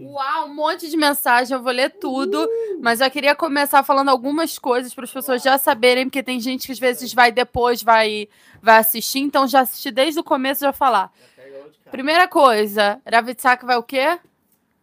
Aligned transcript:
Uau, 0.00 0.48
um 0.48 0.54
monte 0.54 0.88
de 0.88 0.96
mensagem, 0.96 1.54
eu 1.56 1.62
vou 1.62 1.72
ler 1.72 1.90
tudo, 1.90 2.48
mas 2.80 3.00
eu 3.00 3.10
queria 3.10 3.34
começar 3.34 3.82
falando 3.82 4.08
algumas 4.08 4.58
coisas 4.58 4.94
para 4.94 5.04
as 5.04 5.12
pessoas 5.12 5.42
já 5.42 5.58
saberem, 5.58 6.06
porque 6.06 6.22
tem 6.22 6.40
gente 6.40 6.66
que 6.66 6.72
às 6.72 6.78
vezes 6.78 7.12
vai 7.12 7.30
depois, 7.30 7.82
vai, 7.82 8.28
vai 8.62 8.78
assistir, 8.78 9.20
então 9.20 9.46
já 9.46 9.60
assisti 9.60 9.90
desde 9.90 10.18
o 10.18 10.24
começo 10.24 10.62
já 10.62 10.72
falar. 10.72 11.12
Primeira 11.90 12.26
coisa, 12.26 13.00
Ravitsak 13.06 13.64
vai 13.64 13.76
o 13.76 13.82
quê? 13.82 14.18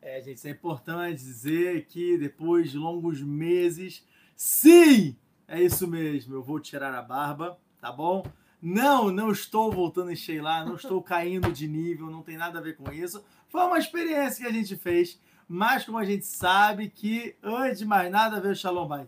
É, 0.01 0.21
gente, 0.21 0.37
isso 0.37 0.47
é 0.47 0.51
importante 0.51 1.15
dizer 1.15 1.85
que 1.85 2.17
depois 2.17 2.71
de 2.71 2.77
longos 2.77 3.21
meses, 3.21 4.05
sim, 4.35 5.15
é 5.47 5.61
isso 5.61 5.87
mesmo, 5.87 6.35
eu 6.35 6.43
vou 6.43 6.59
tirar 6.59 6.93
a 6.93 7.01
barba, 7.01 7.57
tá 7.81 7.91
bom? 7.91 8.23
Não, 8.61 9.11
não 9.11 9.31
estou 9.31 9.71
voltando 9.71 10.09
a 10.09 10.13
encher 10.13 10.41
não 10.41 10.75
estou 10.75 11.01
caindo 11.01 11.51
de 11.51 11.67
nível, 11.67 12.09
não 12.09 12.23
tem 12.23 12.35
nada 12.35 12.57
a 12.57 12.61
ver 12.61 12.75
com 12.75 12.91
isso. 12.91 13.23
Foi 13.55 13.63
uma 13.63 13.79
experiência 13.79 14.43
que 14.43 14.51
a 14.51 14.53
gente 14.53 14.75
fez, 14.75 15.17
mas 15.47 15.85
como 15.85 15.97
a 15.97 16.03
gente 16.03 16.25
sabe 16.25 16.89
que, 16.89 17.37
antes 17.41 17.79
de 17.79 17.85
mais 17.85 18.11
nada, 18.11 18.41
veio 18.41 18.51
o 18.51 18.55
Shalom 18.55 18.85
Bait. 18.85 19.07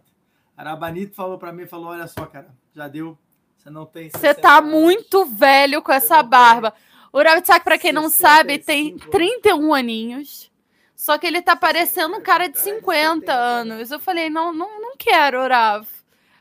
Arabanito 0.56 1.14
falou 1.14 1.38
para 1.38 1.52
mim, 1.52 1.68
falou, 1.68 1.88
olha 1.88 2.08
só, 2.08 2.26
cara, 2.26 2.56
já 2.74 2.88
deu, 2.88 3.18
você 3.58 3.70
não 3.70 3.86
tem... 3.86 4.10
Você 4.10 4.34
tá 4.34 4.62
muito 4.62 5.26
velho 5.26 5.82
com 5.82 5.92
essa 5.92 6.24
barba. 6.24 6.74
O 7.12 7.22
Ravitsak, 7.22 7.66
para 7.66 7.78
quem 7.78 7.92
não 7.92 8.10
sabe, 8.10 8.58
tem 8.58 8.98
31 8.98 9.74
aninhos. 9.74 10.50
Só 10.96 11.18
que 11.18 11.28
ele 11.28 11.42
tá 11.42 11.54
parecendo 11.54 12.16
um 12.16 12.22
cara 12.22 12.48
de 12.48 12.58
50 12.58 13.34
anos. 13.34 13.92
Eu 13.92 14.00
falei, 14.00 14.30
não, 14.30 14.54
não, 14.54 14.80
não 14.80 14.96
quero, 14.96 15.42
Orav. 15.42 15.86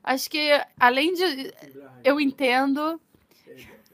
Acho 0.05 0.31
que, 0.31 0.49
além 0.79 1.13
de. 1.13 1.53
Eu 2.05 2.21
entendo 2.21 3.01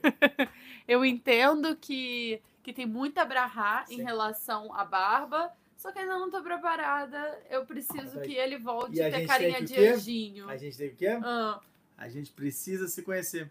eu 0.87 1.05
entendo 1.05 1.75
que, 1.77 2.41
que 2.63 2.73
tem 2.73 2.87
muita 2.87 3.25
brahá 3.25 3.85
em 3.91 4.03
relação 4.03 4.73
à 4.75 4.85
barba, 4.85 5.53
só 5.77 5.91
que 5.91 5.99
ainda 5.99 6.19
não 6.19 6.31
tô 6.31 6.41
preparada. 6.43 7.41
Eu 7.51 7.67
preciso 7.67 8.21
que 8.21 8.33
ele 8.35 8.59
volte 8.59 9.03
a 9.03 9.11
ter 9.11 9.27
carinha 9.27 9.61
de 9.63 9.77
anjinho. 9.77 10.49
A 10.49 10.57
gente 10.57 10.77
tem 10.77 10.89
o 10.89 10.95
quê? 10.95 11.19
Ah. 11.23 11.61
A 11.97 12.09
gente 12.09 12.31
precisa 12.31 12.87
se 12.87 13.03
conhecer. 13.03 13.51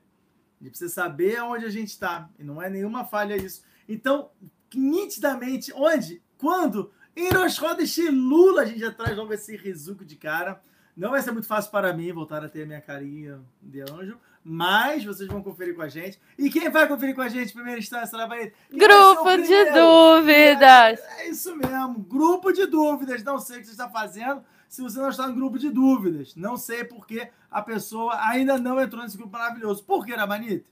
A 0.59 0.64
gente 0.64 0.72
precisa 0.72 0.94
saber 0.94 1.38
aonde 1.38 1.66
a 1.66 1.70
gente 1.70 1.90
está. 1.90 2.30
E 2.40 2.44
não 2.44 2.62
é 2.62 2.70
nenhuma 2.70 3.03
falha 3.03 3.36
isso. 3.36 3.64
Então, 3.88 4.31
nitidamente, 4.73 5.73
onde? 5.73 6.22
Quando? 6.38 6.92
Em 7.16 7.30
Rosh 7.30 7.56
Chodesh 7.56 7.98
Lula, 8.09 8.62
a 8.62 8.66
gente 8.66 8.80
já 8.80 8.92
traz 8.92 9.18
logo 9.18 9.34
esse 9.34 9.58
rizuco 9.58 10.06
de 10.06 10.16
cara. 10.16 10.62
Não 10.96 11.09
vai 11.09 11.22
ser 11.22 11.31
muito 11.31 11.48
fácil 11.48 11.72
para 11.72 11.94
mim 11.94 12.12
voltar 12.14 12.44
a 12.44 12.50
ter 12.50 12.64
a 12.64 12.66
minha 12.66 12.81
carinha 12.81 13.42
de 13.62 13.81
anjo, 13.81 14.18
mas 14.44 15.03
vocês 15.03 15.30
vão 15.30 15.42
conferir 15.42 15.75
com 15.75 15.81
a 15.81 15.88
gente. 15.88 16.20
E 16.38 16.50
quem 16.50 16.70
vai 16.70 16.88
conferir 16.88 17.16
com 17.16 17.22
a 17.22 17.30
gente, 17.30 17.53
primeira 17.53 17.80
instância, 17.80 18.17
na 18.17 18.28
Bahia? 18.28 18.53
Grupo 18.72 19.38
de 19.38 19.66
dúvidas. 19.72 21.00
É, 21.00 21.25
é, 21.25 21.30
isso 21.30 21.56
mesmo, 21.56 22.00
grupo 22.00 22.52
de 22.52 22.66
dúvidas. 22.66 23.23
Não 23.23 23.39
sei 23.39 23.58
o 23.58 23.59
que 23.59 23.66
você 23.66 23.72
está 23.72 23.89
fazendo 23.89 24.44
se 24.67 24.81
você 24.81 25.00
não 25.00 25.09
está 25.09 25.28
no 25.28 25.36
grupo 25.36 25.59
de 25.59 25.69
dúvidas. 25.69 26.36
Não 26.36 26.58
sei 26.58 26.84
porque 26.84 27.30
a 27.50 27.62
pessoa 27.62 28.17
ainda 28.28 28.58
não 28.58 28.81
entrou 28.81 29.03
nesse 29.03 29.17
grupo 29.17 29.34
maravilhoso. 29.34 29.84
Por 29.84 30.06
que, 30.06 30.14
Ramanita? 30.14 30.66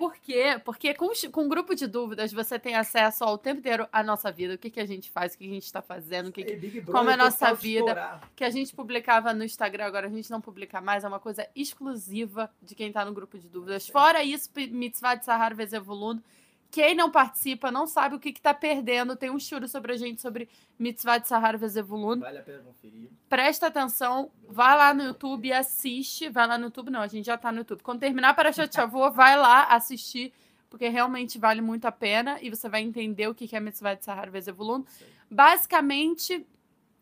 Por 0.00 0.16
quê? 0.16 0.58
Porque 0.64 0.94
com, 0.94 1.10
com 1.30 1.42
um 1.42 1.48
grupo 1.48 1.74
de 1.74 1.86
dúvidas 1.86 2.32
você 2.32 2.58
tem 2.58 2.74
acesso 2.74 3.22
ao 3.22 3.36
tempo 3.36 3.58
inteiro 3.58 3.86
à 3.92 4.02
nossa 4.02 4.32
vida, 4.32 4.54
o 4.54 4.58
que, 4.58 4.70
que 4.70 4.80
a 4.80 4.86
gente 4.86 5.10
faz, 5.10 5.34
o 5.34 5.38
que 5.38 5.44
a 5.44 5.52
gente 5.52 5.66
está 5.66 5.82
fazendo, 5.82 6.32
que, 6.32 6.42
que 6.42 6.80
como 6.80 7.10
é 7.10 7.12
a 7.12 7.16
nossa 7.18 7.52
vida. 7.52 8.18
Que 8.34 8.42
a 8.42 8.48
gente 8.48 8.74
publicava 8.74 9.34
no 9.34 9.44
Instagram, 9.44 9.84
agora 9.84 10.06
a 10.06 10.10
gente 10.10 10.30
não 10.30 10.40
publica 10.40 10.80
mais, 10.80 11.04
é 11.04 11.08
uma 11.08 11.20
coisa 11.20 11.46
exclusiva 11.54 12.50
de 12.62 12.74
quem 12.74 12.88
está 12.88 13.04
no 13.04 13.12
grupo 13.12 13.38
de 13.38 13.46
dúvidas. 13.46 13.88
Fora 13.88 14.24
isso, 14.24 14.48
Mitzvah 14.70 15.16
de 15.16 15.26
Sahar 15.26 15.54
Vezevulundo 15.54 16.22
quem 16.70 16.94
não 16.94 17.10
participa 17.10 17.70
não 17.70 17.86
sabe 17.86 18.14
o 18.14 18.20
que 18.20 18.30
está 18.30 18.54
perdendo. 18.54 19.16
Tem 19.16 19.30
um 19.30 19.38
churo 19.38 19.66
sobre 19.68 19.92
a 19.92 19.96
gente 19.96 20.20
sobre 20.20 20.48
Mitzvah 20.78 21.18
de 21.18 21.28
Sahara 21.28 21.58
Vezevulun. 21.58 22.20
Vale 22.20 22.38
a 22.38 22.42
pena 22.42 22.62
conferir. 22.62 23.10
Presta 23.28 23.66
atenção, 23.66 24.30
vai 24.48 24.76
lá 24.76 24.94
no 24.94 25.02
YouTube 25.02 25.48
e 25.48 25.52
assiste. 25.52 26.28
Vai 26.28 26.46
lá 26.46 26.56
no 26.56 26.66
YouTube, 26.66 26.90
não, 26.90 27.00
a 27.00 27.06
gente 27.06 27.26
já 27.26 27.34
está 27.34 27.50
no 27.50 27.58
YouTube. 27.58 27.82
Quando 27.82 28.00
terminar 28.00 28.34
para 28.34 28.52
Chavô, 28.52 29.10
vai 29.12 29.36
lá 29.36 29.64
assistir, 29.64 30.32
porque 30.68 30.88
realmente 30.88 31.38
vale 31.38 31.60
muito 31.60 31.86
a 31.86 31.92
pena 31.92 32.38
e 32.40 32.50
você 32.50 32.68
vai 32.68 32.82
entender 32.82 33.28
o 33.28 33.34
que 33.34 33.54
é 33.54 33.60
Mitzvah 33.60 33.94
de 33.94 34.04
Sahara 34.04 34.30
Vezevulun. 34.30 34.84
Basicamente, 35.30 36.46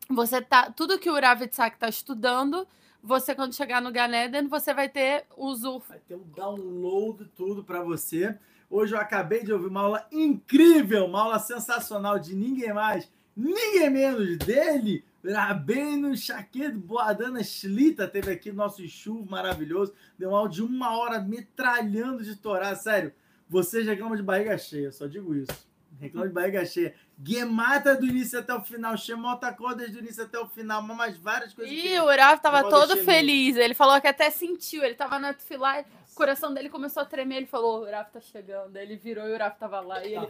você 0.08 0.40
tá. 0.40 0.70
Tudo 0.70 0.98
que 0.98 1.10
o 1.10 1.20
Rav 1.20 1.42
está 1.42 1.88
estudando 1.88 2.66
você, 3.02 3.34
quando 3.34 3.54
chegar 3.54 3.80
no 3.80 3.92
Ganeden, 3.92 4.48
você 4.48 4.74
vai 4.74 4.88
ter 4.88 5.24
o 5.36 5.54
Zuf. 5.54 5.88
Vai 5.88 6.00
ter 6.00 6.14
o 6.14 6.18
um 6.18 6.28
download 6.34 7.24
tudo 7.36 7.62
para 7.62 7.82
você. 7.82 8.36
Hoje 8.70 8.94
eu 8.94 9.00
acabei 9.00 9.42
de 9.42 9.52
ouvir 9.52 9.68
uma 9.68 9.80
aula 9.80 10.06
incrível, 10.12 11.06
uma 11.06 11.22
aula 11.22 11.38
sensacional 11.38 12.18
de 12.18 12.34
ninguém 12.34 12.72
mais, 12.72 13.10
ninguém 13.34 13.88
menos 13.88 14.36
dele, 14.38 15.04
Rabino 15.24 16.16
Shaqued 16.16 16.72
Boadana 16.76 17.42
Shlita 17.42 18.06
teve 18.06 18.30
aqui 18.30 18.52
nosso 18.52 18.86
chuvo 18.88 19.28
maravilhoso. 19.28 19.92
Deu 20.18 20.30
uma 20.30 20.38
aula 20.38 20.48
de 20.48 20.62
uma 20.62 20.96
hora 20.96 21.20
metralhando 21.20 22.22
de 22.22 22.36
Torá. 22.36 22.74
Sério, 22.74 23.12
você 23.48 23.82
já 23.82 23.92
reclama 23.92 24.16
de 24.16 24.22
barriga 24.22 24.56
cheia, 24.56 24.92
só 24.92 25.06
digo 25.06 25.34
isso. 25.34 25.66
Reclama 26.00 26.28
de 26.28 26.34
barriga 26.34 26.64
cheia. 26.64 26.94
Guemata 27.18 27.96
do 27.96 28.06
início 28.06 28.38
até 28.38 28.54
o 28.54 28.60
final, 28.60 28.96
Shemota 28.96 29.52
Kodas 29.52 29.90
do 29.90 29.98
início 29.98 30.22
até 30.22 30.38
o 30.38 30.46
final, 30.46 30.80
mas 30.82 31.16
várias 31.16 31.52
coisas. 31.52 31.74
E 31.74 31.98
o 31.98 32.04
Urav 32.04 32.40
tava 32.40 32.70
todo 32.70 32.96
feliz. 32.98 33.56
Ele 33.56 33.74
falou 33.74 34.00
que 34.00 34.06
até 34.06 34.30
sentiu. 34.30 34.84
Ele 34.84 34.94
tava 34.94 35.18
na 35.18 35.34
fila, 35.34 35.84
coração 36.18 36.52
dele 36.52 36.68
começou 36.68 37.02
a 37.02 37.06
tremer. 37.06 37.36
Ele 37.36 37.46
falou: 37.46 37.78
o 37.78 37.82
Urav 37.82 38.10
tá 38.10 38.20
chegando. 38.20 38.76
Ele 38.76 38.96
virou 38.96 39.26
e 39.26 39.30
o 39.30 39.34
Urav 39.34 39.56
tava 39.56 39.80
lá. 39.80 40.04
E 40.04 40.14
ele. 40.14 40.26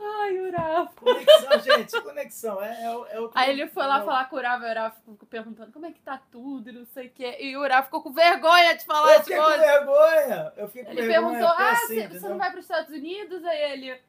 Ai, 0.00 0.40
Urav. 0.40 0.88
Conexão, 0.96 1.60
gente, 1.60 2.00
conexão. 2.00 2.62
É, 2.62 2.82
é, 2.82 3.16
é 3.16 3.20
o 3.20 3.30
Aí 3.34 3.50
ele 3.50 3.68
foi 3.68 3.86
lá 3.86 4.02
falar 4.02 4.28
com 4.30 4.36
o 4.36 4.38
Urav. 4.38 4.64
O 4.64 4.68
Urav 4.68 4.94
ficou 4.96 5.28
perguntando 5.28 5.72
como 5.72 5.86
é 5.86 5.92
que 5.92 6.00
tá 6.00 6.20
tudo 6.32 6.70
e 6.70 6.72
não 6.72 6.86
sei 6.86 7.08
o 7.08 7.10
quê. 7.10 7.36
E 7.38 7.56
o 7.56 7.60
Urav 7.60 7.84
ficou 7.84 8.02
com 8.02 8.12
vergonha 8.12 8.74
de 8.74 8.84
falar 8.84 9.16
as 9.16 9.24
coisas. 9.26 9.44
Eu 9.44 9.52
fiquei 9.52 9.58
com 9.58 9.86
vergonha. 9.86 10.52
Eu 10.56 10.66
fiquei 10.68 10.84
com 10.84 10.90
ele 10.90 11.02
vergonha. 11.02 11.28
Ele 11.28 11.38
perguntou: 11.38 11.48
ah, 11.48 11.72
assim, 11.72 12.08
você 12.08 12.28
não 12.28 12.38
vai 12.38 12.50
para 12.50 12.58
os 12.58 12.64
Estados 12.64 12.90
Unidos? 12.90 13.44
Aí 13.44 13.72
ele. 13.72 14.00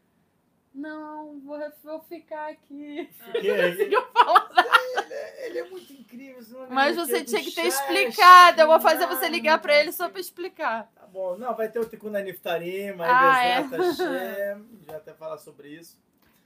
Não, 0.74 1.42
vou, 1.42 1.60
vou 1.84 2.00
ficar 2.04 2.50
aqui. 2.50 3.10
Não 3.92 4.06
falar 4.14 4.61
Ele, 5.52 5.60
é, 5.60 5.70
muito 5.70 5.94
incrível. 5.94 6.68
Mas 6.70 6.96
você 6.96 7.24
tinha 7.24 7.42
que 7.42 7.52
ter 7.52 7.68
explicado. 7.68 8.62
Eu 8.62 8.68
vou 8.68 8.80
fazer 8.80 9.06
você 9.08 9.28
ligar 9.30 9.60
para 9.60 9.80
ele 9.80 9.92
só 9.92 10.10
para 10.10 10.20
explicar. 10.20 10.90
Tá 10.96 11.06
bom. 11.08 11.38
Não, 11.38 11.56
vai 11.56 11.70
ter 11.70 11.80
o 11.80 11.86
Tikuna 11.86 12.22
Niftarim, 12.22 12.96
ah, 13.00 13.46
é. 13.46 13.64
já 14.88 14.98
até 14.98 15.14
falar 15.14 15.38
sobre 15.38 15.70
isso. 15.70 15.98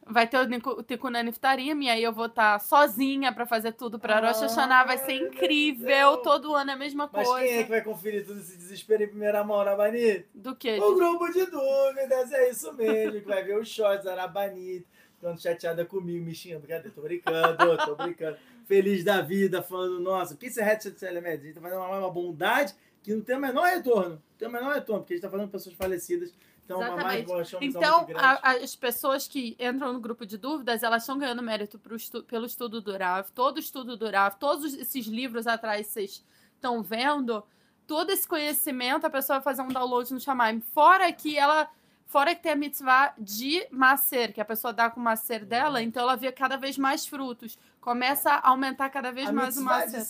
Vai 0.07 0.27
ter 0.27 0.37
o 0.37 0.83
Tikkun 0.83 1.09
Niftarim, 1.09 1.81
e 1.81 1.89
aí 1.89 2.03
eu 2.03 2.13
vou 2.13 2.27
estar 2.27 2.53
tá 2.53 2.59
sozinha 2.59 3.33
para 3.33 3.47
fazer 3.47 3.71
tudo 3.71 3.97
para 3.97 4.17
ah, 4.17 4.27
Rosh 4.27 4.41
Hashanah. 4.41 4.83
Vai 4.83 4.99
ser 4.99 5.13
incrível. 5.13 6.17
Todo 6.17 6.53
ano 6.53 6.69
é 6.69 6.73
a 6.75 6.77
mesma 6.77 7.09
Mas 7.11 7.27
coisa. 7.27 7.41
Mas 7.41 7.49
quem 7.49 7.57
é 7.57 7.63
que 7.63 7.69
vai 7.69 7.81
conferir 7.81 8.23
todo 8.23 8.39
esse 8.39 8.55
desespero 8.55 9.03
em 9.03 9.07
primeira 9.07 9.43
mão, 9.43 9.59
Arabanito? 9.59 10.27
Do 10.35 10.55
que? 10.55 10.77
O 10.79 10.93
grupo 10.93 11.27
de 11.31 11.47
dúvidas, 11.47 12.31
é 12.31 12.51
isso 12.51 12.71
mesmo. 12.73 13.19
que 13.19 13.27
vai 13.27 13.43
ver 13.43 13.57
os 13.57 13.67
shorts, 13.67 14.05
Arabanito, 14.05 14.87
ficando 15.15 15.41
chateada 15.41 15.83
comigo, 15.83 16.23
me 16.23 16.35
xingando. 16.35 16.67
Cadê? 16.67 16.91
Tô 16.91 17.01
brincando, 17.01 17.77
tô 17.83 17.95
brincando. 17.95 18.37
Feliz 18.65 19.03
da 19.03 19.21
vida, 19.21 19.61
falando, 19.61 19.99
nossa, 19.99 20.35
que 20.35 20.47
é 20.47 20.63
Hatchet 20.63 21.03
Elements? 21.03 21.41
A 21.41 21.45
gente 21.45 21.55
tá 21.55 21.61
fazendo 21.61 21.79
uma, 21.79 21.99
uma 21.99 22.11
bondade 22.11 22.73
que 23.03 23.13
não 23.13 23.21
tem 23.21 23.35
o 23.35 23.39
menor 23.39 23.65
retorno. 23.65 24.15
Não 24.15 24.37
tem 24.37 24.47
o 24.47 24.51
menor 24.51 24.73
retorno, 24.73 25.01
porque 25.01 25.13
a 25.13 25.17
gente 25.17 25.23
tá 25.23 25.29
falando 25.29 25.49
pessoas 25.49 25.75
falecidas 25.75 26.33
então, 26.65 26.81
Exatamente. 26.81 27.57
então 27.61 28.07
a, 28.15 28.51
as 28.53 28.75
pessoas 28.75 29.27
que 29.27 29.55
entram 29.59 29.93
no 29.93 29.99
grupo 29.99 30.25
de 30.25 30.35
dúvidas, 30.35 30.81
elas 30.81 31.03
estão 31.03 31.17
ganhando 31.17 31.43
mérito 31.43 31.79
estu 31.93 32.23
pelo 32.23 32.47
estudo 32.47 32.81
do 32.81 32.97
RAV. 32.97 33.29
Todo 33.35 33.59
estudo 33.59 33.95
do 33.95 34.09
RAV, 34.09 34.35
todos 34.39 34.73
esses 34.73 35.05
livros 35.05 35.45
atrás 35.45 35.85
vocês 35.85 36.25
estão 36.55 36.81
vendo, 36.81 37.43
todo 37.85 38.09
esse 38.09 38.27
conhecimento, 38.27 39.05
a 39.05 39.11
pessoa 39.11 39.37
vai 39.37 39.43
fazer 39.43 39.61
um 39.61 39.67
download 39.67 40.11
no 40.11 40.19
Shamaim. 40.19 40.59
Fora 40.59 41.11
que 41.13 41.37
ela... 41.37 41.69
Fora 42.05 42.35
que 42.35 42.43
tem 42.43 42.51
a 42.51 42.55
mitzvah 42.55 43.13
de 43.17 43.67
macer, 43.71 44.31
que 44.31 44.39
a 44.39 44.45
pessoa 44.45 44.71
dá 44.71 44.89
com 44.89 44.99
o 44.99 45.03
macer 45.03 45.43
dela, 45.43 45.81
então 45.81 46.03
ela 46.03 46.15
vê 46.15 46.31
cada 46.31 46.55
vez 46.55 46.77
mais 46.77 47.05
frutos. 47.05 47.57
Começa 47.81 48.29
a 48.31 48.49
aumentar 48.49 48.89
cada 48.89 49.11
vez 49.11 49.27
a 49.27 49.33
mais 49.33 49.57
o 49.57 49.63
macer. 49.63 49.81
A 49.81 49.85
mitzvah 49.85 49.97
de 49.97 50.05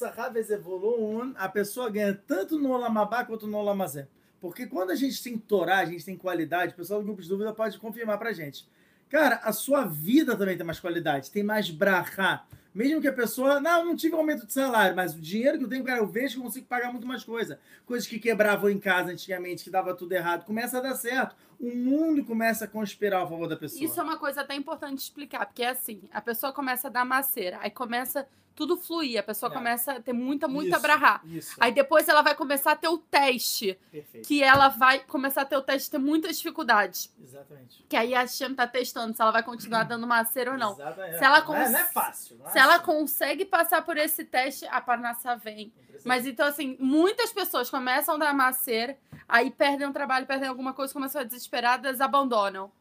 a 1.38 1.50
pessoa 1.50 1.89
ganha 1.89 2.13
tanto 2.27 2.59
no 2.59 2.71
Olamabá 2.71 3.24
quanto 3.24 3.47
no 3.47 3.57
Olamazé. 3.57 4.07
Porque 4.42 4.68
quando 4.68 4.92
a 4.92 4.95
gente 4.95 5.24
tem 5.24 5.38
Torá, 5.38 5.80
a 5.80 5.86
gente 5.86 6.06
tem 6.06 6.15
qualidade, 6.15 6.74
o 6.74 6.75
pessoal 6.75 7.00
do 7.00 7.06
grupo 7.06 7.21
de 7.21 7.30
dúvida 7.30 7.53
pode 7.53 7.80
confirmar 7.80 8.19
pra 8.19 8.33
gente. 8.33 8.68
Cara, 9.09 9.38
a 9.38 9.53
sua 9.53 9.86
vida 9.86 10.36
também 10.36 10.57
tem 10.57 10.65
mais 10.65 10.80
qualidade, 10.80 11.31
tem 11.31 11.44
mais 11.44 11.71
brahá. 11.71 12.45
Mesmo 12.75 13.00
que 13.00 13.07
a 13.07 13.13
pessoa, 13.13 13.62
não, 13.62 13.86
não 13.86 13.95
tive 13.95 14.16
aumento 14.16 14.45
de 14.45 14.51
salário, 14.51 14.94
mas 14.94 15.16
o 15.16 15.22
dinheiro 15.22 15.57
que 15.57 15.63
eu 15.63 15.69
tenho, 15.69 15.86
cara, 15.86 16.00
eu 16.00 16.07
vejo 16.07 16.33
que 16.33 16.39
eu 16.42 16.44
consigo 16.44 16.68
pagar 16.68 16.92
muito 16.92 17.07
mais 17.07 17.24
coisa. 17.24 17.57
Coisas 17.86 18.06
que 18.06 18.19
quebravam 18.19 18.69
em 18.69 18.77
casa 18.77 19.13
antigamente, 19.13 19.63
que 19.63 19.69
dava 19.69 19.95
tudo 19.95 20.12
errado, 20.12 20.44
começa 20.44 20.77
a 20.77 20.81
dar 20.81 20.94
certo. 20.95 21.38
o 21.57 21.74
mundo 21.74 22.25
começa 22.25 22.66
a 22.66 22.68
conspirar 22.68 23.24
a 23.24 23.27
favor 23.27 23.48
da 23.48 23.56
pessoa. 23.56 23.81
Isso 23.81 23.98
é 23.98 24.04
uma 24.04 24.18
coisa 24.18 24.42
até 24.42 24.56
importante 24.56 25.00
explicar, 25.00 25.45
porque 25.45 25.63
é 25.63 25.69
assim, 25.69 26.01
a 26.12 26.19
pessoa 26.19 26.51
começa 26.51 26.89
a 26.89 26.92
dar 26.92 27.06
maceira, 27.06 27.60
aí 27.62 27.72
começa 27.72 28.27
tudo 28.55 28.77
fluir, 28.77 29.19
a 29.19 29.23
pessoa 29.23 29.51
É. 29.51 29.53
começa 29.53 29.91
a 29.93 29.99
ter 30.01 30.13
muita, 30.13 30.47
muita 30.47 30.77
Isso, 30.77 30.81
brahá. 30.81 31.21
Isso. 31.25 31.55
Aí 31.59 31.71
depois 31.73 32.07
ela 32.07 32.21
vai 32.21 32.33
começar 32.35 32.71
a 32.71 32.75
ter 32.75 32.87
o 32.87 32.97
teste, 32.97 33.77
Perfeito. 33.91 34.27
que 34.27 34.41
ela 34.41 34.69
vai 34.69 34.99
começar 34.99 35.41
a 35.41 35.45
ter 35.45 35.57
o 35.57 35.61
teste, 35.61 35.91
ter 35.91 35.97
muitas 35.97 36.37
dificuldades. 36.37 37.13
Exatamente. 37.21 37.85
Que 37.89 37.97
aí 37.97 38.15
a 38.15 38.25
Shem 38.25 38.55
tá 38.55 38.65
testando 38.65 39.13
se 39.15 39.21
ela 39.21 39.31
vai 39.31 39.43
continuar 39.43 39.83
dando 39.85 40.07
maceira 40.07 40.51
ou 40.53 40.57
não. 40.57 40.71
Exatamente. 40.71 41.17
Se 41.17 41.23
ela 41.23 41.37
não, 41.41 41.43
é, 41.43 41.45
cons- 41.63 41.71
não 41.71 41.79
é 41.79 41.85
fácil. 41.85 42.37
não 42.37 42.47
é 42.47 42.51
Se 42.51 42.59
ela 42.59 42.75
assim. 42.75 42.85
consegue 42.85 43.45
passar 43.45 43.81
por 43.83 43.97
esse 43.97 44.23
teste, 44.23 44.65
a 44.67 44.79
Parnassá 44.79 45.35
vem. 45.35 45.73
Mas 46.03 46.25
então, 46.25 46.47
assim, 46.47 46.77
muitas 46.79 47.31
pessoas 47.33 47.69
começam 47.69 48.15
a 48.15 48.17
dar 48.17 48.33
maceira, 48.33 48.97
aí 49.27 49.49
perdem 49.51 49.87
o 49.87 49.93
trabalho, 49.93 50.25
perdem 50.25 50.47
alguma 50.47 50.73
coisa, 50.73 50.93
começam 50.93 51.19
a 51.21 51.23
desesperadas, 51.23 51.99
abandonam. 51.99 52.71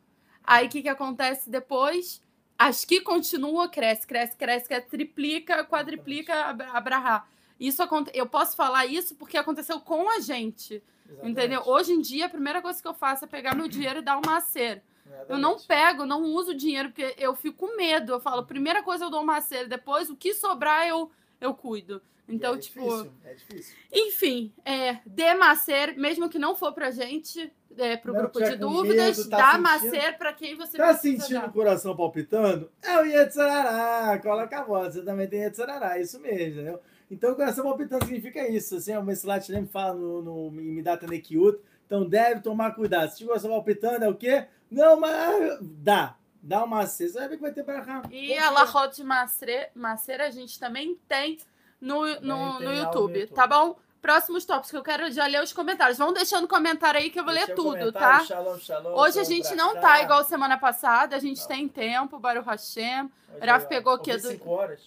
Aí 0.47 0.67
o 0.67 0.69
que, 0.69 0.83
que 0.83 0.89
acontece 0.89 1.49
depois? 1.49 2.21
As 2.59 2.85
que 2.85 3.01
continuam, 3.01 3.69
cresce, 3.69 4.07
cresce, 4.07 4.37
cresce, 4.37 4.69
cresce 4.69 4.87
triplica, 4.89 5.65
quadriplica 5.65 6.35
a 6.47 6.53
bra- 6.53 6.71
a 6.73 6.81
brahá. 6.81 7.27
Isso. 7.59 7.83
Eu 8.13 8.27
posso 8.27 8.57
falar 8.57 8.87
isso 8.87 9.15
porque 9.17 9.37
aconteceu 9.37 9.81
com 9.81 10.09
a 10.11 10.21
gente. 10.21 10.83
Exatamente. 11.07 11.31
Entendeu? 11.31 11.63
Hoje 11.67 11.93
em 11.93 12.01
dia, 12.01 12.27
a 12.27 12.29
primeira 12.31 12.63
coisa 12.63 12.81
que 12.81 12.89
eu 12.89 12.95
faço 12.95 13.25
é 13.25 13.29
pegar 13.29 13.55
meu 13.55 13.69
dinheiro 13.69 13.99
e 13.99 14.03
dar 14.03 14.17
uma 14.19 14.33
maceira. 14.33 14.83
Eu 15.29 15.37
não 15.39 15.59
pego, 15.59 16.07
não 16.07 16.23
uso 16.23 16.53
o 16.53 16.57
dinheiro, 16.57 16.89
porque 16.91 17.15
eu 17.19 17.35
fico 17.37 17.67
com 17.67 17.77
medo. 17.77 18.13
Eu 18.13 18.21
falo, 18.21 18.45
primeira 18.47 18.83
coisa 18.83 19.05
eu 19.05 19.11
dou 19.11 19.21
uma 19.21 19.35
maceira, 19.35 19.69
depois 19.69 20.09
o 20.09 20.17
que 20.17 20.33
sobrar 20.35 20.87
eu, 20.87 21.11
eu 21.41 21.55
cuido. 21.55 22.01
Então, 22.27 22.55
é 22.55 22.59
tipo. 22.59 22.81
Difícil, 22.81 23.13
é 23.25 23.35
difícil. 23.35 23.77
Enfim, 23.93 24.53
é, 24.65 24.99
dê 25.05 25.35
macer, 25.35 25.95
mesmo 25.97 26.29
que 26.31 26.39
não 26.39 26.57
for 26.57 26.73
pra 26.73 26.91
gente, 26.91 27.53
é, 27.77 27.99
pro 27.99 28.15
Não 28.15 28.21
grupo 28.21 28.43
de 28.43 28.57
dúvidas, 28.57 29.19
medo, 29.19 29.29
tá 29.29 29.37
dá 29.37 29.47
sentindo- 29.51 29.63
macer 29.63 30.17
pra 30.19 30.33
quem 30.33 30.57
você 30.57 30.79
Tá 30.79 30.95
sentindo 30.95 31.41
dar. 31.41 31.49
o 31.51 31.53
coração 31.53 31.95
palpitando? 31.95 32.71
É 32.83 32.99
o 32.99 33.05
Yetzarará, 33.05 34.19
coloca 34.21 34.59
a 34.59 34.65
voz, 34.65 34.95
você 34.95 35.03
também 35.03 35.29
tem 35.29 35.41
Yetzarará, 35.41 35.99
isso 36.01 36.19
mesmo, 36.19 36.55
entendeu? 36.61 36.81
Então, 37.11 37.33
o 37.33 37.37
coração 37.37 37.63
palpitando 37.65 38.07
significa 38.07 38.49
isso, 38.49 38.77
assim, 38.77 38.97
o 38.97 39.03
Messilat 39.03 39.45
Shlem 39.45 39.67
fala 39.67 39.95
no, 39.95 40.23
no 40.23 40.51
Midata 40.51 41.07
Nekiut, 41.07 41.59
então 41.87 42.09
deve 42.09 42.41
tomar 42.41 42.75
cuidado. 42.75 43.11
Se 43.11 43.23
o 43.23 43.27
coração 43.27 43.51
palpitando 43.51 44.03
é 44.03 44.09
o 44.09 44.15
quê? 44.15 44.47
Não, 44.71 44.99
mas 44.99 45.59
dá, 45.61 46.17
dá 46.45 46.63
uma 46.63 46.87
cesta, 46.87 47.15
você 47.15 47.19
vai 47.21 47.29
ver 47.29 47.37
que 47.37 47.43
vai 47.43 47.53
ter 47.53 47.65
pra 47.65 48.03
E 48.11 48.37
a 48.37 48.51
Lachot 48.51 48.95
de 48.95 49.03
macer, 49.05 49.71
macer 49.75 50.21
a 50.21 50.31
gente 50.31 50.59
também 50.61 50.95
tem 51.09 51.39
no, 51.81 52.01
no, 52.07 52.15
tem 52.15 52.21
no, 52.23 52.35
aula 52.35 52.61
no 52.61 52.73
YouTube, 52.75 53.19
YouTube. 53.21 53.35
tá 53.35 53.47
bom? 53.47 53.79
Próximos 54.03 54.45
tópicos 54.45 54.71
que 54.71 54.77
eu 54.77 54.83
quero 54.83 55.11
já 55.11 55.27
ler 55.27 55.43
os 55.43 55.53
comentários. 55.55 55.97
Vão 55.97 56.13
deixando 56.13 56.47
comentário 56.47 57.01
aí 57.01 57.09
que 57.09 57.19
eu 57.19 57.25
vou 57.25 57.33
ler 57.33 57.55
tudo, 57.55 57.91
tá? 57.91 58.21
Shalom, 58.23 58.59
shalom, 58.59 58.95
Hoje 58.99 59.19
a 59.19 59.25
gente 59.25 59.55
não 59.55 59.73
cá. 59.75 59.81
tá 59.81 60.03
igual 60.03 60.23
semana 60.25 60.59
passada, 60.59 61.17
a 61.17 61.19
gente 61.19 61.41
Não. 61.41 61.49
tem 61.49 61.67
tempo, 61.67 62.19
Baruch 62.19 62.47
Hashem. 62.47 63.11
Hoje 63.35 63.47
Raf 63.47 63.63
eu- 63.63 63.69
pegou 63.69 63.95
aqui 63.95 64.15
do- 64.15 64.29
cinco 64.29 64.51
horas. 64.51 64.81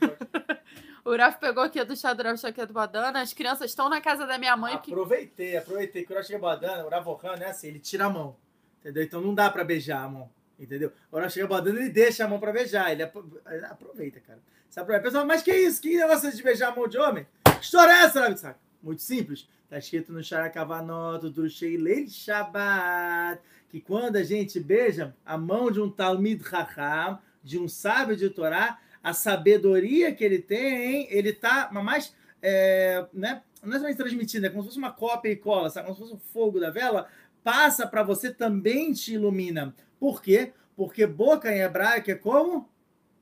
Cinco 0.00 0.06
horas. 0.06 0.58
O 1.04 1.16
Raf 1.16 1.38
pegou 1.38 1.62
aqui 1.62 1.84
do 1.84 1.94
Shadrach 1.96 2.36
Shaquet 2.40 2.66
Badana. 2.72 3.20
As 3.20 3.32
crianças 3.32 3.70
estão 3.70 3.88
na 3.88 4.00
casa 4.00 4.26
da 4.26 4.38
minha 4.38 4.56
mãe. 4.56 4.74
Aproveitei, 4.74 5.56
aproveitei 5.56 6.04
que 6.04 6.12
o 6.12 6.16
Urash 6.16 6.30
Badana, 6.40 6.84
o 6.84 6.88
Ravohan, 6.88 7.36
né, 7.36 7.46
assim, 7.46 7.68
ele 7.68 7.78
tira 7.78 8.06
a 8.06 8.10
mão, 8.10 8.36
entendeu? 8.80 9.04
Então 9.04 9.20
não 9.20 9.32
dá 9.32 9.48
pra 9.48 9.62
beijar 9.62 10.02
a 10.02 10.08
mão, 10.08 10.28
entendeu? 10.58 10.92
O 11.10 11.16
Urash 11.16 11.36
Badana, 11.48 11.80
ele 11.80 11.90
deixa 11.90 12.24
a 12.24 12.28
mão 12.28 12.38
pra 12.40 12.52
beijar, 12.52 12.92
ele 12.92 13.02
apro- 13.02 13.40
ele 13.50 13.64
aproveita, 13.64 14.20
cara. 14.20 14.38
Você 14.68 14.80
aproveita. 14.80 15.04
Pessoal, 15.08 15.26
mas 15.26 15.42
que 15.42 15.54
isso? 15.54 15.80
Que 15.80 15.96
negócio 15.96 16.30
de 16.34 16.42
beijar 16.42 16.72
a 16.72 16.76
mão 16.76 16.88
de 16.88 16.98
homem? 16.98 17.26
Que 17.44 17.64
história 17.64 17.92
é 17.92 18.02
essa, 18.04 18.20
Rabi 18.20 18.38
Saco? 18.38 18.58
Muito 18.82 19.02
simples. 19.02 19.48
Tá 19.68 19.78
escrito 19.78 20.12
no 20.12 20.22
Sharakavanot 20.22 21.28
do 21.30 21.48
Sheilei 21.50 22.06
Shabbat 22.08 23.40
que 23.68 23.80
quando 23.80 24.16
a 24.16 24.22
gente 24.22 24.60
beija 24.60 25.14
a 25.24 25.36
mão 25.36 25.70
de 25.70 25.80
um 25.80 25.90
Talmid 25.90 26.40
Raham, 26.42 27.18
de 27.42 27.58
um 27.58 27.68
sábio 27.68 28.16
de 28.16 28.30
Torá, 28.30 28.78
a 29.02 29.12
sabedoria 29.12 30.12
que 30.14 30.24
ele 30.24 30.38
tem, 30.38 31.08
ele 31.10 31.32
tá 31.32 31.68
mais, 31.72 32.14
é, 32.40 33.04
né, 33.12 33.42
não 33.62 33.76
é 33.76 33.80
somente 33.80 33.96
transmitindo, 33.96 34.46
é 34.46 34.50
como 34.50 34.62
se 34.62 34.68
fosse 34.68 34.78
uma 34.78 34.92
cópia 34.92 35.30
e 35.30 35.36
cola, 35.36 35.68
sabe? 35.68 35.86
como 35.86 35.96
se 35.96 36.02
fosse 36.02 36.14
o 36.14 36.32
fogo 36.32 36.60
da 36.60 36.70
vela, 36.70 37.08
passa 37.42 37.86
para 37.86 38.02
você 38.02 38.32
também 38.32 38.92
te 38.92 39.14
ilumina. 39.14 39.74
Por 39.98 40.22
quê? 40.22 40.52
Porque 40.76 41.06
boca 41.06 41.50
em 41.52 41.60
hebraico 41.60 42.10
é 42.10 42.14
como? 42.14 42.68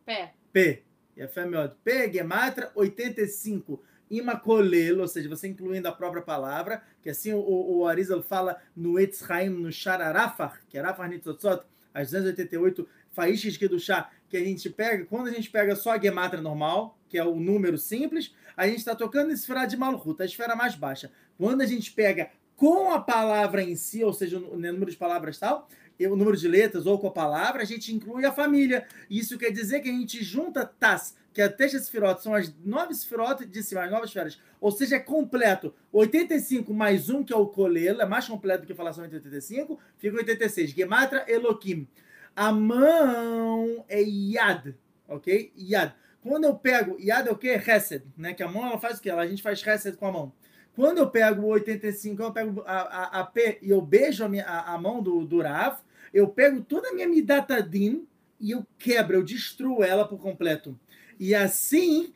Pé. 0.05 0.35
P. 0.53 0.83
E 1.17 1.23
a 1.23 1.29
Femiod. 1.29 1.75
P, 1.85 2.13
Gematra, 2.13 2.71
85. 2.75 3.83
Imacolelo, 4.11 5.01
ou 5.03 5.09
seja, 5.09 5.29
você 5.29 5.49
incluindo 5.49 5.89
a 5.89 5.93
própria 5.93 6.23
palavra, 6.23 6.83
que 7.03 7.09
assim 7.09 7.33
o, 7.33 7.41
o 7.41 7.87
Arizal 7.87 8.23
fala 8.23 8.61
no 8.77 8.99
Etz 8.99 9.29
Haim, 9.29 9.49
no 9.49 9.73
Shararafar, 9.73 10.61
que 10.69 10.77
é 10.77 10.81
Rafar 10.81 11.09
Nitzotzot, 11.09 11.65
as 11.93 12.11
288 12.11 12.87
faíscas 13.13 13.57
que 13.57 13.69
do 13.69 13.79
chá, 13.79 14.11
que 14.29 14.37
a 14.37 14.41
gente 14.41 14.69
pega, 14.69 15.05
quando 15.07 15.29
a 15.29 15.31
gente 15.31 15.49
pega 15.49 15.75
só 15.75 15.93
a 15.93 15.99
Gematra 15.99 16.43
normal, 16.43 16.99
que 17.09 17.17
é 17.17 17.25
o 17.25 17.37
número 17.37 17.79
simples, 17.79 18.35
a 18.57 18.67
gente 18.67 18.79
está 18.79 18.95
tocando 18.95 19.31
esse 19.31 19.43
esfera 19.43 19.65
de 19.65 19.77
Malhut, 19.77 20.21
a 20.21 20.25
esfera 20.25 20.55
mais 20.57 20.75
baixa. 20.75 21.11
Quando 21.39 21.63
a 21.63 21.67
gente 21.67 21.93
pega 21.93 22.31
com 22.57 22.93
a 22.93 23.01
palavra 23.01 23.63
em 23.63 23.75
si, 23.77 24.03
ou 24.05 24.13
seja, 24.13 24.39
o 24.39 24.59
número 24.59 24.91
de 24.91 24.97
palavras 24.97 25.39
tal, 25.39 25.69
o 26.01 26.17
número 26.17 26.37
de 26.37 26.49
letras 26.49 26.87
ou 26.87 26.99
com 26.99 27.07
a 27.07 27.13
palavra, 27.13 27.63
a 27.63 27.65
gente 27.65 27.95
inclui 27.95 28.25
a 28.25 28.33
família. 28.33 28.87
Isso 29.09 29.39
quer 29.39 29.51
dizer 29.51 29.81
que 29.81 29.89
a 29.89 29.93
gente 29.93 30.23
junta 30.23 30.65
tas, 30.65 31.17
que 31.33 31.41
é 31.41 31.49
Techa 31.49 31.79
Sefirot, 31.79 32.23
são 32.23 32.35
as 32.35 32.55
nove 32.65 32.95
Sefirot 32.95 33.45
de 33.45 33.63
cima, 33.63 33.85
as 33.85 33.91
nove 33.91 34.07
esferas. 34.07 34.41
Ou 34.61 34.71
seja, 34.71 34.97
é 34.97 35.01
completo. 35.01 35.75
85 35.93 36.73
mais 36.73 37.09
um, 37.09 37.23
que 37.23 37.33
é 37.33 37.37
o 37.37 37.47
Kolel, 37.47 38.01
é 38.01 38.07
mais 38.07 38.27
completo 38.27 38.63
do 38.63 38.67
que 38.67 38.75
falar 38.75 38.93
somente 38.93 39.15
85, 39.15 39.79
fica 39.99 40.17
86. 40.17 40.71
Gematra 40.71 41.25
Elohim. 41.29 41.87
A 42.35 42.51
mão 42.51 43.85
é 43.89 44.01
Yad, 44.03 44.75
ok? 45.09 45.53
Yad. 45.57 45.95
Quando 46.21 46.45
eu 46.45 46.55
pego, 46.55 46.97
Yad 46.99 47.29
é 47.29 47.33
o 47.33 47.37
quê? 47.37 47.51
Hesed, 47.51 48.03
né? 48.17 48.33
Que 48.33 48.43
a 48.43 48.49
mão 48.49 48.67
ela 48.67 48.79
faz 48.79 48.99
o 48.99 49.03
quê? 49.03 49.11
A 49.11 49.27
gente 49.27 49.43
faz 49.43 49.65
Hesed 49.65 49.97
com 49.97 50.07
a 50.07 50.13
mão. 50.13 50.33
Quando 50.75 50.99
eu 50.99 51.09
pego 51.09 51.43
o 51.43 51.49
85, 51.49 52.23
eu 52.23 52.33
pego 52.33 52.63
a, 52.67 52.81
a, 52.81 53.21
a 53.21 53.25
P 53.25 53.59
e 53.63 53.71
eu 53.71 53.81
beijo 53.81 54.25
a, 54.25 54.29
minha, 54.29 54.45
a, 54.45 54.75
a 54.75 54.79
mão 54.79 55.01
do, 55.01 55.25
do 55.25 55.41
Rav, 55.41 55.79
eu 56.15 56.29
pego 56.29 56.63
toda 56.63 56.89
a 56.89 56.93
minha 56.95 57.09
Midatadin 57.09 58.07
e 58.41 58.53
eu 58.53 58.65
quebro, 58.79 59.17
eu 59.17 59.23
destruo 59.23 59.83
ela 59.83 60.07
por 60.07 60.19
completo. 60.19 60.79
E 61.19 61.35
assim, 61.35 62.13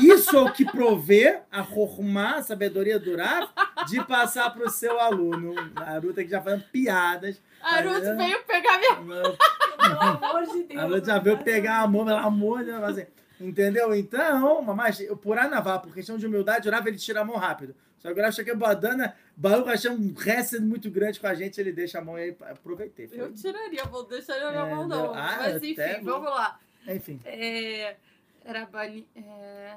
isso 0.00 0.36
é 0.36 0.40
o 0.40 0.52
que 0.52 0.64
provê 0.64 1.40
a 1.50 1.62
Chokhmah, 1.62 2.36
a 2.36 2.42
sabedoria 2.42 2.98
do 2.98 3.16
Rav, 3.16 3.48
de 3.88 4.04
passar 4.04 4.50
para 4.50 4.64
o 4.64 4.70
seu 4.70 4.98
aluno. 5.00 5.54
A 5.76 5.92
Aruta 5.92 6.24
que 6.24 6.30
já 6.30 6.40
fazendo 6.40 6.64
piadas. 6.72 7.40
A 7.60 7.80
Ruth 7.80 7.92
Mas, 7.92 8.04
é. 8.04 8.14
veio 8.16 8.44
pegar 8.44 8.78
minha. 8.78 8.96
Pelo 8.96 10.00
amor 10.00 10.46
de 10.46 10.62
Deus. 10.64 10.80
A 10.80 10.84
Aruta 10.84 11.06
já 11.06 11.18
veio 11.18 11.38
pegar 11.38 11.80
a 11.80 11.86
mão, 11.86 12.04
pelo 12.04 12.18
amor 12.18 12.58
de 12.60 12.70
Deus. 12.72 12.82
assim, 12.82 13.06
Entendeu? 13.40 13.94
Então, 13.94 14.62
mas 14.62 15.02
por 15.20 15.38
Anavá, 15.38 15.78
por 15.78 15.92
questão 15.92 16.16
de 16.16 16.26
humildade, 16.26 16.68
o 16.68 16.72
Rav 16.72 16.86
ele 16.86 16.96
tira 16.96 17.20
a 17.20 17.24
mão 17.24 17.36
rápido. 17.36 17.74
Só 17.98 18.12
que 18.12 18.20
o 18.20 18.22
Rav 18.22 18.34
que 18.34 18.54
Badana, 18.54 19.14
Baruch 19.42 19.66
Hashem, 19.68 19.90
um 19.90 20.14
resto 20.14 20.62
muito 20.62 20.88
grande 20.88 21.18
com 21.18 21.26
a 21.26 21.34
gente, 21.34 21.60
ele 21.60 21.72
deixa 21.72 21.98
a 21.98 22.00
mão 22.04 22.14
aí. 22.14 22.36
Aproveitei. 22.42 23.08
Foi- 23.08 23.20
Eu 23.20 23.34
tiraria, 23.34 23.84
vou 23.86 24.06
deixar 24.06 24.36
ele 24.36 24.44
na 24.52 24.68
É, 24.68 24.74
mão, 24.74 24.86
não. 24.86 25.12
Ah, 25.12 25.36
Mas 25.40 25.56
até 25.56 25.66
enfim, 25.66 26.04
vou- 26.04 26.14
vamos 26.20 26.30
lá. 26.30 26.60
Enfim. 26.86 27.20
É, 27.24 27.96
era 28.44 28.64
bani... 28.66 29.04
é... 29.16 29.74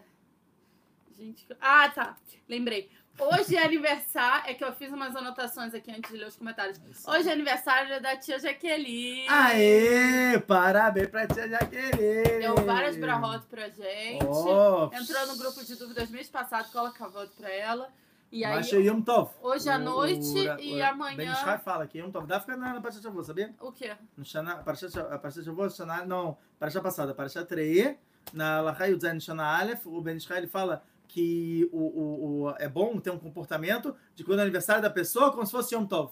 Gente, 1.18 1.48
ah, 1.60 1.90
tá. 1.90 2.16
Lembrei. 2.48 2.92
Hoje 3.18 3.56
é 3.56 3.64
aniversário, 3.64 4.52
é 4.52 4.54
que 4.54 4.64
eu 4.64 4.74
fiz 4.74 4.92
umas 4.92 5.16
anotações 5.16 5.74
aqui 5.74 5.90
antes 5.90 6.12
de 6.12 6.18
ler 6.18 6.28
os 6.28 6.36
comentários. 6.36 6.78
Hoje 7.08 7.30
é 7.30 7.32
aniversário 7.32 8.02
da 8.02 8.18
tia 8.18 8.38
Jaqueline. 8.38 9.26
Aê! 9.30 10.38
Parabéns 10.46 11.08
pra 11.08 11.26
tia 11.26 11.48
Jaqueline! 11.48 12.40
Deu 12.42 12.56
várias 12.58 12.98
brahotes 12.98 13.48
pra 13.48 13.70
gente. 13.70 14.26
Oh, 14.26 14.90
Entrou 14.94 15.28
no 15.28 15.38
grupo 15.38 15.64
de 15.64 15.76
dúvidas 15.76 16.10
mês 16.12 16.28
passado, 16.30 16.70
coloca 16.72 17.06
a 17.06 17.08
voto 17.08 17.32
pra 17.38 17.50
ela. 17.50 17.90
E 18.36 18.44
aí, 18.44 18.56
Mas 18.58 18.70
Yom 18.70 19.00
Tov. 19.02 19.30
hoje 19.42 19.70
à 19.70 19.78
O- 19.78 19.80
noite 19.80 20.28
o- 20.28 20.60
e 20.60 20.82
o- 20.82 20.86
amanhã- 20.86 21.16
Ben 21.16 21.32
Ishai 21.32 21.58
fala 21.58 21.88
que 21.88 22.00
Yom 22.00 22.12
Tov. 22.12 22.28
Dá 22.28 22.38
ficar 22.38 22.58
na, 22.58 22.82
Parashat 22.82 23.02
Shavuot, 23.02 23.26
sabia? 23.26 23.56
o 23.62 23.72
quê? 23.72 23.96
No 24.18 24.26
Shana, 24.26 24.58
Parashat, 24.58 24.92
Shavuot, 24.92 25.74
Shana, 25.74 26.06
não, 26.06 26.38
Parashat 26.60 26.84
passada, 26.84 27.14
Parashat 27.16 27.50
Re'eh, 27.56 27.98
na 28.34 28.60
Lachai 28.60 28.92
Yudzain 28.92 29.22
Shana 29.22 29.46
Aleph, 29.58 29.86
o 29.88 30.02
Ben 30.02 30.18
Ishai 30.18 30.40
ele 30.40 30.48
fala 30.48 30.84
que 31.08 31.70
o, 31.72 31.78
o, 31.80 32.42
o, 32.48 32.56
é 32.58 32.68
bom 32.68 33.00
ter 33.00 33.10
um 33.10 33.18
comportamento 33.18 33.96
de 34.14 34.26
quando 34.26 34.40
é 34.40 34.42
aniversário 34.42 34.82
da 34.82 34.90
pessoa 34.90 35.32
como 35.32 35.46
se 35.46 35.54
fosse 35.54 35.74
Yom 35.74 35.86
Tov. 35.86 36.12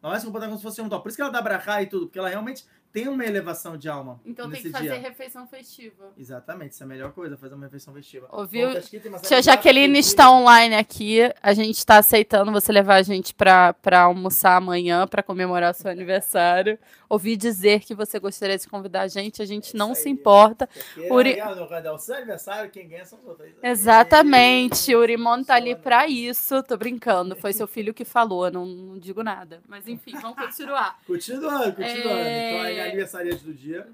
Não 0.00 0.14
é 0.14 0.18
se 0.18 0.24
comportar 0.24 0.48
como 0.48 0.56
se 0.58 0.64
fosse 0.64 0.80
Yom 0.80 0.88
Tov. 0.88 1.02
Por 1.02 1.08
isso 1.10 1.16
que 1.16 1.20
ela 1.22 1.30
dá 1.30 1.42
brachá 1.42 1.82
e 1.82 1.86
tudo, 1.86 2.06
porque 2.06 2.18
ela 2.18 2.30
realmente 2.30 2.64
tem 2.92 3.08
uma 3.08 3.24
elevação 3.24 3.76
de 3.76 3.88
alma 3.88 4.20
Então 4.24 4.50
tem 4.50 4.62
que 4.62 4.70
fazer 4.70 4.90
dia. 4.90 4.98
refeição 4.98 5.46
festiva. 5.46 6.12
Exatamente, 6.18 6.72
isso 6.72 6.82
é 6.82 6.86
a 6.86 6.88
melhor 6.88 7.12
coisa, 7.12 7.36
fazer 7.36 7.54
uma 7.54 7.64
refeição 7.66 7.94
festiva. 7.94 8.28
Ouviu? 8.32 8.68
Bom, 8.72 9.18
Tia 9.22 9.40
de 9.40 9.46
Jaqueline 9.46 9.98
está 9.98 10.30
online 10.30 10.74
aqui. 10.74 11.20
A 11.42 11.52
gente 11.52 11.76
está 11.78 11.98
aceitando 11.98 12.50
você 12.52 12.72
levar 12.72 12.96
a 12.96 13.02
gente 13.02 13.34
para 13.34 13.74
almoçar 14.02 14.56
amanhã, 14.56 15.06
para 15.06 15.22
comemorar 15.22 15.74
seu 15.74 15.90
aniversário. 15.90 16.78
Ouvi 17.08 17.36
dizer 17.36 17.80
que 17.80 17.94
você 17.94 18.18
gostaria 18.20 18.56
de 18.56 18.68
convidar 18.68 19.02
a 19.02 19.08
gente, 19.08 19.42
a 19.42 19.44
gente 19.44 19.74
É 19.74 19.78
não 19.78 19.92
isso 19.92 20.02
se 20.02 20.08
aí. 20.08 20.14
importa. 20.14 20.68
Porque 20.94 21.12
Uri- 21.12 21.40
aí, 21.40 21.58
é 21.86 21.90
o 21.92 21.98
seu 21.98 22.14
aniversário, 22.14 22.70
quem 22.70 22.88
ganha 22.88 23.04
são 23.04 23.18
os 23.18 23.26
outros. 23.26 23.50
Exatamente, 23.62 24.94
o 24.94 24.98
Urimon 25.00 25.42
tá 25.44 25.54
ali 25.56 25.74
para 25.76 26.06
isso. 26.06 26.62
Tô 26.62 26.76
brincando, 26.76 27.36
foi 27.36 27.52
seu 27.52 27.66
filho 27.66 27.92
que 27.92 28.04
falou, 28.04 28.50
não, 28.50 28.64
não 28.64 28.98
digo 28.98 29.22
nada. 29.22 29.60
Mas 29.68 29.86
enfim, 29.88 30.12
vamos 30.20 30.36
continuar. 30.36 30.98
Continuando, 31.06 31.72
continuando. 31.74 32.08
É. 32.20 32.50
Então, 32.52 32.62
aí, 32.64 32.79
aniversariante 32.88 33.44
do 33.44 33.52
dia. 33.54 33.88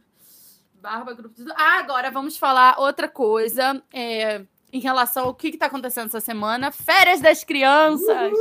Barba, 0.74 1.14
grupo 1.14 1.34
de. 1.34 1.50
Ah, 1.52 1.78
agora 1.78 2.10
vamos 2.10 2.36
falar 2.36 2.78
outra 2.78 3.08
coisa. 3.08 3.82
é, 3.92 4.44
em 4.72 4.80
relação 4.80 5.26
ao 5.26 5.34
que, 5.34 5.52
que 5.52 5.56
tá 5.56 5.66
acontecendo 5.66 6.06
essa 6.06 6.20
semana. 6.20 6.70
Férias 6.70 7.20
das 7.20 7.44
crianças! 7.44 8.32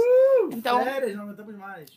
Então, 0.51 0.83
Férias, 0.83 1.15
não 1.15 1.23
aguentamos 1.23 1.55
mais. 1.55 1.89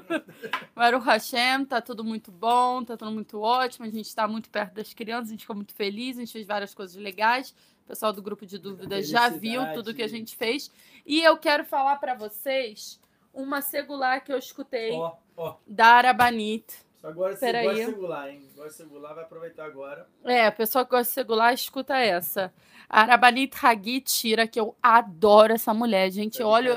Baruch 0.74 1.04
Hashem, 1.04 1.64
tá 1.66 1.80
tudo 1.80 2.02
muito 2.02 2.30
bom, 2.30 2.82
tá 2.82 2.96
tudo 2.96 3.10
muito 3.10 3.40
ótimo. 3.40 3.86
A 3.86 3.90
gente 3.90 4.14
tá 4.14 4.26
muito 4.26 4.48
perto 4.50 4.74
das 4.74 4.94
crianças, 4.94 5.28
a 5.28 5.30
gente 5.32 5.42
ficou 5.42 5.56
muito 5.56 5.74
feliz, 5.74 6.16
a 6.16 6.20
gente 6.20 6.32
fez 6.32 6.46
várias 6.46 6.74
coisas 6.74 6.96
legais. 6.96 7.50
O 7.84 7.88
pessoal 7.88 8.12
do 8.12 8.22
grupo 8.22 8.46
de 8.46 8.56
dúvidas 8.56 9.08
já 9.08 9.28
viu 9.28 9.62
tudo 9.74 9.94
que 9.94 10.02
a 10.02 10.08
gente 10.08 10.36
fez. 10.36 10.70
E 11.04 11.20
eu 11.22 11.36
quero 11.36 11.64
falar 11.64 11.96
pra 11.96 12.14
vocês 12.14 13.00
uma 13.34 13.60
segular 13.60 14.20
que 14.20 14.32
eu 14.32 14.38
escutei 14.38 14.92
Ó, 14.92 15.16
ó. 15.36 15.56
da 15.66 15.86
Arabanit. 15.86 16.64
Agora 17.02 17.34
você 17.34 17.46
gosta 17.64 17.68
de 17.86 17.94
segular, 17.94 18.30
hein? 18.30 18.42
Gosta 18.54 18.70
de 18.70 18.76
segular, 18.76 19.14
vai 19.14 19.24
aproveitar 19.24 19.64
agora. 19.64 20.06
É, 20.24 20.46
a 20.46 20.52
pessoa 20.52 20.84
que 20.84 20.90
gosta 20.90 21.04
de 21.04 21.10
segular, 21.14 21.54
escuta 21.54 21.96
essa. 21.96 22.52
A 22.88 23.00
Arabanit 23.02 23.56
Hagit 23.64 24.02
Tira, 24.04 24.46
que 24.46 24.60
eu 24.60 24.76
adoro 24.82 25.52
essa 25.54 25.72
mulher, 25.72 26.10
gente. 26.10 26.40
Eu 26.42 26.48
olho, 26.48 26.72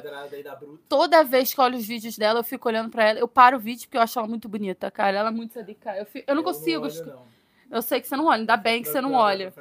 toda 0.88 1.24
vez 1.24 1.54
que 1.54 1.60
eu 1.60 1.64
olho 1.66 1.78
os 1.78 1.86
vídeos 1.86 2.18
dela, 2.18 2.40
eu 2.40 2.44
fico 2.44 2.70
olhando 2.70 2.90
pra 2.90 3.04
ela. 3.10 3.20
Eu 3.20 3.28
paro 3.28 3.58
o 3.58 3.60
vídeo 3.60 3.82
porque 3.88 3.98
eu 3.98 4.02
acho 4.02 4.18
ela 4.18 4.28
muito 4.28 4.48
bonita, 4.48 4.90
cara. 4.90 5.18
Ela 5.18 5.28
é 5.30 5.32
muito 5.32 5.54
sadica. 5.56 5.98
Eu, 5.98 6.06
fico- 6.06 6.26
eu 6.30 6.36
não 6.36 6.44
consigo. 6.44 6.84
olho, 6.84 6.92
escu- 6.92 7.10
não. 7.10 7.26
Eu 7.72 7.82
sei 7.82 8.00
que 8.00 8.08
você 8.08 8.16
não 8.16 8.26
olha, 8.28 8.40
ainda 8.42 8.56
bem 8.56 8.82
que 8.84 8.88
você 8.88 9.02
não 9.02 9.10
olha. 9.14 9.52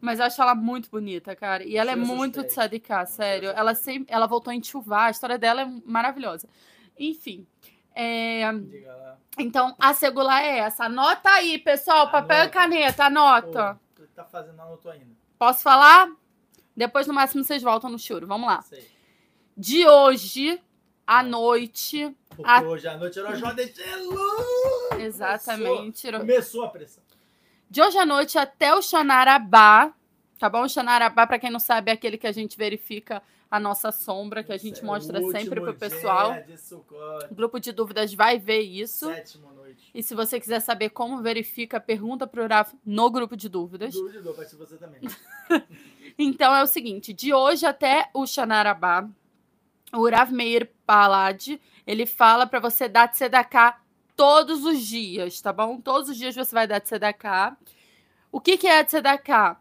Mas 0.00 0.18
eu 0.20 0.24
acho 0.26 0.40
ela 0.40 0.54
muito 0.54 0.88
bonita, 0.88 1.34
cara. 1.36 1.64
E 1.64 1.76
ela 1.76 1.90
é 1.90 1.96
muito 1.96 2.42
de 2.44 2.52
sadiká, 2.54 3.04
sério. 3.04 3.50
Ela, 3.50 3.74
sempre, 3.74 4.14
ela 4.14 4.26
voltou 4.26 4.52
em 4.52 4.62
Chuvá, 4.62 5.06
a 5.06 5.10
história 5.10 5.36
dela 5.36 5.62
é 5.62 5.68
maravilhosa. 5.84 6.48
Enfim. 6.98 7.44
É, 7.96 8.42
então, 9.38 9.74
a 9.78 9.92
segular 9.94 10.42
é 10.42 10.58
essa. 10.58 10.84
Anota 10.84 11.30
aí, 11.30 11.58
pessoal. 11.58 12.10
Papel 12.10 12.36
e 12.36 12.40
Anota. 12.42 12.52
caneta, 12.52 13.04
anota. 13.06 13.80
Pô, 13.94 14.02
tá 14.14 14.24
fazendo, 14.24 14.56
não 14.56 14.64
anotou 14.64 14.90
ainda. 14.92 15.06
Posso 15.38 15.62
falar? 15.62 16.08
Depois, 16.76 17.06
no 17.06 17.14
máximo, 17.14 17.42
vocês 17.44 17.62
voltam 17.62 17.90
no 17.90 17.98
choro. 17.98 18.26
Vamos 18.26 18.46
lá. 18.46 18.62
Sei. 18.62 18.86
De 19.56 19.86
hoje 19.86 20.60
à 21.06 21.22
noite. 21.22 22.14
Porque 22.28 22.50
A- 22.50 22.62
hoje 22.62 22.86
à 22.88 22.96
noite 22.96 23.18
era 23.18 23.32
o 23.32 23.36
Jordan 23.36 23.66
Gelu. 23.66 24.18
Exatamente. 24.98 26.02
Começou, 26.02 26.20
começou 26.20 26.64
a 26.64 26.68
pressão. 26.68 27.02
De 27.68 27.82
hoje 27.82 27.98
à 27.98 28.06
noite 28.06 28.38
até 28.38 28.74
o 28.74 28.82
Xanarabá. 28.82 29.92
Tá 30.38 30.48
bom? 30.50 30.62
O 30.62 30.68
Xanarabá, 30.68 31.26
pra 31.26 31.38
quem 31.38 31.50
não 31.50 31.58
sabe, 31.58 31.90
é 31.90 31.94
aquele 31.94 32.18
que 32.18 32.26
a 32.26 32.32
gente 32.32 32.56
verifica 32.58 33.22
a 33.50 33.60
nossa 33.60 33.92
sombra, 33.92 34.42
que 34.42 34.52
a 34.52 34.56
gente 34.56 34.80
é 34.80 34.84
mostra 34.84 35.20
sempre 35.30 35.60
pro 35.60 35.74
pessoal. 35.74 36.34
de 36.34 36.74
O 37.30 37.34
grupo 37.34 37.60
de 37.60 37.72
dúvidas 37.72 38.12
vai 38.12 38.38
ver 38.38 38.60
isso. 38.60 39.06
Sétima 39.06 39.52
noite. 39.52 39.90
E 39.94 40.02
se 40.02 40.14
você 40.14 40.40
quiser 40.40 40.60
saber 40.60 40.90
como 40.90 41.22
verifica, 41.22 41.80
pergunta 41.80 42.26
pro 42.26 42.46
Raf 42.46 42.74
no 42.84 43.10
grupo 43.10 43.36
de 43.36 43.48
dúvidas. 43.48 43.94
Dúvida, 43.94 44.22
dou, 44.22 44.34
vai 44.34 44.46
ser 44.46 44.56
você 44.56 44.76
também. 44.76 45.00
Então 46.18 46.54
é 46.54 46.62
o 46.62 46.66
seguinte, 46.66 47.12
de 47.12 47.34
hoje 47.34 47.66
até 47.66 48.08
o 48.14 48.26
Xanarabá, 48.26 49.06
o 49.92 50.08
Rav 50.08 50.32
Meir 50.32 50.72
Palad, 50.86 51.60
ele 51.86 52.06
fala 52.06 52.46
pra 52.46 52.58
você 52.58 52.88
dar 52.88 53.08
tzedakah 53.08 53.78
todos 54.16 54.64
os 54.64 54.80
dias, 54.80 55.38
tá 55.42 55.52
bom? 55.52 55.78
Todos 55.78 56.08
os 56.08 56.16
dias 56.16 56.34
você 56.34 56.54
vai 56.54 56.66
dar 56.66 56.80
tzedakah. 56.80 57.54
O 58.32 58.40
que 58.40 58.56
que 58.56 58.66
é 58.66 58.82
tzedakah? 58.82 59.60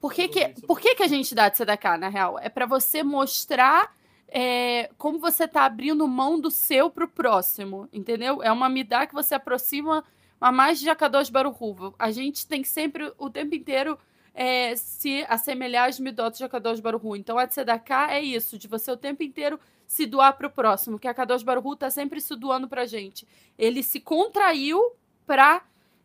Por 0.00 0.12
que 0.12 0.28
que, 0.28 0.48
por 0.66 0.80
que 0.80 0.94
que 0.94 1.02
a 1.02 1.08
gente 1.08 1.34
dá 1.34 1.50
tzedakah, 1.50 1.98
na 1.98 2.08
real? 2.08 2.38
É 2.38 2.48
pra 2.48 2.66
você 2.66 3.02
mostrar 3.02 3.94
é, 4.28 4.90
como 4.98 5.18
você 5.18 5.46
tá 5.46 5.64
abrindo 5.64 6.06
mão 6.08 6.40
do 6.40 6.50
seu 6.50 6.90
pro 6.90 7.08
próximo, 7.08 7.88
entendeu? 7.92 8.42
É 8.42 8.50
uma 8.50 8.68
midá 8.68 9.06
que 9.06 9.14
você 9.14 9.34
aproxima 9.34 10.04
a 10.40 10.50
mais 10.50 10.80
de 10.80 10.90
Akadosh 10.90 11.30
Baruch 11.30 11.56
Hu. 11.60 11.94
A 11.98 12.10
gente 12.10 12.46
tem 12.46 12.60
que 12.60 12.68
sempre, 12.68 13.12
o 13.16 13.30
tempo 13.30 13.54
inteiro, 13.54 13.98
é, 14.34 14.74
se 14.74 15.24
assemelhar 15.28 15.88
às 15.88 16.00
midot 16.00 16.36
de 16.36 16.44
Akadosh 16.44 16.80
Baruch 16.80 17.06
Hu. 17.06 17.16
Então, 17.16 17.38
a 17.38 17.46
tzedakah 17.46 18.12
é 18.12 18.20
isso, 18.20 18.58
de 18.58 18.66
você 18.66 18.90
o 18.90 18.96
tempo 18.96 19.22
inteiro 19.22 19.58
se 19.86 20.04
doar 20.04 20.36
para 20.36 20.48
o 20.48 20.50
próximo, 20.50 20.98
que 20.98 21.06
a 21.06 21.12
Akadosh 21.12 21.42
Baruch 21.42 21.66
Hu 21.66 21.76
tá 21.76 21.88
sempre 21.88 22.20
se 22.20 22.34
doando 22.34 22.68
pra 22.68 22.86
gente. 22.86 23.26
Ele 23.56 23.82
se 23.82 24.00
contraiu 24.00 24.80
para 25.26 25.62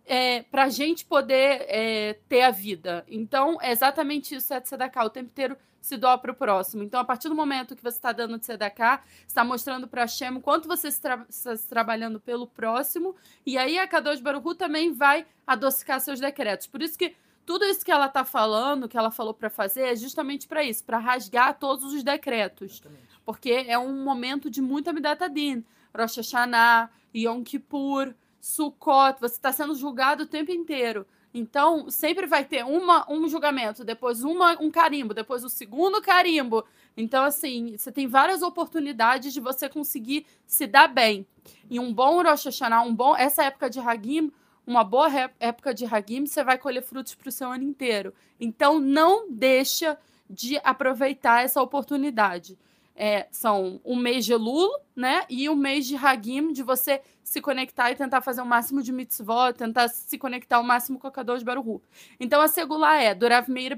é, 0.09 0.41
pra 0.41 0.69
gente 0.69 1.05
poder 1.05 1.65
é, 1.67 2.17
ter 2.27 2.41
a 2.41 2.49
vida. 2.49 3.05
Então, 3.07 3.59
é 3.61 3.71
exatamente 3.71 4.33
isso, 4.33 4.51
é 4.51 4.59
tzedakah, 4.59 5.05
o 5.05 5.09
tempo 5.09 5.27
inteiro 5.27 5.55
se 5.79 5.95
doar 5.95 6.17
para 6.17 6.31
o 6.31 6.35
próximo. 6.35 6.81
Então, 6.81 6.99
a 6.99 7.05
partir 7.05 7.29
do 7.29 7.35
momento 7.35 7.75
que 7.75 7.83
você 7.83 7.95
está 7.95 8.11
dando 8.11 8.39
tzedakah, 8.39 9.03
está 9.27 9.43
mostrando 9.43 9.87
para 9.87 10.01
Hashem 10.01 10.37
o 10.37 10.41
quanto 10.41 10.67
você 10.67 10.87
está 10.87 11.23
está 11.29 11.55
trabalhando 11.69 12.19
pelo 12.19 12.47
próximo, 12.47 13.15
e 13.45 13.55
aí 13.55 13.77
a 13.77 13.87
Kadosh 13.87 14.19
Baruch 14.19 14.47
Hu 14.47 14.55
também 14.55 14.91
vai 14.91 15.27
adocicar 15.45 16.01
seus 16.01 16.19
decretos. 16.19 16.65
Por 16.65 16.81
isso 16.81 16.97
que 16.97 17.15
tudo 17.45 17.63
isso 17.65 17.85
que 17.85 17.91
ela 17.91 18.07
está 18.07 18.25
falando, 18.25 18.89
que 18.89 18.97
ela 18.97 19.11
falou 19.11 19.33
para 19.33 19.49
fazer, 19.49 19.81
é 19.81 19.95
justamente 19.95 20.47
para 20.47 20.63
isso, 20.63 20.83
para 20.83 20.97
rasgar 20.97 21.57
todos 21.59 21.93
os 21.93 22.03
decretos. 22.03 22.73
Exatamente. 22.73 23.07
Porque 23.23 23.65
é 23.67 23.77
um 23.77 24.03
momento 24.03 24.49
de 24.49 24.59
muita 24.59 24.91
Midat 24.91 25.23
Adin. 25.23 25.63
Rosh 25.95 26.17
Hashanah, 26.17 26.89
Yom 27.15 27.43
Kippur, 27.43 28.13
Sukkot, 28.39 29.19
você 29.19 29.36
está 29.36 29.51
sendo 29.51 29.75
julgado 29.75 30.24
o 30.24 30.27
tempo 30.27 30.51
inteiro. 30.51 31.05
Então, 31.34 31.89
sempre 31.91 32.25
vai 32.25 32.43
ter 32.43 32.65
uma, 32.65 33.05
um 33.12 33.27
julgamento, 33.27 33.84
depois 33.84 34.24
uma, 34.24 34.60
um 34.60 34.72
carimbo, 34.72 35.13
depois 35.13 35.43
o 35.43 35.50
segundo 35.50 36.01
carimbo. 36.01 36.65
Então, 36.98 37.24
assim, 37.24 37.77
você 37.77 37.91
tem 37.91 38.08
várias 38.08 38.41
oportunidades 38.41 39.31
de 39.31 39.39
você 39.39 39.69
conseguir 39.69 40.25
se 40.48 40.65
dar 40.65 40.88
bem. 40.88 41.25
E 41.69 41.79
um 41.79 41.93
bom 41.93 42.24
Rosh 42.24 42.46
Hashanah, 42.46 42.81
um 42.81 42.93
bom, 42.93 43.15
essa 43.15 43.43
época 43.43 43.69
de 43.69 43.79
Hagim, 43.79 44.31
uma 44.65 44.84
boa 44.84 45.08
época 45.39 45.74
de 45.74 45.86
Hagim, 45.86 46.25
você 46.25 46.43
vai 46.43 46.58
colher 46.58 46.81
frutos 46.81 47.13
para 47.13 47.29
o 47.29 47.31
seu 47.31 47.51
ano 47.51 47.63
inteiro. 47.63 48.13
Então, 48.39 48.79
não 48.79 49.31
deixa 49.31 49.98
de 50.27 50.60
aproveitar 50.63 51.43
essa 51.43 51.62
oportunidade. 51.62 52.58
É, 53.01 53.27
são 53.31 53.79
um 53.85 53.95
mês 53.95 54.25
de 54.25 54.33
Elul, 54.33 54.69
né? 54.93 55.23
E 55.29 55.47
um 55.49 55.55
mês 55.55 55.87
de 55.87 55.95
Hagim, 55.95 56.51
de 56.51 56.61
você 56.61 57.01
se 57.23 57.39
conectar 57.39 57.89
e 57.89 57.95
tentar 57.95 58.19
fazer 58.19 58.41
o 58.41 58.45
máximo 58.45 58.83
de 58.83 58.91
mitzvot, 58.91 59.53
tentar 59.57 59.87
se 59.87 60.17
conectar 60.17 60.59
o 60.59 60.65
máximo 60.65 60.99
com 60.99 61.07
a 61.07 61.11
Kadosh 61.11 61.41
Baruch 61.41 61.65
Hu. 61.65 61.81
Então, 62.19 62.41
a 62.41 62.49
segula 62.49 62.97
é, 62.97 63.15
do 63.15 63.25
Rav 63.25 63.47
Meir 63.49 63.77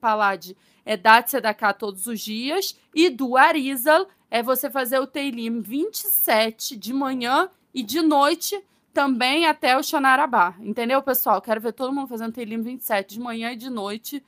Palad, 0.00 0.52
é 0.84 0.96
dar 0.96 1.24
tzedakah 1.24 1.72
todos 1.72 2.06
os 2.06 2.20
dias, 2.20 2.78
e 2.94 3.10
do 3.10 3.36
Arizal 3.36 4.06
é 4.30 4.40
você 4.40 4.70
fazer 4.70 5.00
o 5.00 5.06
Teilim 5.06 5.60
27 5.60 6.76
de 6.76 6.92
manhã 6.92 7.50
e 7.74 7.82
de 7.82 8.00
noite 8.00 8.62
também 8.94 9.46
até 9.46 9.76
o 9.76 9.82
Xanarabá. 9.82 10.54
Entendeu, 10.60 11.02
pessoal? 11.02 11.42
Quero 11.42 11.60
ver 11.60 11.72
todo 11.72 11.92
mundo 11.92 12.06
fazendo 12.06 12.32
Teilim 12.32 12.62
27 12.62 13.14
de 13.14 13.20
manhã 13.20 13.50
e 13.50 13.56
de 13.56 13.68
noite. 13.68 14.22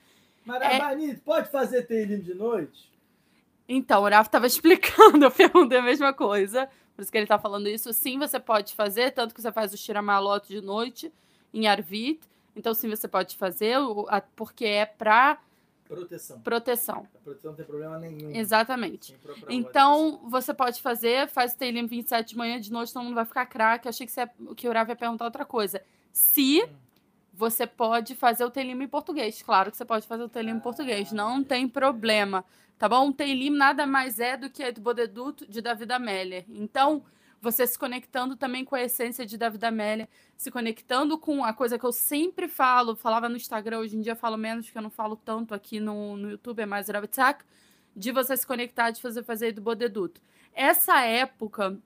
Mas, 0.44 0.62
É- 0.62 1.14
pode 1.24 1.48
fazer 1.48 1.82
Teilim 1.82 2.18
de 2.18 2.34
noite? 2.34 2.91
Então, 3.68 4.02
o 4.02 4.08
Rafa 4.08 4.28
estava 4.28 4.46
explicando, 4.48 5.24
eu 5.24 5.30
perguntei 5.30 5.78
a 5.78 5.82
mesma 5.82 6.12
coisa. 6.12 6.68
Por 6.94 7.02
isso 7.02 7.10
que 7.10 7.18
ele 7.18 7.24
está 7.24 7.38
falando 7.38 7.68
isso. 7.68 7.92
Sim, 7.92 8.18
você 8.18 8.38
pode 8.38 8.74
fazer, 8.74 9.12
tanto 9.12 9.34
que 9.34 9.40
você 9.40 9.50
faz 9.50 9.72
o 9.72 9.76
Shiramalot 9.76 10.46
de 10.46 10.60
noite 10.60 11.12
em 11.52 11.66
Arvit. 11.66 12.20
Então, 12.54 12.74
sim, 12.74 12.88
você 12.88 13.08
pode 13.08 13.36
fazer, 13.36 13.78
porque 14.36 14.64
é 14.66 14.84
para 14.84 15.38
Proteção. 15.88 16.40
proteção. 16.40 17.08
A 17.14 17.18
proteção 17.18 17.50
não 17.50 17.56
tem 17.56 17.66
problema 17.66 17.98
nenhum. 17.98 18.34
Exatamente. 18.34 19.14
Então, 19.48 20.20
você 20.24 20.52
pode 20.52 20.80
fazer, 20.80 21.28
faz 21.28 21.52
o 21.54 21.56
Teilim 21.58 21.86
27 21.86 22.30
de 22.30 22.36
manhã, 22.36 22.60
de 22.60 22.70
noite, 22.70 22.92
todo 22.92 23.04
mundo 23.04 23.14
vai 23.14 23.24
ficar 23.24 23.46
craque. 23.46 23.88
Achei 23.88 24.06
que, 24.06 24.12
você, 24.12 24.28
que 24.56 24.68
o 24.68 24.72
Rafa 24.72 24.92
ia 24.92 24.96
perguntar 24.96 25.24
outra 25.24 25.44
coisa. 25.44 25.82
Se 26.12 26.62
você 27.32 27.66
pode 27.66 28.14
fazer 28.14 28.44
o 28.44 28.50
Teilim 28.50 28.82
em 28.82 28.88
português. 28.88 29.42
Claro 29.42 29.70
que 29.70 29.76
você 29.76 29.84
pode 29.84 30.06
fazer 30.06 30.22
o 30.22 30.28
Teilim 30.28 30.52
em 30.52 30.60
português, 30.60 31.10
não 31.12 31.42
tem 31.42 31.66
problema. 31.66 32.44
Tá 32.82 32.88
bom? 32.88 33.12
Teilim 33.12 33.50
nada 33.50 33.86
mais 33.86 34.18
é 34.18 34.36
do 34.36 34.50
que 34.50 34.60
a 34.60 34.72
do 34.72 34.80
Bodeduto 34.80 35.46
de 35.46 35.62
David 35.62 35.92
Amélia. 35.92 36.44
Então, 36.48 37.04
você 37.40 37.64
se 37.64 37.78
conectando 37.78 38.34
também 38.34 38.64
com 38.64 38.74
a 38.74 38.82
essência 38.82 39.24
de 39.24 39.38
David 39.38 39.64
Amélia, 39.64 40.08
se 40.36 40.50
conectando 40.50 41.16
com 41.16 41.44
a 41.44 41.52
coisa 41.52 41.78
que 41.78 41.86
eu 41.86 41.92
sempre 41.92 42.48
falo, 42.48 42.96
falava 42.96 43.28
no 43.28 43.36
Instagram, 43.36 43.78
hoje 43.78 43.96
em 43.96 44.00
dia 44.00 44.16
falo 44.16 44.36
menos, 44.36 44.66
porque 44.66 44.78
eu 44.78 44.82
não 44.82 44.90
falo 44.90 45.14
tanto 45.14 45.54
aqui 45.54 45.78
no, 45.78 46.16
no 46.16 46.30
YouTube, 46.32 46.58
é 46.58 46.66
mais 46.66 46.88
Rabitzak, 46.88 47.44
de 47.94 48.10
você 48.10 48.36
se 48.36 48.44
conectar, 48.44 48.90
de 48.90 49.00
fazer 49.00 49.22
fazer 49.22 49.52
do 49.52 49.62
Bodeduto. 49.62 50.20
Essa 50.52 51.02
época 51.02 51.78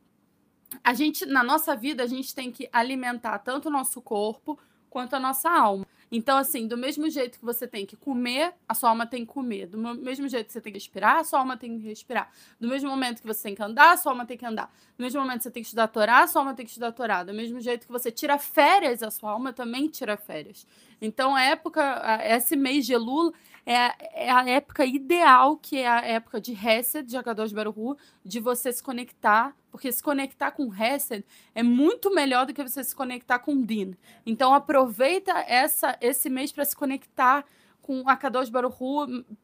a 0.83 0.95
gente, 0.95 1.27
na 1.27 1.45
nossa 1.45 1.77
vida, 1.77 2.05
a 2.05 2.07
gente 2.07 2.35
tem 2.35 2.51
que 2.51 2.71
alimentar 2.73 3.39
tanto 3.41 3.69
o 3.69 3.71
nosso 3.71 4.01
corpo 4.01 4.59
quanto 4.89 5.15
a 5.15 5.21
nossa 5.21 5.51
alma. 5.51 5.87
Então, 6.11 6.39
assim, 6.39 6.67
do 6.69 6.77
mesmo 6.77 7.09
jeito 7.11 7.39
que 7.39 7.45
você 7.45 7.67
tem 7.67 7.85
que 7.85 7.97
comer, 7.97 8.55
a 8.69 8.75
sua 8.75 8.91
alma 8.91 9.07
tem 9.07 9.27
que 9.27 9.33
comer. 9.33 9.67
Do 9.67 9.79
mesmo 9.79 10.29
jeito 10.29 10.47
que 10.47 10.53
você 10.53 10.61
tem 10.61 10.73
que 10.73 10.79
respirar, 10.79 11.17
a 11.19 11.25
sua 11.25 11.41
alma 11.41 11.57
tem 11.57 11.79
que 11.79 11.87
respirar. 11.87 12.31
Do 12.61 12.69
mesmo 12.69 12.89
momento 12.89 13.21
que 13.21 13.27
você 13.27 13.43
tem 13.43 13.55
que 13.55 13.63
andar, 13.63 13.93
a 13.93 13.97
sua 13.97 14.13
alma 14.13 14.25
tem 14.25 14.37
que 14.37 14.47
andar. 14.47 14.73
Do 14.97 15.03
mesmo 15.03 15.21
momento 15.21 15.39
que 15.39 15.43
você 15.45 15.51
tem 15.51 15.63
que 15.63 15.67
estudar 15.67 15.85
a 15.85 15.89
Torá, 15.89 16.23
a 16.23 16.27
sua 16.27 16.43
alma 16.43 16.55
tem 16.55 16.65
que 16.65 16.71
estudar 16.71 16.89
a 16.89 16.93
Torá. 16.93 17.25
Do 17.25 17.35
mesmo 17.35 17.61
jeito 17.61 17.87
que 17.87 17.93
você 17.93 18.11
tira 18.11 18.39
férias, 18.39 19.03
a 19.03 19.11
sua 19.11 19.33
alma 19.33 19.53
também 19.53 19.89
tira 19.89 20.17
férias. 20.17 20.67
Então, 21.01 21.35
a 21.35 21.43
época, 21.43 22.21
esse 22.25 22.57
mês 22.57 22.87
de 22.87 22.93
Elul 22.93 23.35
é, 23.67 24.27
é 24.27 24.31
a 24.31 24.49
época 24.49 24.87
ideal, 24.87 25.57
que 25.57 25.79
é 25.79 25.89
a 25.89 26.01
época 26.01 26.41
de 26.41 26.53
Hesed, 26.53 27.09
de 27.09 27.17
Akadosh 27.17 27.53
Baruch 27.53 28.01
de 28.25 28.39
você 28.39 28.73
se 28.73 28.81
conectar, 28.81 29.57
porque 29.73 29.91
se 29.91 30.01
conectar 30.01 30.53
com 30.53 30.73
Hesed 30.73 31.25
é 31.53 31.65
muito 31.65 32.15
melhor 32.15 32.47
do 32.47 32.55
que 32.55 32.63
você 32.63 32.85
se 32.85 32.95
conectar 32.95 33.41
com 33.41 33.61
Din. 33.61 33.97
Então 34.25 34.55
aproveita 34.55 35.33
essa, 35.49 35.99
esse 36.01 36.31
mês 36.31 36.53
para 36.53 36.65
se 36.65 36.77
conectar 36.77 37.45
com 37.83 38.09
Akadosh 38.09 38.49
Baruch 38.49 38.77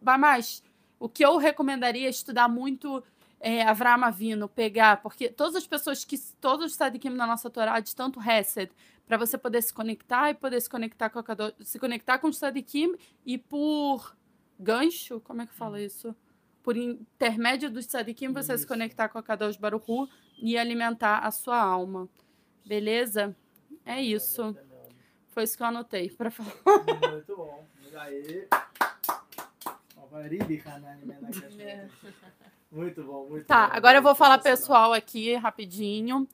mais, 0.01 0.63
o 1.01 1.09
que 1.09 1.25
eu 1.25 1.37
recomendaria 1.37 2.07
é 2.07 2.11
estudar 2.11 2.49
muito 2.49 3.03
é, 3.41 3.63
Avram 3.63 4.05
Avino, 4.05 4.49
pegar, 4.49 5.03
porque 5.03 5.29
todas 5.29 5.57
as 5.57 5.67
pessoas 5.67 6.05
que, 6.05 6.17
todos 6.41 6.67
os 6.67 6.75
sadikim 6.77 7.11
na 7.11 7.27
nossa 7.27 7.51
Torá, 7.51 7.81
de 7.81 7.95
tanto 7.95 8.21
Hesed, 8.21 8.71
para 9.07 9.17
você 9.17 9.37
poder 9.37 9.63
se 9.63 9.73
conectar 9.73 10.31
e 10.31 10.35
poder 10.35 10.61
se 10.61 10.71
conectar 10.71 11.11
com 11.11 11.19
a 11.19 11.25
se 11.61 11.79
conectar 11.79 12.19
com 12.19 12.29
o 12.29 12.33
Sadikim 12.33 12.95
e 13.27 13.37
por 13.37 14.17
gancho, 14.59 15.21
como 15.21 15.43
é 15.43 15.47
que 15.47 15.55
fala 15.55 15.81
isso? 15.81 16.15
Por 16.63 16.77
intermédio 16.77 17.71
do 17.71 17.83
Sadikim, 17.83 18.33
você 18.33 18.55
isso. 18.55 18.63
se 18.63 18.69
conectar 18.69 19.09
com 19.09 19.19
a 19.19 19.23
Kadosh 19.23 19.57
Baruchu 19.57 20.09
e 20.39 20.57
alimentar 20.57 21.19
a 21.19 21.31
sua 21.31 21.61
alma. 21.61 22.09
Beleza? 22.65 23.37
É 23.85 24.01
isso. 24.01 24.57
Foi 25.29 25.43
isso 25.45 25.57
que 25.57 25.63
eu 25.63 25.67
anotei 25.67 26.11
para 26.11 26.31
falar. 26.31 26.55
Muito 27.11 27.37
bom. 27.37 27.67
Aí. 27.95 28.49
Muito 32.71 33.03
bom, 33.03 33.29
muito 33.29 33.47
tá, 33.47 33.67
bom. 33.67 33.77
agora 33.77 33.99
eu 33.99 34.03
vou 34.03 34.15
falar 34.15 34.39
pessoal 34.39 34.93
aqui 34.93 35.35
rapidinho. 35.35 36.27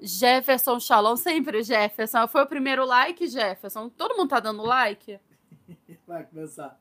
Jefferson 0.00 0.78
Shalom, 0.78 1.16
sempre 1.16 1.62
Jefferson. 1.62 2.28
Foi 2.28 2.42
o 2.42 2.46
primeiro 2.46 2.84
like, 2.84 3.26
Jefferson. 3.26 3.88
Todo 3.88 4.16
mundo 4.16 4.28
tá 4.28 4.40
dando 4.40 4.62
like? 4.62 5.18
Vai 6.06 6.24
começar. 6.24 6.78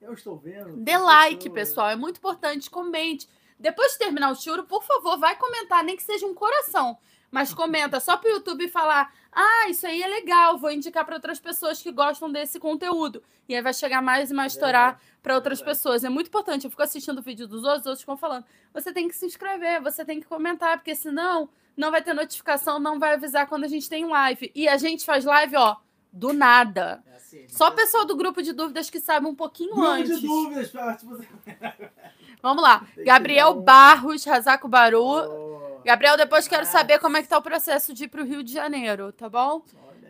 Eu 0.00 0.12
estou 0.12 0.36
vendo. 0.36 0.76
Dê 0.76 0.98
like, 0.98 1.48
pessoal. 1.48 1.88
É 1.88 1.96
muito 1.96 2.18
importante. 2.18 2.70
Comente. 2.70 3.26
Depois 3.58 3.92
de 3.92 3.98
terminar 3.98 4.30
o 4.30 4.34
choro, 4.34 4.64
por 4.64 4.82
favor, 4.82 5.18
vai 5.18 5.36
comentar, 5.36 5.82
nem 5.82 5.96
que 5.96 6.02
seja 6.02 6.26
um 6.26 6.34
coração. 6.34 6.98
Mas 7.34 7.52
comenta 7.52 7.98
só 7.98 8.16
para 8.16 8.30
o 8.30 8.34
YouTube 8.34 8.68
falar: 8.68 9.12
ah, 9.32 9.68
isso 9.68 9.84
aí 9.84 10.00
é 10.00 10.06
legal, 10.06 10.56
vou 10.56 10.70
indicar 10.70 11.04
para 11.04 11.16
outras 11.16 11.40
pessoas 11.40 11.82
que 11.82 11.90
gostam 11.90 12.30
desse 12.30 12.60
conteúdo. 12.60 13.24
E 13.48 13.56
aí 13.56 13.60
vai 13.60 13.74
chegar 13.74 14.00
mais 14.00 14.30
e 14.30 14.34
mais 14.34 14.52
é, 14.52 14.54
estourar 14.54 15.00
para 15.20 15.34
outras 15.34 15.60
é. 15.60 15.64
pessoas. 15.64 16.04
É 16.04 16.08
muito 16.08 16.28
importante. 16.28 16.64
Eu 16.64 16.70
fico 16.70 16.84
assistindo 16.84 17.18
o 17.18 17.22
vídeo 17.22 17.48
dos 17.48 17.64
outros, 17.64 17.80
os 17.80 17.86
outros 17.86 18.02
ficam 18.02 18.16
falando: 18.16 18.44
você 18.72 18.92
tem 18.92 19.08
que 19.08 19.16
se 19.16 19.26
inscrever, 19.26 19.82
você 19.82 20.04
tem 20.04 20.20
que 20.20 20.28
comentar, 20.28 20.76
porque 20.76 20.94
senão 20.94 21.48
não 21.76 21.90
vai 21.90 22.00
ter 22.02 22.14
notificação, 22.14 22.78
não 22.78 23.00
vai 23.00 23.14
avisar 23.14 23.48
quando 23.48 23.64
a 23.64 23.68
gente 23.68 23.88
tem 23.88 24.06
live. 24.06 24.52
E 24.54 24.68
a 24.68 24.76
gente 24.76 25.04
faz 25.04 25.24
live, 25.24 25.56
ó, 25.56 25.78
do 26.12 26.32
nada. 26.32 27.02
É 27.04 27.16
assim, 27.16 27.48
Só 27.48 27.66
o 27.66 27.72
pessoal 27.72 28.04
do 28.04 28.14
grupo 28.14 28.42
de 28.42 28.52
dúvidas 28.52 28.88
que 28.88 29.00
sabe 29.00 29.26
um 29.26 29.34
pouquinho 29.34 29.74
grupo 29.74 29.88
antes. 29.88 30.20
de 30.20 30.26
dúvidas, 30.28 30.72
Vamos 32.40 32.62
lá. 32.62 32.86
Gabriel 32.98 33.54
Barros, 33.54 34.24
Razaco 34.24 34.68
Baru. 34.68 35.02
Oh. 35.02 35.63
Gabriel, 35.84 36.16
depois 36.16 36.48
quero 36.48 36.64
saber 36.64 36.98
como 36.98 37.16
é 37.16 37.22
que 37.22 37.28
tá 37.28 37.36
o 37.36 37.42
processo 37.42 37.92
de 37.92 38.04
ir 38.04 38.08
para 38.08 38.22
o 38.22 38.24
Rio 38.24 38.42
de 38.42 38.52
Janeiro, 38.52 39.12
tá 39.12 39.28
bom? 39.28 39.62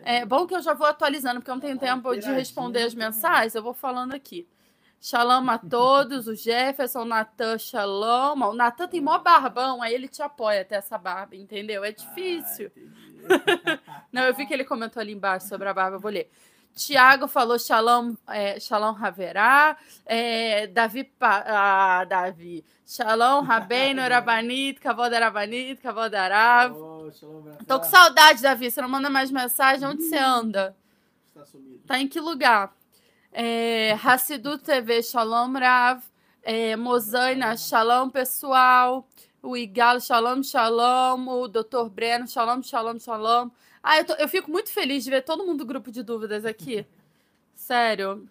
É 0.03 0.25
bom 0.25 0.47
que 0.47 0.55
eu 0.55 0.61
já 0.61 0.73
vou 0.73 0.87
atualizando, 0.87 1.39
porque 1.39 1.51
eu 1.51 1.55
não 1.55 1.61
tenho 1.61 1.77
tempo 1.77 2.15
de 2.15 2.31
responder 2.31 2.83
as 2.83 2.95
mensagens, 2.95 3.55
eu 3.55 3.63
vou 3.63 3.73
falando 3.73 4.13
aqui. 4.13 4.47
Shalom 5.01 5.49
a 5.49 5.57
todos, 5.57 6.27
o 6.27 6.33
Jefferson, 6.33 7.01
o 7.01 7.05
Natan, 7.05 7.57
shalom. 7.57 8.41
O 8.41 8.53
Natan 8.53 8.87
tem 8.87 9.01
mó 9.01 9.19
barbão, 9.19 9.81
aí 9.81 9.93
ele 9.93 10.07
te 10.07 10.21
apoia 10.21 10.61
até 10.61 10.75
essa 10.75 10.97
barba, 10.97 11.35
entendeu? 11.35 11.83
É 11.83 11.91
difícil. 11.91 12.71
Ah, 13.29 14.03
não, 14.11 14.23
eu 14.23 14.33
vi 14.33 14.45
que 14.45 14.53
ele 14.53 14.63
comentou 14.63 15.01
ali 15.01 15.13
embaixo 15.13 15.47
sobre 15.47 15.67
a 15.67 15.73
barba, 15.73 15.97
eu 15.97 15.99
vou 15.99 16.09
ler. 16.09 16.31
Tiago 16.75 17.25
falou 17.27 17.57
Shalom, 17.57 18.15
é, 18.27 18.59
Shalom 18.59 18.95
Haverá. 19.01 19.77
É, 20.05 20.67
Davi, 20.67 21.09
ah, 21.21 22.03
Davi. 22.03 22.65
Shalom 22.85 23.43
Rabbeinu 23.47 24.01
Rabanit, 24.01 24.81
Kavod 24.81 25.13
Rabanit, 25.13 25.81
Kavod 25.81 26.13
Arav. 26.13 26.75
Oh, 26.75 27.09
Tô 27.65 27.79
com 27.79 27.85
saudade, 27.85 28.41
Davi. 28.41 28.69
Você 28.69 28.81
não 28.81 28.89
manda 28.89 29.09
mais 29.09 29.31
mensagem? 29.31 29.87
Onde 29.87 30.03
você 30.03 30.17
anda? 30.17 30.75
Está 31.29 31.45
sumido. 31.45 31.79
Tá 31.87 31.97
em 31.97 32.09
que 32.09 32.19
lugar? 32.19 32.75
É, 33.31 33.97
Hassidu 34.03 34.57
TV, 34.57 35.01
Shalom 35.01 35.53
Rav. 35.53 36.03
É, 36.43 36.75
Mozaina, 36.75 37.55
Shalom 37.55 38.09
pessoal. 38.09 39.07
O 39.41 39.55
Igal, 39.55 40.01
Shalom, 40.01 40.43
Shalom. 40.43 41.27
O 41.29 41.47
Dr. 41.47 41.89
Breno, 41.89 42.27
Shalom, 42.27 42.61
Shalom, 42.61 42.99
Shalom. 42.99 43.49
Ah, 43.87 43.99
eu, 43.99 44.05
tô, 44.05 44.13
eu 44.13 44.27
fico 44.27 44.49
muito 44.49 44.71
feliz 44.71 45.03
de 45.03 45.11
ver 45.11 45.21
todo 45.21 45.45
mundo 45.45 45.59
do 45.59 45.65
grupo 45.65 45.91
de 45.91 46.01
dúvidas 46.01 46.43
aqui. 46.43 46.87
Sério. 47.53 48.27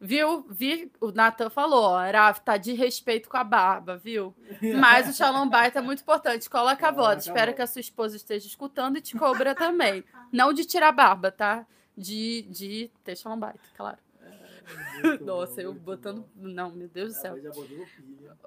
Viu? 0.00 0.44
Vi, 0.50 0.90
o 1.00 1.12
Nathan 1.12 1.48
falou, 1.48 1.84
ó, 1.84 2.10
Rav, 2.10 2.40
tá 2.40 2.56
de 2.56 2.72
respeito 2.72 3.28
com 3.28 3.36
a 3.36 3.44
barba, 3.44 3.96
viu? 3.96 4.34
Mas 4.76 5.08
o 5.08 5.12
Shalom 5.12 5.48
Baita 5.48 5.78
é 5.78 5.82
muito 5.82 6.00
importante. 6.00 6.50
Coloca 6.50 6.88
a 6.88 6.90
voz. 6.90 7.26
Espero 7.26 7.54
que 7.54 7.62
a 7.62 7.66
sua 7.66 7.80
esposa 7.80 8.16
esteja 8.16 8.48
escutando 8.48 8.96
e 8.98 9.00
te 9.00 9.16
cobra 9.16 9.54
também. 9.54 10.02
Não 10.32 10.52
de 10.52 10.64
tirar 10.64 10.88
a 10.88 10.92
barba, 10.92 11.30
tá? 11.30 11.64
De, 11.96 12.42
de 12.50 12.90
ter 13.04 13.16
Shalom 13.16 13.38
Baita, 13.38 13.60
claro. 13.76 13.98
É, 14.20 15.18
Nossa, 15.22 15.62
eu 15.62 15.72
botando. 15.72 16.24
Bom. 16.34 16.48
Não, 16.48 16.70
meu 16.72 16.88
Deus 16.88 17.14
do 17.14 17.20
céu. 17.20 17.36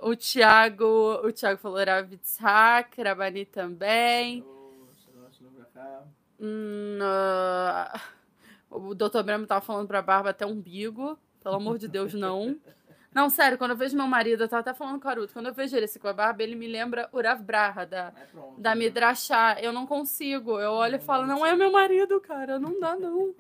O 0.01 0.17
Thiago, 0.17 1.21
o 1.23 1.31
Thiago 1.31 1.61
falou 1.61 1.77
Rav 1.77 2.11
Itzhak, 2.11 3.01
Rabani 3.01 3.45
também. 3.45 4.43
Hum, 6.39 6.99
uh, 7.01 7.99
o 8.69 8.95
Dr. 8.95 9.23
Breno 9.23 9.47
tava 9.47 9.61
falando 9.61 9.87
pra 9.87 10.01
Barba 10.01 10.31
até 10.31 10.45
umbigo. 10.45 11.17
Pelo 11.41 11.55
amor 11.55 11.77
de 11.77 11.87
Deus, 11.87 12.13
não. 12.13 12.57
Não, 13.13 13.29
sério, 13.29 13.57
quando 13.57 13.71
eu 13.71 13.77
vejo 13.77 13.95
meu 13.95 14.07
marido, 14.07 14.43
eu 14.43 14.47
tava 14.47 14.61
até 14.61 14.73
falando 14.73 14.93
com 14.93 14.99
o 14.99 15.01
Caruto, 15.01 15.33
quando 15.33 15.45
eu 15.45 15.53
vejo 15.53 15.75
ele 15.75 15.85
assim 15.85 15.99
com 15.99 16.07
a 16.07 16.13
barba, 16.13 16.41
ele 16.41 16.55
me 16.55 16.67
lembra 16.67 17.07
Urav 17.13 17.43
Braha, 17.43 17.85
da, 17.85 18.11
pronto, 18.31 18.59
da 18.59 18.73
né? 18.73 18.79
Midrashá. 18.79 19.57
Eu 19.61 19.71
não 19.71 19.85
consigo. 19.85 20.59
Eu 20.59 20.71
olho 20.71 20.95
e 20.95 20.99
falo, 20.99 21.27
não 21.27 21.45
é 21.45 21.55
meu 21.55 21.71
marido, 21.71 22.19
cara, 22.19 22.57
não 22.57 22.79
dá, 22.79 22.95
não. 22.95 23.35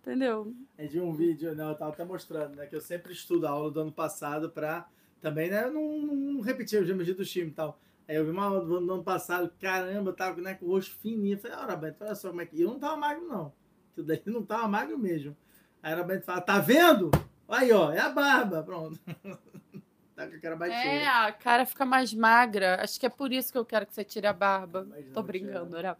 Entendeu? 0.00 0.52
É 0.76 0.86
de 0.86 0.98
um 0.98 1.12
vídeo, 1.12 1.54
né? 1.54 1.62
Eu 1.70 1.76
tava 1.76 1.92
até 1.92 2.04
mostrando, 2.04 2.56
né? 2.56 2.66
Que 2.66 2.74
eu 2.74 2.80
sempre 2.80 3.12
estudo 3.12 3.46
a 3.46 3.50
aula 3.50 3.70
do 3.70 3.80
ano 3.80 3.92
passado 3.92 4.50
pra 4.50 4.88
também, 5.20 5.50
né? 5.50 5.66
Não, 5.68 5.98
não 5.98 6.40
repetir 6.40 6.80
os 6.80 6.88
mesmos 6.88 7.14
do 7.14 7.24
time 7.24 7.50
e 7.50 7.54
tal. 7.54 7.78
Aí 8.08 8.16
eu 8.16 8.24
vi 8.24 8.30
uma 8.30 8.48
no 8.48 8.94
ano 8.94 9.04
passado, 9.04 9.52
caramba, 9.60 10.10
eu 10.10 10.16
tava 10.16 10.40
né, 10.40 10.54
com 10.54 10.64
o 10.64 10.70
rosto 10.70 10.96
fininho. 10.96 11.34
Eu 11.36 11.38
falei, 11.38 11.58
ora, 11.58 11.76
Bento, 11.76 12.02
olha 12.02 12.14
só 12.14 12.30
como 12.30 12.40
é 12.40 12.46
que. 12.46 12.58
Eu 12.58 12.70
não 12.70 12.78
tava 12.78 12.96
magro, 12.96 13.28
não. 13.28 13.52
Tudo 13.94 14.06
daí 14.06 14.22
não 14.26 14.42
tava 14.42 14.66
magro 14.66 14.98
mesmo. 14.98 15.36
Aí 15.82 15.92
a 15.92 16.02
Bento 16.02 16.24
fala, 16.24 16.40
tá 16.40 16.58
vendo? 16.58 17.10
Aí, 17.46 17.70
ó, 17.70 17.92
é 17.92 17.98
a 17.98 18.08
barba, 18.08 18.62
pronto. 18.62 18.98
tá 20.16 20.26
com 20.26 20.36
a 20.36 20.40
cara 20.40 20.56
baixinha. 20.56 21.02
É, 21.02 21.06
a 21.06 21.32
cara 21.32 21.66
fica 21.66 21.84
mais 21.84 22.14
magra. 22.14 22.82
Acho 22.82 22.98
que 22.98 23.04
é 23.04 23.10
por 23.10 23.30
isso 23.30 23.52
que 23.52 23.58
eu 23.58 23.64
quero 23.64 23.86
que 23.86 23.94
você 23.94 24.02
tire 24.02 24.26
a 24.26 24.32
barba. 24.32 24.86
Tô 25.12 25.22
brincando, 25.22 25.76
Oral. 25.76 25.98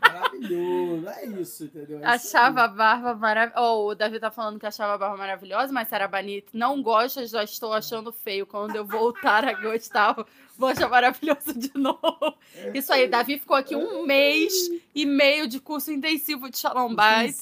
Maravilhoso, 0.00 1.08
é 1.08 1.26
isso, 1.26 1.64
entendeu? 1.64 1.98
É 2.00 2.06
achava 2.06 2.62
a 2.62 2.68
barba 2.68 3.14
maravilhosa. 3.14 3.66
Oh, 3.66 3.88
o 3.88 3.94
Davi 3.94 4.20
tá 4.20 4.30
falando 4.30 4.58
que 4.58 4.66
achava 4.66 4.94
a 4.94 4.98
barba 4.98 5.16
maravilhosa, 5.16 5.72
mas 5.72 5.90
era 5.92 6.06
bonita. 6.06 6.50
Não 6.52 6.82
gosta, 6.82 7.26
já 7.26 7.42
estou 7.42 7.72
achando 7.72 8.12
feio. 8.12 8.46
Quando 8.46 8.76
eu 8.76 8.84
voltar 8.84 9.44
a 9.44 9.52
gostar, 9.54 10.14
vou 10.56 10.68
achar 10.68 10.88
maravilhoso 10.88 11.54
de 11.56 11.72
novo. 11.74 12.36
É, 12.54 12.76
isso 12.76 12.92
aí, 12.92 13.08
Davi 13.08 13.38
ficou 13.38 13.56
aqui 13.56 13.74
um 13.74 14.04
mês 14.04 14.52
e 14.94 15.06
meio 15.06 15.48
de 15.48 15.58
curso 15.58 15.90
intensivo 15.90 16.50
de 16.50 16.58
Shalom 16.58 16.94
Bait. 16.94 17.34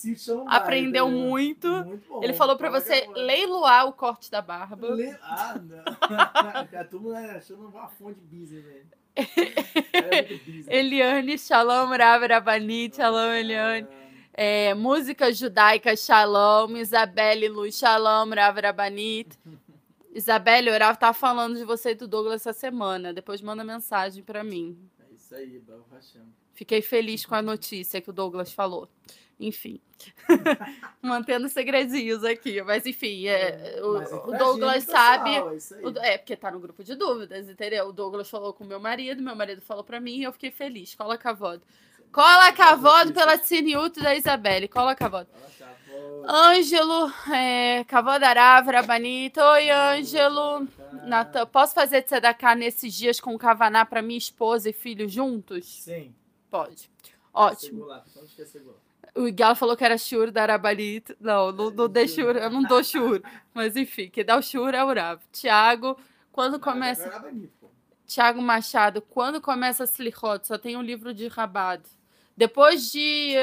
Aprendeu 0.47 1.09
né? 1.09 1.15
muito. 1.15 1.69
muito 1.69 2.23
Ele 2.23 2.33
falou 2.33 2.57
pra 2.57 2.71
você 2.71 3.07
leiloar 3.15 3.87
o 3.87 3.93
corte 3.93 4.31
da 4.31 4.41
barba. 4.41 4.95
Le... 4.95 5.17
Ah, 5.23 5.61
não. 5.61 5.83
a 6.81 6.85
turma 6.85 7.19
achando 7.37 7.67
uma 7.67 7.89
fonte 7.89 8.21
de 8.21 8.27
business, 8.27 8.65
velho. 8.65 9.02
Eliane, 10.69 11.39
Shalom, 11.39 11.91
Rav 11.97 12.27
Rabanit, 12.27 12.97
Shalom, 12.97 13.33
Eliane. 13.33 13.87
É, 14.33 14.75
música 14.75 15.33
judaica, 15.33 15.95
Shalom, 15.95 16.77
Isabelle 16.77 17.49
Lu, 17.49 17.71
Shalom, 17.71 18.31
Rav 18.35 18.59
Rabanit. 18.59 19.39
Isabelle, 20.15 20.71
Rav 20.71 20.97
tá 20.97 21.13
falando 21.13 21.57
de 21.57 21.65
você 21.65 21.93
e 21.93 21.95
do 21.95 22.07
Douglas 22.07 22.43
essa 22.43 22.53
semana. 22.53 23.13
Depois 23.13 23.41
manda 23.41 23.65
mensagem 23.65 24.23
para 24.23 24.45
mim. 24.45 24.79
É 24.99 25.15
isso 25.15 25.35
aí, 25.35 25.59
Baruch 25.59 25.87
Fiquei 26.53 26.83
feliz 26.83 27.25
com 27.25 27.35
a 27.35 27.43
notícia 27.43 28.01
que 28.01 28.11
o 28.11 28.13
Douglas 28.13 28.53
falou. 28.53 28.89
Enfim. 29.47 29.81
Mantendo 31.03 31.49
segredinhos 31.49 32.25
aqui. 32.25 32.63
Mas 32.63 32.87
enfim, 32.87 33.27
é, 33.27 33.81
o, 33.83 33.95
Mas 33.95 34.13
é 34.13 34.15
o 34.15 34.33
Douglas 34.39 34.85
pessoal, 34.85 34.97
sabe. 34.97 35.35
é 35.35 35.43
o- 35.43 35.99
é, 35.99 36.19
porque 36.19 36.37
tá 36.37 36.51
no 36.51 36.61
grupo 36.61 36.83
de 36.85 36.95
dúvidas, 36.95 37.49
entendeu? 37.49 37.89
O 37.89 37.93
Douglas 37.93 38.29
falou 38.31 38.53
com 38.53 38.65
meu 38.65 38.81
marido, 38.81 39.23
meu 39.23 39.35
marido 39.37 39.61
falou 39.61 39.85
pra 39.85 40.01
mim 40.01 40.17
e 40.19 40.23
eu 40.25 40.33
fiquei 40.33 40.51
feliz. 40.51 40.95
Cola 40.95 41.17
cavodo. 41.19 41.63
Cola 42.13 42.53
cavodo 42.53 43.13
pela 43.13 43.39
Tsiniuto 43.39 44.01
da 44.03 44.15
Isabelle. 44.15 44.69
Cola 44.69 44.95
cavodo. 44.95 45.29
Acabou. 45.33 46.25
Ângelo, 46.29 47.11
é, 47.35 47.85
Cavoda 47.85 48.29
Aravra, 48.29 48.83
Banito. 48.83 49.41
Oi, 49.41 49.71
Ângelo. 49.71 50.69
Natan, 51.05 51.47
posso 51.47 51.75
fazer 51.75 52.03
tzedakah 52.03 52.55
nesses 52.55 52.95
dias 52.95 53.19
com 53.19 53.35
o 53.35 53.39
Kavaná 53.39 53.85
pra 53.85 54.03
minha 54.03 54.19
esposa 54.19 54.69
e 54.71 54.73
filho 54.73 55.09
juntos? 55.09 55.67
Sim. 55.83 56.15
Pode. 56.51 56.91
Ótimo. 57.35 57.79
Segura, 57.81 58.05
Não 58.15 58.25
esquece 58.25 58.53
segura. 58.53 58.77
O 59.15 59.29
Igual 59.29 59.55
falou 59.55 59.77
que 59.77 59.85
era 59.85 59.99
shur 59.99 60.31
da 60.31 60.43
Arabanito. 60.43 61.15
Não, 61.21 61.53
não, 61.53 61.71
não 61.71 61.89
dei 61.89 62.09
shur, 62.09 62.37
eu 62.37 62.51
não 62.51 62.63
dou 62.63 62.83
shur. 62.83 63.23
Mas 63.53 63.77
enfim, 63.77 64.09
quem 64.09 64.25
dá 64.25 64.37
o 64.39 64.43
shur 64.43 64.75
é 64.75 64.83
o 64.83 64.93
Rav. 64.93 65.21
Tiago, 65.31 65.99
quando 66.31 66.59
começa. 66.59 67.07
É. 67.09 67.63
Tiago 68.07 68.43
Machado, 68.43 69.01
quando 69.03 69.41
começa 69.41 69.85
Slichot? 69.85 70.47
Só 70.47 70.59
tem 70.59 70.77
um 70.77 70.83
livro 70.83 71.13
de 71.13 71.29
Rabado. 71.29 71.89
Depois 72.37 72.91
de. 72.91 73.35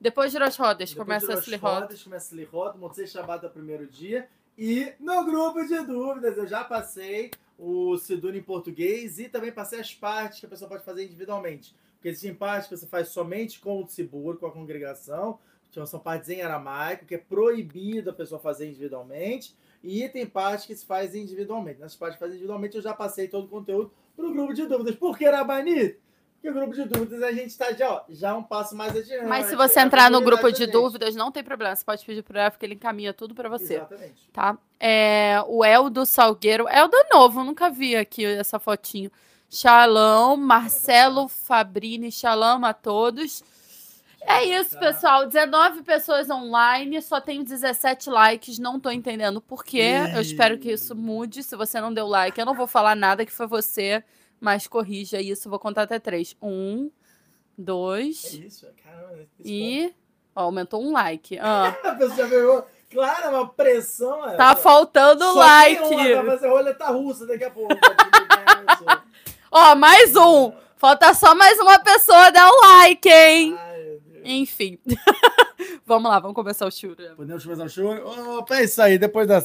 Depois 0.00 0.30
de 0.30 0.38
Rosh 0.38 0.60
Hodesh 0.60 0.90
Depois 0.90 1.06
começa 1.06 1.34
de 1.34 1.40
Slichot. 1.40 2.04
Começa 2.04 2.16
Slichot, 2.16 2.78
Motzei 2.78 3.06
Shabbat 3.06 3.44
é 3.44 3.48
o 3.48 3.50
primeiro 3.50 3.86
dia. 3.86 4.28
E 4.56 4.92
no 5.00 5.24
grupo 5.24 5.64
de 5.64 5.78
dúvidas, 5.84 6.36
eu 6.36 6.46
já 6.46 6.64
passei 6.64 7.30
o 7.58 7.96
Siduri 7.98 8.38
em 8.38 8.42
português 8.42 9.18
e 9.18 9.28
também 9.28 9.52
passei 9.52 9.80
as 9.80 9.94
partes 9.94 10.40
que 10.40 10.46
a 10.46 10.48
pessoa 10.48 10.68
pode 10.68 10.84
fazer 10.84 11.04
individualmente. 11.04 11.74
Porque 12.00 12.34
partes 12.34 12.68
que 12.68 12.76
você 12.76 12.86
faz 12.86 13.08
somente 13.08 13.58
com 13.60 13.80
o 13.80 13.86
Tzibur, 13.86 14.36
com 14.38 14.46
a 14.46 14.52
congregação. 14.52 15.38
Então, 15.70 15.84
são 15.84 16.00
partes 16.00 16.28
em 16.30 16.40
aramaico, 16.40 17.04
que 17.04 17.14
é 17.14 17.18
proibido 17.18 18.10
a 18.10 18.12
pessoa 18.12 18.40
fazer 18.40 18.68
individualmente. 18.68 19.54
E 19.82 20.08
tem 20.08 20.26
partes 20.26 20.66
que 20.66 20.74
se 20.74 20.86
faz 20.86 21.14
individualmente. 21.14 21.80
Nessas 21.80 21.96
partes 21.96 22.16
que 22.16 22.20
fazem 22.20 22.36
individualmente, 22.36 22.76
eu 22.76 22.82
já 22.82 22.94
passei 22.94 23.28
todo 23.28 23.44
o 23.44 23.48
conteúdo 23.48 23.92
para 24.16 24.26
o 24.26 24.32
grupo 24.32 24.54
de 24.54 24.66
dúvidas. 24.66 24.94
Por 24.96 25.16
que 25.18 25.28
Rabanito? 25.28 26.00
Porque 26.34 26.50
o 26.50 26.54
grupo 26.54 26.74
de 26.74 26.84
dúvidas 26.84 27.22
a 27.22 27.32
gente 27.32 27.48
está 27.48 27.72
já, 27.72 27.90
ó, 27.90 28.04
já 28.08 28.34
um 28.34 28.42
passo 28.42 28.76
mais 28.76 28.94
adiante. 28.96 29.26
Mas 29.26 29.46
se 29.46 29.56
você 29.56 29.80
É 29.80 29.82
entrar 29.82 30.10
no 30.10 30.18
comunidade 30.18 30.42
grupo 30.42 30.56
de 30.56 30.66
dúvidas, 30.66 31.16
não 31.16 31.32
tem 31.32 31.42
problema. 31.42 31.74
Você 31.74 31.84
pode 31.84 32.04
pedir 32.04 32.22
pro 32.22 32.38
Rav 32.38 32.56
que 32.56 32.64
ele 32.64 32.74
encaminha 32.74 33.12
tudo 33.12 33.34
pra 33.34 33.48
você. 33.48 33.74
Exatamente. 33.74 34.30
tá? 34.32 34.56
É, 34.78 35.42
o 35.46 35.64
Eldo 35.64 36.06
Salgueiro. 36.06 36.68
Eldo 36.68 36.96
é 36.96 37.08
novo, 37.12 37.42
nunca 37.42 37.68
vi 37.70 37.96
aqui 37.96 38.24
essa 38.24 38.58
fotinho. 38.58 39.10
Shalom, 39.48 40.36
Marcelo 40.36 41.28
Fabrini, 41.28 42.10
shalom 42.10 42.64
a 42.64 42.72
todos. 42.74 43.42
É 44.28 44.44
isso, 44.44 44.72
Tá. 44.72 44.80
pessoal. 44.80 45.26
19 45.26 45.82
pessoas 45.82 46.28
online, 46.28 47.00
só 47.00 47.20
tenho 47.20 47.44
17 47.44 48.10
likes. 48.10 48.58
Não 48.58 48.80
tô 48.80 48.90
entendendo 48.90 49.40
por 49.40 49.64
quê. 49.64 49.92
Eu 50.14 50.20
espero 50.20 50.58
que 50.58 50.72
isso 50.72 50.96
mude. 50.96 51.44
Se 51.44 51.54
você 51.54 51.80
não 51.80 51.94
deu 51.94 52.08
like, 52.08 52.38
eu 52.38 52.44
não 52.44 52.54
vou 52.54 52.66
falar 52.66 52.96
nada 52.96 53.24
que 53.24 53.30
foi 53.32 53.46
você, 53.46 54.02
mas 54.40 54.66
corrija 54.66 55.20
isso. 55.20 55.48
Vou 55.48 55.60
contar 55.60 55.82
até 55.82 56.00
três. 56.00 56.34
Um, 56.42 56.86
É 56.88 56.90
dois 57.56 58.34
isso, 58.34 58.66
caramba. 58.82 59.26
e. 59.44 59.94
Ó, 60.34 60.42
aumentou 60.42 60.82
um 60.82 60.92
like. 60.92 61.38
Ah. 61.38 61.68
A 61.84 61.94
pessoa 61.94 62.28
pegou. 62.28 62.66
Claro, 62.90 63.24
é 63.26 63.28
uma 63.28 63.48
pressão. 63.48 64.28
é. 64.28 64.36
tá 64.36 64.56
faltando 64.56 65.24
Só 65.24 65.34
like. 65.34 65.88
Tem 65.88 66.14
uma, 66.18 66.36
roleta 66.36 66.86
russa 66.88 67.26
daqui 67.26 67.44
a 67.44 67.50
pouco. 67.50 67.72
Ó, 69.50 69.74
mais 69.74 70.14
um. 70.16 70.52
Falta 70.76 71.14
só 71.14 71.34
mais 71.34 71.58
uma 71.58 71.78
pessoa 71.78 72.30
dar 72.30 72.50
o 72.50 72.60
like, 72.60 73.08
hein? 73.08 73.56
Enfim. 74.24 74.78
vamos 75.86 76.10
lá, 76.10 76.18
vamos 76.18 76.34
começar 76.34 76.66
o 76.66 76.70
churro. 76.70 76.96
Podemos 77.16 77.44
começar 77.44 77.64
o 77.64 77.68
show? 77.68 78.38
Opa, 78.38 78.56
é 78.56 78.64
isso 78.64 78.82
aí. 78.82 78.98
Depois 78.98 79.28
da, 79.28 79.42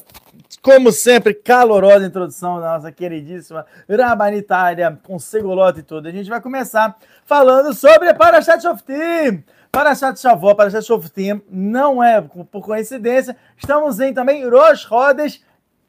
como 0.61 0.91
sempre, 0.91 1.33
calorosa 1.33 2.05
introdução 2.05 2.59
da 2.59 2.73
nossa 2.73 2.91
queridíssima 2.91 3.65
Rabanitária, 3.87 4.99
com 5.03 5.19
segolote 5.19 5.79
e 5.79 5.83
tudo, 5.83 6.07
a 6.07 6.11
gente 6.11 6.29
vai 6.29 6.41
começar 6.41 6.97
falando 7.25 7.73
sobre 7.73 8.13
Parashat 8.13 8.61
Shoftim. 8.61 9.43
Parashat 9.71 10.19
Shavuot, 10.19 10.57
Parashat 10.57 10.85
Shoftim, 10.85 11.41
não 11.49 12.03
é 12.03 12.19
por 12.19 12.61
coincidência, 12.61 13.37
estamos 13.55 14.01
em 14.01 14.13
também 14.13 14.45
Rosh 14.49 14.81
Chodesh 14.81 15.41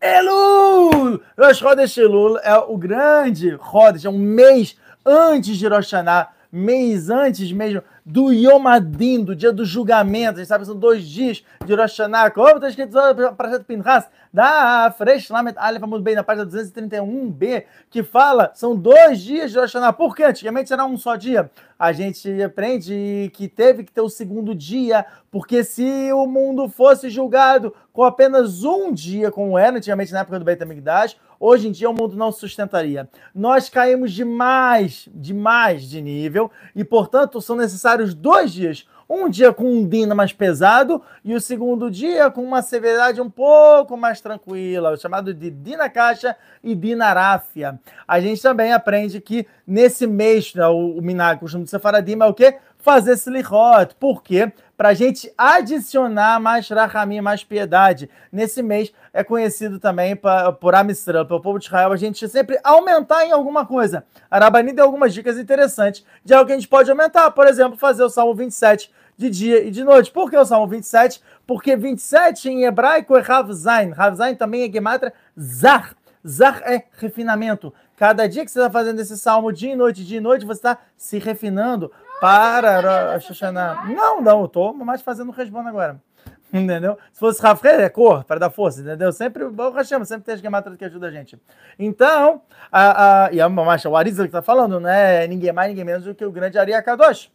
Elul! 0.03 1.23
Rosh 1.39 1.59
Chodesh 1.59 1.97
Elul 1.97 2.37
é 2.39 2.57
o 2.59 2.77
grande 2.77 3.57
Chodesh, 3.71 4.05
é 4.05 4.11
um 4.11 4.19
mês 4.19 4.77
antes 5.07 5.57
de 5.57 5.69
Rosh 5.69 5.93
Hashanah, 5.93 6.31
mês 6.51 7.09
antes 7.09 7.53
mesmo 7.53 7.85
do 8.05 8.33
Yom 8.33 8.67
Adin, 8.67 9.25
do 9.25 9.35
dia 9.35 9.53
do 9.53 9.65
julgamento. 9.65 10.37
A 10.37 10.39
gente 10.39 10.49
sabe 10.49 10.63
que 10.63 10.71
são 10.71 10.79
dois 10.79 11.05
dias 11.05 11.45
de 11.65 11.75
Rosh 11.75 11.99
Hashanah. 11.99 12.31
Como 12.31 12.57
está 12.57 12.69
escrito 12.69 12.93
para 12.93 13.33
Parashat 13.33 13.65
Pinchas, 13.65 14.09
da 14.33 14.93
Fresh 14.97 15.29
Lamet 15.31 15.57
Aleph 15.59 15.83
Amud 15.83 16.03
Bem, 16.03 16.15
na 16.15 16.25
página 16.25 16.47
231b, 16.47 17.65
que 17.91 18.03
fala, 18.03 18.51
são 18.55 18.75
dois 18.75 19.21
dias 19.21 19.53
de 19.53 19.59
Rosh 19.59 19.73
Hashanah. 19.75 19.93
Por 19.93 20.17
quê? 20.17 20.25
Antigamente 20.25 20.73
era 20.73 20.85
um 20.85 20.97
só 20.97 21.17
dia. 21.17 21.51
A 21.79 21.93
gente 21.93 22.43
aprende 22.43 23.31
que 23.35 23.49
teve 23.49 23.85
que 23.85 23.93
ter 23.93 24.01
o 24.01 24.09
segundo 24.09 24.55
dia, 24.55 25.05
porque 25.31 25.65
se 25.65 26.13
o 26.13 26.27
mundo 26.27 26.69
fosse 26.69 27.11
julgado 27.11 27.75
com 27.93 28.05
apenas 28.05 28.63
um 28.65 28.93
dia, 28.93 29.31
como 29.31 29.59
era 29.59 29.77
antigamente 29.77 30.13
na 30.13 30.21
época 30.21 30.39
do 30.39 30.45
Beit 30.45 30.63
HaMikdash, 30.63 31.17
hoje 31.41 31.67
em 31.67 31.73
dia 31.73 31.91
o 31.91 31.93
mundo 31.93 32.17
não 32.17 32.31
sustentaria. 32.31 33.09
Nós 33.35 33.69
caímos 33.69 34.13
demais, 34.13 35.09
demais 35.13 35.91
de 35.91 36.01
nível, 36.01 36.51
e 36.75 36.85
portanto 36.85 37.41
são 37.41 37.57
necessários 37.57 37.92
dois 38.15 38.53
dias. 38.53 38.87
Um 39.09 39.29
dia 39.29 39.53
com 39.53 39.65
um 39.65 39.87
dina 39.87 40.15
mais 40.15 40.33
pesado 40.33 41.03
e 41.23 41.35
o 41.35 41.41
segundo 41.41 41.91
dia 41.91 42.31
com 42.31 42.43
uma 42.43 42.63
severidade 42.63 43.21
um 43.21 43.29
pouco 43.29 43.95
mais 43.95 44.23
tranquila, 44.23 44.97
chamado 44.97 45.35
de 45.35 45.51
dina 45.51 45.91
caixa 45.91 46.35
e 46.65 46.75
dina 46.75 47.13
ráfia. 47.13 47.79
A 48.09 48.21
gente 48.21 48.41
também 48.41 48.73
aprende 48.73 49.21
que 49.21 49.47
nesse 49.67 50.07
mês, 50.07 50.55
né, 50.55 50.67
o, 50.67 50.97
o 50.97 51.03
minag, 51.03 51.37
o 51.37 51.41
costume 51.41 51.65
de 51.65 51.71
Sefaradim 51.71 52.17
é 52.21 52.25
o 52.25 52.33
quê? 52.33 52.57
Fazer 52.79 53.17
silichot. 53.19 53.95
Por 54.01 54.23
quê? 54.23 54.51
Para 54.83 54.89
a 54.89 54.95
gente 54.95 55.33
adicionar 55.39 56.41
mais 56.41 56.69
rachamim, 56.69 57.21
mais 57.21 57.45
piedade. 57.45 58.11
Nesse 58.33 58.65
mês 58.65 58.93
é 59.13 59.23
conhecido 59.23 59.79
também 59.79 60.17
pra, 60.17 60.51
por 60.51 60.75
Amisrael, 60.75 61.25
pelo 61.25 61.41
povo 61.41 61.61
de 61.61 61.67
Israel, 61.67 61.93
a 61.93 61.97
gente 61.97 62.29
sempre 62.29 62.59
aumentar 62.65 63.25
em 63.25 63.31
alguma 63.31 63.65
coisa. 63.65 64.05
A 64.29 64.41
Rabani 64.41 64.73
deu 64.73 64.85
algumas 64.85 65.15
dicas 65.15 65.39
interessantes 65.39 66.05
de 66.25 66.35
algo 66.35 66.49
que 66.49 66.53
a 66.53 66.57
gente 66.57 66.67
pode 66.67 66.91
aumentar. 66.91 67.31
Por 67.31 67.47
exemplo, 67.47 67.79
fazer 67.79 68.03
o 68.03 68.11
Salmo 68.11 68.35
27 68.35 68.91
de 69.17 69.31
dia 69.31 69.65
e 69.65 69.71
de 69.71 69.85
noite. 69.85 70.11
Por 70.11 70.29
que 70.29 70.37
o 70.37 70.45
Salmo 70.45 70.67
27? 70.67 71.23
Porque 71.47 71.77
27 71.77 72.49
em 72.49 72.65
hebraico 72.65 73.17
é 73.17 73.21
Rav 73.21 73.53
Zain. 73.53 73.93
Rav 73.93 74.17
Zain 74.17 74.35
também 74.35 74.69
é 74.69 74.73
Gematra 74.73 75.13
Zar. 75.41 75.95
Zar 76.27 76.61
é 76.65 76.83
refinamento. 76.99 77.73
Cada 77.97 78.27
dia 78.27 78.45
que 78.45 78.51
você 78.51 78.59
está 78.59 78.69
fazendo 78.69 78.99
esse 78.99 79.17
salmo, 79.17 79.53
dia 79.53 79.75
e 79.75 79.77
noite, 79.77 80.05
dia 80.05 80.19
e 80.19 80.21
noite, 80.21 80.45
você 80.45 80.59
está 80.59 80.79
se 80.97 81.21
refinando 81.21 81.93
para 82.23 83.19
Hashanah. 83.19 83.87
Não, 83.87 84.21
não, 84.21 84.41
eu 84.43 84.47
estou 84.47 84.73
mais 84.73 85.03
fazendo 85.03 85.31
o 85.31 85.33
resbono 85.33 85.69
agora. 85.69 86.01
Entendeu? 86.55 86.97
Se 87.13 87.19
fosse 87.19 87.43
Rafael, 87.43 87.81
é 87.81 87.89
cor, 87.89 88.23
para 88.23 88.39
dar 88.39 88.51
força, 88.51 88.81
entendeu? 88.81 89.11
Sempre, 89.11 89.43
o 89.43 89.71
Hashem, 89.71 90.05
sempre 90.05 90.27
tem 90.27 90.35
as 90.35 90.41
gematras 90.41 90.77
que 90.77 90.85
ajuda 90.85 91.09
a 91.09 91.11
gente. 91.11 91.41
Então, 91.79 92.43
a, 92.71 93.25
a, 93.25 93.33
e 93.33 93.41
a 93.41 93.49
Mamacha, 93.49 93.89
o 93.89 93.97
Arizal 93.97 94.27
que 94.27 94.29
está 94.29 94.43
falando, 94.43 94.79
né? 94.79 95.27
Ninguém 95.27 95.51
mais, 95.51 95.71
ninguém 95.71 95.85
menos 95.85 96.05
do 96.05 96.15
que 96.15 96.25
o 96.25 96.31
grande 96.31 96.59
Ari 96.59 96.75
Akadosh. 96.75 97.33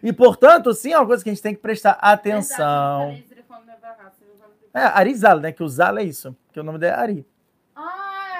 E, 0.00 0.12
portanto, 0.12 0.72
sim, 0.72 0.92
é 0.92 0.98
uma 0.98 1.06
coisa 1.06 1.22
que 1.24 1.28
a 1.28 1.34
gente 1.34 1.42
tem 1.42 1.54
que 1.54 1.60
prestar 1.60 1.98
atenção. 2.00 3.18
É, 4.72 4.80
Arizal, 4.80 5.40
né? 5.40 5.50
Que 5.50 5.62
o 5.62 5.68
Zal 5.68 5.98
é 5.98 6.04
isso. 6.04 6.34
Que 6.52 6.60
o 6.60 6.62
nome 6.62 6.78
dele 6.78 6.92
é 6.92 6.96
Ari. 6.96 7.26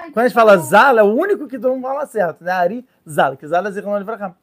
Quando 0.05 0.19
a 0.19 0.27
gente 0.27 0.33
fala 0.33 0.57
Zal, 0.57 0.97
é 0.97 1.03
o 1.03 1.13
único 1.13 1.47
que 1.47 1.59
todo 1.59 1.73
mundo 1.73 1.83
fala 1.83 2.05
certo, 2.07 2.43
né? 2.43 2.51
Ari 2.51 2.87
Zal, 3.07 3.35
que 3.35 3.45
Zal 3.45 3.65
é 3.65 3.71
Zichrono 3.71 3.97
Livracha. 3.97 4.33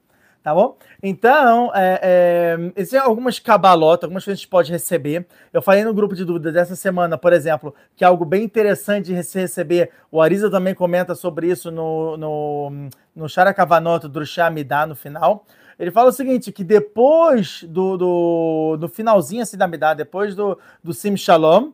Tá 0.43 0.53
bom? 0.53 0.77
Então, 1.01 1.71
é, 1.73 2.01
é, 2.03 2.73
existem 2.75 2.99
algumas 2.99 3.39
cabalotas, 3.39 4.05
algumas 4.05 4.25
coisas 4.25 4.41
que 4.41 4.43
a 4.43 4.45
gente 4.45 4.51
pode 4.51 4.73
receber. 4.73 5.25
Eu 5.53 5.63
falei 5.63 5.85
no 5.85 5.95
grupo 5.95 6.17
de 6.17 6.25
dúvidas 6.25 6.53
dessa 6.53 6.75
semana, 6.75 7.17
por 7.17 7.33
exemplo, 7.33 7.73
que 7.95 8.03
é 8.03 8.09
algo 8.09 8.25
bem 8.25 8.43
interessante 8.43 9.15
de 9.15 9.23
se 9.23 9.39
receber. 9.39 9.91
O 10.11 10.21
Arisa 10.21 10.51
também 10.51 10.75
comenta 10.75 11.15
sobre 11.15 11.47
isso 11.47 11.71
no, 11.71 12.17
no, 12.17 12.89
no 13.15 13.29
Characavanoto 13.29 14.09
do 14.09 14.27
Shamidá 14.27 14.85
no 14.85 14.97
final. 14.97 15.47
Ele 15.79 15.93
fala 15.93 16.11
o 16.11 16.13
seguinte, 16.13 16.51
que 16.51 16.65
depois 16.65 17.63
do, 17.63 17.97
do, 17.97 18.77
do 18.81 18.89
finalzinho 18.89 19.43
assim 19.43 19.57
da 19.57 19.69
Midá, 19.69 19.95
depois 19.95 20.35
do, 20.35 20.59
do 20.83 20.93
Sim 20.93 21.17
Shalom, 21.17 21.71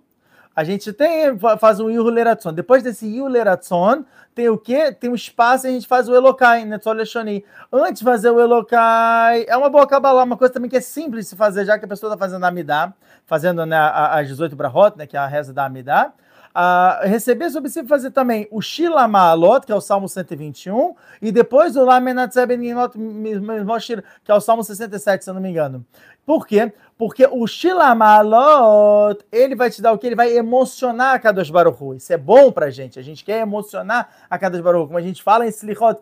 a 0.58 0.64
gente 0.64 0.92
tem, 0.92 1.38
faz 1.60 1.78
um 1.78 1.88
Yuhu 1.88 2.10
Leratson. 2.10 2.52
Depois 2.52 2.82
desse 2.82 3.06
Yuhu 3.06 3.28
Leratson, 3.28 4.04
tem 4.34 4.48
o 4.48 4.58
quê? 4.58 4.90
Tem 4.90 5.08
um 5.08 5.14
espaço 5.14 5.68
e 5.68 5.70
a 5.70 5.72
gente 5.72 5.86
faz 5.86 6.08
o 6.08 6.14
Elokai, 6.16 6.64
Netzol 6.64 6.94
Leshoni. 6.94 7.44
Antes 7.72 8.00
de 8.00 8.04
fazer 8.04 8.30
o 8.30 8.40
Elokai, 8.40 9.44
é 9.46 9.56
uma 9.56 9.70
boa 9.70 9.86
cabalá, 9.86 10.24
uma 10.24 10.36
coisa 10.36 10.52
também 10.52 10.68
que 10.68 10.76
é 10.76 10.80
simples 10.80 11.26
de 11.26 11.30
se 11.30 11.36
fazer, 11.36 11.64
já 11.64 11.78
que 11.78 11.84
a 11.84 11.88
pessoa 11.88 12.12
está 12.12 12.18
fazendo 12.18 12.42
a 12.42 12.48
Amidá, 12.48 12.92
fazendo 13.24 13.64
né, 13.64 13.76
as 13.78 14.26
18 14.26 14.56
Brahot, 14.56 14.98
né, 14.98 15.06
que 15.06 15.16
é 15.16 15.20
a 15.20 15.28
reza 15.28 15.52
da 15.52 15.64
Amidá. 15.64 16.12
Uh, 16.48 17.06
receber 17.06 17.50
sobre 17.50 17.70
si 17.70 17.84
fazer 17.84 18.10
também 18.10 18.48
o 18.50 18.60
Shila 18.60 19.06
Maalot, 19.06 19.64
que 19.64 19.70
é 19.70 19.74
o 19.76 19.80
Salmo 19.80 20.08
121, 20.08 20.92
e 21.22 21.30
depois 21.30 21.76
o 21.76 21.86
Ginot 21.88 22.98
Mishmor, 22.98 24.02
que 24.24 24.32
é 24.32 24.34
o 24.34 24.40
Salmo 24.40 24.64
67, 24.64 25.22
se 25.22 25.30
eu 25.30 25.34
não 25.34 25.40
me 25.40 25.50
engano. 25.50 25.86
Por 26.26 26.46
quê? 26.46 26.72
Porque 26.98 27.28
o 27.30 27.46
Shilamalot, 27.46 29.24
ele 29.30 29.54
vai 29.54 29.70
te 29.70 29.80
dar 29.80 29.92
o 29.92 29.98
que? 29.98 30.08
Ele 30.08 30.16
vai 30.16 30.36
emocionar 30.36 31.14
a 31.14 31.18
Kadosh 31.20 31.48
Baruch. 31.48 31.96
Isso 31.96 32.12
é 32.12 32.16
bom 32.16 32.50
pra 32.50 32.70
gente. 32.70 32.98
A 32.98 33.02
gente 33.02 33.24
quer 33.24 33.40
emocionar 33.40 34.08
a 34.28 34.36
Kadosh 34.36 34.60
Baruch. 34.60 34.88
Como 34.88 34.98
a 34.98 35.00
gente 35.00 35.22
fala 35.22 35.46
em 35.46 35.48
Slichot. 35.48 36.00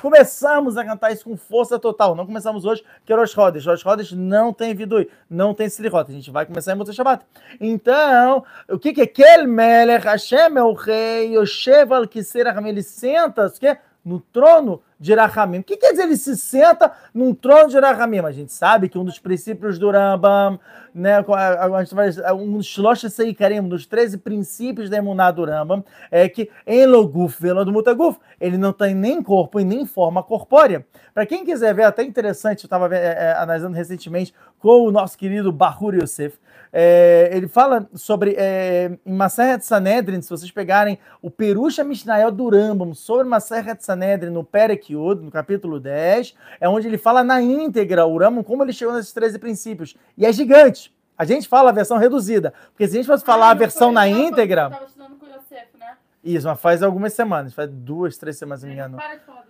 Começamos 0.00 0.76
a 0.76 0.84
cantar 0.84 1.10
isso 1.10 1.24
com 1.24 1.36
força 1.36 1.80
total. 1.80 2.14
Não 2.14 2.24
começamos 2.24 2.64
hoje, 2.64 2.84
que 3.04 3.12
é 3.12 3.16
Rosh 3.16 3.32
Chodesh. 3.32 3.66
Rosh 3.66 3.80
Chodesh 3.80 4.12
não 4.12 4.52
tem 4.52 4.72
Vidui, 4.72 5.10
não 5.28 5.52
tem 5.52 5.66
Slichot. 5.66 6.08
A 6.08 6.14
gente 6.14 6.30
vai 6.30 6.46
começar 6.46 6.72
em 6.72 6.76
Motzei 6.76 6.94
Shabbat. 6.94 7.26
Então, 7.60 8.44
o 8.68 8.78
que, 8.78 8.92
que 8.92 9.00
é 9.00 9.06
Kel 9.06 9.46
Hashem 10.00 10.56
é 10.56 10.62
o 10.62 10.74
rei 10.74 11.34
Yoshev 11.36 11.92
Al 11.92 12.04
Ele 12.64 12.84
senta, 12.84 13.46
o 13.46 13.50
que? 13.50 13.76
no 14.06 14.20
trono 14.20 14.80
de 14.98 15.14
Rahamim. 15.14 15.58
O 15.58 15.64
que 15.64 15.76
quer 15.76 15.90
dizer 15.90 16.04
ele 16.04 16.16
se 16.16 16.36
senta 16.36 16.92
num 17.12 17.34
trono 17.34 17.68
de 17.68 17.78
Rahamim? 17.78 18.20
A 18.20 18.32
gente 18.32 18.52
sabe 18.52 18.88
que 18.88 18.98
um 18.98 19.04
dos 19.04 19.18
princípios 19.18 19.78
do 19.78 19.90
Rambam, 19.90 20.58
né, 20.94 21.24
um 22.34 22.52
dos 22.52 22.66
Shlosh 22.66 23.10
Seikarim, 23.10 23.60
um 23.60 23.68
dos 23.68 23.86
13 23.86 24.18
princípios 24.18 24.88
da 24.88 24.96
Emuná 24.96 25.30
do 25.30 25.44
Rambam, 25.44 25.84
é 26.10 26.28
que 26.28 26.50
em 26.66 26.86
Loguf, 26.86 27.40
do 27.42 27.72
Mutaguf, 27.72 28.18
ele 28.40 28.56
não 28.56 28.72
tem 28.72 28.94
nem 28.94 29.22
corpo 29.22 29.60
e 29.60 29.64
nem 29.64 29.84
forma 29.84 30.22
corpórea. 30.22 30.86
Para 31.12 31.26
quem 31.26 31.44
quiser 31.44 31.74
ver, 31.74 31.84
até 31.84 32.02
interessante, 32.02 32.64
eu 32.64 32.66
estava 32.66 32.94
é, 32.94 32.98
é, 32.98 33.32
analisando 33.38 33.76
recentemente 33.76 34.34
com 34.58 34.86
o 34.86 34.90
nosso 34.90 35.16
querido 35.16 35.52
Bahur 35.52 35.94
Yosef, 35.94 36.38
é, 36.72 37.30
ele 37.32 37.48
fala 37.48 37.88
sobre, 37.94 38.34
é, 38.36 38.98
em 39.06 39.12
Maseret 39.12 39.64
Sanedrin, 39.64 40.20
se 40.20 40.28
vocês 40.28 40.50
pegarem 40.50 40.98
o 41.22 41.30
Perusha 41.30 41.82
Mishnayel 41.82 42.30
do 42.30 42.50
Rambam 42.50 42.92
sobre 42.92 43.24
Maseret 43.24 43.82
Sanedrin 43.82 44.28
no 44.30 44.44
Perek 44.44 44.85
Yud, 44.92 45.22
no 45.22 45.30
capítulo 45.30 45.80
10, 45.80 46.34
é 46.60 46.68
onde 46.68 46.86
ele 46.86 46.98
fala 46.98 47.24
na 47.24 47.40
íntegra 47.40 48.06
o 48.06 48.18
Rambam, 48.18 48.42
como 48.42 48.62
ele 48.62 48.72
chegou 48.72 48.94
nesses 48.94 49.12
13 49.12 49.38
princípios. 49.38 49.96
E 50.16 50.26
é 50.26 50.32
gigante. 50.32 50.94
A 51.16 51.24
gente 51.24 51.48
fala 51.48 51.70
a 51.70 51.72
versão 51.72 51.96
reduzida, 51.96 52.52
porque 52.72 52.86
se 52.86 52.94
a 52.94 52.96
gente 52.96 53.06
fosse 53.06 53.24
falar 53.24 53.48
ah, 53.48 53.50
a 53.50 53.54
versão 53.54 53.90
na 53.90 54.06
íntegra... 54.06 54.68
Né? 54.68 55.96
Isso, 56.22 56.46
mas 56.46 56.60
faz 56.60 56.82
algumas 56.82 57.12
semanas, 57.12 57.54
faz 57.54 57.70
duas, 57.70 58.18
três 58.18 58.36
semanas, 58.36 58.60
se 58.60 58.66
não 58.66 58.74
me 58.74 58.78
engano. 58.78 58.96
Para 58.96 59.14
de 59.14 59.24
falar 59.24 59.46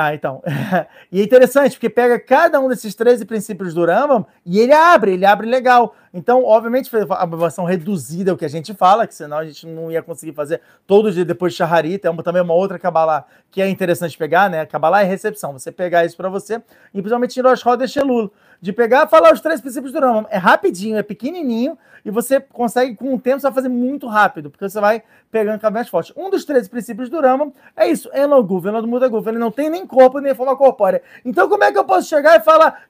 ah, 0.00 0.14
então. 0.14 0.40
e 1.10 1.20
é 1.20 1.24
interessante, 1.24 1.72
porque 1.72 1.90
pega 1.90 2.20
cada 2.20 2.60
um 2.60 2.68
desses 2.68 2.94
13 2.94 3.24
princípios 3.24 3.74
do 3.74 3.84
Rambam 3.84 4.24
e 4.46 4.60
ele 4.60 4.72
abre, 4.72 5.14
ele 5.14 5.26
abre 5.26 5.44
legal. 5.44 5.92
Então, 6.18 6.44
obviamente, 6.44 6.90
a 7.10 7.26
versão 7.26 7.64
reduzida 7.64 8.32
é 8.32 8.34
o 8.34 8.36
que 8.36 8.44
a 8.44 8.48
gente 8.48 8.74
fala, 8.74 9.06
que 9.06 9.14
senão 9.14 9.38
a 9.38 9.44
gente 9.44 9.64
não 9.68 9.88
ia 9.88 10.02
conseguir 10.02 10.32
fazer 10.32 10.60
todo 10.84 11.12
dia 11.12 11.24
depois 11.24 11.52
de 11.52 11.58
Shaharit. 11.58 12.04
É 12.04 12.10
uma, 12.10 12.24
também 12.24 12.42
uma 12.42 12.54
outra 12.54 12.76
Kabbalah 12.76 13.24
que 13.52 13.62
é 13.62 13.68
interessante 13.68 14.18
pegar, 14.18 14.50
né? 14.50 14.66
Kabbalah 14.66 15.02
é 15.02 15.04
recepção. 15.04 15.52
Você 15.52 15.70
pegar 15.70 16.04
isso 16.04 16.16
para 16.16 16.28
você, 16.28 16.60
e 16.92 17.00
principalmente 17.00 17.38
em 17.38 17.42
Rosh 17.42 17.60
Chodesh 17.60 17.96
Elul 17.96 18.32
de 18.60 18.72
pegar 18.72 19.06
e 19.06 19.08
falar 19.08 19.32
os 19.32 19.40
três 19.40 19.60
princípios 19.60 19.92
do 19.92 20.00
Rambam. 20.00 20.26
É 20.30 20.36
rapidinho, 20.36 20.96
é 20.96 21.02
pequenininho 21.02 21.78
e 22.04 22.10
você 22.10 22.40
consegue, 22.40 22.96
com 22.96 23.14
o 23.14 23.20
tempo, 23.20 23.40
você 23.40 23.46
vai 23.46 23.54
fazer 23.54 23.68
muito 23.68 24.06
rápido, 24.06 24.50
porque 24.50 24.68
você 24.68 24.80
vai 24.80 25.02
pegando 25.30 25.60
cada 25.60 25.74
vez 25.74 25.88
forte. 25.88 26.12
Um 26.16 26.30
dos 26.30 26.44
três 26.44 26.66
princípios 26.66 27.08
do 27.08 27.20
Rambam 27.20 27.52
é 27.76 27.88
isso, 27.88 28.10
Eloguf, 28.12 28.66
Elog 28.66 28.86
muda 28.88 29.08
Guf. 29.08 29.28
Ele 29.28 29.38
não 29.38 29.50
tem 29.50 29.70
nem 29.70 29.86
corpo, 29.86 30.18
nem 30.18 30.34
forma 30.34 30.56
corpórea. 30.56 31.02
Então, 31.24 31.48
como 31.48 31.62
é 31.64 31.70
que 31.70 31.78
eu 31.78 31.84
posso 31.84 32.08
chegar 32.08 32.36
e 32.36 32.40
falar 32.40 32.82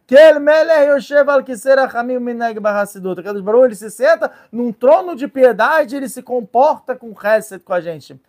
que 3.23 3.29
ele 3.29 3.65
ele 3.65 3.75
se 3.75 3.91
senta 3.91 4.31
num 4.51 4.73
trono 4.73 5.15
de 5.15 5.29
piedade, 5.29 5.97
ele 5.97 6.09
se 6.09 6.23
comporta 6.23 6.95
com 6.95 7.13
reset 7.13 7.63
com 7.63 7.73
a 7.73 7.81
gente. 7.81 8.21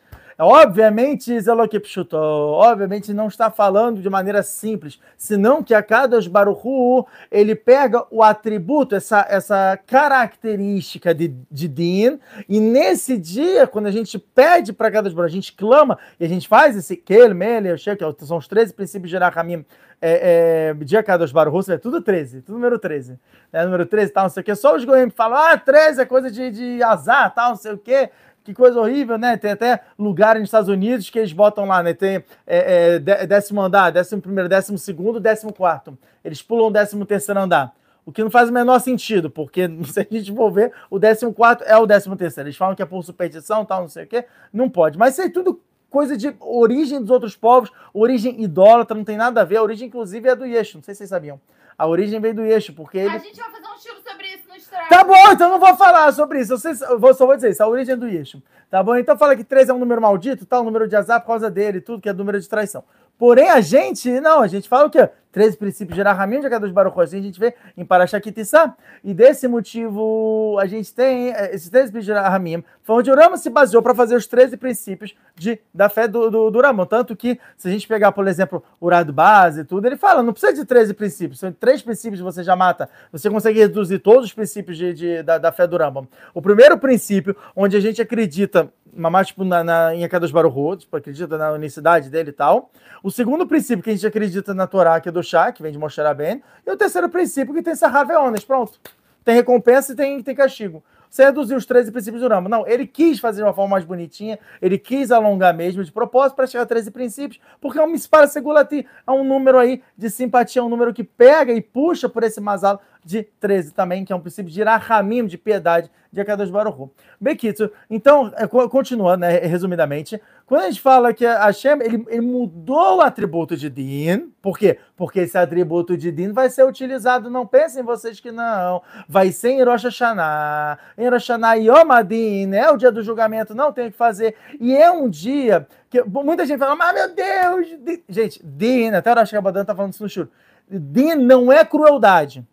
Obviamente, 0.42 1.38
Zelokipshuto, 1.38 2.16
obviamente 2.16 3.14
não 3.14 3.28
está 3.28 3.52
falando 3.52 4.02
de 4.02 4.10
maneira 4.10 4.42
simples, 4.42 4.98
senão 5.18 5.62
que 5.62 5.74
a 5.74 5.84
Kadosh 5.84 6.28
Baruchu, 6.28 7.06
ele 7.30 7.54
pega 7.56 8.06
o 8.10 8.24
atributo, 8.24 8.96
essa, 8.96 9.26
essa 9.30 9.78
característica 9.86 11.14
de, 11.14 11.36
de 11.52 11.68
Din, 11.68 12.20
e 12.48 12.58
nesse 12.62 13.18
dia, 13.18 13.68
quando 13.68 13.88
a 13.88 13.92
gente 13.92 14.18
pede 14.18 14.72
para 14.72 14.90
Kadosh 14.90 15.12
Baruchu, 15.12 15.30
a 15.30 15.36
gente 15.36 15.52
clama, 15.52 16.00
e 16.18 16.24
a 16.24 16.30
gente 16.30 16.48
faz 16.48 16.78
esse 16.78 16.96
Kel, 16.96 17.36
Mele, 17.36 17.76
que 17.76 18.26
são 18.26 18.38
os 18.38 18.48
13 18.48 18.74
princípios 18.74 19.10
de 19.10 19.18
Rahamim, 19.18 19.66
é, 20.02 20.72
é, 20.72 20.84
dia 20.86 21.04
Kadosh 21.04 21.34
Baruchu, 21.34 21.74
é 21.74 21.78
tudo 21.78 22.02
13, 22.02 22.44
tudo 22.44 22.56
número 22.56 22.80
13. 22.80 23.20
Né? 23.52 23.66
Número 23.66 23.86
13, 23.86 24.14
tal, 24.14 24.24
não 24.24 24.30
sei 24.30 24.40
o 24.40 24.44
que, 24.46 24.56
só 24.56 24.74
os 24.74 24.86
goiânia 24.86 25.14
falam, 25.14 25.38
ah, 25.38 25.58
13 25.58 26.02
é 26.02 26.06
coisa 26.06 26.32
de, 26.32 26.50
de 26.50 26.82
azar, 26.82 27.34
tal, 27.36 27.50
não 27.50 27.58
sei 27.58 27.74
o 27.74 27.78
que, 27.78 28.10
que 28.44 28.54
coisa 28.54 28.80
horrível, 28.80 29.18
né? 29.18 29.38
Tem 29.38 29.52
até 29.52 29.82
lugar 29.98 30.36
nos 30.36 30.46
Estados 30.46 30.70
Unidos 30.70 31.10
que 31.10 31.20
eles 31.20 31.34
botam 31.34 31.66
lá, 31.66 31.84
né? 31.84 31.94
Tem 31.94 32.24
é, 32.48 32.96
é, 32.96 33.00
décimo 33.28 33.62
andar, 33.62 33.92
décimo 33.92 34.22
primeiro, 34.22 34.50
décimo 34.50 34.78
segundo, 34.78 35.20
décimo 35.20 35.54
quarto. 35.54 35.98
Eles 36.24 36.42
pulam 36.42 36.68
o 36.68 36.72
décimo 36.72 37.06
terceiro 37.06 37.40
andar. 37.40 37.74
O 38.06 38.12
que 38.12 38.24
não 38.24 38.32
faz 38.32 38.50
o 38.50 38.54
menor 38.54 38.80
sentido, 38.80 39.30
porque 39.30 39.70
se 39.86 40.00
a 40.00 40.08
gente 40.10 40.34
for 40.34 40.52
ver, 40.52 40.74
o 40.90 40.98
décimo 40.98 41.34
quarto 41.34 41.64
é 41.64 41.78
o 41.78 41.86
décimo 41.86 42.16
terceiro. 42.16 42.48
Eles 42.48 42.58
falam 42.58 42.76
que 42.76 42.82
é 42.82 42.86
por 42.86 43.04
superstição, 43.04 43.64
tal, 43.64 43.82
não 43.82 43.88
sei 43.88 44.06
o 44.06 44.08
quê. 44.08 44.26
Não 44.52 44.70
pode. 44.70 44.98
Mas 44.98 45.14
isso 45.14 45.22
é 45.22 45.30
tudo 45.30 45.62
coisa 45.90 46.16
de 46.16 46.34
origem 46.40 47.02
dos 47.02 47.10
outros 47.10 47.36
povos, 47.36 47.72
origem 47.94 48.42
idólatra, 48.42 48.96
não 48.96 49.04
tem 49.04 49.18
nada 49.18 49.42
a 49.42 49.44
ver. 49.44 49.58
A 49.58 49.64
origem, 49.64 49.88
inclusive, 49.88 50.30
é 50.30 50.36
do 50.36 50.46
Yeshu. 50.46 50.78
Não 50.78 50.84
sei 50.84 50.94
se 50.94 51.00
vocês 51.00 51.10
sabiam. 51.10 51.40
A 51.80 51.88
origem 51.88 52.20
vem 52.20 52.34
do 52.34 52.44
Yeshu, 52.44 52.74
porque 52.74 52.98
ele... 52.98 53.16
A 53.16 53.18
gente 53.20 53.40
vai 53.40 53.50
fazer 53.50 53.68
um 53.68 53.76
estilo 53.76 54.02
sobre 54.06 54.28
isso 54.28 54.50
no 54.50 54.56
Estrada. 54.56 54.90
Tá 54.90 55.02
bom, 55.02 55.32
então 55.32 55.50
não 55.50 55.60
vou 55.62 55.78
falar 55.78 56.12
sobre 56.12 56.42
isso. 56.42 56.54
Eu, 56.90 57.00
vou, 57.00 57.14
só 57.14 57.26
vou 57.26 57.38
dizer 57.38 57.52
isso, 57.52 57.64
a 57.64 57.68
origem 57.70 57.96
do 57.96 58.06
Yeshu. 58.06 58.44
Tá 58.70 58.84
bom? 58.84 58.98
Então 58.98 59.18
fala 59.18 59.34
que 59.34 59.46
3 59.46 59.70
é 59.70 59.74
um 59.74 59.80
número 59.80 60.02
maldito, 60.02 60.46
tá? 60.46 60.60
O 60.60 60.64
número 60.66 60.90
de 60.90 60.98
azar 60.98 61.22
por 61.22 61.28
causa 61.28 61.50
dele, 61.50 61.80
tudo 61.80 62.02
que 62.02 62.10
é 62.10 62.14
número 62.14 62.38
de 62.38 62.50
traição. 62.50 62.84
Porém, 63.18 63.50
a 63.50 63.62
gente, 63.62 64.20
não, 64.20 64.42
a 64.42 64.48
gente 64.48 64.68
fala 64.68 64.88
o 64.88 64.90
quê? 64.90 65.10
13 65.32 65.58
princípios 65.58 65.96
de 65.96 66.02
Rahamim, 66.02 66.42
de 66.42 66.60
dos 66.60 66.72
Baruch 66.72 67.00
assim 67.00 67.20
a 67.20 67.22
gente 67.22 67.40
vê 67.40 67.54
em 67.78 67.86
Parashakitissá. 67.86 68.76
E 69.04 69.14
desse 69.14 69.48
motivo, 69.48 70.58
a 70.60 70.66
gente 70.66 70.94
tem 70.94 71.30
eh, 71.30 71.54
esses 71.54 71.70
13 71.70 71.92
princípios 71.92 72.06
de 72.06 72.12
Rahamim, 72.14 72.64
foi 72.84 72.96
onde 72.98 73.12
o 73.12 73.16
Rama 73.16 73.38
se 73.38 73.50
baseou 73.50 73.84
para 73.84 73.94
fazer 73.94 74.16
os 74.16 74.26
13 74.26 74.58
princípios 74.58 75.16
de, 75.36 75.60
da 75.74 75.88
fé 75.88 76.08
do, 76.08 76.32
do, 76.32 76.50
do 76.50 76.62
Rama. 76.62 76.86
Tanto 76.86 77.16
que, 77.16 77.40
se 77.56 77.68
a 77.68 77.72
gente 77.72 77.88
pegar, 77.88 78.12
por 78.12 78.28
exemplo, 78.28 78.64
o 78.80 78.90
Rado 78.90 79.14
Base 79.14 79.62
e 79.62 79.64
tudo, 79.64 79.86
ele 79.86 79.98
fala, 79.98 80.24
não 80.24 80.34
precisa 80.34 80.54
de 80.54 80.66
13 80.66 80.94
princípios, 80.94 81.40
são 81.40 81.52
três 81.52 81.82
princípios 81.82 82.20
você 82.20 82.44
já 82.44 82.56
mata. 82.56 82.90
Você 83.12 83.30
consegue 83.30 83.60
reduzir 83.60 84.00
todos 84.00 84.26
os 84.26 84.34
princípios 84.34 84.78
de, 84.78 84.94
de 84.94 85.24
da, 85.24 85.38
da, 85.38 85.52
fé 85.52 85.68
do 85.68 85.78
Rama. 85.78 86.08
O 86.34 86.42
primeiro 86.42 86.78
princípio, 86.78 87.36
onde 87.56 87.78
a 87.78 87.80
gente 87.80 88.02
acredita 88.02 88.72
mais 89.08 89.28
tipo 89.28 89.46
na, 89.46 89.64
na, 89.64 89.94
em 89.96 90.04
Akadosh 90.04 90.32
Baruch 90.32 90.80
tipo, 90.80 90.98
acredita 90.98 91.38
na 91.38 91.52
unicidade 91.52 92.10
dele 92.10 92.32
e 92.32 92.34
tal. 92.34 92.72
O 93.04 93.12
segundo 93.12 93.46
princípio 93.46 93.84
que 93.84 93.92
a 93.92 93.94
gente 93.94 94.08
acredita 94.08 94.52
na 94.56 94.66
Torá, 94.66 95.00
que 95.00 95.10
é 95.10 95.12
do 95.12 95.22
Shá, 95.22 95.52
que 95.52 95.62
vem 95.62 95.72
de 95.72 95.78
Moshe 95.78 96.02
Rabbeinu. 96.02 96.42
E 96.66 96.72
o 96.72 96.76
terceiro 96.76 97.08
princípio 97.08 97.54
que 97.54 97.62
tem 97.62 97.76
Sahar 97.76 98.08
Veones, 98.08 98.44
pronto. 98.44 98.80
Tem 99.24 99.36
recompensa 99.36 99.94
e 99.94 99.96
tem, 99.96 100.24
tem 100.24 100.34
castigo. 100.34 100.84
Você 101.10 101.26
reduziu 101.26 101.58
os 101.58 101.66
13 101.66 101.92
princípios 101.92 102.22
do 102.22 102.30
Rama. 102.30 102.48
Não, 102.48 102.68
ele 102.68 102.86
quis 102.86 103.20
fazer 103.20 103.38
de 103.38 103.44
uma 103.44 103.54
forma 103.54 103.72
mais 103.72 103.84
bonitinha, 103.84 104.38
ele 104.62 104.78
quis 104.78 105.12
alongar 105.12 105.56
mesmo 105.56 105.84
de 105.84 105.92
propósito 105.92 106.36
para 106.36 106.46
chegar 106.46 106.64
a 106.64 106.68
13 106.68 106.92
princípios, 106.92 107.42
porque 107.60 107.80
é 107.80 107.84
um 107.84 107.88
mispara 107.88 108.28
segulati, 108.28 108.86
é 109.08 109.12
um 109.12 109.24
número 109.24 109.58
aí 109.58 109.82
de 109.98 110.10
simpatia, 110.10 110.62
é 110.62 110.64
um 110.64 110.70
número 110.70 110.94
que 110.94 111.04
pega 111.04 111.52
e 111.52 111.62
puxa 111.62 112.08
por 112.08 112.24
esse 112.24 112.40
masalo 112.40 112.80
de 113.04 113.24
13 113.24 113.74
também, 113.74 114.04
que 114.04 114.12
é 114.12 114.16
um 114.16 114.20
princípio 114.20 114.52
de 114.52 114.62
Rahamim, 114.64 115.26
de 115.26 115.38
piedade, 115.38 115.90
de 116.12 116.20
Akadosh 116.20 116.50
Baruch 116.50 116.92
Bekitsu, 117.22 117.72
então, 117.90 118.32
é, 118.36 118.48
continuando, 118.48 119.22
né, 119.22 119.38
resumidamente, 119.40 120.20
quando 120.46 120.62
a 120.62 120.66
gente 120.70 120.82
fala 120.82 121.14
que 121.14 121.26
Hashem, 121.26 121.80
ele, 121.82 122.06
ele 122.08 122.22
mudou 122.22 122.98
o 122.98 123.02
atributo 123.02 123.56
de 123.56 123.70
Din, 123.70 124.32
por 124.42 124.58
quê? 124.58 124.80
Porque 124.98 125.20
esse 125.20 125.38
atributo 125.38 125.96
de 125.96 126.12
Din 126.12 126.32
vai 126.32 126.50
ser 126.50 126.64
utilizado, 126.64 127.30
não 127.30 127.46
pensem 127.46 127.84
vocês 127.84 128.20
que 128.20 128.32
não, 128.32 128.82
vai 129.08 129.32
ser 129.32 129.52
em 129.52 129.64
Rosh 129.64 129.84
Hashanah, 129.84 130.80
em 130.98 131.08
Rosh 131.08 131.28
Hashanah 131.28 131.54
Yom 131.56 131.92
Adin, 131.92 132.54
é 132.54 132.72
o 132.72 132.78
dia 132.78 132.92
do 132.92 133.04
julgamento, 133.04 133.54
não 133.54 133.72
tem 133.72 133.88
o 133.88 133.92
que 133.92 133.98
fazer, 133.98 134.36
e 134.60 134.76
é 134.76 134.90
um 134.90 135.08
dia 135.08 135.68
que 135.90 136.02
muita 136.04 136.46
gente 136.46 136.60
fala, 136.60 136.76
mas 136.76 136.94
meu 136.94 137.16
Deus, 137.16 137.68
Din. 137.80 138.04
gente, 138.10 138.42
Din, 138.44 138.90
até 138.90 139.12
o 139.12 139.16
Rosh 139.16 139.32
Hashanah 139.32 139.66
tá 139.66 139.76
falando 139.76 139.94
isso 139.94 140.04
no 140.04 140.10
churro, 140.10 140.30
Din 140.68 141.16
não 141.16 141.52
é 141.52 141.64
crueldade, 141.64 142.44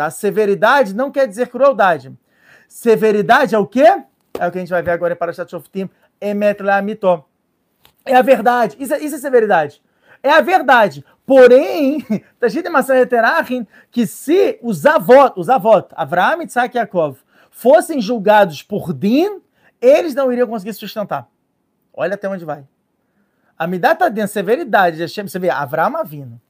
tá? 0.00 0.10
Severidade 0.10 0.94
não 0.94 1.10
quer 1.10 1.28
dizer 1.28 1.48
crueldade. 1.48 2.10
Severidade 2.66 3.54
é 3.54 3.58
o 3.58 3.66
quê? 3.66 3.84
É 4.38 4.46
o 4.46 4.50
que 4.50 4.56
a 4.56 4.60
gente 4.60 4.70
vai 4.70 4.82
ver 4.82 4.92
agora 4.92 5.12
em 5.12 5.16
Parashat 5.16 5.50
Shoftim, 5.50 5.90
Emet 6.18 6.62
Lamito. 6.62 7.22
É 8.06 8.16
a 8.16 8.22
verdade. 8.22 8.76
Isso 8.80 8.94
é, 8.94 9.00
isso 9.00 9.16
é 9.16 9.18
severidade. 9.18 9.82
É 10.22 10.30
a 10.30 10.40
verdade. 10.40 11.04
Porém, 11.26 12.02
que 13.90 14.06
se 14.06 14.58
os 14.62 14.86
avós, 14.86 15.32
os 15.36 15.50
avós, 15.50 15.84
Avraham, 15.92 16.42
Isaac 16.42 16.74
e 16.74 16.78
Yaakov, 16.78 17.18
fossem 17.50 18.00
julgados 18.00 18.62
por 18.62 18.94
Din, 18.94 19.42
eles 19.82 20.14
não 20.14 20.32
iriam 20.32 20.48
conseguir 20.48 20.72
sustentar. 20.72 21.28
Olha 21.92 22.14
até 22.14 22.26
onde 22.26 22.44
vai. 22.44 22.66
A 23.58 23.66
Midata 23.66 24.10
Din, 24.10 24.26
severidade, 24.26 25.06
você 25.06 25.38
vê, 25.38 25.50
Avraham 25.50 25.96
Avino, 25.96 26.40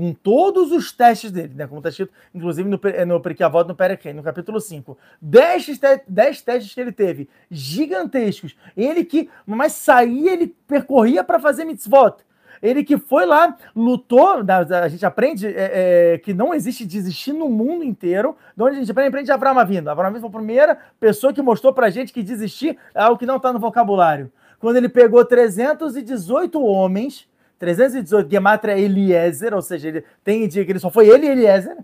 com 0.00 0.14
todos 0.14 0.72
os 0.72 0.92
testes 0.92 1.30
dele, 1.30 1.52
né? 1.54 1.66
Como 1.66 1.80
está 1.80 1.90
escrito, 1.90 2.10
inclusive 2.34 2.66
no, 2.66 2.80
no 3.06 3.20
Periquiavod, 3.20 3.68
no 3.68 3.74
Perequim, 3.74 4.14
no 4.14 4.22
capítulo 4.22 4.58
5. 4.58 4.96
Dez, 5.20 5.78
dez 6.08 6.40
testes 6.40 6.72
que 6.72 6.80
ele 6.80 6.90
teve, 6.90 7.28
gigantescos. 7.50 8.56
Ele 8.74 9.04
que, 9.04 9.28
mas 9.44 9.72
saía, 9.72 10.32
ele 10.32 10.56
percorria 10.66 11.22
para 11.22 11.38
fazer 11.38 11.66
mitzvot. 11.66 12.14
Ele 12.62 12.82
que 12.82 12.96
foi 12.96 13.26
lá, 13.26 13.54
lutou, 13.76 14.38
a 14.82 14.88
gente 14.88 15.04
aprende 15.04 15.46
é, 15.46 16.14
é, 16.14 16.18
que 16.18 16.32
não 16.32 16.54
existe 16.54 16.86
desistir 16.86 17.34
no 17.34 17.50
mundo 17.50 17.84
inteiro. 17.84 18.34
De 18.56 18.62
onde 18.62 18.76
a 18.76 18.80
gente 18.80 18.90
aprende? 18.90 19.08
Aprende 19.08 19.26
de 19.26 19.32
Avram 19.32 19.58
Avinu. 19.58 19.90
Avram 19.90 20.18
foi 20.18 20.28
a 20.28 20.32
primeira 20.32 20.78
pessoa 20.98 21.32
que 21.32 21.42
mostrou 21.42 21.74
pra 21.74 21.90
gente 21.90 22.10
que 22.10 22.22
desistir 22.22 22.78
é 22.94 23.02
algo 23.02 23.18
que 23.18 23.26
não 23.26 23.36
está 23.36 23.52
no 23.52 23.58
vocabulário. 23.58 24.32
Quando 24.58 24.76
ele 24.76 24.88
pegou 24.88 25.22
318 25.24 26.62
homens 26.62 27.29
318, 27.60 28.30
Gematria 28.30 28.78
Eliezer, 28.78 29.52
ou 29.52 29.60
seja, 29.60 29.88
ele 29.88 30.04
tem 30.24 30.48
dia 30.48 30.64
que 30.64 30.72
ele 30.72 30.78
só 30.78 30.90
foi 30.90 31.08
ele 31.08 31.26
e 31.26 31.28
Eliezer, 31.28 31.76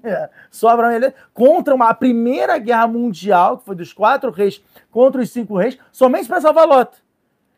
só 0.51 0.71
Abraão 0.71 0.91
e 0.91 0.97
Eliezer, 0.97 1.15
contra 1.35 1.75
uma 1.75 1.93
primeira 1.93 2.57
guerra 2.57 2.87
mundial, 2.87 3.59
que 3.59 3.67
foi 3.67 3.77
dos 3.77 3.93
quatro 3.93 4.31
reis 4.31 4.65
contra 4.91 5.21
os 5.21 5.31
cinco 5.31 5.55
reis, 5.55 5.77
somente 5.93 6.27
para 6.27 6.41
salvar 6.41 6.67
Lot. 6.67 6.97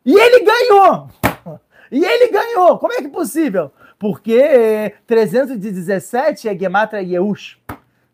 E 0.04 0.12
ele 0.12 0.44
ganhou! 0.44 1.09
E 1.90 2.04
ele 2.04 2.31
ganhou! 2.31 2.76
Como 2.78 2.92
é 2.92 2.96
que 2.96 3.07
é 3.07 3.09
possível? 3.09 3.72
Porque 3.98 4.92
317 5.07 6.46
é 6.46 6.54
Gematria 6.54 7.00
Yeush. 7.00 7.59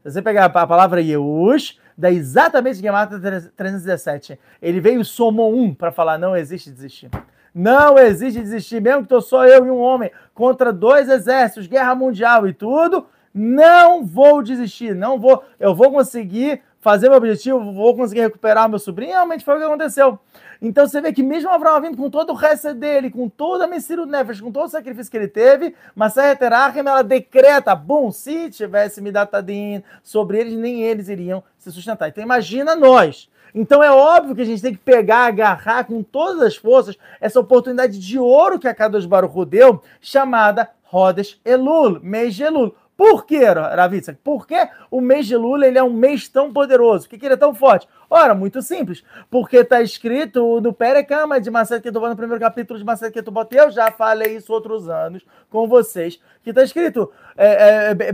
Se 0.01 0.13
você 0.13 0.23
pegar 0.23 0.45
a 0.45 0.67
palavra 0.67 1.01
Yeush, 1.01 1.81
dá 1.99 2.09
exatamente 2.09 2.79
Gematria 2.79 3.19
317. 3.57 4.39
Ele 4.63 4.79
veio 4.79 5.01
e 5.01 5.05
somou 5.05 5.53
um 5.53 5.75
para 5.75 5.91
falar, 5.91 6.19
não 6.19 6.37
existe 6.37 6.71
desistir. 6.71 7.11
Não 7.55 7.97
existe 7.99 8.41
desistir, 8.41 8.81
mesmo 8.81 9.01
que 9.01 9.05
estou 9.05 9.23
só 9.23 9.47
eu 9.47 9.65
e 9.65 9.71
um 9.71 9.79
homem 9.79 10.11
contra 10.35 10.73
dois 10.73 11.09
exércitos, 11.09 11.69
guerra 11.69 11.95
mundial 11.95 12.49
e 12.49 12.53
tudo. 12.53 13.07
Não 13.33 14.05
vou 14.05 14.43
desistir, 14.43 14.95
não 14.95 15.19
vou. 15.19 15.45
Eu 15.59 15.75
vou 15.75 15.93
conseguir 15.93 16.63
fazer 16.81 17.09
meu 17.09 17.17
objetivo, 17.17 17.73
vou 17.73 17.97
conseguir 17.97 18.21
recuperar 18.21 18.69
meu 18.69 18.79
sobrinho. 18.79 19.13
Realmente 19.13 19.45
foi 19.45 19.55
o 19.55 19.59
que 19.59 19.65
aconteceu. 19.65 20.19
Então 20.61 20.87
você 20.87 21.01
vê 21.01 21.13
que 21.13 21.23
mesmo 21.23 21.51
Abraão 21.51 21.81
vindo 21.81 21.97
com 21.97 22.11
todo 22.11 22.31
o 22.31 22.35
resto 22.35 22.75
dele, 22.75 23.11
com 23.11 23.29
toda 23.29 23.65
a 23.65 23.67
Messiro 23.67 24.07
Nefesh, 24.07 24.41
com 24.41 24.53
todo 24.53 24.67
o 24.67 24.71
sacrifício 24.71 25.11
que 25.11 25.17
ele 25.17 25.29
teve, 25.29 25.75
mas 25.95 26.15
Terachem, 26.15 26.81
ela 26.81 27.03
decreta, 27.03 27.75
bom, 27.75 28.11
se 28.11 28.51
tivesse 28.51 29.01
me 29.01 29.07
Midatadin 29.07 29.83
sobre 30.03 30.39
eles, 30.39 30.55
nem 30.55 30.83
eles 30.83 31.09
iriam 31.09 31.43
se 31.59 31.71
sustentar. 31.73 32.09
Então 32.09 32.23
imagina 32.23 32.77
nós, 32.77 33.31
então 33.55 33.83
é 33.83 33.91
óbvio 33.91 34.35
que 34.35 34.43
a 34.43 34.47
gente 34.47 34.63
tem 34.63 34.73
que 34.73 34.81
pegar, 34.81 35.27
agarrar 35.27 35.85
com 35.85 36.03
todas 36.03 36.43
as 36.43 36.57
forças 36.57 36.99
essa 37.21 37.39
oportunidade 37.39 37.99
de 37.99 38.19
ouro 38.19 38.59
que 38.59 38.67
a 38.67 38.75
Kadosh 38.75 39.07
Baruch 39.07 39.45
deu, 39.47 39.83
chamada 40.01 40.69
Rodes 40.83 41.41
Elul, 41.45 42.01
mês 42.03 42.35
de 42.35 42.43
Elul. 42.43 42.75
Por 42.97 43.27
quê, 43.27 43.45
Ravitsa? 43.45 44.17
Por 44.23 44.47
que 44.47 44.69
o 44.89 45.01
mês 45.01 45.27
de 45.27 45.37
Lula 45.37 45.67
ele 45.67 45.79
é 45.79 45.83
um 45.83 45.93
mês 45.93 46.29
tão 46.29 46.53
poderoso? 46.53 47.05
Por 47.05 47.11
que, 47.11 47.19
que 47.19 47.27
ele 47.27 47.35
é 47.35 47.37
tão 47.37 47.53
forte? 47.53 47.89
Ora, 48.09 48.35
muito 48.35 48.63
simples. 48.63 49.03
Porque 49.29 49.57
está 49.57 49.83
escrito 49.83 50.61
no 50.61 50.73
Perecama 50.73 51.41
de 51.41 51.51
Macedo 51.51 51.83
Ketubot, 51.83 52.09
no 52.09 52.17
primeiro 52.17 52.41
capítulo 52.41 52.79
de 52.79 52.85
Macedo 52.85 53.13
Ketubot. 53.13 53.49
Eu 53.51 53.73
já 53.73 53.91
falei 53.91 54.37
isso 54.37 54.53
outros 54.53 54.89
anos 54.89 55.27
com 55.51 55.67
vocês. 55.67 56.21
Que 56.45 56.51
está 56.51 56.63
escrito 56.63 57.11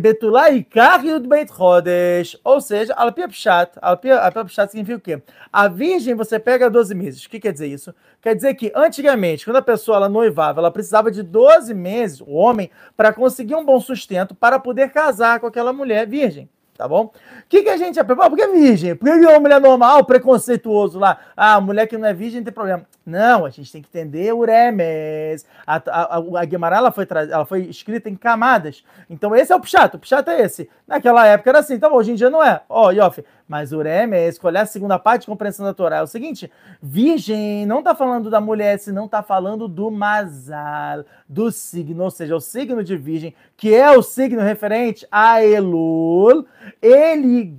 Betulá 0.01 0.51
e 0.51 0.67
Yud 1.05 1.29
Beit 1.29 1.51
Rodesh. 1.53 2.39
Ou 2.43 2.61
seja, 2.61 2.95
Alpia 2.95 3.29
Pshat. 3.29 3.79
Alpia 3.81 4.45
Pshat 4.45 4.71
significa 4.71 4.97
o 4.97 5.01
quê? 5.01 5.23
A 5.53 5.69
virgem 5.69 6.15
você 6.15 6.39
pega 6.39 6.71
12 6.71 6.95
meses. 6.95 7.25
O 7.25 7.31
que 7.31 7.41
quer 7.41 7.53
dizer 7.53 7.67
isso? 7.67 7.95
Quer 8.21 8.35
dizer 8.35 8.55
que 8.55 8.73
antigamente, 8.75 9.45
quando 9.45 9.57
a 9.57 9.63
pessoa 9.63 9.97
ela 9.97 10.09
noivava, 10.09 10.61
ela 10.61 10.71
precisava 10.71 11.11
de 11.11 11.23
12 11.23 11.75
meses, 11.75 12.21
o 12.21 12.33
homem, 12.33 12.71
para 12.97 13.13
conseguir 13.13 13.55
um 13.55 13.65
bom 13.65 13.81
sustento 13.81 14.35
para 14.35 14.59
poder 14.59 14.91
casar 14.91 15.41
com 15.41 15.47
aquela 15.47 15.73
mulher 15.73 16.07
virgem 16.07 16.49
tá 16.81 16.89
bom? 16.89 17.05
O 17.05 17.13
que, 17.47 17.63
que 17.63 17.69
a 17.69 17.77
gente 17.77 18.01
aprende? 18.01 18.31
Por 18.31 18.37
que 18.39 18.49
virgem? 18.49 18.97
Por 18.97 19.05
que 19.05 19.27
é 19.27 19.29
uma 19.29 19.39
mulher 19.39 19.61
normal, 19.61 20.03
preconceituoso 20.03 20.99
lá? 20.99 21.19
Ah, 21.37 21.61
mulher 21.61 21.87
que 21.87 21.99
não 21.99 22.09
é 22.09 22.15
virgem 22.15 22.43
tem 22.43 22.53
problema. 22.53 22.87
Não, 23.05 23.45
a 23.45 23.51
gente 23.51 23.71
tem 23.71 23.83
que 23.83 23.89
entender 23.89 24.33
o 24.33 24.43
Remes. 24.43 25.45
A, 25.67 25.77
a, 25.77 26.17
a, 26.17 26.45
Guimarães 26.47 26.79
ela 26.79 26.91
foi, 26.91 27.07
ela 27.31 27.45
foi 27.45 27.63
escrita 27.65 28.09
em 28.09 28.17
camadas. 28.17 28.83
Então 29.11 29.37
esse 29.37 29.53
é 29.53 29.57
o 29.57 29.61
Pshat, 29.61 29.95
o 29.95 29.99
Pshat 29.99 30.27
é 30.31 30.41
esse. 30.41 30.71
Naquela 30.89 31.27
época 31.27 31.51
era 31.51 31.59
assim, 31.59 31.79
bom, 31.79 31.93
hoje 31.93 32.13
em 32.13 32.15
dia 32.15 32.31
não 32.31 32.43
é. 32.43 32.63
Ó, 32.67 32.87
oh, 32.87 32.91
Yoff, 32.91 33.23
mas 33.51 33.73
o 33.73 33.83
Remes, 33.83 34.35
escolher 34.35 34.59
a 34.59 34.65
segunda 34.65 34.97
parte 34.97 35.23
de 35.23 35.27
compreensão 35.27 35.67
da 35.67 35.75
Torá. 35.75 35.97
É 35.97 36.03
o 36.03 36.07
seguinte, 36.07 36.49
virgem 36.81 37.67
não 37.67 37.83
tá 37.83 37.97
falando 37.97 38.31
da 38.31 38.41
mulher, 38.41 38.79
senão 38.79 39.09
tá 39.09 39.25
falando 39.25 39.67
do 39.67 39.91
Mazal, 39.91 41.05
do 41.29 41.51
signo, 41.51 42.05
ou 42.05 42.13
seja, 42.13 42.37
o 42.37 42.41
signo 42.41 42.85
de 42.85 42.97
virgem, 42.97 43.35
que 43.57 43.75
é 43.75 43.91
o 43.91 44.03
signo 44.03 44.41
referente 44.41 45.05
a 45.11 45.45
Elul, 45.45 46.47
ele, 46.81 47.53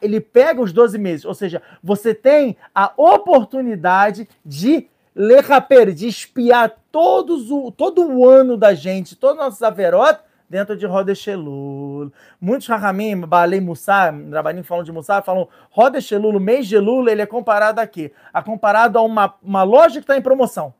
ele 0.00 0.18
pega 0.18 0.62
os 0.62 0.72
12 0.72 0.96
meses, 0.96 1.26
ou 1.26 1.34
seja, 1.34 1.60
você 1.82 2.14
tem 2.14 2.56
a 2.74 2.90
oportunidade 2.96 4.26
de 4.42 4.88
lerraper, 5.14 5.92
de 5.92 6.08
espiar 6.08 6.74
todos 6.90 7.50
o, 7.50 7.70
todo 7.70 8.02
o 8.02 8.26
ano 8.26 8.56
da 8.56 8.72
gente, 8.72 9.14
todos 9.14 9.36
os 9.36 9.44
nossos 9.44 9.62
averotes, 9.62 10.24
dentro 10.52 10.76
de 10.76 10.84
Rodeshelul. 10.84 12.12
Muitos 12.38 12.68
Rahamim, 12.68 13.22
Baalei 13.22 13.58
Mussar, 13.58 14.14
Rabanim 14.30 14.62
falam 14.62 14.84
de 14.84 14.92
Mussar, 14.92 15.24
falam 15.24 15.48
Rodeshelul, 15.70 16.36
o 16.36 16.40
mês 16.40 16.66
de 16.66 16.76
Lula, 16.76 17.10
ele 17.10 17.22
é 17.22 17.26
comparado 17.26 17.80
aqui. 17.80 18.12
É 18.34 18.42
comparado 18.42 18.98
a 18.98 19.02
uma, 19.02 19.34
uma 19.42 19.62
loja 19.62 19.94
que 19.94 20.04
está 20.04 20.14
em 20.14 20.20
promoção. 20.20 20.74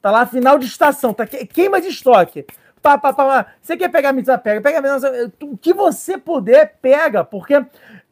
Tá 0.00 0.12
lá 0.12 0.24
final 0.24 0.56
de 0.56 0.66
estação, 0.66 1.12
tá 1.12 1.26
queima 1.26 1.80
de 1.80 1.88
estoque. 1.88 2.46
Pá, 2.80 2.96
pá, 2.96 3.12
pá. 3.12 3.46
Você 3.60 3.76
quer 3.76 3.88
pegar 3.88 4.10
a 4.10 4.12
mitzvah? 4.12 4.38
Pega. 4.38 4.60
Pega 4.60 4.78
a 4.78 5.44
O 5.44 5.58
que 5.58 5.74
você 5.74 6.16
puder, 6.16 6.76
pega. 6.80 7.24
Porque 7.24 7.66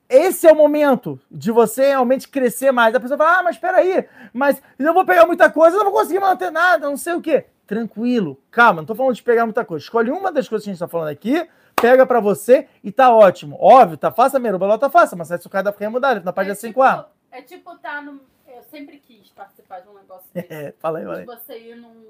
esse 0.09 0.49
é 0.49 0.53
o 0.53 0.57
momento 0.57 1.21
de 1.31 1.53
você 1.53 1.91
realmente 1.91 2.27
crescer 2.27 2.73
mais. 2.73 2.93
A 2.97 2.99
pessoa 2.99 3.17
fala, 3.17 3.39
ah, 3.39 3.43
mas 3.45 3.55
espera 3.55 3.77
aí, 3.77 4.05
mas 4.33 4.61
eu 4.77 4.93
vou 4.93 5.05
pegar 5.05 5.25
muita 5.25 5.49
coisa, 5.49 5.77
não 5.77 5.85
vou 5.85 5.93
conseguir 5.93 6.19
manter 6.19 6.51
nada, 6.51 6.89
não 6.89 6.97
sei 6.97 7.15
o 7.15 7.21
quê. 7.21 7.45
Tranquilo, 7.67 8.41
calma, 8.51 8.81
não 8.81 8.87
tô 8.87 8.95
falando 8.95 9.15
de 9.15 9.23
pegar 9.23 9.45
muita 9.45 9.65
coisa. 9.65 9.83
Escolhe 9.83 10.11
uma 10.11 10.31
das 10.31 10.49
coisas 10.49 10.65
que 10.65 10.71
a 10.71 10.73
gente 10.73 10.81
tá 10.81 10.87
falando 10.87 11.09
aqui, 11.09 11.49
pega 11.75 12.07
para 12.07 12.21
você 12.21 12.69
e 12.83 12.93
tá 12.93 13.15
ótimo. 13.15 13.57
Óbvio, 13.61 13.97
tá 13.97 14.13
fácil 14.13 14.37
a 14.37 14.41
meruba, 14.41 14.79
tá 14.79 14.89
fácil, 14.89 15.17
mas 15.17 15.29
se 15.29 15.47
o 15.47 15.51
cara 15.51 15.73
da 15.73 15.91
mudar, 15.91 16.23
na 16.23 16.33
página 16.33 16.53
é 16.53 16.57
5A. 16.57 16.97
Tipo, 16.97 17.11
é 17.33 17.43
tipo 17.43 17.79
tá 17.79 18.01
no... 18.01 18.21
Eu 18.47 18.63
sempre 18.71 18.99
quis 18.99 19.29
participar 19.31 19.81
de 19.81 19.89
um 19.89 19.95
negócio 19.95 20.29
desse. 20.33 20.53
É, 20.53 20.75
fala 20.79 21.01
aí, 21.01 21.05
fala 21.05 21.19
aí. 21.19 21.25
você 21.27 21.59
ir 21.59 21.77
num, 21.77 22.05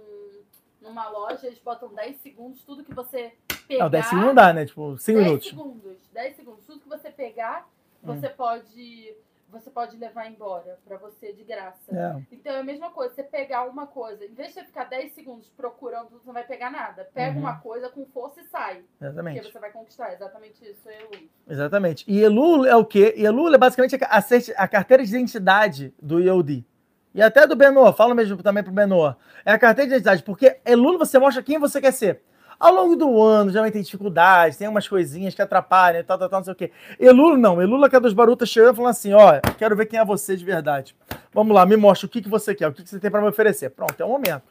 numa 0.81 1.09
loja, 1.09 1.47
eles 1.47 1.59
botam 1.59 1.88
10 1.88 2.21
segundos, 2.21 2.62
tudo 2.62 2.85
que 2.85 2.95
você 2.95 3.33
pegar... 3.66 3.85
Não, 3.85 3.90
10 3.90 4.05
segundos 4.05 4.27
não 4.27 4.35
dá, 4.35 4.53
né? 4.53 4.66
Tipo, 4.66 4.97
5 4.99 5.19
minutos. 5.19 5.47
10 5.47 5.57
segundos, 5.57 5.99
10 6.12 6.37
segundos. 6.37 6.64
Tudo 6.66 6.81
que 6.81 6.88
você 6.88 7.11
pegar 7.11 7.66
você 8.07 8.29
hum. 8.29 8.35
pode 8.37 9.14
você 9.48 9.70
pode 9.70 9.96
levar 9.96 10.30
embora 10.30 10.78
para 10.87 10.96
você 10.96 11.32
de 11.32 11.44
graça. 11.44 11.94
É. 11.94 12.22
Então 12.32 12.52
é 12.52 12.61
a 12.61 12.64
mesma 12.64 12.90
coisa, 12.90 13.14
você 13.14 13.22
pegar 13.22 13.64
uma 13.64 13.87
coisa, 13.87 14.24
em 14.24 14.35
vez 14.35 14.48
de 14.48 14.54
você 14.54 14.64
ficar 14.64 14.85
10 14.85 15.12
segundos 15.12 15.48
procurando, 15.56 16.11
você 16.11 16.26
não 16.26 16.35
vai 16.35 16.44
pegar 16.44 16.70
nada. 16.70 17.09
Pega 17.14 17.35
uhum. 17.35 17.40
uma 17.40 17.59
coisa 17.59 17.88
com 17.88 18.04
força 18.06 18.40
e 18.40 18.44
sai. 18.44 18.85
Exatamente. 19.00 19.40
Porque 19.40 19.52
você 19.52 19.59
vai 19.59 19.70
conquistar. 19.70 20.12
Exatamente 20.12 20.64
isso, 20.64 20.88
Elul. 20.88 21.28
Exatamente. 21.48 22.04
E 22.09 22.20
Elul 22.20 22.66
é 22.66 22.76
o 22.76 22.85
quê? 22.85 23.14
Elul 23.16 23.54
é 23.54 23.59
basicamente 23.59 23.96
a, 23.96 24.18
a 24.56 24.68
carteira 24.68 25.04
de 25.04 25.11
identidade 25.11 25.94
do 26.00 26.18
Yodi. 26.18 26.66
E 27.14 27.22
até 27.22 27.46
do 27.46 27.56
Benoa, 27.56 27.94
fala 27.94 28.14
mesmo 28.14 28.37
também 28.42 28.62
pro 28.62 28.72
Benoa. 28.72 29.16
É 29.44 29.52
a 29.52 29.59
carteira 29.59 29.88
de 29.88 29.94
identidade, 29.94 30.22
porque 30.22 30.61
Elul 30.66 30.98
você 30.98 31.18
mostra 31.18 31.42
quem 31.42 31.59
você 31.59 31.80
quer 31.80 31.92
ser. 31.92 32.20
Ao 32.59 32.73
longo 32.73 32.97
do 32.97 33.23
ano, 33.23 33.51
já 33.51 33.71
tem 33.71 33.83
dificuldades, 33.83 34.57
tem 34.57 34.66
umas 34.66 34.88
coisinhas 34.88 35.35
que 35.35 35.42
atrapalham, 35.42 36.03
tal, 36.03 36.19
tal, 36.19 36.29
tal, 36.29 36.40
não 36.40 36.45
sei 36.45 36.53
o 36.53 36.57
quê. 36.57 36.71
Elula 36.99 37.37
não, 37.37 37.61
Elula 37.61 37.90
que 37.90 37.97
é 37.97 38.01
dos 38.01 38.14
barutas 38.14 38.49
chegando 38.49 38.77
falando 38.77 38.92
assim: 38.92 39.12
ó, 39.12 39.40
quero 39.59 39.77
ver 39.77 39.87
quem 39.87 39.99
é 39.99 40.05
você 40.05 40.37
de 40.37 40.45
verdade. 40.45 40.97
Vamos 41.33 41.55
lá, 41.55 41.66
me 41.66 41.77
mostra 41.77 42.07
o 42.07 42.09
que, 42.09 42.23
que 42.23 42.29
você 42.29 42.55
quer, 42.55 42.69
o 42.69 42.73
que, 42.73 42.83
que 42.83 42.88
você 42.88 42.99
tem 42.99 43.11
para 43.11 43.21
me 43.21 43.29
oferecer. 43.29 43.71
Pronto, 43.71 44.01
é 44.01 44.05
o 44.05 44.09
momento. 44.09 44.42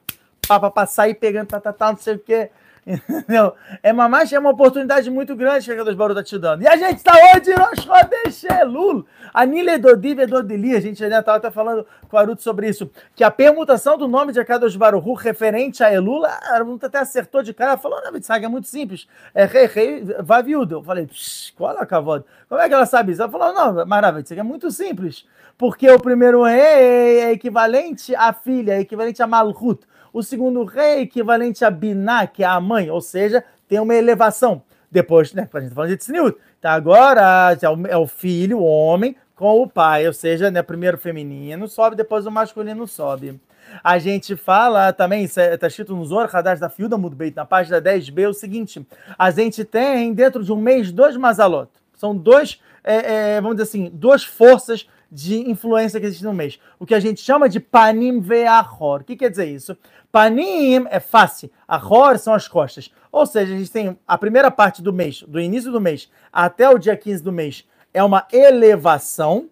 Pá, 0.48 0.60
pá, 0.60 0.70
pá, 0.70 0.86
sair 0.86 1.16
pegando, 1.16 1.48
tal, 1.48 1.60
tal, 1.60 1.74
tal, 1.74 1.92
não 1.94 1.98
sei 1.98 2.16
o 2.16 2.20
quê. 2.20 2.52
Entendeu? 2.86 3.54
É 3.82 3.92
uma 3.92 4.08
marcha, 4.08 4.36
é 4.36 4.40
uma 4.40 4.52
oportunidade 4.52 5.10
muito 5.10 5.36
grande 5.36 5.66
que 5.66 5.80
a 5.80 5.84
dos 5.84 5.96
Baruch 5.96 6.16
tá 6.16 6.24
te 6.24 6.38
dando. 6.38 6.62
E 6.62 6.68
a 6.68 6.78
gente 6.78 6.98
está 6.98 7.14
hoje 7.14 7.52
Rosh 7.54 7.84
Chodesh 7.84 8.44
Elul. 8.44 9.06
A 9.34 9.46
Nile 9.46 9.78
Dodiv 9.80 10.26
Dodili, 10.28 10.76
a 10.76 10.80
gente 10.80 11.00
já 11.00 11.08
estava 11.08 11.38
até 11.38 11.50
falando 11.50 11.86
com 12.08 12.16
o 12.16 12.20
Aruto 12.20 12.42
sobre 12.42 12.70
isso, 12.70 12.90
que 13.14 13.24
a 13.24 13.30
permutação 13.30 13.98
do 13.98 14.08
nome 14.08 14.32
de 14.32 14.40
Akadosh 14.40 14.78
Baruch 14.78 15.06
referente 15.22 15.84
a 15.84 15.92
Elul, 15.92 16.24
a 16.26 16.40
Aruto 16.54 16.86
até 16.86 17.00
acertou 17.00 17.44
de 17.44 17.54
cara, 17.54 17.76
falou, 17.76 18.00
não, 18.02 18.22
sabe, 18.22 18.46
é 18.46 18.48
muito 18.48 18.68
simples, 18.68 19.08
é 19.34 19.46
rei, 19.46 19.66
rei, 19.66 20.06
vaviudo. 20.24 20.76
Eu 20.76 20.84
falei, 20.84 21.10
qual 21.58 21.78
a 21.78 21.86
cavode? 21.86 22.24
Como 22.48 22.62
é 22.62 22.68
que 22.70 22.74
ela 22.74 22.86
sabe 22.86 23.12
isso? 23.12 23.22
Ela 23.22 23.32
falou, 23.32 23.54
não, 23.54 23.86
maravilha, 23.86 24.24
isso 24.24 24.32
aqui 24.32 24.40
é 24.40 24.44
muito 24.44 24.72
simples, 24.72 25.26
porque 25.58 25.90
o 25.90 26.00
primeiro 26.00 26.44
rei 26.44 27.20
é 27.20 27.32
equivalente 27.34 28.16
à 28.16 28.32
filha, 28.32 28.74
é 28.74 28.80
equivalente 28.80 29.22
a 29.22 29.28
Malhut. 29.28 29.82
O 30.16 30.24
segundo 30.24 30.64
rei, 30.64 31.02
equivalente 31.02 31.66
a 31.66 31.70
Biná, 31.70 32.26
que 32.26 32.42
é 32.42 32.48
a 32.48 32.58
mãe, 32.62 32.90
ou 32.90 33.02
seja, 33.02 33.44
tem 33.68 33.82
uma 33.82 33.94
elevação. 33.94 34.62
Depois, 34.90 35.34
né, 35.34 35.46
a 35.54 35.60
gente 35.60 35.68
tá 35.68 35.76
falando 35.76 35.90
de 35.90 35.98
Tzniut. 35.98 36.38
Tá, 36.62 36.72
agora 36.72 37.58
é 37.62 37.70
o, 37.70 37.88
é 37.88 37.98
o 37.98 38.08
filho, 38.08 38.60
o 38.60 38.64
homem, 38.64 39.14
com 39.36 39.62
o 39.62 39.68
pai, 39.68 40.08
ou 40.08 40.14
seja, 40.14 40.50
né, 40.50 40.64
primeiro 40.64 40.96
o 40.96 41.00
feminino 41.02 41.68
sobe, 41.68 41.98
depois 41.98 42.26
o 42.26 42.32
masculino 42.32 42.88
sobe. 42.88 43.42
A 43.84 43.98
gente 43.98 44.38
fala 44.38 44.94
também, 44.94 45.26
está 45.26 45.42
é, 45.42 45.68
escrito 45.68 45.94
no 45.94 46.06
Zor 46.06 46.34
Hadash 46.34 46.62
da 46.62 46.70
Fiuda 46.70 46.98
Mudbeit, 46.98 47.36
na 47.36 47.44
página 47.44 47.82
10b, 47.82 48.30
o 48.30 48.34
seguinte: 48.34 48.88
a 49.20 49.32
gente 49.32 49.66
tem 49.66 50.14
dentro 50.14 50.46
de 50.46 50.54
um 50.54 50.62
mês 50.62 50.94
dois 50.94 51.18
Mazalot. 51.18 51.70
São 51.94 52.16
dois, 52.16 52.62
é, 52.86 53.34
é, 53.34 53.42
vamos 53.42 53.58
dizer 53.58 53.68
assim, 53.68 53.92
duas 53.94 54.24
forças 54.24 54.88
de 55.12 55.50
influência 55.50 56.00
que 56.00 56.06
existe 56.06 56.24
no 56.24 56.34
mês. 56.34 56.60
O 56.80 56.86
que 56.86 56.96
a 56.96 57.00
gente 57.00 57.22
chama 57.22 57.48
de 57.48 57.60
panim 57.60 58.20
ve'achor. 58.20 59.02
O 59.02 59.04
que 59.04 59.16
quer 59.16 59.30
dizer 59.30 59.46
isso? 59.46 59.78
Panim 60.12 60.86
é 60.90 61.00
face, 61.00 61.52
achor 61.68 62.18
são 62.18 62.34
as 62.34 62.48
costas. 62.48 62.92
Ou 63.12 63.26
seja, 63.26 63.54
a 63.54 63.58
gente 63.58 63.72
tem 63.72 63.98
a 64.08 64.18
primeira 64.18 64.50
parte 64.50 64.82
do 64.82 64.94
mês, 64.94 65.24
do 65.24 65.40
início 65.40 65.72
do 65.72 65.82
mês 65.82 66.10
até 66.32 66.70
o 66.70 66.78
dia 66.78 66.98
15 66.98 67.24
do 67.24 67.32
mês, 67.32 67.66
é 67.94 68.04
uma 68.04 68.28
elevação, 68.32 69.50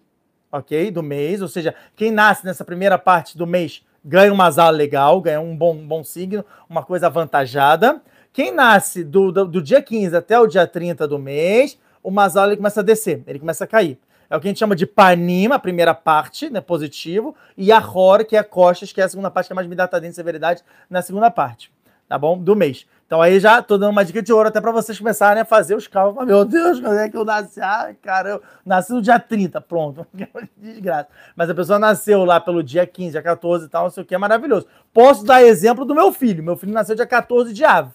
ok? 0.51 0.91
Do 0.91 1.01
mês. 1.01 1.41
Ou 1.41 1.47
seja, 1.47 1.73
quem 1.95 2.11
nasce 2.11 2.45
nessa 2.45 2.65
primeira 2.65 2.97
parte 2.97 3.37
do 3.37 3.47
mês 3.47 3.83
ganha 4.03 4.33
uma 4.33 4.45
azar 4.45 4.69
legal, 4.69 5.21
ganha 5.21 5.39
um 5.39 5.55
bom, 5.55 5.73
um 5.73 5.87
bom 5.87 6.03
signo, 6.03 6.43
uma 6.69 6.83
coisa 6.83 7.07
avantajada. 7.07 8.01
Quem 8.33 8.51
nasce 8.51 9.03
do, 9.03 9.31
do, 9.31 9.45
do, 9.45 9.61
dia 9.61 9.81
15 9.81 10.15
até 10.15 10.37
o 10.39 10.47
dia 10.47 10.67
30 10.67 11.07
do 11.07 11.17
mês, 11.17 11.79
o 12.01 12.11
Mazal 12.11 12.47
ele 12.47 12.57
começa 12.57 12.81
a 12.81 12.83
descer, 12.83 13.23
ele 13.25 13.39
começa 13.39 13.63
a 13.63 13.67
cair. 13.67 13.97
É 14.33 14.35
o 14.35 14.41
que 14.41 14.47
a 14.47 14.49
gente 14.49 14.57
chama 14.57 14.75
de 14.75 14.87
panima, 14.87 15.53
a 15.53 15.59
primeira 15.59 15.93
parte, 15.93 16.49
né, 16.49 16.59
positivo, 16.59 17.35
e 17.55 17.71
a 17.71 17.77
ror, 17.77 18.25
que 18.25 18.35
é 18.35 18.41
costas, 18.41 18.91
que 18.91 18.99
é 18.99 19.03
a 19.03 19.07
segunda 19.07 19.29
parte, 19.29 19.45
que 19.45 19.53
é 19.53 19.55
mais 19.55 19.67
midatadinha 19.67 20.09
de 20.09 20.15
severidade, 20.15 20.63
na 20.89 21.03
segunda 21.03 21.29
parte, 21.29 21.71
tá 22.09 22.17
bom? 22.17 22.35
Do 22.35 22.55
mês. 22.55 22.87
Então 23.05 23.21
aí 23.21 23.39
já 23.39 23.61
tô 23.61 23.77
dando 23.77 23.91
uma 23.91 24.03
dica 24.03 24.23
de 24.23 24.33
ouro 24.33 24.49
até 24.49 24.59
para 24.59 24.71
vocês 24.71 24.97
começarem 24.97 25.39
a 25.39 25.45
fazer 25.45 25.75
os 25.75 25.85
cálculos. 25.85 26.25
Meu 26.25 26.43
Deus, 26.45 26.79
quando 26.79 26.97
é 26.97 27.07
que 27.07 27.15
eu 27.15 27.23
nasci? 27.23 27.61
Ah, 27.61 27.93
cara, 28.01 28.29
eu 28.29 28.41
nasci 28.65 28.91
no 28.91 29.03
dia 29.03 29.19
30, 29.19 29.61
pronto. 29.61 30.03
Desgraça. 30.57 31.09
Mas 31.35 31.47
a 31.51 31.53
pessoa 31.53 31.77
nasceu 31.77 32.25
lá 32.25 32.39
pelo 32.39 32.63
dia 32.63 32.87
15, 32.87 33.11
dia 33.11 33.21
14 33.21 33.65
e 33.67 33.69
tal, 33.69 33.83
não 33.83 33.91
sei 33.91 34.01
o 34.01 34.05
que, 34.05 34.15
é 34.15 34.17
maravilhoso. 34.17 34.65
Posso 34.91 35.23
dar 35.23 35.43
exemplo 35.43 35.85
do 35.85 35.93
meu 35.93 36.11
filho. 36.11 36.43
Meu 36.43 36.57
filho 36.57 36.73
nasceu 36.73 36.95
dia 36.95 37.05
14 37.05 37.53
de 37.53 37.63
ave. 37.63 37.91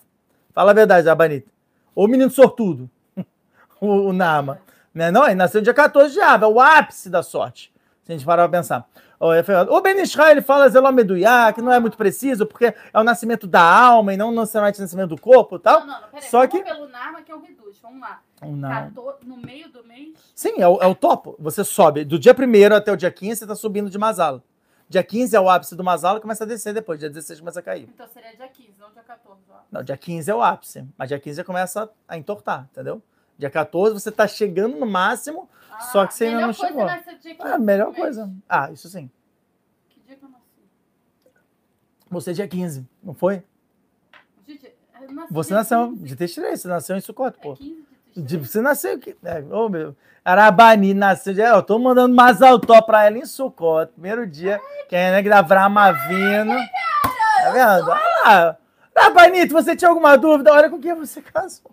Fala 0.55 0.71
a 0.71 0.75
verdade, 0.75 1.09
Abanita. 1.09 1.51
Ou 1.97 2.07
menino 2.07 2.31
sortudo, 2.31 2.89
o, 3.81 3.89
o 3.89 4.13
Nama. 4.13 4.68
Né? 4.99 5.13
Não, 5.13 5.25
ele 5.25 5.37
nasceu 5.37 5.61
dia 5.61 5.73
14 5.73 6.13
de 6.13 6.21
ave, 6.21 6.45
é 6.45 6.49
o 6.49 6.61
ápice 6.61 7.09
da 7.09 7.23
sorte. 7.23 7.73
Se 8.03 8.13
a 8.13 8.17
gente 8.17 8.27
parar 8.27 8.49
pra 8.49 8.59
pensar. 8.59 8.89
O 9.21 9.81
Ben 9.81 10.01
Israel 10.01 10.31
ele 10.31 10.43
fala 10.43 10.69
Zelomeduyá, 10.69 11.53
que 11.53 11.63
não 11.63 11.73
é 11.73 11.79
muito 11.79 11.97
preciso, 11.97 12.47
porque 12.47 12.67
é 12.67 12.99
o 12.99 13.05
nascimento 13.05 13.47
da 13.47 13.63
alma 13.63 14.15
e 14.15 14.17
não 14.17 14.33
necessariamente 14.33 14.79
o 14.79 14.83
nascimento 14.83 15.11
do 15.11 15.21
corpo 15.21 15.57
e 15.57 15.59
tal. 15.61 15.81
Não, 15.81 15.87
não, 15.87 16.01
não 16.01 16.09
peraí. 16.09 16.29
Só 16.29 16.47
que. 16.47 16.63
pelo 16.63 16.89
Narma, 16.89 17.23
que 17.23 17.31
é 17.31 17.35
o 17.35 17.41
reduz. 17.41 17.79
Vamos 17.81 18.01
lá. 18.01 18.21
14 18.41 19.25
no 19.25 19.37
meio 19.37 19.71
do 19.71 19.85
mês. 19.85 20.17
Sim, 20.35 20.55
é 20.59 20.69
o, 20.69 20.81
é 20.81 20.87
o 20.87 20.95
topo. 20.95 21.37
Você 21.39 21.63
sobe. 21.65 22.05
Do 22.05 22.19
dia 22.19 22.35
1 22.35 22.75
até 22.75 22.93
o 22.93 22.97
dia 22.97 23.11
15, 23.11 23.37
você 23.37 23.47
tá 23.47 23.55
subindo 23.55 23.91
de 23.91 23.99
Masala. 23.99 24.43
Dia 24.89 25.03
15 25.03 25.37
é 25.37 25.41
o 25.41 25.49
ápice 25.51 25.77
do 25.77 25.85
Masala 25.85 26.19
e 26.19 26.23
começa 26.23 26.45
a 26.45 26.47
descer 26.47 26.73
depois. 26.73 26.99
Dia 26.99 27.09
16 27.09 27.41
começa 27.41 27.61
a 27.61 27.63
cair. 27.63 27.89
Então 27.93 28.07
seria 28.09 28.35
dia 28.35 28.49
15, 28.49 28.75
não 28.81 28.91
dia 28.91 29.03
14. 29.03 29.41
Ó. 29.51 29.55
Não, 29.71 29.83
dia 29.83 29.97
15 29.97 30.31
é 30.31 30.35
o 30.35 30.43
ápice. 30.43 30.85
Mas 30.97 31.09
dia 31.09 31.21
15 31.21 31.37
já 31.37 31.45
começa 31.45 31.91
a 32.09 32.17
entortar, 32.17 32.69
entendeu? 32.73 33.03
Dia 33.39 33.49
14 33.51 33.95
você 33.95 34.11
tá 34.11 34.27
chegando 34.27 34.77
no 34.77 34.87
máximo, 34.87 35.49
Ah, 35.71 35.81
Só 35.81 36.05
que 36.07 36.13
você 36.15 36.25
ainda 36.25 36.37
melhor 36.39 36.47
não 36.49 36.55
coisa 36.55 36.67
chegou. 36.73 36.83
é 36.89 36.97
nascer 36.97 37.19
dia 37.19 37.35
15 37.37 37.49
é 37.49 37.53
a 37.55 37.59
melhor 37.59 37.95
coisa. 37.95 38.31
Ah, 38.49 38.71
isso 38.73 38.89
sim. 38.89 39.09
Que 39.89 40.01
dia 40.01 40.17
que 40.17 40.25
eu 40.25 40.29
nasci? 40.29 40.43
Você 42.11 42.33
dia 42.33 42.49
15, 42.49 42.87
não 43.03 43.15
foi? 43.15 43.43
Gente, 44.47 44.73
eu 45.01 45.13
nasci 45.13 45.33
Você 45.33 45.49
dia 45.51 45.57
nasceu 45.59 45.89
15. 45.91 46.05
de 46.05 46.17
Teixeira, 46.17 46.57
você 46.57 46.69
nasceu 46.69 46.97
em 46.97 47.01
Sucote, 47.01 47.39
É 47.39 47.43
pô. 47.43 47.55
15 47.55 47.71
de 47.71 47.77
De- 47.77 48.23
Teixeira. 48.23 48.45
Você 48.45 48.61
nasceu 48.61 48.99
que. 48.99 49.17
É, 49.23 49.41
ô, 49.55 49.69
meu. 49.69 49.95
Arabani 50.25 50.95
nasceu. 50.95 51.33
de- 51.33 51.41
Eu 51.43 51.63
tô 51.63 51.79
mandando 51.79 52.13
Mazaltó 52.15 52.83
pra 52.83 53.05
ela 53.07 53.17
em 53.19 53.25
Sucote. 53.25 53.93
Primeiro 53.93 54.27
dia. 54.27 54.61
Que 54.89 54.97
é 54.97 55.13
né, 55.13 55.23
que 55.23 55.29
da 55.29 55.43
Vrama 55.43 55.93
vindo. 55.93 56.51
Tá 56.55 57.51
vendo? 57.53 57.91
Olha 57.91 58.23
lá. 58.25 58.57
Arabanito, 58.97 59.53
você 59.55 59.77
tinha 59.77 59.89
alguma 59.91 60.17
dúvida? 60.17 60.53
Olha 60.53 60.69
com 60.69 60.81
quem 60.81 60.93
você 60.95 61.23
casou. 61.23 61.71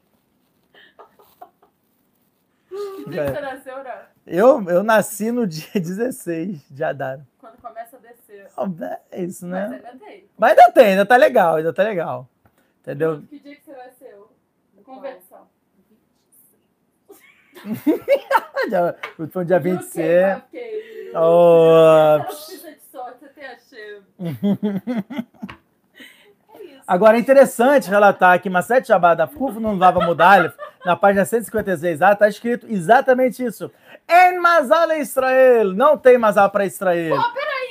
Que 2.95 3.09
dia 3.09 3.25
que 3.25 3.31
você 3.31 3.41
nasceu, 3.41 3.83
né? 3.83 4.05
Eu, 4.27 4.69
eu 4.69 4.83
nasci 4.83 5.31
no 5.31 5.45
dia 5.47 5.67
16 5.73 6.67
de 6.69 6.83
Adar. 6.83 7.19
Quando 7.39 7.57
começa 7.61 7.97
a 7.97 7.99
descer. 7.99 8.47
É 9.11 9.21
isso, 9.23 9.45
Mas 9.47 9.69
né? 9.69 9.75
ainda 9.77 10.05
tem. 10.05 10.29
Mas 10.37 10.49
ainda 10.57 10.71
tem, 10.71 10.85
ainda 10.87 11.05
tá 11.05 11.15
legal, 11.17 11.55
ainda 11.55 11.73
tá 11.73 11.83
legal. 11.83 12.29
Entendeu? 12.81 13.21
Que 13.29 13.39
dia 13.39 13.55
que 13.55 13.63
você 13.65 13.71
nasceu? 13.75 14.31
Conversão. 14.83 15.47
Já- 18.69 18.95
Foi 19.31 19.41
o 19.41 19.45
dia 19.45 19.57
Ok, 19.57 19.71
26. 19.71 20.37
ok. 20.37 21.11
Oh, 21.15 22.17
Você 22.17 22.25
precisa 22.25 22.71
de 22.73 22.81
sorte, 22.91 23.19
você 23.19 23.27
tem 23.29 23.45
a 23.45 23.57
chave. 23.57 24.05
Agora 26.87 27.17
é 27.17 27.19
interessante 27.19 27.89
relatar 27.89 28.39
que 28.39 28.49
Masset 28.49 28.85
Shabbat 28.85 29.17
da 29.17 29.25
Kuf 29.25 29.59
não 29.59 29.77
Vava 29.77 30.05
Mudalef, 30.05 30.55
na 30.85 30.95
página 30.95 31.23
156A, 31.23 32.13
está 32.13 32.29
escrito 32.29 32.67
exatamente 32.69 33.43
isso. 33.43 33.71
En 34.07 34.37
Mazal 34.39 34.91
é 34.91 34.99
Israel. 34.99 35.73
Não 35.73 35.97
tem 35.97 36.15
Mazal 36.15 36.51
para 36.51 36.63
Israel. 36.63 37.17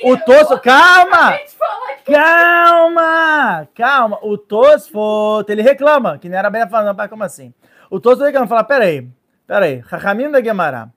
o 0.03 0.17
Tosso. 0.17 0.59
Calma! 0.59 1.29
A 1.29 1.31
gente 1.37 1.55
fala 1.55 1.91
aqui. 1.93 2.11
Calma! 2.11 3.67
Calma! 3.73 4.19
O 4.21 4.37
Tosfot, 4.37 5.49
ele 5.49 5.61
reclama, 5.61 6.17
que 6.17 6.27
não 6.27 6.37
era 6.37 6.49
bem 6.49 6.67
falando, 6.67 6.97
mas 6.97 7.09
como 7.09 7.23
assim? 7.23 7.53
O 7.89 8.01
Tosfot 8.01 8.25
reclama, 8.25 8.47
fala, 8.47 8.65
peraí, 8.65 9.07
peraí, 9.47 9.81
Chachamim 9.89 10.29
da 10.29 10.43
Gemara. 10.43 10.91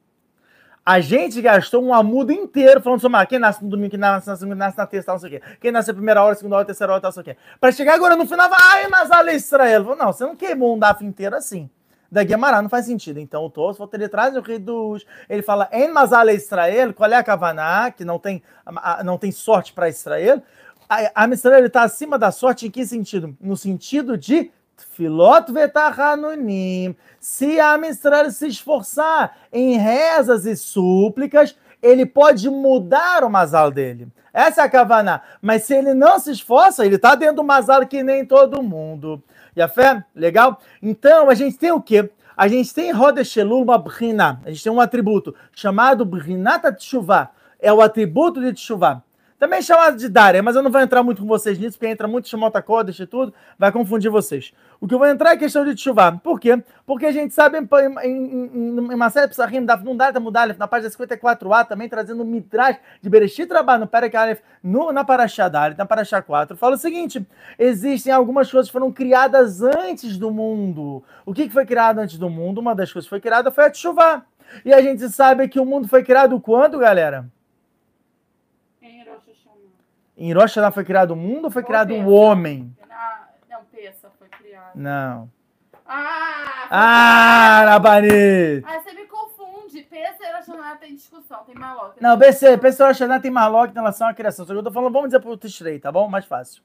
A 0.91 1.01
gente 1.01 1.43
gastou 1.43 1.85
um 1.85 1.93
amudo 1.93 2.33
inteiro 2.33 2.81
falando 2.81 2.99
sobre 2.99 3.19
ah, 3.19 3.27
quem 3.27 3.39
nasce 3.39 3.63
no 3.63 3.69
domingo, 3.69 3.91
quem 3.91 3.99
nasce 3.99 4.27
na 4.27 4.37
segunda, 4.37 4.57
nasce 4.57 4.79
na 4.79 4.87
terça, 4.87 5.13
não 5.13 5.19
sei 5.19 5.29
o 5.29 5.33
quê. 5.33 5.43
Quem 5.61 5.71
nasce 5.71 5.89
na 5.89 5.95
primeira 5.95 6.25
hora, 6.25 6.35
segunda 6.35 6.57
hora, 6.57 6.65
terceira 6.65 6.95
hora, 6.95 7.03
não 7.05 7.13
sei 7.13 7.21
o 7.21 7.25
quê. 7.25 7.37
Pra 7.61 7.71
chegar 7.71 7.93
agora 7.93 8.17
no 8.17 8.25
final, 8.27 8.49
fala, 8.49 8.63
ai, 8.73 8.89
mas 8.89 9.11
olha 9.11 9.33
Israel. 9.33 9.85
Não, 9.97 10.11
você 10.15 10.25
não 10.25 10.35
queimou 10.35 10.75
um 10.75 10.79
dafo 10.79 11.05
inteiro 11.05 11.37
assim. 11.37 11.69
Da 12.11 12.25
Gemara 12.25 12.63
não 12.63 12.71
faz 12.71 12.87
sentido. 12.87 13.21
Então 13.21 13.45
o 13.45 13.51
Tosfot, 13.51 13.91
ele 13.93 14.09
traz 14.09 14.35
o 14.35 14.41
reduz. 14.41 15.05
Ele 15.29 15.43
fala, 15.43 15.69
em 15.73 15.93
Mazale 15.93 16.33
Israel, 16.33 16.95
qual 16.95 17.13
é 17.13 17.17
a 17.17 17.23
Kavaná, 17.23 17.91
que 17.91 18.03
não 18.03 18.19
tem, 18.19 18.43
a- 18.65 19.01
a- 19.01 19.05
não 19.05 19.19
tem 19.19 19.31
sorte 19.31 19.75
para 19.75 19.91
Israel. 19.91 20.43
A, 20.89 21.23
a 21.25 21.29
Israel 21.29 21.67
está 21.67 21.83
acima 21.83 22.19
da 22.19 22.33
sorte 22.33 22.67
em 22.67 22.71
que 22.71 22.87
sentido? 22.87 23.37
No 23.43 23.59
sentido 23.59 24.17
de 24.17 24.51
Filot 24.85 25.53
vetahanunim. 25.53 26.97
Se 27.21 27.61
a 27.61 27.79
Israel 27.87 28.31
se 28.31 28.47
esforçar 28.47 29.37
em 29.53 29.77
rezas 29.77 30.47
e 30.47 30.57
súplicas, 30.57 31.57
ele 31.83 32.07
pode 32.07 32.49
mudar 32.49 33.25
o 33.25 33.31
mazal 33.31 33.71
dele. 33.71 34.09
Essa 34.33 34.63
é 34.63 34.65
a 34.65 34.69
Kavaná. 34.69 35.23
Mas 35.41 35.65
se 35.65 35.75
ele 35.75 35.95
não 35.95 36.19
se 36.19 36.31
esforça, 36.31 36.85
ele 36.85 36.97
está 36.97 37.15
dentro 37.15 37.37
do 37.37 37.45
mazal 37.45 37.87
que 37.87 38.03
nem 38.03 38.25
todo 38.25 38.63
mundo. 38.63 39.23
E 39.57 39.63
a 39.63 39.69
fé? 39.69 40.05
Legal? 40.15 40.61
Então, 40.83 41.29
a 41.29 41.35
gente 41.35 41.59
tem 41.59 41.73
o 41.73 41.81
quê? 41.81 42.11
A 42.37 42.47
gente 42.47 42.73
tem 42.73 42.91
em 42.91 42.93
Rodesh 42.93 43.37
Elul 43.37 43.65
uma 43.65 43.79
brina. 43.79 44.41
A 44.45 44.51
gente 44.51 44.63
tem 44.63 44.71
um 44.71 44.81
atributo 44.81 45.35
chamado 45.53 46.05
Brinata 46.05 46.73
Teshuvah. 46.73 47.31
É 47.59 47.73
o 47.73 47.81
atributo 47.81 48.41
de 48.41 48.53
Teshuvah. 48.53 49.03
Também 49.39 49.63
chamado 49.63 49.97
de 49.97 50.09
Dária, 50.09 50.43
mas 50.43 50.57
eu 50.57 50.63
não 50.65 50.71
vou 50.71 50.81
entrar 50.81 51.01
muito 51.05 51.23
com 51.23 51.29
vocês 51.29 51.57
nisso, 51.57 51.79
porque 51.79 51.87
entra 51.87 52.09
muito 52.09 52.29
Shemota 52.29 52.61
Kodesh 52.61 52.99
e 52.99 53.07
tudo, 53.07 53.33
vai 53.57 53.71
confundir 53.71 54.11
vocês. 54.11 54.53
O 54.81 54.89
que 54.89 54.95
eu 54.95 54.99
vou 54.99 55.07
entrar 55.07 55.31
é 55.31 55.33
a 55.35 55.37
questão 55.37 55.65
de 55.65 55.77
Teshuvah. 55.77 56.19
Por 56.19 56.41
quê? 56.41 56.61
Porque 56.85 57.07
a 57.07 57.13
gente 57.13 57.33
sabe 57.33 57.57
em, 57.57 57.69
em, 58.03 58.51
em, 58.53 58.93
em 58.93 58.97
Maseret 58.97 59.31
Psachim, 59.31 59.65
da 59.65 59.77
Nundata 59.77 60.19
Mudalef, 60.19 60.59
na 60.59 60.67
página 60.67 60.91
54a, 60.91 61.65
também 61.69 61.89
trazendo 61.89 62.25
o 62.25 62.43
de 63.01 63.09
Bereshit 63.09 63.53
Rabá, 63.53 63.79
no 63.79 63.87
Perek 63.87 64.17
Aleph, 64.17 64.41
no, 64.61 64.91
na 64.91 65.05
Parashá 65.05 65.49
Dalet, 65.49 65.79
na 65.79 65.87
Parashá 65.87 66.21
4, 66.21 66.57
fala 66.57 66.75
o 66.75 66.79
seguinte, 66.79 67.25
existem 67.57 68.13
algumas 68.13 68.51
coisas 68.51 68.69
que 68.69 68.73
foram 68.73 68.91
criadas 68.91 69.63
antes 69.63 70.19
do 70.19 70.33
mundo. 70.33 71.05
O 71.25 71.33
que, 71.33 71.49
foi 71.49 71.65
criado 71.65 72.01
antes 72.01 72.19
do 72.19 72.29
mundo? 72.29 72.61
Uma 72.61 72.75
das 72.75 72.93
coisas 72.93 73.07
que 73.07 73.11
foi 73.11 73.21
criada 73.21 73.53
foi 73.53 73.67
a 73.67 73.71
Teshuvah. 73.71 74.25
E 74.65 74.73
a 74.73 74.83
gente 74.83 75.09
sabe 75.11 75.47
que 75.47 75.61
o 75.61 75.65
mundo 75.65 75.87
foi 75.87 76.03
criado 76.03 76.41
quando, 76.41 76.79
galera? 76.79 77.29
Em 80.19 80.33
Hashanah 80.35 80.73
foi 80.73 80.85
criado 80.85 81.13
o 81.13 81.17
mundo 81.17 81.45
ou 81.45 81.51
foi 81.51 81.63
criado 81.63 81.95
o 81.95 82.11
homem? 82.13 82.75
Na- 82.89 83.29
Não, 83.49 83.61
Peça 83.73 84.11
foi 84.19 84.29
criado. 84.29 84.73
Não. 84.75 85.31
Ah! 85.87 86.67
Ah, 86.71 87.65
Rabanit! 87.67 88.65
Ah, 88.67 88.81
você 88.81 88.93
me 88.95 89.07
confunde. 89.07 89.83
Peça 89.85 90.17
e 90.25 90.33
Rosh 90.33 90.49
Hashanah 90.49 90.77
tem 90.77 90.95
discussão, 90.95 91.39
tem 91.47 91.55
maloca. 91.55 91.95
Não, 92.01 92.17
BC, 92.17 92.57
BC 92.57 92.83
Rosh 92.83 92.99
Hashanah 92.99 93.21
tem 93.21 93.31
Malok 93.31 93.71
em 93.71 93.75
relação 93.75 94.09
à 94.09 94.13
criação. 94.13 94.45
Só 94.45 94.53
que 94.53 94.59
eu 94.59 94.63
tô 94.65 94.73
falando, 94.73 94.93
vamos 94.93 95.09
dizer 95.09 95.21
pro 95.21 95.37
Tishrei, 95.37 95.79
tá 95.79 95.91
bom? 95.93 96.09
Mais 96.09 96.25
fácil. 96.25 96.63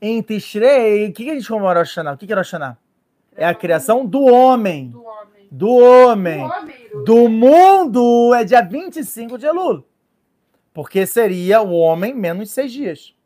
Em 0.00 0.20
Tishrei, 0.22 1.06
o 1.08 1.12
que, 1.12 1.24
que 1.24 1.30
a 1.30 1.34
gente 1.34 1.46
comemora 1.48 1.80
Rosh 1.80 1.90
Hashanah? 1.90 2.12
O 2.14 2.16
que, 2.16 2.26
que 2.26 2.32
é 2.32 2.36
Rosh 2.36 2.50
Hashanah? 2.52 2.78
É 3.36 3.46
a 3.46 3.54
criação 3.54 4.06
do 4.06 4.22
homem. 4.24 4.88
do 4.88 5.04
homem. 5.04 5.48
Do 5.50 5.68
homem. 5.76 6.38
Do 6.38 6.44
homem. 6.54 7.04
Do 7.04 7.28
mundo 7.28 8.34
é 8.34 8.42
dia 8.42 8.62
25 8.62 9.36
de 9.38 9.46
Elul. 9.46 9.84
Porque 10.76 11.06
seria 11.06 11.62
o 11.62 11.72
homem 11.72 12.12
menos 12.14 12.50
seis 12.50 12.70
dias. 12.70 13.16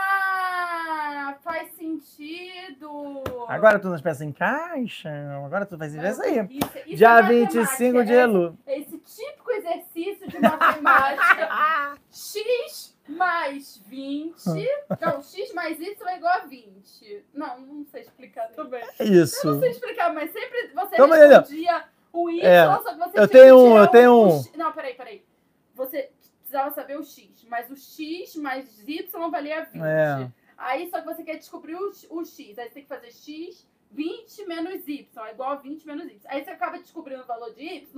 Ah! 0.00 1.34
Faz 1.42 1.72
sentido. 1.78 3.24
Agora 3.48 3.78
tu 3.78 3.88
não 3.88 3.98
pensa 3.98 4.22
em 4.22 4.30
caixa. 4.30 5.08
Agora 5.46 5.64
tu 5.64 5.78
ver 5.78 5.86
isso 6.10 6.22
aí. 6.22 6.46
Isso- 6.50 6.78
isso 6.86 6.96
Dia 6.96 7.20
é 7.20 7.22
25 7.22 8.04
de 8.04 8.10
matemática, 8.10 8.12
Elul. 8.12 8.58
É 8.66 8.78
esse 8.80 8.98
típico 8.98 9.50
exercício 9.50 10.28
de 10.28 10.38
matemática. 10.40 11.96
x 12.12 12.94
mais 13.08 13.78
20. 13.86 14.34
Não, 15.00 15.22
x 15.22 15.54
mais 15.54 15.80
y 15.80 15.96
é 16.06 16.16
igual 16.18 16.34
a 16.34 16.40
20. 16.40 17.24
Não, 17.32 17.60
não 17.62 17.86
sei 17.86 18.02
explicar 18.02 18.48
também. 18.48 18.82
É 18.98 19.04
Eu 19.04 19.06
não 19.06 19.22
isso. 19.22 19.58
sei 19.58 19.70
explicar, 19.70 20.12
mas 20.12 20.30
sempre 20.32 20.68
você 20.74 20.94
Então, 20.96 21.08
respondia 21.08 21.84
o 22.12 22.28
y, 22.28 22.42
É, 22.42 22.66
só 22.66 22.76
que 22.92 22.94
você 22.98 23.18
eu 23.18 23.26
tenho 23.26 23.56
um, 23.58 23.78
eu 23.78 23.86
tenho 23.88 24.12
um. 24.28 24.42
Não, 24.54 24.70
peraí, 24.72 24.92
peraí. 24.94 25.24
Você 25.86 26.10
precisava 26.38 26.70
saber 26.72 26.98
o 26.98 27.02
X, 27.04 27.44
mas 27.48 27.70
o 27.70 27.76
X 27.76 28.36
mais 28.36 28.86
Y 28.86 29.30
valia 29.30 29.64
20. 29.64 29.82
É. 29.82 30.30
Aí 30.56 30.90
só 30.90 31.00
que 31.00 31.06
você 31.06 31.22
quer 31.22 31.36
descobrir 31.36 31.74
o, 31.74 31.90
o 32.10 32.24
X, 32.24 32.58
aí 32.58 32.68
você 32.68 32.74
tem 32.74 32.82
que 32.82 32.88
fazer 32.88 33.10
X 33.10 33.66
20 33.92 34.46
menos 34.46 34.86
Y, 34.86 35.08
é 35.26 35.30
igual 35.32 35.50
a 35.50 35.54
20 35.56 35.86
menos 35.86 36.04
Y. 36.06 36.20
Aí 36.26 36.44
você 36.44 36.50
acaba 36.50 36.78
descobrindo 36.78 37.22
o 37.22 37.26
valor 37.26 37.52
de 37.54 37.62
Y, 37.62 37.88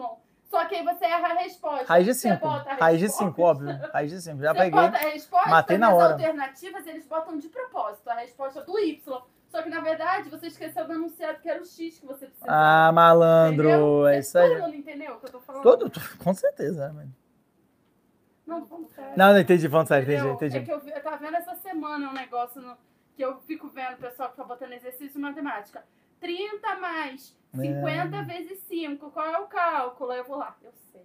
só 0.45 0.67
que 0.67 0.75
aí 0.77 0.85
você 0.85 1.07
erra 1.07 1.29
a 1.29 1.35
resposta. 1.35 1.87
Raiz 1.87 2.05
de 2.07 2.15
Você 2.15 2.29
5. 2.29 2.41
bota 2.47 2.71
a 2.71 2.75
Raiz 2.75 2.99
de 2.99 3.07
resposta. 3.07 3.25
5, 3.31 3.43
óbvio. 3.43 3.91
Raiz 3.93 4.11
de 4.11 4.21
5. 4.21 4.39
Já 4.43 4.53
Você 4.53 4.59
peguei. 4.59 4.81
bota 4.81 4.97
a 4.97 5.01
resposta, 5.01 5.49
matei 5.51 5.79
na 5.79 5.95
hora. 5.95 6.13
alternativas 6.13 6.87
eles 6.87 7.07
botam 7.07 7.39
de 7.39 7.49
propósito 7.49 8.09
a 8.11 8.15
resposta 8.15 8.63
do 8.63 8.79
Y. 8.79 9.03
Só 9.49 9.63
que 9.63 9.69
na 9.69 9.81
verdade 9.81 10.31
você 10.31 10.47
esqueceu 10.47 10.87
do 10.87 10.93
enunciado 10.95 11.39
que 11.41 11.49
era 11.49 11.61
o 11.61 11.65
X 11.65 11.99
que 11.99 12.07
você 12.07 12.27
precisava. 12.27 12.53
Ah, 12.53 12.93
malandro. 12.93 13.69
Entendeu? 13.69 14.07
É 14.07 14.19
isso 14.19 14.39
aí. 14.39 14.49
Todo 14.51 14.63
mundo 14.63 14.77
entendeu 14.77 15.15
o 15.15 15.21
que 15.21 15.27
eu 15.27 15.31
tô 15.31 15.41
falando? 15.41 15.63
Todo, 15.63 15.91
com 16.23 16.35
certeza, 16.35 16.87
né, 16.89 16.93
mano. 16.93 17.15
Não, 18.61 18.65
vamos 18.67 18.91
sério. 18.93 19.13
Não, 19.17 19.33
não 19.33 19.39
entendi, 19.41 19.69
falando 19.69 19.89
sério, 19.89 20.03
entendi, 20.05 20.19
Entendeu? 20.19 20.35
entendi. 20.35 20.57
É 20.59 20.63
que 20.63 20.73
eu, 20.73 20.95
eu 20.97 21.03
tava 21.03 21.17
vendo 21.17 21.37
essa 21.37 21.55
semana 21.57 22.09
um 22.11 22.13
negócio 22.13 22.61
no- 22.61 22.77
que 23.15 23.23
eu 23.23 23.39
fico 23.43 23.69
vendo 23.69 23.95
o 23.95 23.99
pessoal 23.99 24.31
que 24.31 24.37
tá 24.37 24.45
botando 24.45 24.73
exercício 24.73 25.13
de 25.15 25.19
matemática. 25.19 25.85
30 26.21 26.77
mais 26.77 27.37
50 27.55 28.17
É. 28.17 28.23
vezes 28.23 28.59
5. 28.69 29.11
Qual 29.11 29.27
é 29.27 29.39
o 29.39 29.47
cálculo? 29.47 30.11
Aí 30.13 30.19
eu 30.19 30.25
vou 30.25 30.37
lá, 30.39 30.57
eu 30.63 30.73
sei. 30.93 31.03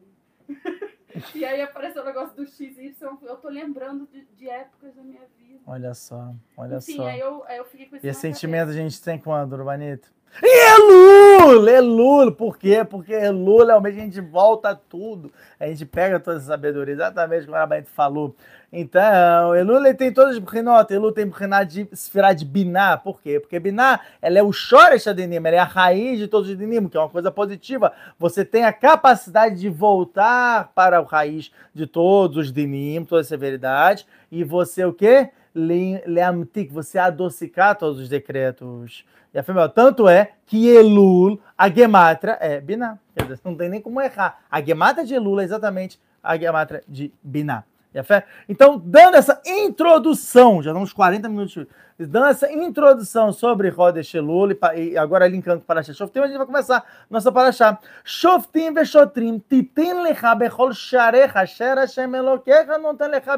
e 1.36 1.44
aí 1.44 1.62
apareceu 1.62 2.02
o 2.02 2.06
negócio 2.06 2.36
do 2.36 2.46
XY. 2.46 2.96
Eu 3.24 3.38
tô 3.38 3.50
lembrando 3.50 4.08
de, 4.08 4.26
de 4.26 4.50
épocas 4.50 4.96
da 4.96 5.02
minha 5.04 5.22
vida. 5.38 5.60
Olha 5.66 5.94
só, 5.94 6.34
olha 6.56 6.78
Enfim, 6.78 6.96
só. 6.98 7.08
aí 7.08 7.20
eu, 7.20 7.44
aí 7.46 7.58
eu 7.58 7.66
fiquei 7.66 7.88
com 7.88 7.96
isso 7.98 8.06
E 8.06 8.10
esse 8.10 8.22
sentimento 8.22 8.70
a 8.70 8.74
gente 8.74 9.02
tem 9.02 9.20
quando, 9.20 9.54
Urbanito? 9.54 10.10
E 10.42 10.46
é 10.46 10.78
Lula! 10.78 11.72
É 11.72 11.82
Lula! 11.82 12.32
Por 12.32 12.58
quê? 12.58 12.86
Porque 12.88 13.14
é 13.14 13.32
Lula 13.32 13.74
é 13.74 13.80
mês 13.80 13.96
que 13.96 14.02
a 14.02 14.04
gente 14.04 14.22
volta 14.22 14.70
a 14.70 14.76
tudo. 14.76 15.32
A 15.60 15.66
gente 15.68 15.86
pega 15.86 16.20
toda 16.20 16.38
essa 16.38 16.46
sabedoria, 16.48 16.94
exatamente 16.94 17.46
como 17.46 17.58
o 17.58 17.62
Urbanito 17.62 17.90
falou. 17.90 18.36
Então, 18.72 19.56
Elul 19.56 19.82
tem 19.96 20.12
todas 20.12 20.34
as 20.36 20.40
Brinot, 20.40 20.94
Elul 20.94 21.14
tem 21.14 21.26
Brinat 21.26 21.68
de 21.72 21.88
Sfirá 21.96 22.34
de 22.34 22.44
Biná. 22.44 22.98
Por 22.98 23.22
quê? 23.22 23.40
Porque 23.40 23.60
Biná, 23.60 24.02
ela 24.22 24.38
é 24.38 24.44
o 24.44 24.52
Shoresh 24.52 25.08
Adenim, 25.08 25.38
ela 25.38 25.56
é 25.56 25.58
a 25.60 25.64
raiz 25.64 26.20
de 26.20 26.28
todos 26.28 26.50
os 26.50 26.56
Adenim, 26.56 26.88
que 26.88 26.98
é 26.98 27.00
uma 27.00 27.10
coisa 27.10 27.32
positiva. 27.32 27.94
Você 28.20 28.44
tem 28.44 28.66
a 28.66 28.74
capacidade 28.74 29.56
de 29.60 29.70
voltar 29.70 30.72
para 30.76 31.00
a 31.00 31.02
raiz 31.02 31.50
de 31.74 31.88
todos 31.88 32.38
os 32.38 32.52
Dinim, 32.52 33.06
toda 33.06 33.22
a 33.22 33.24
severidade, 33.24 34.06
e 34.30 34.44
você 34.44 34.84
o 34.84 34.94
quê? 34.94 35.30
Le- 35.56 36.04
Leamtik, 36.06 36.72
você 36.72 37.00
adocicar 37.00 37.76
todos 37.78 38.00
os 38.00 38.10
decretos. 38.10 39.06
E 39.38 39.40
afirma, 39.40 39.70
tanto 39.70 40.10
é 40.10 40.32
que 40.48 40.68
Elul, 40.68 41.40
a 41.56 41.70
Gematra, 41.70 42.40
é 42.42 42.60
Biná. 42.60 42.98
Não 43.46 43.54
tem 43.54 43.70
nem 43.70 43.80
como 43.80 44.02
errar. 44.02 44.40
A 44.50 44.60
Gematra 44.60 45.06
de 45.06 45.14
Elul 45.14 45.40
é 45.40 45.44
exatamente 45.44 46.02
a 46.24 46.36
Gematra 46.36 46.82
de 46.88 47.14
Biná. 47.22 47.64
A? 47.96 48.24
Então, 48.50 48.82
dando 48.84 49.16
essa 49.16 49.40
introdução, 49.46 50.64
já 50.64 50.74
damos 50.74 50.92
40 50.92 51.30
minutos, 51.30 51.68
dando 52.00 52.26
essa 52.26 52.52
introdução 52.52 53.32
sobre 53.32 53.70
Rodesh 53.70 54.16
Elul, 54.16 54.58
e 54.76 54.98
agora 54.98 55.28
linkando 55.28 55.60
para 55.60 55.76
Parashat 55.76 55.96
Shoftim, 55.96 56.20
a 56.20 56.28
gente 56.28 56.38
vai 56.38 56.46
começar 56.48 56.84
nossa 57.08 57.32
Parashá. 57.32 57.78
Shoftim 58.04 58.74
veshotrim, 58.74 59.38
titin 59.38 60.02
lecha 60.02 60.34
bechol 60.34 60.74
sharecha, 60.74 61.42
asher 61.42 61.78
Hashem 61.78 62.12
Elokecha, 62.16 62.80
noten 62.80 63.12
lecha 63.12 63.38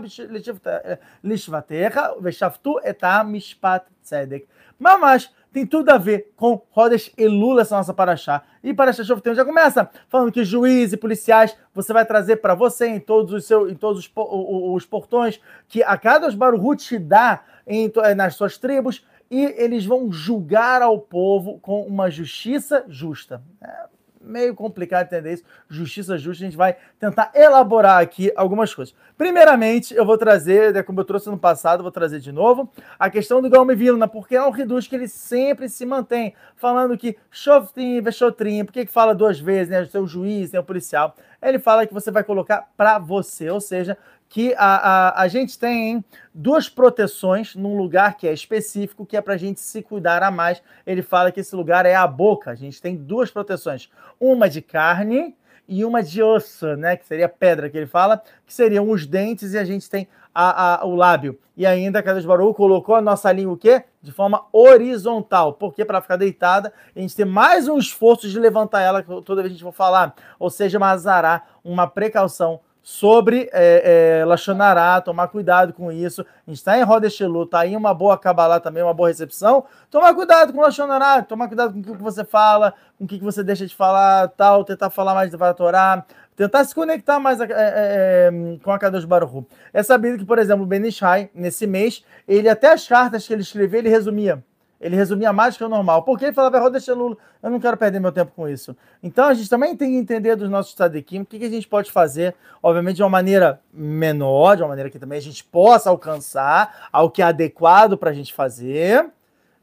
lishvatecha, 1.21 2.15
veshaftu 2.21 2.79
et 2.85 3.01
mishpat 3.25 3.83
tzedek. 4.01 4.47
Mamash, 4.79 5.29
tem 5.51 5.65
tudo 5.65 5.89
a 5.89 5.97
ver 5.97 6.31
com 6.35 6.61
Rodas 6.69 7.11
Elul, 7.17 7.59
essa 7.59 7.75
nossa 7.75 7.93
paraxá. 7.93 8.43
E 8.63 8.73
Paraxá 8.73 9.03
Shoftim 9.03 9.33
já 9.33 9.43
começa 9.43 9.89
falando 10.07 10.31
que 10.31 10.43
juízes 10.43 10.93
e 10.93 10.97
policiais 10.97 11.55
você 11.73 11.91
vai 11.91 12.05
trazer 12.05 12.37
para 12.37 12.53
você 12.53 12.87
em 12.87 12.99
todos 12.99 13.33
os 13.33 13.45
seus, 13.45 13.71
em 13.71 13.75
todos 13.75 13.99
os, 14.05 14.11
os 14.15 14.85
portões 14.85 15.39
que 15.67 15.81
a 15.81 15.97
cada 15.97 16.29
Baruch 16.31 16.85
te 16.85 16.99
dá 16.99 17.43
em 17.65 17.91
eh, 18.03 18.15
nas 18.15 18.35
suas 18.35 18.57
tribos 18.57 19.05
e 19.29 19.43
eles 19.57 19.85
vão 19.85 20.11
julgar 20.11 20.81
ao 20.81 20.99
povo 20.99 21.59
com 21.59 21.83
uma 21.83 22.09
justiça 22.09 22.83
justa. 22.87 23.41
É 23.61 23.98
meio 24.22 24.53
complicado 24.53 25.05
entender 25.05 25.34
isso. 25.34 25.43
Justiça 25.70 26.17
justa, 26.17 26.43
a 26.43 26.47
gente 26.47 26.57
vai 26.57 26.76
tentar 26.99 27.32
elaborar 27.34 28.01
aqui 28.01 28.32
algumas 28.36 28.74
coisas. 28.74 28.93
Primeiramente, 29.17 29.93
eu 29.93 30.05
vou 30.05 30.17
trazer, 30.17 30.74
né, 30.74 30.84
como 30.84 30.99
eu 30.99 31.05
trouxe 31.05 31.30
no 31.30 31.38
passado, 31.38 31.84
vou 31.84 31.91
trazer 31.91 32.20
de 32.20 32.32
novo, 32.32 32.70
a 32.97 33.09
questão 33.09 33.41
do 33.41 33.49
Galme 33.49 33.76
Vilna, 33.76 34.07
porque 34.07 34.36
é 34.36 34.43
um 34.43 34.49
reduz 34.49 34.88
que 34.88 34.95
ele 34.95 35.07
sempre 35.07 35.70
se 35.70 35.86
mantém, 35.86 36.34
falando 36.55 36.97
que 36.97 37.17
Shoftim, 37.32 38.01
Veshotrim, 38.01 38.65
por 38.65 38.74
que 38.74 38.86
fala 38.88 39.15
duas 39.15 39.39
vezes, 39.39 39.70
né, 39.70 39.82
o 39.82 39.88
seu 39.88 40.07
juiz, 40.07 40.51
né, 40.51 40.59
o 40.59 40.63
policial, 40.63 41.15
ele 41.41 41.59
fala 41.59 41.88
que 41.88 41.93
você 41.93 42.11
vai 42.11 42.24
colocar 42.24 42.70
para 42.76 42.99
você, 42.99 43.49
ou 43.49 43.61
seja, 43.61 43.97
que 44.30 44.53
a, 44.57 44.75
a, 45.09 45.21
a 45.23 45.27
gente 45.27 45.57
tem 45.57 45.89
hein, 45.89 46.05
duas 46.34 46.69
proteções 46.69 47.55
num 47.55 47.75
lugar 47.75 48.15
que 48.15 48.27
é 48.27 48.32
específico, 48.32 49.03
que 49.05 49.17
é 49.17 49.21
para 49.21 49.34
a 49.34 49.38
gente 49.38 49.59
se 49.59 49.82
cuidar 49.82 50.21
a 50.21 50.30
mais. 50.30 50.61
Ele 50.86 51.01
fala 51.01 51.32
que 51.32 51.39
esse 51.39 51.55
lugar 51.55 51.84
é 51.86 51.95
a 51.95 52.05
boca. 52.05 52.51
A 52.51 52.55
gente 52.55 52.80
tem 52.80 52.95
duas 52.95 53.32
proteções, 53.32 53.89
uma 54.19 54.47
de 54.47 54.61
carne 54.61 55.36
e 55.67 55.84
uma 55.84 56.03
de 56.03 56.21
osso, 56.21 56.75
né? 56.77 56.95
Que 56.95 57.05
seria 57.07 57.27
pedra 57.27 57.69
que 57.69 57.77
ele 57.77 57.88
fala, 57.88 58.21
que 58.45 58.53
seriam 58.53 58.89
os 58.91 59.05
dentes 59.07 59.53
e 59.53 59.57
a 59.57 59.63
gente 59.65 59.89
tem 59.89 60.07
a, 60.34 60.75
a- 60.82 60.86
o 60.86 60.95
lábio. 60.95 61.39
E 61.57 61.65
ainda 61.65 62.01
Kadosh 62.01 62.25
Baruch 62.25 62.55
colocou 62.55 62.95
a 62.95 63.01
nossa 63.01 63.32
língua 63.32 63.53
o 63.53 63.57
quê? 63.57 63.84
De 64.01 64.11
forma 64.11 64.45
horizontal. 64.53 65.53
Porque 65.53 65.84
para 65.84 66.01
ficar 66.01 66.15
deitada, 66.17 66.71
a 66.95 66.99
gente 66.99 67.15
tem 67.15 67.25
mais 67.25 67.67
um 67.67 67.77
esforço 67.77 68.30
de 68.30 68.39
levantar 68.39 68.82
ela 68.82 69.03
toda 69.03 69.41
vez 69.41 69.47
que 69.47 69.55
a 69.55 69.57
gente 69.57 69.63
for 69.63 69.73
falar. 69.73 70.13
Ou 70.38 70.49
seja, 70.49 70.77
uma 70.77 70.91
azará, 70.91 71.43
uma 71.63 71.86
precaução 71.88 72.61
sobre 72.89 73.47
é, 73.53 74.21
é, 74.21 74.25
Lachonará, 74.25 74.99
tomar 74.99 75.27
cuidado 75.27 75.73
com 75.73 75.91
isso. 75.91 76.21
A 76.21 76.49
gente 76.49 76.57
está 76.57 76.75
em 76.75 76.81
Roda 76.81 77.05
Eshelu, 77.05 77.43
está 77.43 77.65
em 77.67 77.75
uma 77.75 77.93
boa 77.93 78.17
Kabbalah 78.17 78.59
também, 78.59 78.81
uma 78.81 78.95
boa 78.95 79.09
recepção. 79.09 79.63
Tomar 79.91 80.11
cuidado 80.15 80.51
com 80.51 80.59
Lachonará, 80.59 81.21
tomar 81.21 81.47
cuidado 81.47 81.71
com 81.71 81.79
o 81.79 81.95
que 81.95 82.01
você 82.01 82.25
fala, 82.25 82.73
com 82.97 83.05
o 83.05 83.07
que 83.07 83.19
você 83.19 83.43
deixa 83.43 83.67
de 83.67 83.75
falar, 83.75 84.29
tal, 84.29 84.65
tentar 84.65 84.89
falar 84.89 85.13
mais 85.13 85.29
de 85.29 85.37
Torá, 85.53 86.03
tentar 86.35 86.63
se 86.63 86.73
conectar 86.73 87.19
mais 87.19 87.39
é, 87.39 87.43
é, 87.43 87.49
é, 87.53 88.31
com 88.63 88.71
a 88.71 88.79
Kadosh 88.79 89.05
Baruch 89.05 89.35
Hu. 89.35 89.45
É 89.71 89.83
sabido 89.83 90.17
que, 90.17 90.25
por 90.25 90.39
exemplo, 90.39 90.63
o 90.63 90.67
Ben 90.67 90.83
Ishai, 90.87 91.29
nesse 91.31 91.67
mês, 91.67 92.03
ele 92.27 92.49
até 92.49 92.73
as 92.73 92.87
cartas 92.87 93.27
que 93.27 93.31
ele 93.31 93.43
escrevia, 93.43 93.77
ele 93.77 93.89
resumia. 93.89 94.43
Ele 94.80 94.95
resumia 94.95 95.34
mais 95.34 95.57
que 95.57 95.63
o 95.63 95.69
normal. 95.69 96.03
Porque 96.03 96.25
ele 96.25 96.34
falava, 96.34 96.59
Roda 96.59 96.77
Eshelu, 96.77 97.17
eu 97.43 97.49
não 97.49 97.59
quero 97.59 97.75
perder 97.75 97.99
meu 97.99 98.11
tempo 98.11 98.32
com 98.34 98.47
isso. 98.47 98.75
Então 99.03 99.25
a 99.25 99.34
gente 99.34 99.49
também 99.49 99.75
tem 99.75 99.91
que 99.91 99.97
entender 99.97 100.36
dos 100.36 100.49
nossos 100.49 100.73
tzadikim 100.73 101.21
o 101.21 101.25
que, 101.25 101.38
que 101.38 101.45
a 101.45 101.49
gente 101.49 101.67
pode 101.67 101.91
fazer, 101.91 102.34
obviamente 102.63 102.95
de 102.95 103.03
uma 103.03 103.09
maneira 103.09 103.59
menor, 103.73 104.55
de 104.55 104.63
uma 104.63 104.69
maneira 104.69 104.89
que 104.89 104.97
também 104.97 105.17
a 105.17 105.21
gente 105.21 105.43
possa 105.43 105.89
alcançar 105.89 106.88
ao 106.91 107.11
que 107.11 107.21
é 107.21 107.25
adequado 107.25 107.97
para 107.97 108.11
a 108.11 108.13
gente 108.13 108.34
fazer 108.34 109.09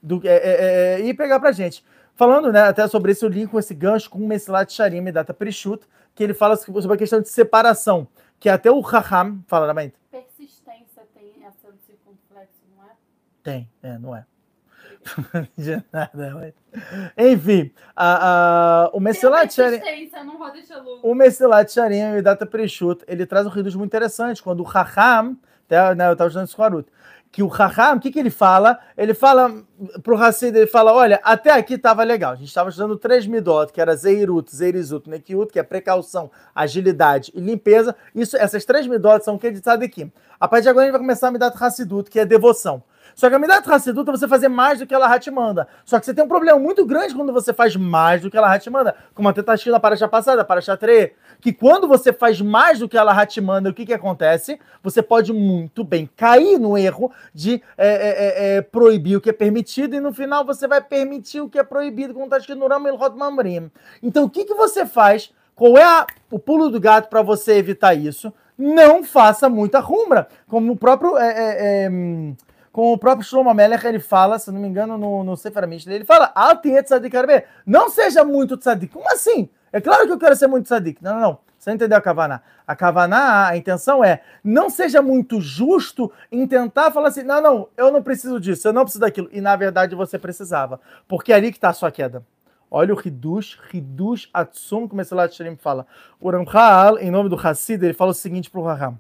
do, 0.03 0.21
é, 0.25 0.37
é, 0.37 1.01
é, 1.01 1.01
e 1.01 1.15
pegar 1.15 1.41
para 1.41 1.49
a 1.49 1.53
gente. 1.53 1.83
Falando 2.15 2.53
né, 2.53 2.63
até 2.63 2.87
sobre 2.87 3.13
esse, 3.13 3.27
link 3.29 3.51
com 3.51 3.59
esse 3.59 3.75
gancho 3.75 4.11
com 4.11 4.19
o 4.19 4.27
Mesilat 4.27 4.71
Sharim 4.73 5.07
e 5.07 5.13
Data 5.13 5.33
Prishut, 5.35 5.87
que 6.15 6.23
ele 6.23 6.35
fala 6.35 6.57
sobre 6.57 6.95
a 6.95 6.97
questão 6.97 7.21
de 7.21 7.29
separação, 7.29 8.07
que 8.39 8.49
até 8.49 8.71
o 8.71 8.81
Raham 8.81 9.43
fala 9.47 9.67
também. 9.67 9.93
Persistência 10.11 11.03
tem 11.15 11.45
essa 11.45 11.69
circunflexo, 11.87 12.63
não 12.75 12.85
é? 12.85 12.91
Tem, 13.43 13.69
é, 13.83 13.99
não 13.99 14.17
é. 14.17 14.25
De 15.57 15.83
nada, 15.93 16.35
mas... 16.35 16.55
Enfim, 17.17 17.71
a, 17.95 18.87
a, 18.87 18.91
o 18.93 19.01
louco. 20.83 21.09
O 21.09 21.15
Mesilat 21.15 21.73
Sharim 21.73 22.17
e 22.17 22.23
Data 22.23 22.45
Prishut, 22.45 23.05
ele 23.07 23.27
traz 23.27 23.47
um 23.47 23.51
reduz 23.51 23.75
muito 23.75 23.91
interessante, 23.91 24.43
quando 24.43 24.61
o 24.61 24.65
Raham, 24.65 25.37
até, 25.65 25.95
né, 25.95 26.09
eu 26.09 26.13
estava 26.13 26.29
estudando 26.29 26.49
isso 26.49 26.57
com 26.57 26.63
o 26.63 26.65
Harut, 26.65 26.89
que 27.33 27.43
o 27.43 27.49
Raham, 27.49 27.97
o 27.97 28.01
que, 28.01 28.11
que 28.11 28.19
ele 28.19 28.31
fala? 28.31 28.79
Ele 28.97 29.13
fala 29.13 29.63
pro 30.03 30.17
Hassid, 30.17 30.57
ele 30.57 30.67
fala, 30.67 30.93
olha, 30.93 31.21
até 31.23 31.51
aqui 31.51 31.75
estava 31.75 32.03
legal, 32.03 32.33
a 32.33 32.37
gente 32.37 32.49
estava 32.49 32.71
estudando 32.71 32.97
três 32.97 33.27
midot, 33.27 33.73
que 33.73 33.81
era 33.81 33.95
Zeirut, 33.95 34.55
Zeirizut, 34.55 35.09
Nekiut, 35.09 35.53
que 35.53 35.59
é 35.59 35.63
precaução, 35.63 36.31
agilidade 36.55 37.33
e 37.35 37.41
limpeza, 37.41 37.95
isso, 38.15 38.37
essas 38.37 38.65
três 38.65 38.87
midot 38.87 39.25
são 39.25 39.35
o 39.35 39.39
que 39.39 39.51
de 39.51 39.61
Tzadikim. 39.61 40.13
A 40.39 40.47
partir 40.47 40.65
de 40.65 40.69
agora 40.69 40.85
a 40.85 40.87
gente 40.87 40.93
vai 40.93 41.01
começar 41.01 41.29
a 41.29 41.31
Midat 41.31 41.57
Hassidut, 41.63 42.11
que 42.11 42.21
é 42.21 42.27
devoção. 42.27 42.83
Só 43.17 43.31
que 43.31 43.35
a 43.35 43.39
Midat 43.39 43.67
Hassidut 43.67 44.07
é 44.11 44.13
você 44.13 44.29
fazer 44.29 44.49
mais 44.49 44.79
do 44.79 44.87
que 44.87 44.95
ela 44.95 45.19
te 45.19 45.31
manda. 45.31 45.67
Só 45.87 45.99
que 45.99 46.05
você 46.05 46.13
tem 46.13 46.23
um 46.23 46.29
problema 46.29 46.59
muito 46.59 46.85
grande 46.85 47.15
quando 47.15 47.33
você 47.33 47.51
faz 47.55 47.75
mais 47.75 48.21
do 48.21 48.31
que 48.31 48.37
ela 48.37 48.59
te 48.59 48.69
manda. 48.69 48.95
Como 49.15 49.27
até 49.27 49.43
tá 49.43 49.55
escrito 49.55 49.73
na 49.73 49.81
paraxá 49.81 50.07
passada, 50.07 50.45
paraxá 50.45 50.77
3, 50.77 51.13
que 51.41 51.51
quando 51.51 51.89
você 51.89 52.13
faz 52.13 52.43
mais 52.43 52.79
do 52.79 52.87
que 52.87 52.99
ela 52.99 53.25
te 53.25 53.41
manda, 53.41 53.71
o 53.71 53.75
que 53.75 53.87
que 53.87 53.95
acontece? 53.95 54.61
Você 54.83 55.01
pode 55.01 55.33
muito 55.33 55.83
bem 55.83 56.11
cair 56.15 56.59
no 56.59 56.77
erro 56.77 57.11
de 57.33 57.63
é, 57.79 57.89
é, 57.89 57.95
é, 57.95 58.57
é, 58.59 58.61
proibir 58.61 59.17
o 59.17 59.21
que 59.23 59.31
é 59.31 59.33
permitido 59.33 59.97
e 59.97 60.01
no 60.01 60.13
final 60.13 60.45
você 60.45 60.69
vai 60.69 60.83
permitir 60.83 61.41
o 61.41 61.49
que 61.49 61.59
é 61.59 61.65
proibido, 61.65 62.13
como 62.13 62.27
está 62.27 62.37
escrito 62.37 62.59
no 62.59 62.69
Ram 62.69 62.87
Elhot 62.87 63.17
Mamrim. 63.17 63.71
Então 64.03 64.25
o 64.25 64.31
que 64.31 64.45
que 64.45 64.53
você 64.55 64.85
faz? 64.85 65.33
Qual 65.55 65.79
é 65.79 65.83
a- 65.83 66.07
o 66.31 66.39
pulo 66.39 66.69
do 66.69 66.79
gato 66.79 67.09
para 67.09 67.23
você 67.23 67.55
evitar 67.55 67.95
isso? 67.95 68.31
Não 68.59 69.03
faça 69.03 69.49
muita 69.49 69.81
rumbra. 69.81 70.29
Como 70.47 70.73
o 70.73 70.77
próprio... 70.77 71.17
é, 71.17 71.29
é, 71.29 71.85
é, 71.85 71.91
hum, 71.91 72.37
com 72.77 72.93
o 72.93 72.99
próprio 72.99 73.27
Shlomo 73.27 73.55
Melech, 73.55 73.87
ele 73.87 73.99
fala, 73.99 74.39
se 74.39 74.53
não 74.53 74.61
me 74.61 74.69
engano, 74.69 74.99
no, 74.99 75.25
no 75.25 75.35
Sefer 75.35 75.67
Mishnah, 75.67 75.95
ele 75.95 76.05
fala, 76.05 76.31
arbe. 76.35 76.75
não 77.65 77.89
seja 77.89 78.23
muito 78.23 78.55
tzadik. 78.59 78.93
Como 78.93 79.11
assim? 79.11 79.49
É 79.73 79.81
claro 79.81 80.05
que 80.05 80.13
eu 80.13 80.19
quero 80.19 80.37
ser 80.37 80.47
muito 80.47 80.67
tzadik. 80.67 81.03
Não, 81.03 81.15
não, 81.15 81.21
não. 81.23 81.39
Você 81.59 81.73
entendeu 81.73 81.97
a 81.97 82.03
Kavaná? 82.03 82.43
A 82.67 82.77
Kavaná, 82.77 83.49
a 83.49 83.57
intenção 83.57 84.05
é, 84.05 84.21
não 84.45 84.69
seja 84.69 85.01
muito 85.01 85.41
justo 85.41 86.13
em 86.31 86.47
tentar 86.47 86.91
falar 86.91 87.09
assim, 87.09 87.23
não, 87.23 87.41
não, 87.41 87.69
eu 87.79 87.91
não 87.91 88.03
preciso 88.03 88.39
disso, 88.39 88.69
eu 88.69 88.75
não 88.75 88.83
preciso 88.83 89.01
daquilo. 89.01 89.31
E 89.33 89.41
na 89.41 89.57
verdade 89.57 89.95
você 89.95 90.19
precisava. 90.19 90.79
Porque 91.09 91.33
é 91.33 91.37
ali 91.37 91.53
que 91.53 91.57
está 91.57 91.71
a 91.71 91.73
sua 91.73 91.91
queda. 91.91 92.27
Olha 92.71 92.93
o 92.93 93.01
Hidush, 93.01 93.59
Hidush 93.73 94.29
Atsum, 94.35 94.87
como 94.87 95.01
esse 95.01 95.15
lado 95.15 95.33
Shirim 95.33 95.57
fala. 95.57 95.87
O 96.21 96.31
Ramchal, 96.31 96.99
em 96.99 97.11
nome 97.11 97.31
do 97.31 97.37
Hassid, 97.37 97.83
ele 97.83 97.95
fala 97.95 98.11
o 98.11 98.15
seguinte 98.15 98.51
para 98.51 98.61
o 98.61 98.65
Raham. 98.65 98.99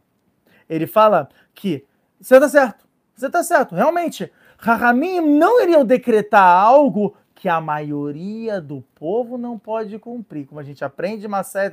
Ele 0.66 0.87
fala 0.87 1.29
que 1.55 1.85
você 2.18 2.37
está 2.37 2.49
certo, 2.49 2.86
você 3.17 3.27
está 3.29 3.43
certo, 3.43 3.75
realmente. 3.75 4.31
Rahamim 4.59 5.21
não 5.21 5.62
iriam 5.62 5.85
decretar 5.85 6.45
algo 6.45 7.17
que 7.35 7.49
a 7.49 7.61
maioria 7.61 8.61
do 8.61 8.83
povo 8.95 9.37
não 9.39 9.59
pode 9.59 9.99
cumprir. 9.99 10.47
Como 10.47 10.61
a 10.61 10.62
gente 10.62 10.85
aprende 10.85 11.27
Masé 11.29 11.71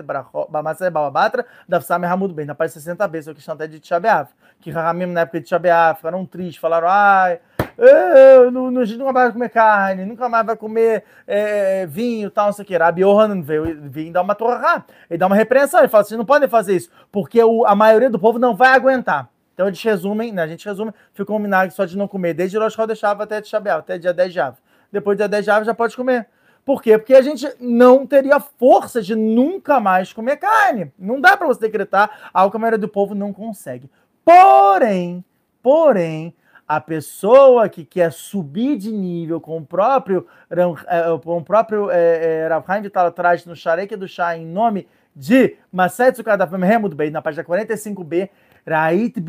Bababatra, 0.92 1.46
da 1.68 1.82
Samer 1.82 2.12
Hamud 2.12 2.34
bem, 2.34 2.46
na 2.46 2.56
página 2.56 2.80
60 2.80 3.08
b, 3.08 3.20
isso 3.20 3.34
questão 3.34 3.56
até 3.56 3.68
de 3.68 3.80
Tchabeav. 3.80 4.30
Que 4.60 4.72
Rahamim, 4.72 5.08
na 5.08 5.22
época 5.22 5.40
de 5.40 5.48
Tchabeav, 5.48 5.98
ficaram 5.98 6.26
tristes, 6.26 6.58
falaram, 6.58 6.88
ai, 6.90 7.40
eu, 7.78 8.52
não, 8.52 8.70
não, 8.70 8.84
nunca 8.84 9.12
mais 9.12 9.26
vai 9.26 9.32
comer 9.32 9.50
carne, 9.50 10.06
nunca 10.06 10.30
mais 10.30 10.46
vai 10.46 10.56
comer 10.56 11.04
é, 11.26 11.86
vinho 11.88 12.30
tal, 12.30 12.48
não 12.48 12.54
sei 12.54 12.64
o 12.64 12.66
que. 12.66 12.78
Rabi 12.78 13.02
Yohanan 13.02 13.42
veio, 13.42 13.82
veio 13.90 14.14
dar 14.14 14.22
uma 14.22 14.36
torra, 14.36 14.86
ele 15.10 15.18
dá 15.18 15.28
uma 15.28 15.36
repreensão, 15.36 15.80
ele 15.80 15.90
fala, 15.90 16.04
vocês 16.04 16.18
não 16.18 16.26
podem 16.26 16.48
fazer 16.48 16.76
isso, 16.76 16.90
porque 17.12 17.44
o, 17.44 17.66
a 17.66 17.76
maioria 17.76 18.10
do 18.10 18.20
povo 18.20 18.38
não 18.38 18.56
vai 18.56 18.74
aguentar. 18.74 19.33
Então 19.54 19.68
eles 19.68 19.82
resumem, 19.82 20.32
né, 20.32 20.44
a 20.44 20.48
gente 20.48 20.66
resume, 20.66 20.92
ficou 21.14 21.38
milagre 21.40 21.74
só 21.76 21.86
de 21.86 21.98
não 21.98 22.08
comer, 22.08 22.34
desde 22.34 22.58
Rosh 22.58 22.76
deixava 22.88 23.24
até 23.24 23.42
Tchabeav, 23.42 23.80
até 23.80 23.98
dia 23.98 24.14
10 24.14 24.34
de 24.34 24.40
Av 24.40 24.58
depois 24.94 25.18
de 25.18 25.28
10 25.28 25.44
de 25.44 25.64
já 25.66 25.74
pode 25.74 25.96
comer. 25.96 26.28
Por 26.64 26.82
quê? 26.82 26.98
Porque 26.98 27.16
a 27.16 27.22
gente 27.22 27.52
não 27.60 28.06
teria 28.06 28.40
força 28.40 29.02
de 29.02 29.16
nunca 29.16 29.80
mais 29.80 30.14
comer 30.14 30.38
carne. 30.38 30.94
Não 30.98 31.20
dá 31.20 31.36
para 31.36 31.48
você 31.48 31.60
decretar 31.60 32.30
algo 32.32 32.52
que 32.52 32.58
a 32.58 32.60
maioria 32.60 32.78
do 32.78 32.88
povo 32.88 33.14
não 33.16 33.34
consegue. 33.34 33.90
Porém, 34.24 35.26
porém, 35.62 36.34
a 36.66 36.80
pessoa 36.80 37.68
que 37.68 37.84
quer 37.84 38.14
subir 38.14 38.78
de 38.78 38.92
nível 38.92 39.42
com 39.42 39.58
o 39.58 39.66
próprio 39.66 40.26
é, 40.50 41.18
com 41.22 41.38
o 41.38 41.44
próprio 41.44 41.92
é, 41.92 42.44
é, 42.44 42.48
Rav 42.48 42.64
Haim 42.68 42.84
Vital 42.84 43.08
atrás 43.08 43.46
no 43.46 43.56
Sharek 43.56 43.96
do 43.98 44.08
Chá 44.08 44.38
em 44.38 44.46
nome 44.46 44.88
de 45.14 45.58
Masetsu 45.72 46.24
Kadafem 46.24 46.60
Remud 46.60 46.96
Bey, 46.96 47.12
na 47.12 47.22
página 47.22 47.44
45b, 47.44 48.30
Rait 48.66 49.20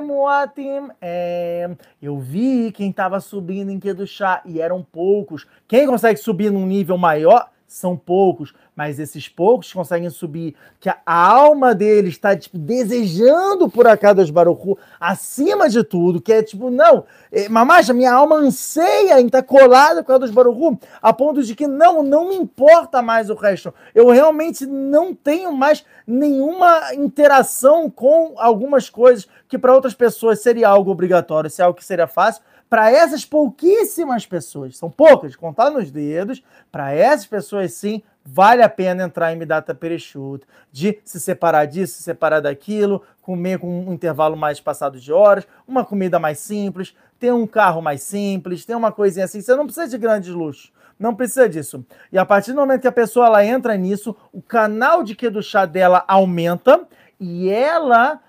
Muatim. 0.00 0.88
É, 1.00 1.70
eu 2.00 2.18
vi 2.18 2.72
quem 2.72 2.90
estava 2.90 3.20
subindo 3.20 3.70
em 3.70 3.78
Kedushá 3.78 4.42
e 4.44 4.60
eram 4.60 4.82
poucos. 4.82 5.46
Quem 5.68 5.86
consegue 5.86 6.18
subir 6.18 6.50
num 6.50 6.66
nível 6.66 6.96
maior 6.96 7.50
são 7.76 7.96
poucos, 7.96 8.54
mas 8.74 8.98
esses 8.98 9.28
poucos 9.28 9.72
conseguem 9.72 10.08
subir, 10.10 10.54
que 10.80 10.88
a 10.88 10.96
alma 11.06 11.74
deles 11.74 12.14
está 12.14 12.36
tipo 12.36 12.58
desejando 12.58 13.68
por 13.68 13.86
Akadosh 13.86 14.30
Baruchu 14.30 14.78
acima 14.98 15.68
de 15.68 15.84
tudo, 15.84 16.20
que 16.20 16.32
é 16.32 16.42
tipo, 16.42 16.70
não, 16.70 17.04
é, 17.30 17.48
mamacha, 17.48 17.92
minha 17.92 18.12
alma 18.12 18.36
anseia 18.36 19.20
em 19.20 19.26
estar 19.26 19.42
tá 19.42 19.48
colada 19.48 20.02
com 20.02 20.12
Akadosh 20.12 20.30
Baruchu, 20.30 20.78
a 21.00 21.12
ponto 21.12 21.42
de 21.42 21.54
que 21.54 21.66
não, 21.66 22.02
não 22.02 22.30
me 22.30 22.36
importa 22.36 23.02
mais 23.02 23.28
o 23.28 23.34
resto. 23.34 23.72
Eu 23.94 24.08
realmente 24.08 24.64
não 24.66 25.14
tenho 25.14 25.52
mais 25.52 25.84
nenhuma 26.06 26.94
interação 26.94 27.90
com 27.90 28.34
algumas 28.36 28.88
coisas 28.88 29.28
que 29.48 29.58
para 29.58 29.74
outras 29.74 29.94
pessoas 29.94 30.40
seria 30.40 30.68
algo 30.68 30.90
obrigatório, 30.90 31.50
se 31.50 31.60
é 31.60 31.64
algo 31.64 31.78
que 31.78 31.84
seria 31.84 32.06
fácil, 32.06 32.42
para 32.68 32.90
essas 32.90 33.24
pouquíssimas 33.24 34.26
pessoas, 34.26 34.76
são 34.76 34.90
poucas, 34.90 35.36
contar 35.36 35.70
nos 35.70 35.90
dedos, 35.90 36.42
para 36.70 36.92
essas 36.92 37.26
pessoas 37.26 37.72
sim, 37.72 38.02
vale 38.24 38.62
a 38.62 38.68
pena 38.68 39.04
entrar 39.04 39.32
em 39.32 39.36
Midata 39.36 39.74
Perechut, 39.74 40.44
de 40.72 40.98
se 41.04 41.20
separar 41.20 41.66
disso, 41.66 41.94
se 41.96 42.02
separar 42.02 42.40
daquilo, 42.40 43.02
comer 43.22 43.58
com 43.58 43.86
um 43.86 43.92
intervalo 43.92 44.36
mais 44.36 44.60
passado 44.60 44.98
de 44.98 45.12
horas, 45.12 45.46
uma 45.66 45.84
comida 45.84 46.18
mais 46.18 46.38
simples, 46.38 46.94
ter 47.20 47.32
um 47.32 47.46
carro 47.46 47.80
mais 47.80 48.02
simples, 48.02 48.64
ter 48.64 48.74
uma 48.74 48.90
coisinha 48.90 49.24
assim. 49.24 49.40
Você 49.40 49.54
não 49.54 49.64
precisa 49.64 49.88
de 49.88 49.98
grandes 49.98 50.30
luxos. 50.30 50.72
Não 50.98 51.14
precisa 51.14 51.48
disso. 51.48 51.84
E 52.10 52.18
a 52.18 52.24
partir 52.24 52.52
do 52.52 52.60
momento 52.60 52.80
que 52.80 52.88
a 52.88 52.92
pessoa 52.92 53.26
ela 53.26 53.44
entra 53.44 53.76
nisso, 53.76 54.16
o 54.32 54.40
canal 54.40 55.02
de 55.02 55.14
que 55.14 55.28
do 55.28 55.42
chá 55.42 55.66
dela 55.66 56.04
aumenta 56.08 56.86
e 57.20 57.48
ela 57.48 58.20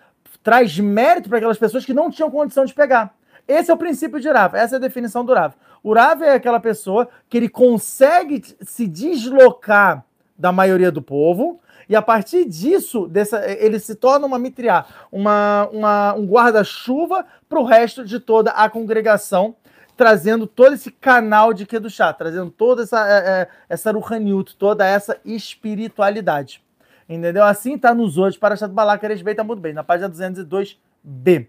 traz 0.44 0.78
mérito 0.78 1.30
para 1.30 1.38
aquelas 1.38 1.58
pessoas 1.58 1.86
que 1.86 1.94
não 1.94 2.10
tinham 2.10 2.30
condição 2.30 2.66
de 2.66 2.74
pegar. 2.74 3.17
Esse 3.48 3.72
é 3.72 3.74
o 3.74 3.78
princípio 3.78 4.20
de 4.20 4.30
Rav, 4.30 4.56
essa 4.56 4.76
é 4.76 4.78
a 4.78 4.82
definição 4.82 5.24
do 5.24 5.34
Rav. 5.34 5.54
O 5.82 5.94
Rav 5.94 6.22
é 6.22 6.34
aquela 6.34 6.60
pessoa 6.60 7.08
que 7.30 7.38
ele 7.38 7.48
consegue 7.48 8.44
se 8.62 8.88
deslocar 8.88 10.04
da 10.38 10.52
maioria 10.52 10.92
do 10.92 11.02
povo, 11.02 11.60
e 11.90 11.96
a 11.96 12.02
partir 12.02 12.46
disso, 12.46 13.08
dessa, 13.08 13.50
ele 13.50 13.80
se 13.80 13.96
torna 13.96 14.28
uma 14.28 14.38
mitriá, 14.38 14.86
uma, 15.12 15.70
uma, 15.72 16.14
um 16.16 16.26
guarda-chuva 16.26 17.26
para 17.48 17.60
o 17.60 17.64
resto 17.64 18.04
de 18.04 18.20
toda 18.20 18.52
a 18.52 18.70
congregação, 18.70 19.56
trazendo 19.96 20.46
todo 20.46 20.74
esse 20.74 20.92
canal 20.92 21.54
de 21.54 21.66
Kedushá, 21.66 22.12
trazendo 22.12 22.52
toda 22.52 22.84
essa, 22.84 23.10
é, 23.10 23.42
é 23.42 23.48
essa 23.70 23.92
Ruhaniut, 23.92 24.56
toda 24.58 24.86
essa 24.86 25.18
espiritualidade. 25.24 26.62
Entendeu? 27.08 27.46
Assim 27.46 27.76
está 27.76 27.94
nos 27.94 28.18
hoje 28.18 28.38
para 28.38 28.58
Chat 28.58 28.72
Balak 28.72 29.04
Eresbeita 29.04 29.44
muito 29.44 29.62
bem, 29.62 29.74
na 29.74 29.84
página 29.84 30.10
202b. 30.10 31.48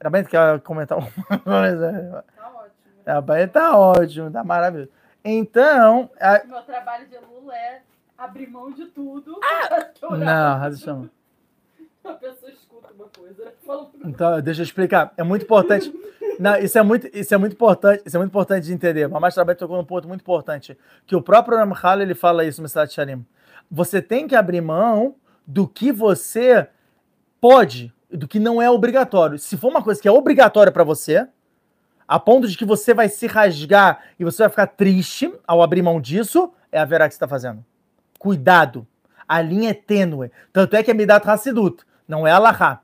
Era 0.00 0.10
bem 0.10 0.24
que 0.24 0.36
ela 0.36 0.58
comentar 0.58 0.96
uma 0.98 1.38
coisa. 1.38 2.24
Tá 3.04 3.18
ótimo. 3.18 3.34
É, 3.34 3.46
tá 3.46 3.78
ótimo, 3.78 4.30
tá 4.30 4.44
maravilhoso. 4.44 4.90
Então. 5.24 6.10
A... 6.20 6.44
Meu 6.44 6.62
trabalho 6.62 7.06
de 7.06 7.16
Lula 7.18 7.56
é 7.56 7.82
abrir 8.16 8.48
mão 8.48 8.70
de 8.70 8.86
tudo. 8.86 9.40
Ah! 9.42 9.90
Não, 10.16 10.58
razão. 10.58 11.10
A 12.04 12.12
pessoa 12.12 12.50
escuta 12.50 12.88
uma 12.94 13.06
coisa. 13.08 13.52
Então, 14.04 14.40
deixa 14.40 14.62
eu 14.62 14.64
explicar. 14.64 15.12
É 15.16 15.22
muito 15.22 15.42
importante. 15.42 15.92
Não, 16.38 16.56
isso 16.56 16.78
é 16.78 16.82
muito, 16.82 17.08
isso 17.12 17.34
é 17.34 17.36
muito 17.36 17.52
importante, 17.52 18.02
isso 18.06 18.16
é 18.16 18.18
muito 18.18 18.30
importante 18.30 18.64
de 18.64 18.72
entender. 18.72 19.08
Mas 19.08 19.34
trabalho 19.34 19.58
tocou 19.58 19.76
num 19.76 19.84
ponto 19.84 20.06
muito 20.06 20.20
importante, 20.20 20.78
que 21.04 21.16
o 21.16 21.20
próprio 21.20 21.58
Ramchal 21.58 22.00
ele 22.00 22.14
fala 22.14 22.44
isso 22.44 22.62
no 22.62 22.68
Sat 22.68 22.92
Sharim. 22.92 23.26
Você 23.70 24.00
tem 24.00 24.28
que 24.28 24.36
abrir 24.36 24.60
mão 24.60 25.16
do 25.46 25.66
que 25.66 25.90
você 25.90 26.68
pode 27.40 27.92
do 28.10 28.26
que 28.26 28.38
não 28.38 28.60
é 28.60 28.70
obrigatório. 28.70 29.38
Se 29.38 29.56
for 29.56 29.68
uma 29.68 29.82
coisa 29.82 30.00
que 30.00 30.08
é 30.08 30.12
obrigatória 30.12 30.72
para 30.72 30.84
você, 30.84 31.28
a 32.06 32.18
ponto 32.18 32.48
de 32.48 32.56
que 32.56 32.64
você 32.64 32.94
vai 32.94 33.08
se 33.08 33.26
rasgar 33.26 34.02
e 34.18 34.24
você 34.24 34.42
vai 34.42 34.48
ficar 34.48 34.66
triste 34.68 35.32
ao 35.46 35.62
abrir 35.62 35.82
mão 35.82 36.00
disso, 36.00 36.52
é 36.72 36.78
a 36.78 36.84
verá 36.84 37.06
que 37.06 37.14
você 37.14 37.16
está 37.16 37.28
fazendo. 37.28 37.64
Cuidado. 38.18 38.86
A 39.26 39.42
linha 39.42 39.70
é 39.70 39.74
tênue. 39.74 40.30
Tanto 40.52 40.74
é 40.74 40.82
que 40.82 40.90
é 40.90 40.94
Midat 40.94 41.28
Hassidut, 41.28 41.84
não 42.06 42.26
é 42.26 42.30
Allahá. 42.30 42.80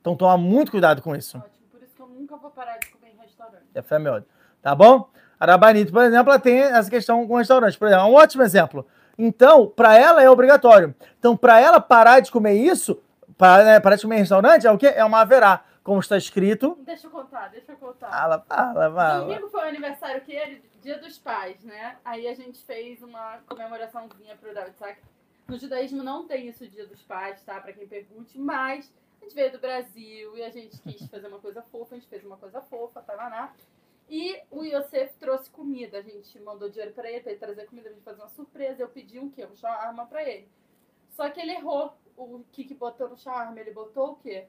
Então 0.00 0.16
toma 0.16 0.36
muito 0.36 0.72
cuidado 0.72 1.00
com 1.02 1.14
isso. 1.14 1.38
Ótimo, 1.38 1.66
por 1.70 1.82
isso 1.82 1.94
que 1.94 2.02
eu 2.02 2.08
nunca 2.08 2.36
vou 2.36 2.50
parar 2.50 2.78
de 2.78 2.88
comer 2.88 3.12
em 3.14 3.22
restaurante. 3.22 3.62
É 3.74 3.82
fé 3.82 3.98
meu. 3.98 4.24
Tá 4.60 4.74
bom? 4.74 5.08
Arabanito, 5.38 5.92
por 5.92 6.02
exemplo, 6.02 6.32
ela 6.32 6.40
tem 6.40 6.58
essa 6.58 6.90
questão 6.90 7.24
com 7.28 7.36
restaurante. 7.36 7.78
Por 7.78 7.86
exemplo, 7.86 8.06
é 8.06 8.08
um 8.10 8.14
ótimo 8.14 8.42
exemplo. 8.42 8.84
Então, 9.16 9.68
para 9.68 9.96
ela 9.96 10.22
é 10.22 10.28
obrigatório. 10.28 10.94
Então, 11.18 11.36
para 11.36 11.60
ela 11.60 11.80
parar 11.80 12.20
de 12.20 12.30
comer 12.30 12.54
isso, 12.54 13.00
né, 13.64 13.80
para 13.80 13.98
comer 13.98 14.16
em 14.16 14.20
restaurante 14.20 14.66
é 14.66 14.70
o 14.70 14.78
quê? 14.78 14.86
É 14.86 15.04
uma 15.04 15.20
haverá. 15.20 15.64
Como 15.82 16.00
está 16.00 16.18
escrito. 16.18 16.76
Deixa 16.82 17.06
eu 17.06 17.10
contar, 17.10 17.48
deixa 17.48 17.72
eu 17.72 17.76
contar. 17.76 18.10
Fala, 18.10 18.40
fala, 18.40 18.92
fala. 18.92 19.20
Domingo 19.20 19.48
foi 19.48 19.60
o 19.60 19.68
aniversário 19.68 20.20
que 20.20 20.32
ele, 20.32 20.62
dia 20.82 20.98
dos 20.98 21.18
pais, 21.18 21.62
né? 21.64 21.96
Aí 22.04 22.28
a 22.28 22.34
gente 22.34 22.62
fez 22.64 23.02
uma 23.02 23.38
comemoraçãozinha 23.46 24.36
pro 24.36 24.52
David 24.52 24.76
Sack. 24.76 25.00
No 25.46 25.58
judaísmo 25.58 26.02
não 26.02 26.26
tem 26.26 26.46
isso 26.46 26.68
dia 26.68 26.86
dos 26.86 27.00
pais, 27.02 27.40
tá? 27.42 27.58
Pra 27.58 27.72
quem 27.72 27.86
pergunte, 27.86 28.38
mas 28.38 28.92
a 29.18 29.24
gente 29.24 29.34
veio 29.34 29.50
do 29.50 29.58
Brasil 29.58 30.36
e 30.36 30.42
a 30.42 30.50
gente 30.50 30.78
quis 30.82 31.06
fazer 31.08 31.28
uma 31.28 31.38
coisa 31.38 31.62
fofa, 31.62 31.94
a 31.94 31.98
gente 31.98 32.08
fez 32.08 32.22
uma 32.22 32.36
coisa 32.36 32.60
fofa, 32.60 33.00
tá 33.00 33.14
lá. 33.14 33.54
E 34.10 34.40
o 34.50 34.64
Yosef 34.64 35.14
trouxe 35.18 35.48
comida. 35.48 35.98
A 35.98 36.02
gente 36.02 36.38
mandou 36.40 36.68
dinheiro 36.68 36.92
pra 36.92 37.10
ele, 37.10 37.20
pra 37.20 37.30
ele 37.30 37.40
trazer 37.40 37.66
comida, 37.66 37.88
a 37.88 37.92
gente 37.92 38.02
fazer 38.02 38.20
uma 38.20 38.28
surpresa. 38.28 38.82
Eu 38.82 38.88
pedi 38.88 39.18
um 39.18 39.30
quê? 39.30 39.46
Um 39.46 39.66
arma 39.66 40.06
pra 40.06 40.22
ele. 40.22 40.48
Só 41.10 41.30
que 41.30 41.40
ele 41.40 41.52
errou 41.52 41.94
o 42.18 42.44
que 42.52 42.64
que 42.64 42.74
botou 42.74 43.08
no 43.08 43.16
charme? 43.16 43.60
Ele 43.60 43.70
botou 43.70 44.12
o 44.12 44.16
quê? 44.16 44.46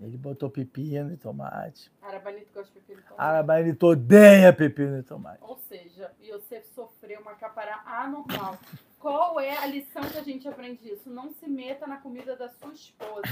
Ele 0.00 0.16
botou 0.16 0.50
pepino 0.50 1.12
e 1.12 1.16
tomate. 1.16 1.90
Arabanito 2.02 2.52
gosta 2.52 2.72
de 2.72 2.80
pepino 2.80 3.00
e 3.00 3.02
tomate. 3.04 3.22
Arabanito 3.22 3.86
odeia 3.86 4.52
pepino 4.52 4.98
e 4.98 5.02
tomate. 5.02 5.38
Ou 5.42 5.56
seja, 5.56 6.12
você 6.20 6.62
sofreu 6.62 7.20
uma 7.20 7.34
capará 7.34 7.82
anormal. 7.86 8.58
Qual 8.98 9.38
é 9.38 9.56
a 9.56 9.66
lição 9.66 10.02
que 10.02 10.18
a 10.18 10.22
gente 10.22 10.48
aprende 10.48 10.82
disso? 10.82 11.10
Não 11.10 11.30
se 11.30 11.46
meta 11.46 11.86
na 11.86 11.98
comida 11.98 12.34
da 12.34 12.48
sua 12.48 12.72
esposa. 12.72 13.22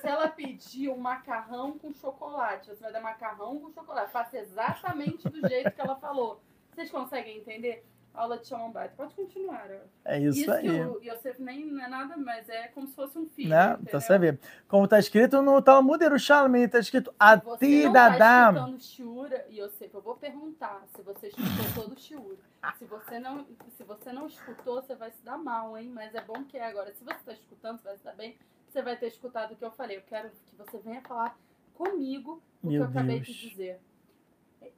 Se 0.00 0.06
ela 0.06 0.28
pedir 0.28 0.88
um 0.88 0.96
macarrão 0.96 1.76
com 1.78 1.92
chocolate, 1.92 2.68
você 2.70 2.80
vai 2.80 2.92
dar 2.92 3.00
macarrão 3.00 3.58
com 3.58 3.70
chocolate. 3.72 4.12
Faça 4.12 4.38
exatamente 4.38 5.28
do 5.28 5.46
jeito 5.48 5.72
que 5.72 5.80
ela 5.80 5.96
falou. 5.96 6.40
Vocês 6.72 6.90
conseguem 6.90 7.38
entender? 7.38 7.84
Aula 8.16 8.38
de 8.38 8.46
Shalom 8.46 8.70
Bait. 8.70 8.92
Pode 8.96 9.14
continuar. 9.14 9.68
É 10.04 10.18
isso, 10.18 10.40
isso 10.40 10.52
aí. 10.52 10.68
O 10.84 11.00
Yosef 11.02 11.40
nem 11.40 11.66
não 11.66 11.84
é 11.84 11.88
nada, 11.88 12.16
mas 12.16 12.48
é 12.48 12.68
como 12.68 12.86
se 12.86 12.94
fosse 12.94 13.18
um 13.18 13.26
filho. 13.26 13.50
Né? 13.50 13.76
Então 13.82 14.00
você 14.00 14.18
vê. 14.18 14.38
Como 14.66 14.84
está 14.84 14.98
escrito 14.98 15.42
no 15.42 15.60
Talmud 15.62 16.02
Yerushalmi, 16.02 16.60
está 16.60 16.78
escrito 16.78 17.14
Atidadam. 17.18 18.52
Você 18.52 18.60
não 18.60 18.76
está 18.76 18.78
Shiur, 18.78 19.30
Yosef. 19.50 19.94
Eu 19.94 20.00
vou 20.00 20.16
perguntar 20.16 20.82
se 20.94 21.02
você 21.02 21.28
escutou 21.28 21.84
todo 21.84 21.94
o 21.94 21.98
Shiur. 21.98 22.36
se 22.78 22.84
você 22.84 23.18
não, 23.18 23.46
se 23.76 23.84
você 23.84 24.12
não 24.12 24.26
escutou, 24.26 24.82
você 24.82 24.94
vai 24.94 25.10
se 25.10 25.22
dar 25.22 25.38
mal, 25.38 25.76
hein? 25.76 25.90
Mas 25.92 26.14
é 26.14 26.20
bom 26.20 26.44
que 26.44 26.56
é 26.56 26.66
agora. 26.66 26.92
Se 26.94 27.04
você 27.04 27.16
está 27.16 27.32
escutando, 27.32 27.78
você 27.78 27.88
vai 27.88 27.96
se 27.98 28.04
dar 28.04 28.14
bem. 28.14 28.36
Você 28.68 28.82
vai 28.82 28.96
ter 28.96 29.06
escutado 29.06 29.52
o 29.52 29.56
que 29.56 29.64
eu 29.64 29.70
falei. 29.70 29.98
Eu 29.98 30.02
quero 30.02 30.30
que 30.30 30.56
você 30.56 30.78
venha 30.78 31.00
falar 31.02 31.38
comigo 31.74 32.42
o 32.62 32.66
Meu 32.66 32.80
que 32.82 32.86
eu 32.86 32.90
acabei 32.90 33.20
Deus. 33.20 33.36
de 33.36 33.48
dizer. 33.50 33.80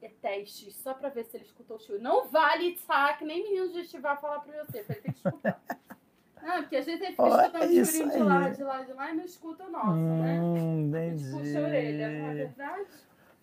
É, 0.03 0.07
é 0.07 0.11
teste, 0.21 0.73
só 0.73 0.95
pra 0.95 1.09
ver 1.09 1.25
se 1.25 1.37
ele 1.37 1.45
escutou 1.45 1.77
o 1.77 1.81
Chiu. 1.81 2.01
Não 2.01 2.29
vale, 2.29 2.77
saque, 2.87 3.25
nem 3.25 3.43
menino 3.43 3.73
de 3.73 3.81
estivar 3.81 4.21
falar 4.21 4.41
pra 4.41 4.65
você. 4.65 4.79
Ele 4.79 4.85
tem 4.87 5.13
que 5.13 5.19
escutar. 5.19 5.61
Não, 6.43 6.63
porque 6.63 6.77
a 6.77 6.81
gente 6.83 6.99
tem 7.01 7.07
que 7.09 7.13
ficar 7.13 7.23
Olha 7.25 7.43
escutando 7.47 7.63
o 7.71 7.85
churinho 7.85 8.11
de 8.13 8.19
lá, 8.23 8.49
de 8.49 8.63
lá, 8.63 8.83
de 8.83 8.93
lá 8.93 9.11
e 9.11 9.17
não 9.17 9.25
escuta 9.25 9.65
o 9.65 9.71
nosso, 9.71 9.97
né? 9.99 10.41
Hum, 10.41 10.93
A 10.95 10.99
gente 11.01 11.31
puxa 11.31 11.59
a 11.59 11.63
orelha, 11.63 12.09
não 12.09 12.15
é 12.15 12.19
entendi. 12.21 12.35
verdade? 12.37 12.87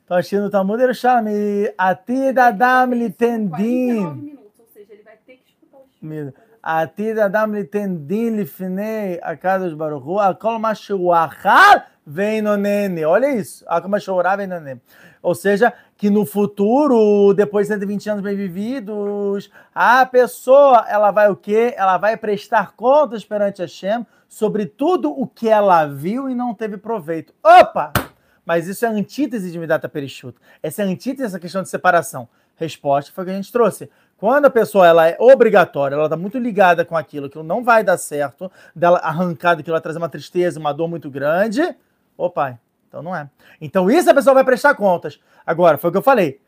Toshino 0.07 0.43
no 0.43 0.49
Talmud 0.49 0.79
Yerushalmi, 0.81 1.73
Atid 1.77 2.39
Adam 2.39 2.57
São 2.57 2.87
49 2.89 3.03
Litendim. 3.03 4.15
minutos, 4.15 4.59
ou 4.59 4.65
seja, 4.67 4.93
ele 4.93 5.03
vai 5.03 5.17
ter 5.17 5.35
que 5.35 5.49
escutar 5.49 5.77
vem 12.05 12.41
no 12.41 12.55
nene. 12.55 13.03
Olha 13.03 13.33
isso. 13.33 13.65
A 13.67 13.81
cama 13.81 13.99
chorar, 13.99 14.37
vem 14.37 14.47
no 14.47 14.59
nene. 14.59 14.81
Ou 15.21 15.33
seja, 15.33 15.73
que 15.97 16.09
no 16.09 16.25
futuro, 16.25 17.33
depois 17.33 17.67
de 17.67 17.73
120 17.73 18.09
anos 18.09 18.23
bem 18.23 18.35
vividos, 18.35 19.49
a 19.73 20.05
pessoa, 20.05 20.85
ela 20.87 21.09
vai 21.09 21.29
o 21.29 21.35
quê? 21.35 21.73
Ela 21.75 21.97
vai 21.97 22.15
prestar 22.15 22.73
contas 22.73 23.25
perante 23.25 23.63
a 23.63 23.67
Shem 23.67 24.05
sobre 24.29 24.65
tudo 24.65 25.09
o 25.09 25.25
que 25.25 25.49
ela 25.49 25.85
viu 25.85 26.29
e 26.29 26.35
não 26.35 26.53
teve 26.53 26.77
proveito. 26.77 27.33
Opa! 27.43 27.91
Mas 28.45 28.67
isso 28.67 28.85
é 28.85 28.89
antítese 28.89 29.51
de 29.51 29.57
Midata 29.57 29.89
Perichuta. 29.89 30.39
Essa 30.61 30.83
é 30.83 30.85
antítese 30.85 31.23
dessa 31.23 31.39
questão 31.39 31.63
de 31.63 31.69
separação. 31.69 32.27
Resposta 32.55 33.11
foi 33.11 33.23
o 33.23 33.27
que 33.27 33.33
a 33.33 33.35
gente 33.35 33.51
trouxe. 33.51 33.89
Quando 34.17 34.45
a 34.45 34.49
pessoa 34.49 34.87
ela 34.87 35.07
é 35.07 35.17
obrigatória, 35.19 35.95
ela 35.95 36.05
está 36.05 36.15
muito 36.15 36.37
ligada 36.37 36.85
com 36.85 36.95
aquilo, 36.95 37.29
que 37.29 37.41
não 37.41 37.63
vai 37.63 37.83
dar 37.83 37.97
certo, 37.97 38.49
dela 38.73 38.99
arrancar 38.99 39.55
daquilo, 39.55 39.75
ela 39.75 39.81
trazer 39.81 39.97
uma 39.97 40.07
tristeza, 40.07 40.59
uma 40.59 40.71
dor 40.71 40.87
muito 40.87 41.09
grande, 41.09 41.75
Ô 42.17 42.29
pai, 42.29 42.57
então 42.87 43.01
não 43.01 43.15
é. 43.15 43.29
Então 43.59 43.89
isso 43.89 44.09
a 44.09 44.13
pessoa 44.13 44.33
vai 44.33 44.43
prestar 44.43 44.75
contas. 44.75 45.19
Agora, 45.45 45.77
foi 45.77 45.89
o 45.89 45.91
que 45.91 45.97
eu 45.97 46.03
falei. 46.03 46.39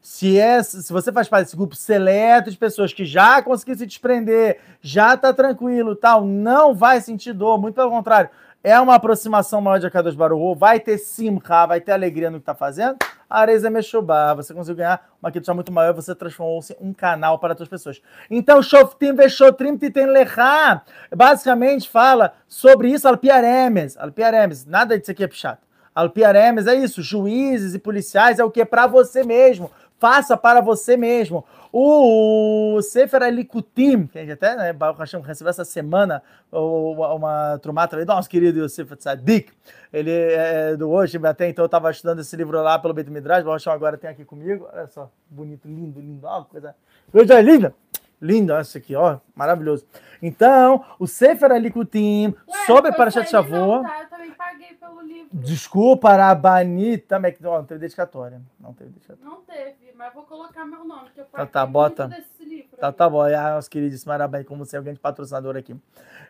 Se, 0.00 0.38
é, 0.38 0.60
se 0.60 0.92
você 0.92 1.12
faz 1.12 1.28
parte 1.28 1.44
desse 1.44 1.56
grupo 1.56 1.76
seleto 1.76 2.50
de 2.50 2.56
pessoas 2.56 2.92
que 2.92 3.04
já 3.04 3.40
conseguiu 3.40 3.76
se 3.76 3.86
desprender, 3.86 4.58
já 4.80 5.16
tá 5.16 5.32
tranquilo 5.32 5.94
tal, 5.94 6.24
não 6.24 6.74
vai 6.74 7.00
sentir 7.00 7.32
dor, 7.32 7.60
muito 7.60 7.76
pelo 7.76 7.90
contrário. 7.90 8.28
É 8.64 8.78
uma 8.80 8.96
aproximação 8.96 9.60
maior 9.60 9.78
de 9.78 9.86
Akadosh 9.86 10.14
Baruch 10.14 10.58
vai 10.58 10.80
ter 10.80 10.98
simcha, 10.98 11.66
vai 11.66 11.80
ter 11.80 11.92
alegria 11.92 12.30
no 12.30 12.38
que 12.40 12.46
tá 12.46 12.54
fazendo. 12.54 12.96
Areza 13.40 13.70
Meshubá, 13.70 14.34
você 14.34 14.52
conseguiu 14.52 14.76
ganhar 14.76 15.08
uma 15.22 15.30
questão 15.30 15.54
muito 15.54 15.72
maior, 15.72 15.94
você 15.94 16.14
transformou-se 16.14 16.76
em 16.80 16.88
um 16.88 16.92
canal 16.92 17.38
para 17.38 17.50
outras 17.50 17.68
pessoas. 17.68 18.00
Então, 18.30 18.62
Shoftim 18.62 19.14
Veshotrim 19.14 19.76
Titen 19.76 20.06
Lechá, 20.06 20.82
basicamente 21.14 21.88
fala 21.88 22.34
sobre 22.46 22.90
isso, 22.90 23.08
Alpiaremes, 23.08 23.96
Alpiaremes, 23.96 24.66
nada 24.66 24.98
disso 24.98 25.10
aqui 25.10 25.24
é 25.24 25.30
chato. 25.30 25.66
Alpiaremes 25.94 26.66
é 26.66 26.74
isso, 26.74 27.02
juízes 27.02 27.74
e 27.74 27.78
policiais 27.78 28.38
é 28.38 28.44
o 28.44 28.50
que 28.50 28.60
é 28.60 28.64
para 28.64 28.86
você 28.86 29.22
mesmo, 29.22 29.70
faça 29.98 30.36
para 30.36 30.60
você 30.60 30.96
mesmo. 30.96 31.44
O 31.74 32.82
Sefer 32.82 33.22
Alikutim, 33.22 34.06
que 34.06 34.18
a 34.18 34.20
gente 34.20 34.32
até, 34.32 34.54
né, 34.54 34.74
Baruch 34.74 35.00
Hashem, 35.00 35.22
recebeu 35.22 35.48
essa 35.48 35.64
semana 35.64 36.22
uma, 36.52 37.14
uma 37.14 37.58
trumata 37.62 37.96
do 37.96 38.04
nosso 38.04 38.28
querido 38.28 38.62
Yosef 38.62 38.94
Tzadik, 38.94 39.50
ele 39.90 40.10
é 40.10 40.76
do 40.76 40.90
hoje, 40.90 41.18
até 41.24 41.48
então 41.48 41.62
eu 41.62 41.66
estava 41.66 41.90
estudando 41.90 42.20
esse 42.20 42.36
livro 42.36 42.60
lá 42.60 42.78
pelo 42.78 42.92
Beit 42.92 43.10
Midrash, 43.10 43.42
Baruch 43.42 43.64
Hashem 43.64 43.72
agora 43.72 43.96
tem 43.96 44.10
aqui 44.10 44.22
comigo, 44.22 44.68
olha 44.70 44.86
só, 44.86 45.10
bonito, 45.30 45.66
lindo, 45.66 45.98
lindo, 45.98 46.26
ó, 46.26 46.44
coisa, 46.44 46.74
coisa 47.10 47.40
linda. 47.40 47.74
Linda, 48.22 48.58
essa 48.60 48.78
aqui, 48.78 48.94
ó, 48.94 49.18
maravilhoso. 49.34 49.84
Então, 50.22 50.84
o 50.98 51.06
Sefer 51.08 51.50
Alikutim, 51.50 52.32
sobre 52.66 52.92
Parashat 52.92 53.28
Shavuot, 53.28 53.82
tá? 53.82 54.02
Eu 54.02 54.08
também 54.08 54.30
paguei 54.30 54.74
pelo 54.74 55.00
livro. 55.02 55.28
desculpa, 55.32 56.12
Rabani, 56.14 56.98
também, 56.98 57.36
não, 57.40 57.54
não 57.54 57.64
teve 57.64 57.80
dedicatória, 57.80 58.40
não 58.60 58.72
teve 58.72 58.90
dedicatória. 58.90 59.24
Não 59.28 59.40
teve, 59.42 59.74
mas 59.98 60.14
vou 60.14 60.22
colocar 60.22 60.64
meu 60.64 60.84
nome, 60.84 61.10
que 61.12 61.20
eu 61.20 61.24
Tá, 61.24 61.30
paguei 61.38 61.46
tá, 61.52 61.60
muito 61.66 61.72
bota. 61.72 62.06
desse 62.08 62.44
livro. 62.44 62.76
Tá, 62.78 62.86
aí. 62.88 62.92
tá 62.92 63.10
bom. 63.10 63.22
Ah, 63.22 63.54
nosso 63.54 63.68
queridíssimo 63.68 64.12
Arabém, 64.12 64.44
como 64.44 64.64
você 64.64 64.76
é 64.76 64.78
alguém 64.78 64.94
de 64.94 65.00
patrocinador 65.00 65.56
aqui. 65.56 65.74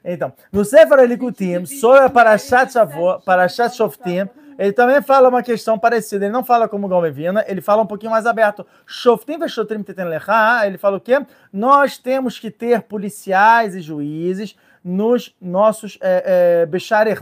Então, 0.03 0.33
no 0.51 0.65
Sefer 0.65 0.99
Elikutim, 1.01 1.67
sobre 1.67 2.09
Parashat 2.09 2.73
Shavuot, 2.73 3.23
Parashat 3.27 3.77
Shoftim, 3.77 4.27
ele 4.59 4.73
também 4.73 5.01
fala 5.03 5.29
uma 5.29 5.43
questão 5.43 5.79
parecida. 5.79 6.25
Ele 6.25 6.33
não 6.33 6.45
fala 6.45 6.69
como 6.69 6.89
Galmevina, 6.89 7.45
ele 7.49 7.61
fala 7.61 7.83
um 7.83 7.87
pouquinho 7.87 8.13
mais 8.13 8.27
aberto. 8.27 8.67
Ele 10.67 10.79
fala 10.79 10.97
o 10.97 11.01
quê? 11.01 11.25
Nós 11.53 11.99
temos 11.99 12.39
que 12.39 12.51
ter 12.51 12.83
policiais 12.83 13.75
e 13.75 13.81
juízes 13.81 14.57
nos 14.85 15.35
nossos 15.41 15.99
é, 16.01 16.63
é, 16.63 16.67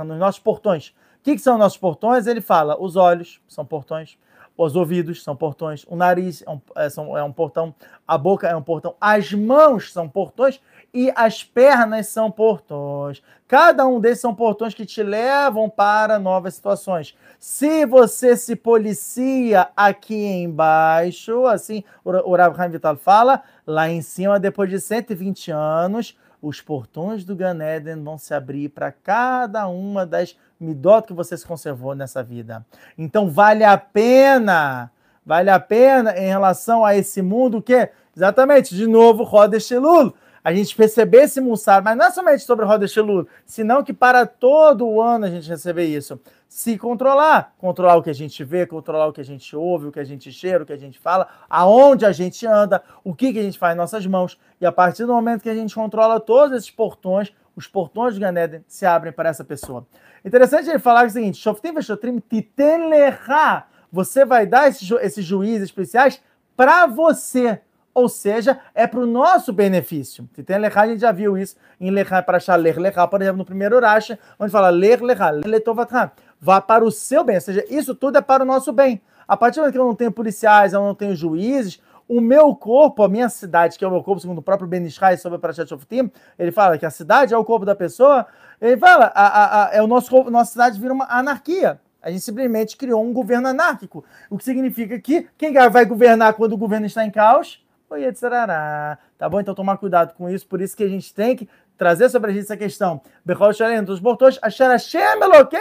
nos 0.04 0.18
nossos 0.18 0.40
portões. 0.40 0.88
O 0.88 1.22
que, 1.22 1.34
que 1.34 1.42
são 1.42 1.58
nossos 1.58 1.76
portões? 1.78 2.26
Ele 2.26 2.40
fala, 2.40 2.80
os 2.80 2.96
olhos 2.96 3.40
são 3.46 3.64
portões, 3.64 4.16
os 4.56 4.74
ouvidos 4.74 5.22
são 5.22 5.36
portões, 5.36 5.84
o 5.86 5.94
nariz 5.94 6.42
é 6.46 6.50
um, 6.50 6.60
é, 6.76 6.88
são- 6.88 7.16
é 7.16 7.22
um 7.22 7.32
portão, 7.32 7.74
a 8.08 8.16
boca 8.16 8.48
é 8.48 8.56
um 8.56 8.62
portão, 8.62 8.94
as 9.00 9.32
mãos 9.32 9.92
são 9.92 10.08
portões 10.08 10.60
e 10.92 11.12
as 11.14 11.42
pernas 11.44 12.08
são 12.08 12.30
portões. 12.30 13.22
Cada 13.46 13.86
um 13.86 14.00
desses 14.00 14.20
são 14.20 14.34
portões 14.34 14.74
que 14.74 14.86
te 14.86 15.02
levam 15.02 15.68
para 15.68 16.18
novas 16.18 16.54
situações. 16.54 17.16
Se 17.38 17.86
você 17.86 18.36
se 18.36 18.54
policia 18.54 19.68
aqui 19.76 20.14
embaixo, 20.14 21.46
assim 21.46 21.82
o 22.04 22.36
Rav 22.36 22.56
Chaim 22.56 22.70
Vital 22.70 22.96
fala, 22.96 23.42
lá 23.66 23.88
em 23.88 24.02
cima, 24.02 24.38
depois 24.38 24.70
de 24.70 24.80
120 24.80 25.50
anos, 25.50 26.16
os 26.42 26.60
portões 26.60 27.24
do 27.24 27.36
Gan 27.36 27.58
Eden 27.62 28.02
vão 28.02 28.16
se 28.16 28.32
abrir 28.32 28.70
para 28.70 28.90
cada 28.90 29.68
uma 29.68 30.06
das 30.06 30.36
midot 30.58 31.06
que 31.06 31.12
você 31.12 31.36
se 31.36 31.46
conservou 31.46 31.94
nessa 31.94 32.22
vida. 32.22 32.64
Então 32.96 33.30
vale 33.30 33.64
a 33.64 33.76
pena, 33.76 34.90
vale 35.24 35.50
a 35.50 35.60
pena 35.60 36.16
em 36.16 36.28
relação 36.28 36.84
a 36.84 36.96
esse 36.96 37.20
mundo 37.20 37.60
que, 37.60 37.88
exatamente, 38.16 38.74
de 38.74 38.86
novo, 38.86 39.22
Rodesh 39.22 39.70
Elul. 39.70 40.14
A 40.42 40.52
gente 40.52 40.74
perceber 40.74 41.22
esse 41.24 41.40
Mussar, 41.40 41.82
mas 41.82 41.96
não 41.96 42.06
é 42.06 42.10
somente 42.10 42.42
sobre 42.42 42.64
Rodesh 42.64 42.96
Elul, 42.96 43.28
senão 43.44 43.82
que 43.82 43.92
para 43.92 44.24
todo 44.24 44.86
o 44.86 45.00
ano 45.00 45.26
a 45.26 45.28
gente 45.28 45.48
receber 45.48 45.84
isso. 45.84 46.18
Se 46.48 46.78
controlar, 46.78 47.54
controlar 47.58 47.96
o 47.96 48.02
que 48.02 48.10
a 48.10 48.14
gente 48.14 48.42
vê, 48.42 48.66
controlar 48.66 49.06
o 49.06 49.12
que 49.12 49.20
a 49.20 49.24
gente 49.24 49.54
ouve, 49.54 49.86
o 49.86 49.92
que 49.92 50.00
a 50.00 50.04
gente 50.04 50.32
cheira, 50.32 50.62
o 50.62 50.66
que 50.66 50.72
a 50.72 50.78
gente 50.78 50.98
fala, 50.98 51.28
aonde 51.48 52.04
a 52.04 52.12
gente 52.12 52.46
anda, 52.46 52.82
o 53.04 53.14
que, 53.14 53.32
que 53.32 53.38
a 53.38 53.42
gente 53.42 53.58
faz 53.58 53.74
em 53.74 53.78
nossas 53.78 54.06
mãos. 54.06 54.38
E 54.60 54.66
a 54.66 54.72
partir 54.72 55.04
do 55.04 55.12
momento 55.12 55.42
que 55.42 55.50
a 55.50 55.54
gente 55.54 55.74
controla 55.74 56.18
todos 56.18 56.56
esses 56.56 56.70
portões, 56.70 57.32
os 57.54 57.66
portões 57.66 58.14
de 58.14 58.20
Ganeden 58.20 58.64
se 58.66 58.86
abrem 58.86 59.12
para 59.12 59.28
essa 59.28 59.44
pessoa. 59.44 59.86
Interessante 60.24 60.68
ele 60.68 60.78
falar 60.78 61.06
o 61.06 61.10
seguinte: 61.10 61.38
Shoftim 61.38 61.72
veshotrim 61.72 62.18
titen 62.18 62.88
lecha. 62.88 63.64
Você 63.92 64.24
vai 64.24 64.46
dar 64.46 64.68
esses, 64.68 64.86
ju 64.86 64.98
esses 64.98 65.24
juízes 65.24 65.64
especiais 65.64 66.20
para 66.56 66.86
você. 66.86 67.60
Ou 67.92 68.08
seja, 68.08 68.60
é 68.74 68.86
para 68.86 69.00
o 69.00 69.06
nosso 69.06 69.52
benefício. 69.52 70.28
Titen 70.34 70.58
lecha, 70.58 70.80
a 70.80 70.86
gente 70.86 71.00
já 71.00 71.12
viu 71.12 71.36
isso 71.36 71.56
em 71.80 71.90
lecha 71.90 72.22
para 72.22 72.36
achar 72.36 72.56
ler 72.56 72.78
lecha, 72.78 73.06
por 73.06 73.20
exemplo, 73.20 73.38
no 73.38 73.44
primeiro 73.44 73.80
Rashi, 73.80 74.18
onde 74.38 74.52
fala 74.52 74.70
ler 74.70 75.02
lecha, 75.02 75.30
letovatcha. 75.30 76.12
Vá 76.40 76.60
para 76.60 76.84
o 76.84 76.90
seu 76.90 77.24
bem. 77.24 77.36
Ou 77.36 77.40
seja, 77.40 77.64
isso 77.68 77.94
tudo 77.94 78.18
é 78.18 78.20
para 78.20 78.42
o 78.42 78.46
nosso 78.46 78.72
bem. 78.72 79.00
A 79.26 79.36
partir 79.36 79.56
do 79.56 79.62
momento 79.62 79.72
que 79.72 79.78
eu 79.78 79.86
não 79.86 79.94
tenho 79.94 80.12
policiais, 80.12 80.72
eu 80.72 80.80
não 80.80 80.94
tenho 80.94 81.14
juízes, 81.14 81.80
o 82.10 82.20
meu 82.20 82.52
corpo, 82.56 83.04
a 83.04 83.08
minha 83.08 83.28
cidade, 83.28 83.78
que 83.78 83.84
é 83.84 83.86
o 83.86 83.90
meu 83.90 84.02
corpo, 84.02 84.20
segundo 84.20 84.38
o 84.38 84.42
próprio 84.42 84.66
Ben 84.66 84.84
Ishai 84.84 85.16
sobre 85.16 85.36
a 85.36 85.38
Parashat 85.38 85.68
Shoftim, 85.68 86.10
ele 86.36 86.50
fala 86.50 86.76
que 86.76 86.84
a 86.84 86.90
cidade 86.90 87.32
é 87.32 87.38
o 87.38 87.44
corpo 87.44 87.64
da 87.64 87.76
pessoa, 87.76 88.26
ele 88.60 88.76
fala, 88.76 89.12
a, 89.14 89.26
a, 89.26 89.66
a, 89.66 89.74
é 89.74 89.80
o 89.80 89.86
nosso 89.86 90.10
corpo, 90.10 90.28
nossa 90.28 90.50
cidade 90.50 90.80
vira 90.80 90.92
uma 90.92 91.06
anarquia. 91.08 91.80
A 92.02 92.10
gente 92.10 92.24
simplesmente 92.24 92.76
criou 92.76 93.04
um 93.04 93.12
governo 93.12 93.46
anárquico, 93.46 94.04
o 94.28 94.36
que 94.36 94.42
significa 94.42 94.98
que 94.98 95.28
quem 95.38 95.52
vai 95.52 95.84
governar 95.84 96.34
quando 96.34 96.54
o 96.54 96.58
governo 96.58 96.86
está 96.86 97.04
em 97.04 97.10
caos? 97.12 97.64
O 97.90 97.96
Yetzirará. 97.96 98.98
Tá 99.18 99.28
bom? 99.28 99.40
Então 99.40 99.54
tomar 99.54 99.76
cuidado 99.76 100.14
com 100.14 100.30
isso, 100.30 100.46
por 100.46 100.60
isso 100.60 100.76
que 100.76 100.84
a 100.84 100.88
gente 100.88 101.12
tem 101.12 101.34
que 101.36 101.48
trazer 101.76 102.08
sobre 102.08 102.30
a 102.30 102.34
gente 102.34 102.44
essa 102.44 102.56
questão. 102.56 103.00
Bechol 103.24 103.52
Shalem, 103.52 103.82
dos 103.82 103.98
portões, 104.00 104.38
Asher 104.40 104.68
Hashem 104.68 105.18
não 105.18 105.44
tem. 105.44 105.60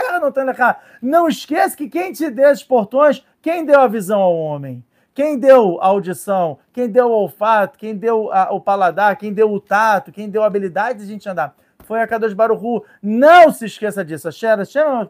Não 1.02 1.28
esqueça 1.28 1.76
que 1.76 1.90
quem 1.90 2.12
te 2.14 2.30
deu 2.30 2.50
esses 2.52 2.64
portões, 2.64 3.26
quem 3.42 3.66
deu 3.66 3.80
a 3.80 3.88
visão 3.88 4.22
ao 4.22 4.36
homem? 4.38 4.84
Quem 5.14 5.40
deu 5.40 5.80
a 5.82 5.88
audição? 5.88 6.60
Quem 6.72 6.88
deu 6.88 7.08
o 7.08 7.12
olfato? 7.12 7.78
Quem 7.80 7.96
deu 7.96 8.32
a- 8.32 8.54
o 8.54 8.62
paladar? 8.62 9.18
Quem 9.18 9.34
deu 9.34 9.52
o 9.52 9.60
tato? 9.60 10.12
Quem 10.12 10.30
deu 10.30 10.44
a 10.44 10.46
habilidade 10.46 11.00
de 11.00 11.06
a 11.06 11.08
gente 11.08 11.28
andar? 11.28 11.56
Foi 11.90 12.00
a 12.00 12.08
Kadosh 12.08 12.34
Baruchu. 12.36 12.86
Não 13.02 13.52
se 13.52 13.66
esqueça 13.66 14.06
disso. 14.06 14.28
Hashem 14.28 14.84
não. 14.86 15.10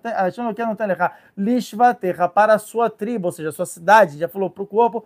Lishvaterra, 1.38 2.30
para 2.30 2.54
a 2.54 2.58
sua 2.58 2.90
tribo, 2.90 3.28
ou 3.28 3.32
seja, 3.34 3.50
a 3.50 3.52
sua 3.52 3.66
cidade, 3.66 4.18
já 4.18 4.30
falou 4.30 4.50
para 4.50 4.64
o 4.64 4.66
corpo, 4.66 5.06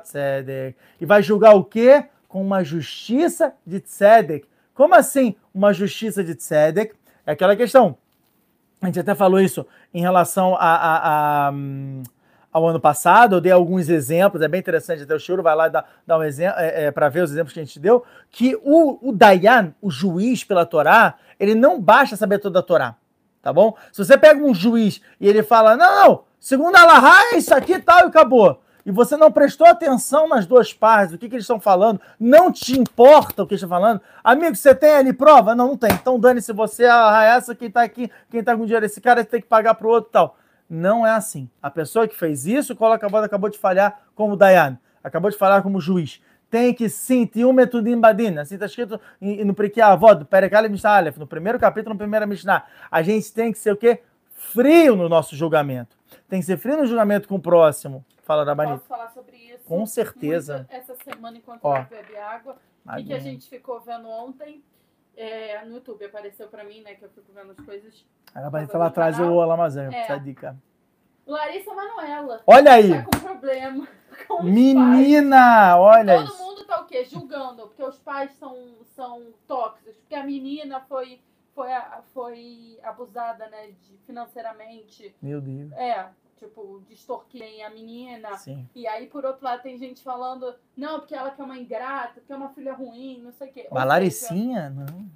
tzedek. 0.00 0.76
E 1.00 1.06
vai 1.06 1.22
julgar 1.22 1.54
o 1.54 1.62
quê? 1.62 2.06
Com 2.26 2.42
uma 2.42 2.64
justiça 2.64 3.54
de 3.64 3.78
tzedek. 3.78 4.44
Como 4.74 4.92
assim 4.96 5.36
uma 5.54 5.72
justiça 5.72 6.24
de 6.24 6.34
tzedek? 6.34 6.96
É 7.24 7.30
aquela 7.30 7.54
questão. 7.54 7.96
A 8.82 8.86
gente 8.86 8.98
até 8.98 9.14
falou 9.14 9.38
isso 9.38 9.64
em 9.94 10.00
relação 10.00 10.56
a, 10.56 10.58
a- 10.58 11.46
a, 11.46 11.50
hum, 11.52 12.02
ao 12.58 12.68
ano 12.68 12.80
passado, 12.80 13.36
eu 13.36 13.40
dei 13.40 13.52
alguns 13.52 13.88
exemplos, 13.88 14.42
é 14.42 14.48
bem 14.48 14.60
interessante, 14.60 15.02
até 15.02 15.14
o 15.14 15.18
Chiro 15.18 15.42
vai 15.42 15.54
lá 15.54 15.68
dá, 15.68 15.84
dá 16.06 16.18
um 16.18 16.22
exemplo, 16.22 16.58
é, 16.58 16.84
é, 16.84 16.90
para 16.90 17.08
ver 17.08 17.22
os 17.22 17.30
exemplos 17.30 17.52
que 17.52 17.60
a 17.60 17.64
gente 17.64 17.78
deu, 17.80 18.04
que 18.30 18.56
o, 18.62 19.08
o 19.08 19.12
Dayan, 19.12 19.74
o 19.80 19.90
juiz 19.90 20.44
pela 20.44 20.66
Torá, 20.66 21.14
ele 21.38 21.54
não 21.54 21.80
basta 21.80 22.16
saber 22.16 22.38
toda 22.38 22.58
a 22.58 22.62
Torá, 22.62 22.96
tá 23.42 23.52
bom? 23.52 23.76
Se 23.92 24.04
você 24.04 24.18
pega 24.18 24.42
um 24.42 24.54
juiz 24.54 25.00
e 25.20 25.28
ele 25.28 25.42
fala, 25.42 25.76
não, 25.76 26.04
não, 26.04 26.24
segundo 26.38 26.76
a 26.76 27.32
é 27.32 27.38
isso 27.38 27.54
aqui 27.54 27.74
e 27.74 27.80
tal, 27.80 28.00
e 28.00 28.02
acabou 28.04 28.60
e 28.88 28.90
você 28.90 29.18
não 29.18 29.30
prestou 29.30 29.66
atenção 29.66 30.26
nas 30.26 30.46
duas 30.46 30.72
partes, 30.72 31.14
o 31.14 31.18
que, 31.18 31.28
que 31.28 31.34
eles 31.34 31.44
estão 31.44 31.60
falando, 31.60 32.00
não 32.18 32.50
te 32.50 32.72
importa 32.80 33.42
o 33.42 33.46
que 33.46 33.52
eles 33.52 33.62
estão 33.62 33.68
falando, 33.68 34.00
amigo, 34.24 34.56
você 34.56 34.74
tem 34.74 34.92
ali 34.92 35.12
prova? 35.12 35.54
Não, 35.54 35.68
não 35.68 35.76
tem. 35.76 35.92
Então 35.92 36.18
dane-se 36.18 36.54
você, 36.54 36.86
a 36.86 37.22
essa, 37.22 37.54
quem 37.54 37.70
tá 37.70 37.82
aqui, 37.82 38.10
quem 38.30 38.42
tá 38.42 38.56
com 38.56 38.64
dinheiro, 38.64 38.86
esse 38.86 38.98
cara 38.98 39.22
tem 39.22 39.42
que 39.42 39.46
pagar 39.46 39.74
pro 39.74 39.90
outro 39.90 40.08
e 40.08 40.12
tal. 40.12 40.38
Não 40.68 41.06
é 41.06 41.10
assim. 41.10 41.48
A 41.62 41.70
pessoa 41.70 42.06
que 42.06 42.16
fez 42.16 42.46
isso, 42.46 42.76
qual 42.76 42.92
acabou, 42.92 43.20
acabou 43.20 43.48
de 43.48 43.58
falhar 43.58 44.02
como 44.14 44.36
Dayan, 44.36 44.78
acabou 45.02 45.30
de 45.30 45.36
falar 45.36 45.62
como 45.62 45.80
juiz. 45.80 46.20
Tem 46.50 46.72
que 46.72 46.88
sim, 46.88 47.28
um 47.36 47.52
método 47.52 47.88
em 47.88 48.38
assim 48.38 48.54
está 48.54 48.66
escrito 48.66 48.98
no 49.20 49.54
Priquia 49.54 49.86
Avod, 49.86 50.24
Perekale 50.24 50.68
Mishnah 50.68 51.12
no 51.16 51.26
primeiro 51.26 51.58
capítulo, 51.58 51.94
no 51.94 51.98
primeiro 51.98 52.26
Mishnah. 52.26 52.66
A 52.90 53.02
gente 53.02 53.32
tem 53.32 53.52
que 53.52 53.58
ser 53.58 53.72
o 53.72 53.76
quê? 53.76 54.02
Frio 54.30 54.96
no 54.96 55.08
nosso 55.08 55.36
julgamento. 55.36 55.96
Tem 56.26 56.40
que 56.40 56.46
ser 56.46 56.56
frio 56.56 56.78
no 56.78 56.86
julgamento 56.86 57.28
com 57.28 57.34
o 57.34 57.40
próximo. 57.40 58.04
Fala 58.22 58.44
da 58.44 58.54
Banita. 58.54 58.78
Posso 58.78 58.88
falar 58.88 59.10
sobre 59.10 59.36
isso? 59.36 59.64
Com 59.66 59.84
certeza. 59.84 60.66
essa 60.70 60.94
semana, 60.96 61.36
enquanto 61.36 61.60
Ó, 61.62 61.76
eu 61.76 61.84
bebe 61.84 62.16
água. 62.16 62.56
O 62.86 62.96
que, 62.96 63.04
que, 63.04 63.12
a 63.12 63.18
gente 63.18 63.48
ficou 63.48 63.80
vendo 63.80 64.08
ontem 64.08 64.62
é, 65.18 65.64
no 65.64 65.74
YouTube? 65.76 66.04
Apareceu 66.04 66.48
pra 66.48 66.64
mim, 66.64 66.80
né? 66.82 66.94
Que 66.94 67.04
eu 67.04 67.10
fico 67.10 67.32
vendo 67.32 67.50
as 67.52 67.60
coisas. 67.60 68.06
A 68.34 68.48
Banita 68.48 68.78
lá 68.78 68.86
atrás, 68.86 69.18
o 69.18 69.40
Alamazan. 69.40 69.90
É. 69.92 70.02
Essa 70.02 70.18
dica. 70.18 70.56
Larissa 71.26 71.74
Manuela. 71.74 72.42
Olha 72.46 72.72
aí. 72.72 72.90
Tá 72.90 73.04
com 73.04 73.26
problema. 73.26 73.88
Com 74.26 74.42
Menina, 74.42 75.78
olha 75.78 76.16
Todo 76.16 76.28
isso. 76.28 76.42
mundo 76.42 76.64
tá 76.64 76.80
o 76.80 76.86
quê? 76.86 77.04
Julgando. 77.04 77.68
Porque 77.68 77.84
os 77.84 77.98
pais 77.98 78.32
são, 78.32 78.56
são 78.96 79.32
tóxicos. 79.46 79.96
Porque 79.96 80.14
a 80.14 80.24
menina 80.24 80.80
foi 80.80 81.20
foi, 81.58 81.68
foi 82.14 82.78
abusada, 82.84 83.48
né, 83.48 83.72
de, 83.82 83.98
financeiramente. 84.06 85.14
Meu 85.20 85.40
Deus. 85.40 85.72
É, 85.72 86.06
tipo, 86.38 86.82
extorquirem 86.90 87.62
a 87.62 87.70
menina. 87.70 88.36
Sim. 88.36 88.68
E 88.74 88.86
aí, 88.86 89.06
por 89.06 89.24
outro 89.24 89.44
lado, 89.44 89.62
tem 89.62 89.76
gente 89.78 90.02
falando, 90.02 90.54
não, 90.76 91.00
porque 91.00 91.14
ela 91.14 91.30
quer 91.30 91.42
uma 91.42 91.58
ingrata, 91.58 92.14
porque 92.14 92.32
é 92.32 92.36
uma 92.36 92.50
filha 92.50 92.72
ruim, 92.72 93.20
não 93.22 93.32
sei 93.32 93.48
o 93.48 93.52
quê. 93.52 93.68
Uma 93.70 93.84
Laricinha? 93.84 94.70
Não. 94.70 95.08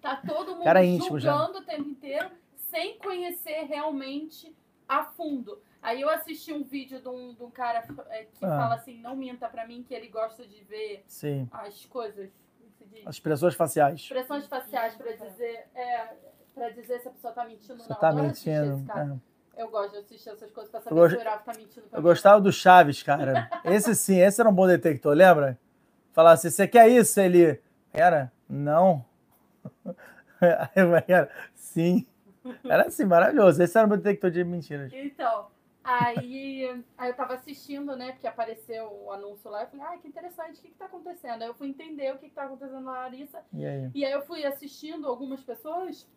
Tá 0.00 0.16
todo 0.16 0.52
mundo 0.52 0.64
Cara 0.64 0.82
julgando 0.84 1.18
já. 1.20 1.60
o 1.60 1.62
tempo 1.62 1.88
inteiro, 1.88 2.30
sem 2.56 2.98
conhecer 2.98 3.64
realmente 3.64 4.54
a 4.88 5.04
fundo. 5.04 5.60
Aí 5.82 6.00
eu 6.00 6.10
assisti 6.10 6.52
um 6.52 6.62
vídeo 6.62 7.00
de 7.00 7.08
um, 7.08 7.34
de 7.34 7.42
um 7.42 7.50
cara 7.50 7.84
é, 8.10 8.24
que 8.24 8.44
ah. 8.44 8.48
fala 8.48 8.74
assim, 8.74 9.00
não 9.00 9.16
minta 9.16 9.48
pra 9.48 9.66
mim, 9.66 9.82
que 9.82 9.94
ele 9.94 10.08
gosta 10.08 10.46
de 10.46 10.62
ver 10.64 11.04
Sim. 11.06 11.48
as 11.52 11.84
coisas. 11.86 12.30
As 13.06 13.16
expressões 13.16 13.54
faciais. 13.54 14.00
Expressões 14.00 14.46
faciais 14.46 14.94
pra 14.96 15.12
dizer, 15.12 15.68
é, 15.74 16.16
pra 16.54 16.70
dizer 16.70 17.00
se 17.00 17.08
a 17.08 17.10
pessoa 17.12 17.32
tá 17.32 17.44
mentindo 17.44 17.82
ou 17.82 17.88
não. 17.88 17.96
Tá 17.96 18.12
mentindo. 18.12 18.84
É. 18.90 19.29
Eu 19.60 19.68
gosto 19.68 19.92
de 19.92 19.98
assistir 19.98 20.30
essas 20.30 20.50
coisas 20.50 20.70
pra 20.70 20.80
saber 20.80 20.98
eu 20.98 21.10
se 21.10 21.16
o 21.16 21.20
Uraf 21.20 21.44
tá 21.44 21.52
mentindo. 21.54 21.86
Eu 21.92 22.00
gostava 22.00 22.40
do 22.40 22.50
Chaves, 22.50 23.02
cara. 23.02 23.50
Esse 23.62 23.94
sim, 23.94 24.18
esse 24.18 24.40
era 24.40 24.48
um 24.48 24.54
bom 24.54 24.66
detector, 24.66 25.12
lembra? 25.14 25.58
Falar 26.14 26.32
assim, 26.32 26.48
você 26.48 26.66
quer 26.66 26.88
isso? 26.88 27.20
Ele, 27.20 27.60
era? 27.92 28.32
Não. 28.48 29.04
era, 31.06 31.30
sim. 31.54 32.06
Era 32.64 32.86
assim, 32.86 33.04
maravilhoso. 33.04 33.62
Esse 33.62 33.76
era 33.76 33.86
um 33.86 33.90
bom 33.90 33.98
detector 33.98 34.30
de 34.30 34.42
mentiras. 34.44 34.90
Então, 34.94 35.48
aí, 35.84 36.82
aí 36.96 37.10
eu 37.10 37.14
tava 37.14 37.34
assistindo, 37.34 37.94
né, 37.94 38.12
porque 38.12 38.26
apareceu 38.26 38.90
o 39.04 39.12
anúncio 39.12 39.50
lá. 39.50 39.64
Eu 39.64 39.66
falei, 39.66 39.86
ah, 39.88 39.98
que 39.98 40.08
interessante, 40.08 40.58
o 40.58 40.62
que 40.62 40.68
que 40.68 40.78
tá 40.78 40.86
acontecendo? 40.86 41.42
Aí 41.42 41.48
eu 41.48 41.54
fui 41.54 41.68
entender 41.68 42.14
o 42.14 42.18
que 42.18 42.30
que 42.30 42.34
tá 42.34 42.44
acontecendo 42.44 42.80
na 42.80 42.92
Larissa. 42.92 43.40
E 43.52 43.66
aí? 43.66 43.90
E 43.94 44.06
aí 44.06 44.12
eu 44.12 44.22
fui 44.22 44.42
assistindo 44.46 45.06
algumas 45.06 45.42
pessoas 45.42 46.08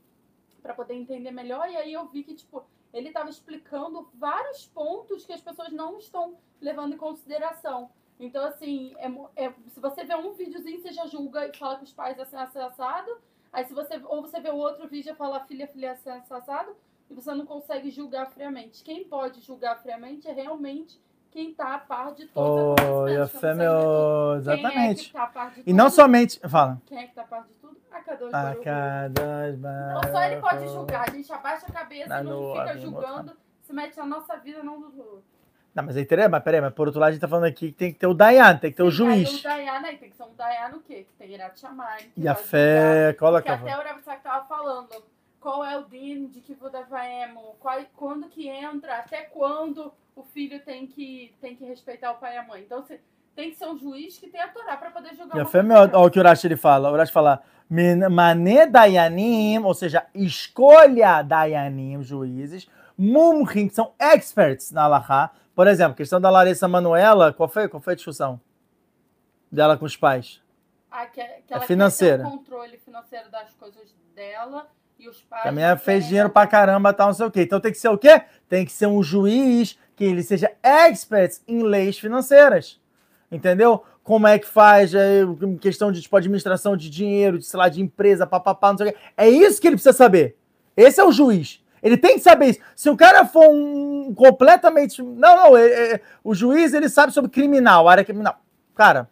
para 0.62 0.74
poder 0.74 0.94
entender 0.94 1.32
melhor. 1.32 1.70
E 1.70 1.76
aí 1.76 1.92
eu 1.92 2.08
vi 2.08 2.24
que, 2.24 2.34
tipo, 2.34 2.66
ele 2.94 3.08
estava 3.08 3.30
explicando 3.30 4.08
vários 4.14 4.68
pontos 4.68 5.26
que 5.26 5.34
as 5.34 5.42
pessoas 5.42 5.72
não 5.72 5.98
estão 5.98 6.38
levando 6.62 6.94
em 6.94 6.98
consideração. 6.98 7.90
Então, 8.20 8.46
assim, 8.46 8.94
é, 8.98 9.46
é, 9.46 9.54
se 9.68 9.80
você 9.80 10.04
vê 10.04 10.16
um 10.16 10.34
videozinho, 10.34 10.80
você 10.80 10.94
já 10.94 11.08
julga 11.08 11.48
e 11.48 11.58
fala 11.58 11.78
que 11.78 11.84
os 11.84 11.94
pais 11.94 12.20
assim, 12.20 12.36
assim, 12.36 12.60
assado. 12.60 13.18
Aí, 13.52 13.66
se 13.66 13.74
você, 13.74 14.00
ou 14.06 14.22
você 14.22 14.40
vê 14.40 14.50
o 14.50 14.56
outro 14.56 14.88
vídeo 14.88 15.12
e 15.12 15.16
fala 15.16 15.44
filha, 15.46 15.68
filha, 15.68 15.92
assim, 15.92 16.10
assado. 16.10 16.76
E 17.10 17.14
você 17.14 17.34
não 17.34 17.46
consegue 17.46 17.90
julgar 17.90 18.32
friamente. 18.32 18.84
Quem 18.84 19.04
pode 19.04 19.42
julgar 19.42 19.82
friamente 19.82 20.28
é 20.28 20.32
realmente 20.32 21.02
quem 21.32 21.50
está 21.50 21.74
a 21.74 21.80
par 21.80 22.14
de 22.14 22.28
todos 22.28 22.86
oh, 22.86 23.08
e 23.08 23.18
a 23.18 23.28
fé, 23.28 23.56
meu... 23.56 24.36
Exatamente. 24.38 25.10
É 25.10 25.28
tá 25.28 25.54
e 25.66 25.74
não 25.74 25.90
somente... 25.90 26.40
Fala. 26.48 26.80
Quem 26.86 27.00
é 27.00 27.04
que 27.04 27.10
está 27.10 27.24
a 27.24 27.26
par 27.26 27.44
de 27.44 27.54
tudo? 28.04 28.28
A 28.28 28.56
Kadosh 28.56 28.60
A 28.60 28.64
Kadosh 28.64 29.60
Não 29.60 30.12
só 30.12 30.24
ele 30.24 30.42
pode 30.42 30.68
julgar. 30.68 31.10
A 31.10 31.12
gente 31.12 31.32
abaixa 31.32 31.66
a 31.68 31.72
cabeça 31.72 32.20
e 32.20 32.24
não 32.24 32.54
fica 32.54 32.78
julgando. 32.78 33.38
Se 33.62 33.74
mete 33.74 33.98
na 33.98 34.06
nossa 34.06 34.38
vida, 34.38 34.62
não 34.62 34.80
do 34.80 34.98
outro. 34.98 35.24
Não, 35.74 35.84
mas 35.84 35.98
aí 35.98 36.06
teria, 36.06 36.30
mas 36.30 36.44
peraí, 36.44 36.62
mas 36.62 36.74
por 36.74 36.88
outro 36.88 37.00
lado 37.00 37.10
a 37.10 37.12
gente 37.14 37.22
tá 37.22 37.28
falando 37.28 37.46
aqui 37.46 37.72
que 37.72 37.78
tem 37.78 37.92
que 37.92 37.98
ter 37.98 38.06
o 38.06 38.14
Dayan, 38.14 38.58
tem 38.58 38.70
que 38.70 38.78
ter 38.78 38.84
o 38.84 38.92
juiz. 38.92 39.28
Aí 39.28 39.40
o 39.40 39.44
Dayan 39.44 39.82
aí 39.86 39.98
tem 39.98 40.10
que 40.10 40.16
ser 40.16 40.24
um 40.24 40.36
Dayan 40.36 40.76
o 40.76 40.82
quê? 40.82 41.08
Que 41.10 41.14
tem 41.18 41.34
Irat 41.34 41.60
Shammai. 41.60 42.12
E 42.16 42.28
a 42.28 42.36
fé, 42.36 43.14
cola 43.14 43.42
que 43.42 43.50
até 43.50 43.76
o 43.76 43.82
Rav 43.82 44.00
tava 44.22 44.46
falando 44.46 45.04
qual 45.44 45.66
é 45.66 45.78
o 45.78 45.84
din 45.84 46.28
de 46.28 46.40
que 46.40 46.56
Vaemo, 46.90 47.58
quando 47.96 48.30
que 48.30 48.48
entra, 48.48 49.00
até 49.00 49.24
quando 49.24 49.92
o 50.16 50.24
filho 50.24 50.60
tem 50.64 50.88
que, 50.88 51.36
tem 51.42 51.56
que 51.56 51.66
respeitar 51.66 52.12
o 52.12 52.16
pai 52.16 52.36
e 52.36 52.38
a 52.38 52.44
mãe. 52.44 52.62
Então, 52.62 52.86
tem 53.36 53.50
que 53.50 53.58
ser 53.58 53.68
um 53.68 53.78
juiz 53.78 54.18
que 54.18 54.28
tem 54.28 54.40
a 54.40 54.48
Torá 54.48 54.78
para 54.78 54.92
poder 54.92 55.16
julgar. 55.16 55.42
E 55.42 55.46
fé, 55.46 55.60
olha 55.60 55.98
o 55.98 56.10
que 56.10 56.18
o 56.18 56.22
Urash 56.22 56.46
ele 56.46 56.56
fala. 56.56 56.90
O 56.90 56.94
Urash 56.94 57.12
fala, 57.12 57.44
mané 57.70 58.68
dayanim, 58.68 59.60
ou 59.64 59.74
seja, 59.74 60.06
escolha 60.14 61.22
dayanim, 61.22 62.02
juízes, 62.04 62.70
mumrim, 62.98 63.68
que 63.68 63.76
são 63.76 63.94
experts 64.00 64.72
na 64.72 64.84
Allahá. 64.84 65.32
Por 65.56 65.68
exemplo, 65.68 65.96
questão 65.96 66.20
da 66.20 66.30
Larissa 66.30 66.68
Manuela, 66.68 67.32
qual 67.32 67.48
foi, 67.50 67.68
qual 67.68 67.82
foi 67.82 67.94
a 67.94 67.96
discussão 67.96 68.40
dela 69.52 69.78
com 69.78 69.86
os 69.86 69.96
pais? 69.96 70.42
Ah, 70.90 71.06
que, 71.06 71.24
que 71.24 71.54
ela 71.54 71.64
é 71.64 71.68
financeira. 71.68 72.28
o 72.28 72.32
controle 72.32 72.78
financeiro 72.78 73.30
das 73.32 73.54
coisas 73.56 73.96
dela 74.16 74.68
e 75.00 75.08
os 75.08 75.22
pais. 75.24 75.46
A 75.46 75.52
minha 75.52 75.76
fez 75.78 76.06
dinheiro 76.08 76.30
pra 76.30 76.46
caramba, 76.46 76.94
tal, 76.94 77.08
não 77.08 77.14
sei 77.14 77.26
o 77.26 77.32
quê. 77.32 77.42
Então 77.42 77.60
tem 77.60 77.72
que 77.72 77.78
ser 77.78 77.90
o 77.90 77.98
quê? 77.98 78.24
Tem 78.48 78.66
que 78.66 78.72
ser 78.72 78.88
um 78.88 79.02
juiz 79.02 79.78
que 79.96 80.04
ele 80.04 80.24
seja 80.24 80.52
expert 80.62 81.40
em 81.48 81.64
leis 81.64 81.98
financeiras. 81.98 82.80
Entendeu? 83.32 83.84
Como 84.04 84.28
é 84.28 84.38
que 84.38 84.48
faz, 84.48 84.94
é, 84.94 85.22
questão 85.62 85.92
de 85.92 86.02
tipo, 86.02 86.16
administração 86.18 86.76
de 86.76 86.90
dinheiro, 86.90 87.40
de, 87.40 87.46
sei 87.46 87.58
lá, 87.58 87.70
de 87.70 87.82
empresa, 87.82 88.28
papapá, 88.28 88.72
não 88.72 88.78
sei 88.78 88.90
o 88.90 88.92
quê. 88.92 88.98
É 89.16 89.30
isso 89.30 89.62
que 89.62 89.68
ele 89.68 89.78
precisa 89.78 89.96
saber. 89.96 90.36
Esse 90.76 91.00
é 91.00 91.04
o 91.04 91.12
juiz. 91.12 91.64
Ele 91.82 91.98
tem 91.98 92.16
que 92.16 92.22
saber 92.22 92.48
isso. 92.48 92.60
Se 92.76 92.90
o 92.90 92.98
cara 92.98 93.26
for 93.26 93.48
um 93.50 94.14
completamente. 94.16 95.02
Não, 95.02 95.36
não, 95.36 95.58
é, 95.58 95.94
é, 95.94 96.02
o 96.24 96.34
juiz 96.34 96.74
ele 96.74 96.88
sabe 96.88 97.14
sobre 97.14 97.30
criminal, 97.30 97.88
área 97.88 98.06
criminal. 98.06 98.40
Cara, 98.76 99.10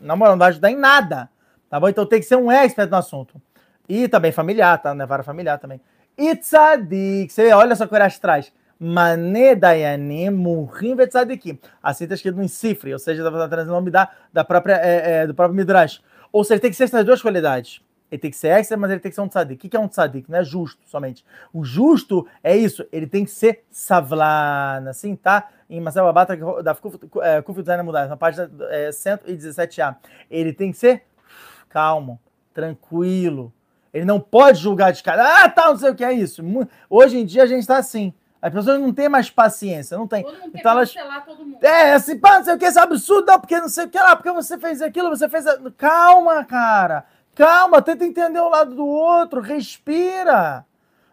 na 0.00 0.16
moral, 0.16 0.34
não 0.34 0.38
vai 0.38 0.48
ajudar 0.50 0.70
em 0.70 0.76
nada. 0.76 1.28
Tá 1.68 1.80
bom? 1.80 1.88
Então 1.88 2.06
tem 2.06 2.20
que 2.20 2.26
ser 2.26 2.36
um 2.36 2.50
expert 2.50 2.90
no 2.90 2.96
assunto. 2.96 3.40
E 3.88 4.06
também 4.06 4.30
familiar, 4.30 4.80
tá? 4.80 4.94
Não 4.94 5.04
é 5.04 5.06
vara 5.06 5.22
familiar 5.22 5.58
também. 5.58 5.80
Itzadik. 6.16 7.32
Você 7.32 7.52
olha 7.52 7.74
só 7.74 7.86
que 7.86 8.20
traz. 8.20 8.52
Mané 8.82 9.54
Dayanim 9.54 10.30
Murim 10.30 10.96
Vetzadikim. 10.96 11.56
Assim 11.80 12.02
está 12.02 12.16
escrito 12.16 12.36
no 12.36 12.48
Cifre, 12.48 12.92
ou 12.92 12.98
seja, 12.98 13.24
está 13.24 13.48
trazendo 13.48 13.70
o 13.70 13.74
nome 13.74 13.92
da, 13.92 14.10
da 14.32 14.42
própria, 14.42 14.74
é, 14.74 15.22
é, 15.22 15.26
do 15.26 15.32
próprio 15.32 15.56
Midrash. 15.56 16.02
Ou 16.32 16.42
seja, 16.42 16.60
tem 16.60 16.70
que 16.70 16.76
ser 16.76 16.84
essas 16.84 17.04
duas 17.04 17.22
qualidades. 17.22 17.80
Ele 18.10 18.20
tem 18.20 18.30
que 18.30 18.36
ser 18.36 18.48
extra, 18.48 18.76
mas 18.76 18.90
ele 18.90 18.98
tem 18.98 19.08
que 19.08 19.14
ser 19.14 19.20
um 19.20 19.28
tzadik. 19.28 19.66
O 19.66 19.70
que 19.70 19.76
é 19.76 19.80
um 19.80 19.86
tzadik? 19.86 20.28
Não 20.28 20.38
é 20.38 20.44
justo 20.44 20.82
somente. 20.84 21.24
O 21.52 21.64
justo 21.64 22.26
é 22.42 22.56
isso, 22.56 22.84
ele 22.90 23.06
tem 23.06 23.24
que 23.24 23.30
ser 23.30 23.62
savlan, 23.70 24.88
assim, 24.88 25.14
tá? 25.14 25.48
Em 25.70 25.80
Marcelo 25.80 26.08
Babata, 26.08 26.36
da 26.62 26.74
Kuf 26.74 27.60
Design 27.60 27.84
Mudar, 27.84 28.08
na 28.08 28.16
página 28.16 28.50
é, 28.68 28.90
117a. 28.90 29.96
Ele 30.28 30.52
tem 30.52 30.72
que 30.72 30.76
ser 30.76 31.04
calmo, 31.68 32.20
tranquilo, 32.52 33.52
ele 33.94 34.04
não 34.04 34.18
pode 34.18 34.58
julgar 34.58 34.92
de 34.92 35.02
cara. 35.02 35.44
Ah, 35.44 35.48
tá, 35.48 35.66
não 35.66 35.78
sei 35.78 35.90
o 35.90 35.94
que 35.94 36.04
é 36.04 36.12
isso. 36.12 36.42
Hoje 36.90 37.18
em 37.18 37.24
dia 37.24 37.44
a 37.44 37.46
gente 37.46 37.60
está 37.60 37.76
assim. 37.76 38.12
As 38.42 38.52
pessoas 38.52 38.80
não 38.80 38.92
têm 38.92 39.08
mais 39.08 39.30
paciência, 39.30 39.96
não 39.96 40.08
tem. 40.08 40.24
Todo 40.24 40.40
mundo 40.40 40.50
então 40.52 40.72
elas... 40.72 40.92
todo 41.24 41.44
mundo. 41.44 41.64
É, 41.64 41.92
assim, 41.92 42.18
pá, 42.18 42.38
não 42.38 42.44
sei 42.44 42.54
o 42.54 42.58
que, 42.58 42.64
esse 42.64 42.78
é 42.78 42.82
absurdo, 42.82 43.26
não, 43.28 43.38
porque 43.38 43.60
não 43.60 43.68
sei 43.68 43.84
o 43.84 43.88
que 43.88 43.98
lá, 43.98 44.16
porque 44.16 44.32
você 44.32 44.58
fez 44.58 44.82
aquilo, 44.82 45.10
você 45.10 45.28
fez. 45.28 45.44
Calma, 45.78 46.44
cara. 46.44 47.04
Calma, 47.36 47.80
tenta 47.80 48.04
entender 48.04 48.40
o 48.40 48.48
lado 48.48 48.74
do 48.74 48.84
outro, 48.84 49.40
respira. 49.40 50.66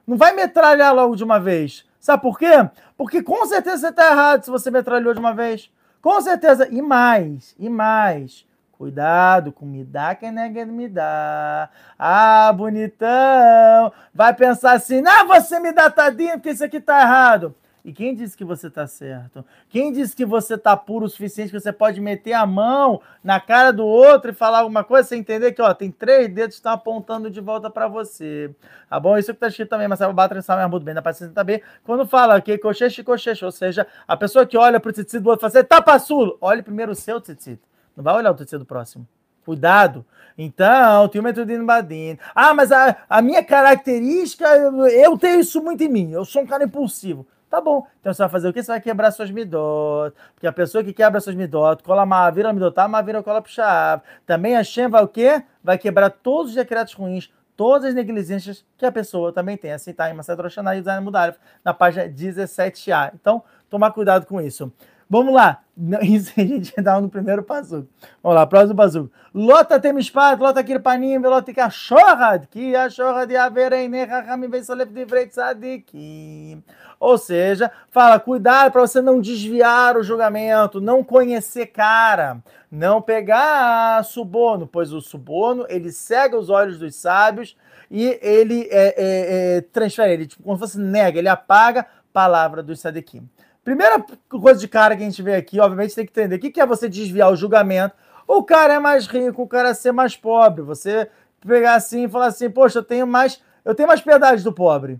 Não 0.07 0.17
vai 0.17 0.33
metralhar 0.33 0.93
logo 0.93 1.15
de 1.15 1.23
uma 1.23 1.39
vez. 1.39 1.85
Sabe 1.99 2.23
por 2.23 2.39
quê? 2.39 2.67
Porque 2.97 3.21
com 3.21 3.45
certeza 3.45 3.77
você 3.77 3.89
está 3.89 4.09
errado 4.09 4.43
se 4.43 4.49
você 4.49 4.71
metralhou 4.71 5.13
de 5.13 5.19
uma 5.19 5.33
vez. 5.33 5.71
Com 6.01 6.19
certeza. 6.21 6.67
E 6.71 6.81
mais, 6.81 7.55
e 7.59 7.69
mais. 7.69 8.43
Cuidado 8.79 9.51
com 9.51 9.65
me 9.65 9.83
dá 9.83 10.15
quem 10.15 10.31
nega 10.31 10.65
me 10.65 10.87
dá. 10.87 11.69
Ah, 11.97 12.49
bonitão. 12.53 13.91
Vai 14.13 14.33
pensar 14.33 14.71
assim, 14.71 15.03
ah, 15.05 15.25
você 15.25 15.59
me 15.59 15.73
dá 15.73 15.89
tadinho 15.89 16.35
porque 16.35 16.51
isso 16.51 16.63
aqui 16.63 16.79
tá 16.79 17.01
errado. 17.01 17.53
E 17.83 17.91
quem 17.91 18.15
disse 18.15 18.37
que 18.37 18.45
você 18.45 18.67
está 18.67 18.87
certo? 18.87 19.43
Quem 19.67 19.91
disse 19.91 20.15
que 20.15 20.25
você 20.25 20.53
está 20.53 20.77
puro 20.77 21.07
o 21.07 21.09
suficiente 21.09 21.51
que 21.51 21.59
você 21.59 21.73
pode 21.73 21.99
meter 21.99 22.31
a 22.31 22.45
mão 22.45 23.01
na 23.21 23.37
cara 23.37 23.73
do 23.73 23.85
outro 23.85 24.31
e 24.31 24.33
falar 24.33 24.59
alguma 24.59 24.85
coisa 24.85 25.09
sem 25.09 25.19
entender 25.19 25.51
que 25.51 25.61
ó, 25.61 25.73
tem 25.73 25.91
três 25.91 26.33
dedos 26.33 26.55
que 26.55 26.59
estão 26.59 26.71
apontando 26.71 27.29
de 27.29 27.41
volta 27.41 27.69
para 27.69 27.85
você? 27.89 28.49
Tá 28.89 28.97
bom? 28.97 29.17
Isso 29.17 29.33
que 29.33 29.35
está 29.35 29.49
escrito 29.49 29.71
também, 29.71 29.89
mas 29.89 29.99
Batra 29.99 30.41
mais 30.47 30.69
muito 30.69 30.85
bem 30.85 30.93
na 30.93 31.01
página 31.01 31.29
60b, 31.33 31.61
quando 31.83 32.07
fala 32.07 32.39
que 32.39 32.57
cocheche, 32.57 33.03
cocheche, 33.03 33.43
ou 33.43 33.51
seja, 33.51 33.85
a 34.07 34.15
pessoa 34.15 34.45
que 34.45 34.57
olha 34.57 34.79
para 34.79 34.89
o 34.89 34.93
tzitzit 34.93 35.19
do 35.19 35.29
outro 35.29 35.45
e 35.45 35.51
fala 35.51 35.59
assim, 35.59 35.67
tá 35.67 35.81
passulo, 35.81 36.37
olhe 36.39 36.61
primeiro 36.61 36.93
o 36.93 36.95
seu 36.95 37.19
tzitzit. 37.19 37.59
Não 37.99 38.03
vai 38.03 38.15
olhar 38.15 38.31
o 38.31 38.33
tzitzit 38.33 38.57
do 38.57 38.65
próximo. 38.65 39.05
Cuidado. 39.43 40.05
Então, 40.37 41.09
tem 41.09 41.19
o 41.19 41.23
Metodino 41.23 41.65
Badin. 41.65 42.17
Ah, 42.33 42.53
mas 42.53 42.71
a, 42.71 42.95
a 43.09 43.21
minha 43.21 43.43
característica, 43.43 44.47
eu, 44.55 44.87
eu 44.87 45.17
tenho 45.17 45.41
isso 45.41 45.61
muito 45.61 45.83
em 45.83 45.89
mim. 45.89 46.11
Eu 46.13 46.23
sou 46.23 46.43
um 46.43 46.47
cara 46.47 46.63
impulsivo. 46.63 47.27
Tá 47.49 47.59
bom. 47.59 47.85
Então 47.99 48.13
você 48.13 48.21
vai 48.21 48.29
fazer 48.29 48.47
o 48.47 48.53
quê? 48.53 48.63
Você 48.63 48.71
vai 48.71 48.79
quebrar 48.79 49.11
suas 49.11 49.29
midot. 49.29 50.15
Porque 50.33 50.47
a 50.47 50.53
pessoa 50.53 50.81
que 50.81 50.93
quebra 50.93 51.19
suas 51.19 51.35
midot, 51.35 51.83
cola 51.83 52.03
uma 52.03 52.29
vira 52.29 52.53
midotá, 52.53 52.85
uma 52.85 53.01
vira 53.01 53.21
cola 53.21 53.41
puxar. 53.41 54.01
Também 54.25 54.55
a 54.55 54.63
Shem 54.63 54.87
vai 54.87 55.03
o 55.03 55.07
quê? 55.07 55.43
Vai 55.61 55.77
quebrar 55.77 56.09
todos 56.09 56.51
os 56.51 56.55
decretos 56.55 56.93
ruins, 56.93 57.29
todas 57.57 57.89
as 57.89 57.93
negligências 57.93 58.65
que 58.77 58.85
a 58.85 58.91
pessoa 58.93 59.33
também 59.33 59.57
tem. 59.57 59.73
Assim 59.73 59.91
tá 59.91 60.09
em 60.09 60.13
Macedo 60.13 60.41
Roshana 60.41 60.73
e 60.73 60.79
Design 60.79 61.03
Mudarif, 61.03 61.37
na 61.65 61.73
página 61.73 62.07
17a. 62.07 63.11
Então, 63.13 63.43
tomar 63.69 63.91
cuidado 63.91 64.25
com 64.25 64.39
isso. 64.39 64.71
Vamos 65.09 65.33
lá. 65.33 65.63
Isso 66.03 66.33
a 66.37 66.41
gente 66.41 66.73
dá 66.81 67.01
no 67.01 67.09
primeiro 67.09 67.41
passo. 67.41 67.87
Vamos 68.21 68.35
lá, 68.35 68.45
próximo 68.45 68.75
passo. 68.75 69.11
Lota 69.33 69.79
tem 69.79 69.97
espada, 69.97 70.41
lota 70.41 70.63
kirpanim, 70.63 71.17
lota 71.17 71.53
cachorra, 71.53 72.39
que 72.39 72.75
a 72.75 72.89
chorra 72.89 73.25
de 73.25 73.35
haverem 73.35 73.89
nechamim 73.89 74.49
vesolef 74.49 74.91
de 74.91 75.05
vretzadik. 75.05 76.61
Ou 76.99 77.17
seja, 77.17 77.71
fala, 77.89 78.19
cuidado 78.19 78.71
para 78.71 78.81
você 78.81 79.01
não 79.01 79.21
desviar 79.21 79.95
o 79.97 80.03
julgamento, 80.03 80.81
não 80.81 81.03
conhecer 81.03 81.67
cara, 81.67 82.39
não 82.69 83.01
pegar 83.01 84.03
suborno, 84.03 84.67
pois 84.67 84.91
o 84.91 84.99
suborno 84.99 85.65
ele 85.69 85.91
cega 85.91 86.37
os 86.37 86.49
olhos 86.49 86.77
dos 86.77 86.95
sábios 86.95 87.55
e 87.89 88.19
ele 88.21 88.67
é, 88.69 88.87
é, 88.97 89.57
é, 89.57 89.61
transfere, 89.61 90.11
ele, 90.13 90.27
tipo, 90.27 90.43
como 90.43 90.55
se 90.57 90.59
fosse 90.59 90.79
nega, 90.79 91.17
ele 91.17 91.29
apaga 91.29 91.85
palavra 92.11 92.61
dos 92.61 92.81
sadequim. 92.81 93.29
Primeira 93.63 94.03
coisa 94.29 94.59
de 94.59 94.67
cara 94.67 94.95
que 94.95 95.03
a 95.03 95.05
gente 95.05 95.21
vê 95.21 95.35
aqui, 95.35 95.59
obviamente, 95.59 95.93
tem 95.93 96.05
que 96.05 96.11
entender 96.11 96.35
o 96.35 96.39
que 96.39 96.59
é 96.59 96.65
você 96.65 96.89
desviar 96.89 97.31
o 97.31 97.35
julgamento. 97.35 97.95
O 98.27 98.43
cara 98.43 98.75
é 98.75 98.79
mais 98.79 99.07
rico, 99.07 99.41
o 99.41 99.47
cara 99.47 99.69
é 99.69 99.73
ser 99.73 99.91
mais 99.91 100.15
pobre. 100.15 100.61
Você 100.61 101.09
pegar 101.41 101.75
assim 101.75 102.05
e 102.05 102.09
falar 102.09 102.27
assim, 102.27 102.49
poxa, 102.49 102.79
eu 102.79 102.83
tenho 102.83 103.07
mais, 103.07 103.41
eu 103.63 103.75
tenho 103.75 103.87
mais 103.87 104.01
piedade 104.01 104.43
do 104.43 104.53
pobre. 104.53 104.99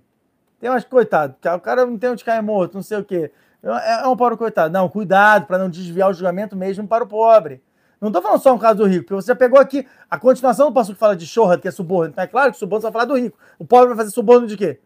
Tem 0.59 0.69
mais, 0.69 0.83
coitado, 0.83 1.35
o 1.55 1.59
cara 1.59 1.85
não 1.85 1.97
tem 1.97 2.09
onde 2.09 2.23
cair 2.23 2.41
morto, 2.41 2.73
não 2.75 2.81
sei 2.81 2.97
o 2.97 3.03
quê. 3.03 3.31
É, 3.63 4.01
é 4.03 4.07
um 4.07 4.15
pobre 4.15 4.37
coitado. 4.37 4.71
Não, 4.71 4.89
cuidado 4.89 5.45
para 5.45 5.57
não 5.57 5.69
desviar 5.69 6.09
o 6.09 6.13
julgamento 6.13 6.55
mesmo 6.55 6.87
para 6.87 7.03
o 7.03 7.07
pobre. 7.07 7.61
Não 7.99 8.07
estou 8.09 8.21
falando 8.21 8.41
só 8.41 8.53
um 8.53 8.57
caso 8.57 8.77
do 8.77 8.85
rico, 8.85 9.05
porque 9.05 9.21
você 9.21 9.35
pegou 9.35 9.59
aqui 9.59 9.85
a 10.09 10.17
continuação 10.17 10.67
do 10.67 10.73
passo 10.73 10.93
que 10.93 10.99
fala 10.99 11.15
de 11.15 11.27
chorra, 11.27 11.57
que 11.57 11.67
é 11.67 11.71
suborno. 11.71 12.11
Então 12.11 12.23
é 12.23 12.27
claro 12.27 12.51
que 12.51 12.57
suborno 12.57 12.81
vai 12.81 12.91
falar 12.91 13.05
do 13.05 13.15
rico. 13.15 13.37
O 13.57 13.65
pobre 13.65 13.89
vai 13.89 13.97
fazer 13.97 14.11
suborno 14.11 14.47
de 14.47 14.55
quê? 14.55 14.79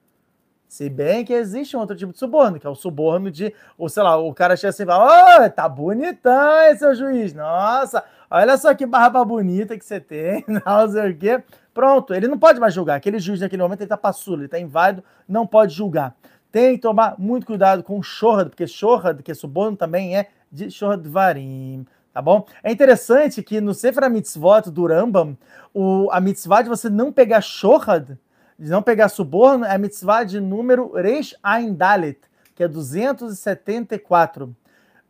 Se 0.74 0.90
bem 0.90 1.24
que 1.24 1.32
existe 1.32 1.78
um 1.78 1.82
outro 1.82 1.96
tipo 1.96 2.12
de 2.12 2.18
suborno, 2.18 2.60
que 2.60 2.66
é 2.66 2.70
o 2.70 2.74
suborno 2.74 3.30
de, 3.30 3.54
ou 3.78 3.88
sei 3.88 4.02
lá, 4.02 4.18
o 4.18 4.34
cara 4.34 4.56
chega 4.56 4.70
assim 4.70 4.82
e 4.82 4.86
fala: 4.88 5.46
oh, 5.46 5.50
tá 5.52 5.70
bonitão 5.70 6.62
esse 6.64 6.80
seu 6.80 6.96
juiz. 6.96 7.32
Nossa, 7.32 8.04
olha 8.28 8.58
só 8.58 8.74
que 8.74 8.84
barba 8.84 9.24
bonita 9.24 9.78
que 9.78 9.86
você 9.86 10.00
tem, 10.00 10.44
não 10.66 10.90
sei 10.90 11.12
o 11.12 11.16
quê. 11.16 11.44
Pronto, 11.76 12.12
ele 12.12 12.28
não 12.28 12.40
pode 12.40 12.60
mais 12.60 12.74
julgar. 12.74 12.96
Aquele 12.96 13.20
juiz 13.20 13.40
naquele 13.40 13.62
momento 13.62 13.82
ele 13.82 13.88
tá 13.88 13.96
passulo, 13.96 14.42
ele 14.42 14.48
tá 14.48 14.60
inválido, 14.60 15.04
não 15.30 15.46
pode 15.46 15.76
julgar. 15.76 16.16
Tem 16.52 16.74
que 16.74 16.82
tomar 16.82 17.20
muito 17.20 17.46
cuidado 17.46 17.84
com 17.84 18.02
chorra, 18.02 18.46
porque 18.46 18.66
chorra, 18.66 19.14
que 19.14 19.32
é 19.32 19.36
suborno 19.36 19.78
também 19.78 20.18
é 20.18 20.30
de 20.52 20.72
chorra 20.72 20.98
de 20.98 21.08
varim, 21.08 21.86
tá 22.12 22.20
bom? 22.20 22.48
É 22.64 22.72
interessante 22.72 23.44
que 23.44 23.62
no 23.62 23.76
Sefer 23.76 24.10
Mitzvot 24.10 24.72
do 24.72 24.88
Rambam, 24.88 25.38
o, 25.72 26.10
a 26.12 26.20
mitzvah 26.20 26.64
de 26.64 26.70
você 26.70 26.90
não 26.90 27.12
pegar 27.12 27.42
chorra 27.42 28.18
de 28.64 28.70
não 28.70 28.82
pegar 28.82 29.10
suborno, 29.10 29.66
é 29.66 29.76
a 29.76 29.78
mitzvah 29.78 30.24
de 30.24 30.40
número 30.40 30.94
Reish 30.94 31.36
Ain 31.44 31.74
Dalet, 31.74 32.18
que 32.56 32.64
é 32.64 32.68
274. 32.68 34.56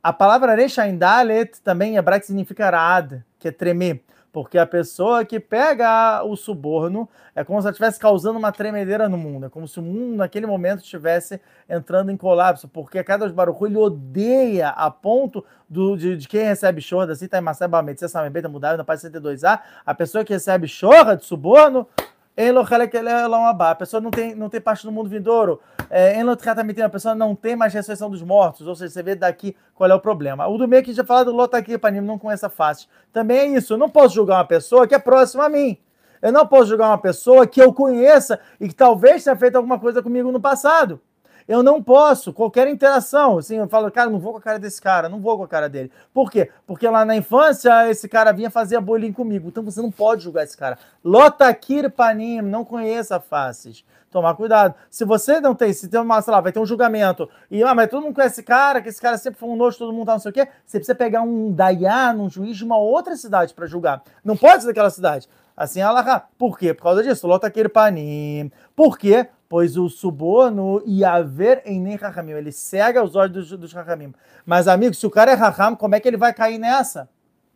A 0.02 0.12
palavra 0.12 0.56
Reish 0.56 0.80
Ain 0.80 0.98
Dalet 0.98 1.62
também 1.62 1.94
em 1.94 1.98
hebraico 1.98 2.26
significa 2.26 2.72
Raad, 2.72 3.24
que 3.38 3.48
é 3.48 3.52
tremer. 3.52 4.04
Porque 4.32 4.58
a 4.58 4.66
pessoa 4.66 5.24
que 5.24 5.40
pega 5.40 6.24
o 6.24 6.36
suborno 6.36 7.08
é 7.36 7.44
como 7.44 7.62
se 7.62 7.68
ela 7.68 7.72
estivesse 7.72 8.00
causando 8.00 8.40
uma 8.40 8.52
tremedeira 8.52 9.08
no 9.08 9.16
mundo. 9.16 9.46
É 9.46 9.50
como 9.50 9.68
se 9.68 9.80
o 9.80 9.84
mundo, 9.84 10.16
naquele 10.16 10.48
momento, 10.48 10.80
estivesse 10.80 11.40
entrando 11.70 12.12
em 12.12 12.18
colapso. 12.18 12.68
Porque 12.68 13.04
cada 13.04 13.30
Baruch 13.30 13.64
ele 13.64 13.78
odeia 13.78 14.70
a 14.70 14.90
ponto 14.90 15.46
do, 15.70 15.96
de, 15.96 16.18
de 16.18 16.28
quem 16.28 16.44
recebe 16.44 16.82
chorra, 16.82 17.12
assim, 17.12 17.28
tá 17.28 17.38
em 17.38 17.42
Maceba 17.42 17.84
Medicina 17.84 18.10
Samebeta 18.10 18.50
mudado 18.50 18.76
na 18.76 18.84
página 18.84 19.12
62a. 19.12 19.60
A 19.86 19.94
pessoa 19.94 20.26
que 20.26 20.34
recebe 20.34 20.68
chorra 20.68 21.16
de 21.16 21.24
suborno, 21.24 21.88
a 22.36 23.76
pessoa 23.76 24.02
não 24.02 24.10
tem, 24.10 24.34
não 24.34 24.50
tem 24.50 24.60
parte 24.60 24.86
no 24.86 24.92
mundo 24.92 25.08
vindouro. 25.08 25.60
É, 25.90 26.20
a 26.20 26.90
pessoa 26.90 27.14
não 27.14 27.36
tem 27.36 27.56
mais 27.56 27.74
ressurreição 27.74 28.10
dos 28.10 28.24
mortos. 28.24 28.66
Ou 28.66 28.76
seja, 28.76 28.92
você 28.92 29.04
vê 29.04 29.14
daqui 29.14 29.56
qual 29.76 29.90
é 29.90 29.94
o 29.94 30.00
problema. 30.00 30.48
O 30.48 30.58
do 30.58 30.68
meio 30.68 30.84
que 30.84 30.94
já 30.94 31.04
falou 31.04 31.26
do 31.26 31.32
Lotaki 31.32 31.78
Panim, 31.78 32.02
não 32.02 32.18
conhece 32.18 32.46
a 32.46 32.50
face. 32.50 32.88
Também 33.12 33.38
é 33.38 33.46
isso. 33.58 33.74
Eu 33.74 33.78
não 33.78 33.90
posso 33.90 34.16
julgar 34.16 34.38
uma 34.38 34.46
pessoa 34.46 34.88
que 34.88 34.96
é 34.96 35.00
próxima 35.00 35.46
a 35.46 35.50
mim. 35.50 35.78
Eu 36.22 36.32
não 36.32 36.48
posso 36.48 36.68
julgar 36.68 36.88
uma 36.88 36.98
pessoa 36.98 37.46
que 37.46 37.62
eu 37.62 37.72
conheça 37.74 38.40
e 38.60 38.68
que 38.68 38.76
talvez 38.76 39.24
tenha 39.24 39.36
feito 39.36 39.56
alguma 39.56 39.78
coisa 39.78 40.02
comigo 40.02 40.32
no 40.32 40.40
passado. 40.40 41.00
Eu 41.48 41.62
não 41.62 41.82
posso, 41.82 42.32
qualquer 42.32 42.68
interação, 42.68 43.38
assim, 43.38 43.58
eu 43.58 43.68
falo, 43.68 43.92
cara, 43.92 44.10
não 44.10 44.20
vou 44.20 44.34
com 44.34 44.38
a 44.38 44.42
cara 44.42 44.60
desse 44.60 44.82
cara, 44.82 45.10
não 45.10 45.20
vou 45.20 45.38
com 45.38 45.44
a 45.44 45.48
cara 45.48 45.68
dele. 45.68 45.92
Por 46.14 46.32
quê? 46.32 46.50
Porque 46.66 46.88
lá 46.88 47.04
na 47.04 47.16
infância 47.16 47.90
esse 47.90 48.08
cara 48.08 48.32
vinha 48.32 48.50
fazer 48.50 48.80
bullying 48.80 49.12
comigo. 49.12 49.48
Então 49.48 49.64
você 49.64 49.82
não 49.82 49.92
pode 49.92 50.24
julgar 50.24 50.44
esse 50.44 50.58
cara. 50.58 50.78
Lotakir 51.04 51.90
Panim, 51.92 52.42
não 52.42 52.64
conheça 52.64 53.20
faces. 53.20 53.84
Tomar 54.10 54.36
cuidado. 54.36 54.76
Se 54.92 55.04
você 55.04 55.42
não 55.42 55.56
tem, 55.56 55.74
se 55.74 55.88
tem 55.88 56.00
uma, 56.00 56.22
sei 56.22 56.32
lá, 56.32 56.40
vai 56.40 56.52
ter 56.52 56.60
um 56.60 56.66
julgamento, 56.66 57.28
e 57.50 57.64
ah, 57.64 57.74
mas 57.74 57.90
todo 57.90 58.04
mundo 58.04 58.14
conhece 58.14 58.36
esse 58.36 58.44
cara, 58.44 58.80
que 58.80 58.88
esse 58.88 59.02
cara 59.02 59.18
sempre 59.18 59.40
foi 59.40 59.50
um 59.50 59.56
nojo, 59.56 59.80
todo 59.80 59.92
mundo 59.92 60.06
tá 60.06 60.14
não 60.14 60.20
sei 60.20 60.30
o 60.30 60.34
quê, 60.34 60.48
você 60.64 60.78
precisa 60.78 60.94
pegar 60.94 61.24
um 61.24 61.52
Dayan, 61.52 62.14
um 62.20 62.30
juiz 62.30 62.56
de 62.56 62.64
uma 62.64 62.78
outra 62.78 63.16
cidade 63.16 63.56
para 63.56 63.66
julgar. 63.66 64.04
Não 64.24 64.38
pode 64.38 64.62
ser 64.62 64.68
daquela 64.68 64.92
cidade. 64.92 65.28
Assim, 65.56 65.82
Allah, 65.82 66.28
por 66.38 66.58
quê? 66.58 66.74
Por 66.74 66.84
causa 66.84 67.04
disso. 67.04 67.28
Lotakir 67.28 67.70
Panim. 67.70 68.52
Por 68.76 68.98
quê? 68.98 69.28
Pois 69.54 69.78
o 69.78 69.88
suborno 69.88 70.82
e 70.84 71.06
haver 71.06 71.62
em 71.64 71.80
nem 71.80 71.96
Rahamim, 71.96 72.32
ele 72.32 72.52
cega 72.52 73.04
os 73.04 73.16
olhos 73.16 73.50
dos, 73.52 73.60
dos 73.60 73.72
Rahamim. 73.72 74.12
Mas, 74.44 74.68
amigo, 74.68 74.96
se 74.96 75.06
o 75.06 75.12
cara 75.12 75.30
é 75.30 75.36
Raham, 75.36 75.76
como 75.76 75.94
é 75.94 76.00
que 76.00 76.08
ele 76.08 76.18
vai 76.18 76.34
cair 76.34 76.58
nessa? 76.58 77.08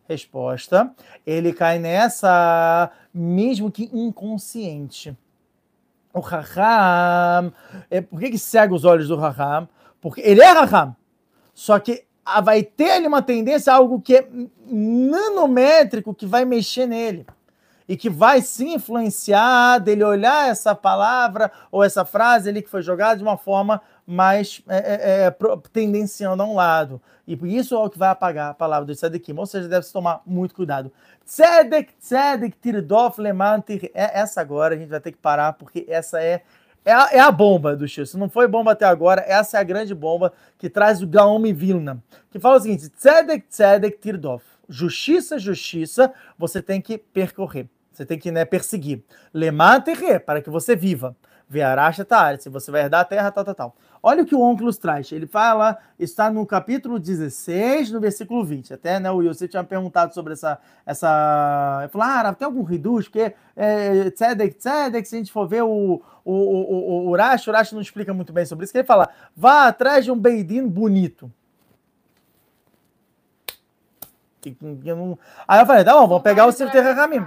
Resposta: 0.08 0.93
ele 1.26 1.52
cai 1.52 1.80
nessa 1.80 2.91
mesmo 3.12 3.72
que 3.72 3.89
inconsciente. 3.91 5.18
O 6.14 6.20
Raham, 6.20 7.52
é, 7.89 8.00
por 8.00 8.20
que, 8.20 8.30
que 8.30 8.38
cega 8.38 8.76
os 8.76 8.86
olhos 8.86 9.08
do 9.08 9.16
Raham? 9.16 9.68
Porque 10.00 10.22
ele 10.22 10.41
é 10.41 10.52
Raham, 10.52 10.95
só 11.52 11.80
que 11.80 12.06
vai 12.43 12.62
ter 12.62 12.91
ali 12.91 13.08
uma 13.08 13.24
tendência 13.24 13.74
algo 13.74 14.00
que 14.00 14.18
é 14.18 14.30
nanométrico 14.68 16.14
que 16.14 16.28
vai 16.28 16.45
mexer 16.45 16.86
nele 16.86 17.26
e 17.88 17.95
que 17.95 18.09
vai 18.09 18.41
sim 18.41 18.73
influenciar 18.73 19.79
dele 19.79 20.03
olhar 20.03 20.49
essa 20.49 20.75
palavra 20.75 21.51
ou 21.71 21.83
essa 21.83 22.03
frase 22.03 22.49
ali 22.49 22.61
que 22.61 22.69
foi 22.69 22.81
jogada 22.81 23.17
de 23.17 23.23
uma 23.23 23.38
forma 23.38 23.81
mais 24.05 24.61
é, 24.67 24.77
é, 24.77 25.25
é 25.27 25.35
tendenciando 25.71 26.43
a 26.43 26.45
um 26.45 26.55
lado. 26.55 27.01
E 27.27 27.38
isso 27.57 27.75
é 27.75 27.77
o 27.77 27.89
que 27.89 27.97
vai 27.97 28.09
apagar 28.09 28.51
a 28.51 28.53
palavra 28.53 28.85
do 28.85 28.95
Tzedikim. 28.95 29.33
Ou 29.38 29.45
seja, 29.45 29.67
deve-se 29.67 29.91
tomar 29.91 30.21
muito 30.25 30.55
cuidado. 30.55 30.91
Tzedek, 31.25 31.93
Tzedek, 31.99 32.55
Tirdof, 32.61 33.19
Lemantir. 33.19 33.91
É 33.93 34.19
essa 34.19 34.39
agora, 34.39 34.75
a 34.75 34.77
gente 34.77 34.89
vai 34.89 35.01
ter 35.01 35.11
que 35.11 35.17
parar, 35.17 35.53
porque 35.53 35.85
essa 35.89 36.21
é 36.21 36.41
é 36.85 36.93
a, 36.93 37.09
é 37.11 37.19
a, 37.19 37.29
bomba 37.29 37.75
do 37.75 37.85
X. 37.85 38.11
Se 38.11 38.17
não 38.17 38.29
foi 38.29 38.47
bomba 38.47 38.71
até 38.71 38.85
agora, 38.85 39.21
essa 39.27 39.57
é 39.57 39.59
a 39.59 39.63
grande 39.63 39.93
bomba 39.93 40.31
que 40.57 40.69
traz 40.69 41.01
o 41.01 41.07
Gaomi 41.07 41.51
Vilna, 41.51 42.01
que 42.31 42.39
fala 42.39 42.55
o 42.55 42.61
seguinte: 42.61 42.88
Tzedek, 42.88 43.45
Tzedek, 43.49 43.97
Tirdof. 43.99 44.45
Justiça, 44.69 45.38
justiça, 45.38 46.13
você 46.38 46.61
tem 46.61 46.79
que 46.79 46.97
percorrer. 46.97 47.67
Você 47.98 48.06
tem 48.06 48.20
que 48.20 48.32
né, 48.32 48.45
perseguir. 48.45 49.04
Lemar 49.34 49.84
terre, 49.84 50.20
para 50.20 50.39
que 50.39 50.52
você 50.52 50.76
viva. 50.76 51.18
Vearacha 51.50 52.06
tá, 52.06 52.38
se 52.38 52.48
você 52.48 52.70
vai 52.70 52.82
herdar 52.82 53.02
a 53.02 53.06
terra, 53.06 53.32
tal, 53.32 53.43
tal, 53.43 53.56
tal. 53.56 53.76
Olha 54.04 54.22
o 54.22 54.26
que 54.26 54.36
o 54.36 54.41
Onkelos 54.41 54.78
traz. 54.78 55.12
Ele 55.12 55.26
fala, 55.26 55.80
está 55.98 56.30
no 56.30 56.45
capítulo 56.45 57.00
16, 57.00 57.91
no 57.91 58.00
versículo 58.00 58.45
20. 58.45 58.72
Até 58.72 59.00
né, 59.00 59.10
o 59.10 59.24
Yossi 59.24 59.48
tinha 59.48 59.64
perguntado 59.64 60.14
sobre 60.14 60.34
essa. 60.34 60.60
essa... 60.86 61.80
Ele 61.82 61.89
falou: 61.89 62.08
ah, 62.08 62.36
tem 62.36 62.45
algum 62.45 62.62
reduz? 62.62 63.08
Porque 63.08 63.34
é, 63.56 64.12
tzedek, 64.12 64.60
tzedek, 64.60 65.08
se 65.08 65.16
a 65.16 65.18
gente 65.18 65.32
for 65.32 65.48
ver 65.48 65.64
o, 65.64 66.00
o, 66.24 66.34
o, 66.34 67.06
o 67.08 67.10
Urash, 67.10 67.48
o 67.48 67.50
Urash 67.50 67.72
não 67.72 67.82
explica 67.82 68.14
muito 68.14 68.32
bem 68.32 68.45
sobre 68.45 68.66
isso. 68.66 68.74
Que 68.74 68.80
ele 68.80 68.88
fala: 68.88 69.10
vá 69.36 69.70
atrás 69.70 70.06
de 70.06 70.12
um 70.12 70.20
Beidin 70.20 70.68
bonito. 70.68 71.32
Aí 75.48 75.62
eu 75.62 75.66
falei: 75.66 75.84
tá 75.84 75.93
bom, 75.93 76.08
vamos 76.08 76.24
pegar 76.24 76.45
o 76.45 76.52
Sifter 76.52 76.95
Ramim. 76.95 77.26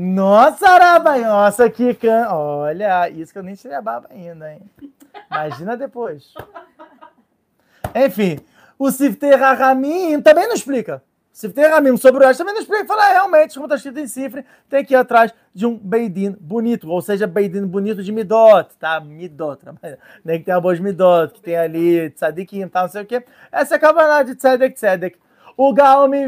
Nossa, 0.00 0.68
Arabai, 0.68 1.22
nossa, 1.22 1.68
que 1.68 1.92
can... 1.92 2.28
Olha, 2.30 3.10
isso 3.10 3.32
que 3.32 3.38
eu 3.40 3.42
nem 3.42 3.56
tirei 3.56 3.76
a 3.76 3.82
barba 3.82 4.06
ainda, 4.12 4.52
hein? 4.52 4.62
Imagina 5.28 5.76
depois. 5.76 6.32
Enfim, 7.92 8.38
o 8.78 8.92
Siftei 8.92 9.34
Rahamim 9.34 10.22
também 10.22 10.46
não 10.46 10.54
explica. 10.54 11.02
Siftei 11.32 11.66
Rahamim 11.66 11.96
sobre 11.96 12.20
o 12.20 12.24
Urash 12.24 12.38
também 12.38 12.54
não 12.54 12.60
explica. 12.60 12.86
Fala, 12.86 13.10
é, 13.10 13.12
realmente, 13.14 13.54
como 13.54 13.66
está 13.66 13.74
escrito 13.74 13.98
em 13.98 14.06
cifre, 14.06 14.46
tem 14.70 14.84
que 14.84 14.94
ir 14.94 14.96
atrás 14.96 15.34
de 15.52 15.66
um 15.66 15.76
Beidin 15.76 16.36
bonito, 16.38 16.88
ou 16.88 17.02
seja, 17.02 17.26
Beidin 17.26 17.66
bonito 17.66 18.00
de 18.00 18.12
Midot, 18.12 18.68
tá? 18.78 19.00
Midot. 19.00 19.60
Nem 20.24 20.38
que 20.38 20.44
tenha 20.44 20.60
boas 20.60 20.78
Midot, 20.78 21.34
que 21.34 21.40
tem 21.40 21.56
ali 21.56 22.10
Tzadikim 22.10 22.68
tal, 22.68 22.84
não 22.84 22.90
sei 22.90 23.02
o 23.02 23.06
quê. 23.06 23.24
Essa 23.50 23.74
é 23.74 23.76
a 23.76 23.80
Kavaná 23.80 24.22
de 24.22 24.36
Tzedek 24.36 24.76
Tzedek. 24.76 25.18
O 25.60 25.72
Gaomi 25.72 26.24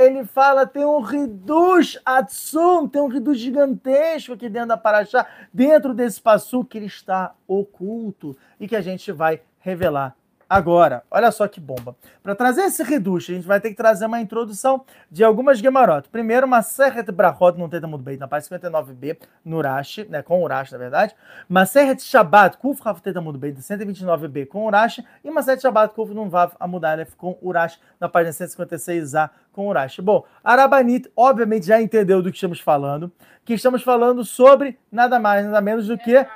ele 0.00 0.24
fala, 0.24 0.66
tem 0.66 0.84
um 0.84 0.98
Riduz 0.98 1.96
Atsum, 2.04 2.88
tem 2.88 3.00
um 3.00 3.06
Riduz 3.06 3.38
gigantesco 3.38 4.32
aqui 4.32 4.48
dentro 4.48 4.70
da 4.70 4.76
Paraxá, 4.76 5.24
dentro 5.54 5.94
desse 5.94 6.20
passo 6.20 6.64
que 6.64 6.76
ele 6.76 6.86
está 6.86 7.36
oculto 7.46 8.36
e 8.58 8.66
que 8.66 8.74
a 8.74 8.80
gente 8.80 9.12
vai 9.12 9.42
revelar 9.60 10.16
agora. 10.48 11.02
Olha 11.10 11.30
só 11.30 11.46
que 11.46 11.60
bomba. 11.60 11.96
Para 12.22 12.34
trazer 12.34 12.62
esse 12.62 12.82
reducho, 12.82 13.32
a 13.32 13.34
gente 13.34 13.46
vai 13.46 13.60
ter 13.60 13.70
que 13.70 13.76
trazer 13.76 14.06
uma 14.06 14.20
introdução 14.20 14.84
de 15.10 15.24
algumas 15.24 15.58
Gemarot. 15.58 16.08
Primeiro, 16.08 16.46
uma 16.46 16.62
Serret 16.62 17.10
Brachot, 17.10 17.58
não 17.58 17.68
tenta 17.68 17.86
muito 17.86 18.02
bem, 18.02 18.16
na 18.16 18.28
parte 18.28 18.48
59b, 18.48 19.18
no 19.44 19.58
Urashi, 19.58 20.04
né, 20.08 20.22
com 20.22 20.42
Urashi, 20.42 20.72
na 20.72 20.78
verdade. 20.78 21.14
Uma 21.48 21.66
Serret 21.66 22.00
Shabbat, 22.02 22.58
Kuf 22.58 22.82
Raf 22.82 23.00
tenta 23.00 23.20
muito 23.20 23.38
bem, 23.38 23.54
129b, 23.54 24.46
com 24.46 24.66
Urashi. 24.66 25.04
E 25.24 25.30
uma 25.30 25.42
Serret 25.42 25.62
Shabbat, 25.62 25.94
Kuf 25.94 26.12
Nun 26.14 26.28
Vav 26.28 26.54
Amudalef, 26.58 27.14
com 27.16 27.36
Urashi, 27.42 27.78
na 28.00 28.08
página 28.08 28.32
156a, 28.32 29.30
com 29.52 29.68
Urashi. 29.68 30.00
Bom, 30.02 30.24
Arabanit, 30.42 31.10
obviamente, 31.16 31.66
já 31.66 31.80
entendeu 31.80 32.22
do 32.22 32.30
que 32.30 32.36
estamos 32.36 32.60
falando, 32.60 33.10
que 33.44 33.54
estamos 33.54 33.82
falando 33.82 34.24
sobre 34.24 34.78
nada 34.90 35.18
mais, 35.18 35.44
nada 35.46 35.60
menos 35.60 35.86
do 35.86 35.96
que 35.98 36.26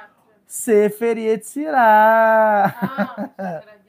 Sefer 0.46 1.16
Yetzirah. 1.16 2.74
Ah, 3.38 3.62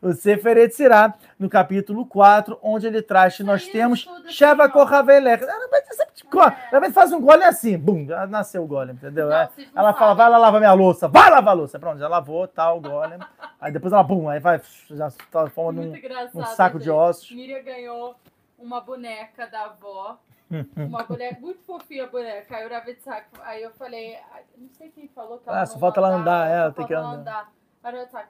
o 0.00 0.12
Sefer 0.12 0.56
Yetzirah, 0.58 1.14
no 1.38 1.48
capítulo 1.48 2.06
4, 2.06 2.58
onde 2.62 2.86
ele 2.86 3.02
traz 3.02 3.36
que 3.36 3.42
nós 3.42 3.66
temos 3.68 4.08
Sheva. 4.28 4.68
Kohavelech. 4.68 5.44
Ela 6.72 6.90
faz 6.92 7.12
um 7.12 7.20
golem 7.20 7.46
assim, 7.46 7.76
bum, 7.76 8.06
nasceu 8.28 8.62
o 8.64 8.66
golem, 8.66 8.94
entendeu? 8.94 9.28
Não, 9.28 9.36
É. 9.36 9.48
não 9.74 9.82
Ela 9.82 9.92
fala, 9.94 10.14
vai 10.14 10.30
lá 10.30 10.38
lavar 10.38 10.60
minha 10.60 10.72
louça, 10.72 11.08
vai 11.08 11.30
lavar 11.30 11.52
a 11.54 11.56
louça. 11.56 11.78
Pronto, 11.78 11.98
já 11.98 12.08
lavou, 12.08 12.46
tal, 12.48 12.78
o 12.78 12.80
golem. 12.80 13.18
Aí 13.60 13.70
depois 13.72 13.92
ela, 13.92 14.02
bum, 14.02 14.28
aí 14.28 14.40
vai, 14.40 14.60
já 14.90 15.08
transforma 15.30 15.82
Muito 15.82 16.02
num, 16.02 16.40
num 16.40 16.46
saco 16.46 16.78
de 16.78 16.86
gente. 16.86 16.94
ossos. 16.94 17.30
Miriam 17.30 17.62
ganhou 17.62 18.16
uma 18.58 18.80
boneca 18.80 19.46
da 19.46 19.64
avó. 19.64 20.18
Uma 20.76 21.02
boneca 21.04 21.40
muito 21.40 21.62
fofinha 21.62 22.04
a 22.04 22.06
boneca. 22.08 22.54
Aí 22.54 22.66
o 22.66 22.68
Ravitsak, 22.68 23.24
aí 23.42 23.62
eu 23.62 23.70
falei, 23.70 24.18
ai, 24.34 24.42
não 24.58 24.68
sei 24.68 24.90
quem 24.90 25.08
falou 25.08 25.38
que 25.38 25.48
ela 25.48 25.62
Ah, 25.62 25.64
só 25.64 25.78
falta 25.78 25.98
ela 25.98 26.10
andar, 26.10 26.46
é, 26.50 26.58
ela 26.58 26.72
tem 26.72 26.86
que 26.86 26.92
ela 26.92 27.08
andar. 27.14 27.50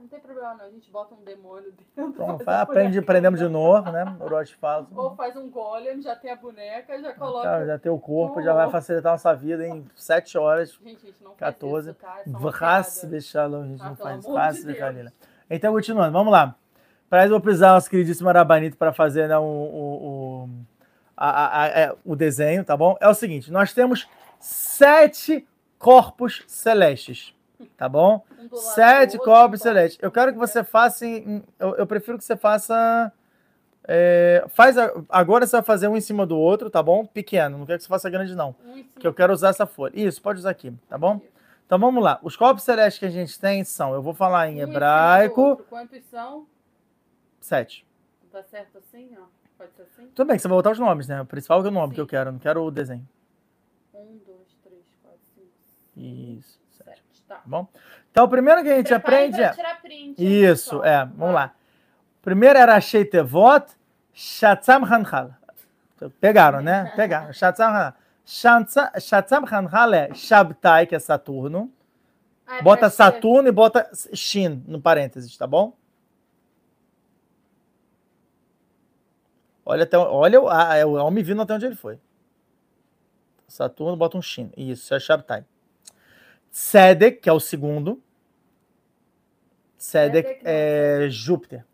Não 0.00 0.08
tem 0.08 0.18
problema 0.20 0.54
não, 0.54 0.64
a 0.64 0.70
gente 0.70 0.90
bota 0.90 1.14
um 1.14 1.22
demônio 1.22 1.72
dentro. 1.94 2.12
Pronto, 2.14 2.42
faz 2.44 2.58
a 2.60 2.98
aprendemos 2.98 3.38
de 3.38 3.48
novo, 3.48 3.90
né? 3.92 4.04
O 4.18 4.26
Roche 4.28 4.54
fala. 4.54 4.86
Ou 4.96 5.14
faz 5.14 5.36
um 5.36 5.50
golem, 5.50 6.00
já 6.00 6.16
tem 6.16 6.30
a 6.30 6.36
boneca, 6.36 6.98
já 6.98 7.12
coloca. 7.12 7.42
Cara, 7.48 7.66
já 7.66 7.78
tem 7.78 7.92
o 7.92 7.98
corpo, 7.98 8.40
já 8.42 8.54
vai 8.54 8.70
facilitar 8.70 9.12
nossa 9.12 9.34
vida 9.34 9.66
em 9.66 9.84
7 9.94 10.38
horas. 10.38 10.70
Gente, 10.82 11.02
gente, 11.06 11.22
não 11.22 11.34
14. 11.34 11.92
faz 11.94 12.26
isso, 12.26 13.00
tá? 13.02 13.06
É 13.06 13.10
deixá-lo, 13.10 13.56
a 13.60 13.66
gente 13.66 13.82
Ah, 13.82 13.88
não 13.90 13.96
faz 13.96 14.24
fácil 14.24 14.62
de 14.62 14.68
de 14.68 14.72
Deus. 14.72 14.78
Kalila. 14.78 15.12
Então, 15.50 15.72
continuando, 15.74 16.12
vamos 16.12 16.32
lá. 16.32 16.54
Para 17.10 17.20
isso, 17.24 17.26
eu 17.26 17.32
vou 17.36 17.40
precisar 17.42 17.72
nosso 17.74 17.90
queridíssimo 17.90 18.30
Arabanito 18.30 18.78
para 18.78 18.90
fazer 18.90 19.28
né, 19.28 19.36
o, 19.36 19.42
o, 19.42 20.44
o, 20.46 20.48
a- 21.14 21.30
a- 21.30 21.62
a- 21.64 21.68
é, 21.68 21.94
o 22.06 22.16
desenho, 22.16 22.64
tá 22.64 22.74
bom? 22.74 22.96
É 23.02 23.06
o 23.08 23.12
seguinte: 23.12 23.52
nós 23.52 23.74
temos 23.74 24.08
sete 24.40 25.46
corpos 25.78 26.42
celestes, 26.46 27.34
tá 27.76 27.88
bom? 27.88 28.24
Um 28.38 28.56
Sete 28.56 29.18
corpos 29.18 29.60
então. 29.60 29.72
celestes. 29.72 29.98
Eu 30.02 30.10
quero 30.10 30.32
que 30.32 30.38
você 30.38 30.62
faça. 30.64 31.06
em- 31.06 31.42
eu, 31.58 31.76
eu 31.76 31.86
prefiro 31.86 32.18
que 32.18 32.24
você 32.24 32.36
faça. 32.36 33.12
é, 33.88 34.44
faz 34.48 34.78
a- 34.78 34.92
agora 35.08 35.44
você 35.46 35.56
vai 35.56 35.62
fazer 35.62 35.88
um 35.88 35.96
em 35.96 36.00
cima 36.00 36.24
do 36.24 36.38
outro, 36.38 36.70
tá 36.70 36.80
bom? 36.82 37.04
Pequeno, 37.04 37.58
não 37.58 37.66
quero 37.66 37.78
que 37.78 37.82
você 37.84 37.88
faça 37.88 38.08
grande, 38.08 38.34
não. 38.36 38.54
Um 38.64 38.76
em 38.78 38.84
Que 38.84 39.06
eu 39.06 39.12
quero 39.12 39.32
usar 39.32 39.48
essa 39.48 39.66
folha. 39.66 39.92
Isso, 39.94 40.22
pode 40.22 40.38
usar 40.38 40.50
aqui, 40.50 40.72
tá 40.88 40.96
bom? 40.96 41.20
Então 41.66 41.78
vamos 41.80 42.02
lá. 42.04 42.20
Os 42.22 42.36
corpos 42.36 42.62
celestes 42.62 43.00
que 43.00 43.06
a 43.06 43.10
gente 43.10 43.38
tem 43.40 43.64
são, 43.64 43.92
eu 43.94 44.00
vou 44.02 44.14
falar 44.14 44.48
em 44.48 44.54
Um 44.54 44.58
em 44.58 44.60
hebraico, 44.60 45.40
outro. 45.40 45.64
Quantos 45.68 46.00
são? 46.10 46.46
sete. 47.40 47.84
Tá 48.30 48.42
certo 48.44 48.78
assim, 48.78 49.10
ó? 49.18 49.24
Pode 49.58 49.72
ser 49.74 49.82
assim? 49.82 50.06
Tudo 50.14 50.28
bem 50.28 50.36
que 50.36 50.42
você 50.42 50.48
vai 50.48 50.56
botar 50.58 50.70
os 50.70 50.78
nomes, 50.78 51.08
né? 51.08 51.20
O 51.20 51.26
principal 51.26 51.64
é 51.64 51.68
o 51.68 51.70
nome 51.72 51.88
Sim. 51.88 51.94
que 51.96 52.00
eu 52.00 52.06
quero, 52.06 52.30
não 52.30 52.38
quero 52.38 52.62
o 52.62 52.70
desenho. 52.70 53.06
Um, 53.92 54.18
dois, 54.24 54.56
três, 54.62 54.84
quatro, 55.02 55.18
cinco, 55.34 55.48
Isso. 55.96 56.60
Tá. 57.32 57.40
Bom? 57.46 57.66
Então 58.10 58.24
o 58.24 58.28
primeiro 58.28 58.62
que 58.62 58.68
a 58.68 58.76
gente 58.76 58.88
Prepare 58.88 59.14
aprende 59.14 59.36
pra 59.38 59.46
é. 59.46 59.50
tirar 59.54 59.80
print, 59.80 60.14
Isso, 60.22 60.64
pessoal? 60.80 60.84
é. 60.84 61.04
Vamos 61.16 61.34
lá. 61.34 61.54
Primeiro 62.20 62.58
era 62.58 62.80
Sheitevot, 62.80 63.66
Shatzam 64.12 64.84
Hanchal. 64.84 65.30
Pegaram, 66.20 66.60
né? 66.60 66.92
Pegaram. 66.96 67.32
Shatzam. 67.32 67.94
Shatza- 68.24 68.92
Shatzam 69.00 69.44
Hanchal 69.44 69.94
é 69.94 70.14
Shabtai, 70.14 70.86
que 70.86 70.94
é 70.94 70.98
Saturno. 70.98 71.72
Ah, 72.46 72.58
é 72.58 72.62
Bota 72.62 72.80
pra 72.80 72.90
ser- 72.90 72.96
Saturno 72.96 73.48
e 73.48 73.52
bota 73.52 73.88
Shin 74.14 74.62
no 74.66 74.80
parênteses, 74.80 75.36
tá 75.36 75.46
bom? 75.46 75.72
Olha, 79.64 79.84
até, 79.84 79.96
olha 79.96 80.40
o- 80.40 80.48
ah, 80.48 80.74
é 80.74 80.84
o 80.84 80.92
homem 80.94 81.22
vindo 81.22 81.40
até 81.40 81.54
onde 81.54 81.66
ele 81.66 81.74
foi. 81.76 81.98
Saturno, 83.48 83.96
bota 83.96 84.16
um 84.18 84.22
Shin. 84.22 84.50
Isso 84.56 84.94
é 84.94 85.00
Shabtai. 85.00 85.44
Tzedek, 86.52 87.20
que 87.20 87.28
é 87.28 87.32
o 87.32 87.40
segundo. 87.40 88.02
Não, 90.42 90.50
é 90.50 91.08
Júpiter. 91.08 91.64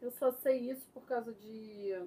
Eu 0.00 0.10
só 0.10 0.30
sei 0.30 0.70
isso 0.70 0.86
por 0.92 1.02
causa 1.06 1.32
de. 1.32 1.98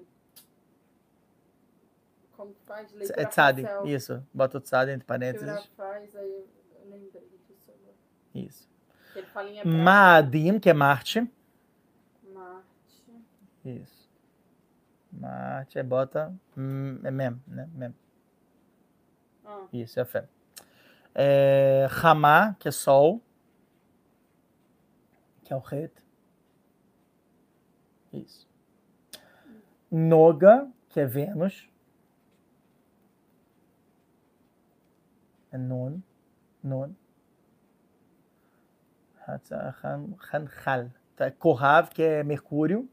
Como 2.32 2.54
que 2.54 2.62
faz? 2.64 2.92
É 2.92 2.96
Leitura 2.96 3.26
Tzadik, 3.26 3.68
facial. 3.68 3.86
isso. 3.86 4.26
Bota 4.32 4.58
o 4.58 4.60
Tzadek 4.60 4.94
entre 4.94 5.04
parênteses. 5.04 5.66
faz, 5.76 6.14
aí 6.14 6.30
eu 6.30 6.46
lembrei 6.88 7.28
disso 7.48 7.68
agora. 7.68 7.94
Isso. 8.32 8.68
Maadim, 9.64 10.60
que 10.60 10.70
é 10.70 10.72
Marte. 10.72 11.28
Marte. 12.32 13.12
Isso. 13.64 14.08
Marte, 15.10 15.78
aí 15.78 15.84
bota 15.84 16.32
hum, 16.56 17.00
é 17.02 17.10
Mem, 17.10 17.42
né? 17.48 17.68
Mem. 17.74 17.94
Ah, 19.48 19.66
Isso, 19.72 19.98
é 19.98 20.04
fé. 20.04 20.28
É, 21.14 21.86
Ramá, 21.90 22.54
que 22.60 22.68
é 22.68 22.70
Sol. 22.70 23.22
Que 25.44 25.52
é 25.52 25.56
o 25.56 25.60
Het. 25.60 25.90
Isso. 28.12 28.46
Noga, 29.90 30.70
que 30.90 31.00
é 31.00 31.06
Vênus. 31.06 31.68
É 35.50 35.56
Nun. 35.56 36.02
Nun. 36.62 36.94
Hatza- 39.26 39.74
Han- 39.82 40.14
Hanchal. 40.30 40.90
Tá, 41.16 41.30
Kohav, 41.30 41.88
que 41.90 42.02
é 42.02 42.22
Mercúrio. 42.22 42.88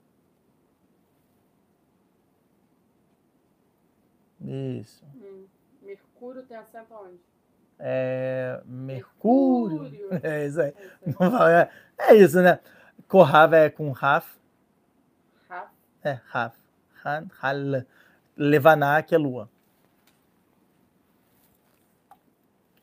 Isso. 4.42 5.04
hum. 5.16 5.48
Mercúrio 6.26 6.44
tem 6.44 6.58
acento 6.58 6.92
onde? 6.96 7.20
É, 7.78 8.60
Mercúrio. 8.66 9.82
Mercúrio. 9.84 10.10
É 10.24 10.46
isso 10.48 10.60
aí. 10.62 10.74
É 11.06 11.62
É, 11.62 12.12
é 12.12 12.16
isso, 12.16 12.42
né? 12.42 12.60
Kohav 13.08 13.54
é 13.54 13.70
com 13.70 13.92
Raf. 13.92 14.28
Ra- 15.48 15.72
É, 16.04 16.20
Raf. 16.30 16.56
Han, 17.06 17.28
Hal. 17.42 17.84
Levaná, 18.36 19.02
que 19.04 19.14
é 19.14 19.18
lua. 19.20 19.48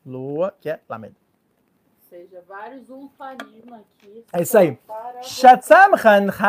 Lua, 0.05 0.53
que 0.61 0.69
é 0.69 0.79
Lamed. 0.87 1.13
Ou 1.15 2.09
seja, 2.09 2.41
vários 2.47 2.89
ulfanismo 2.89 3.75
aqui. 3.75 4.25
É 4.31 4.41
isso 4.41 4.57
aí. 4.57 4.79
Shatzam 5.21 5.91
Hanchal 5.95 6.41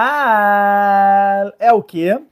é 1.58 1.72
o 1.72 1.82
quê? 1.82 2.22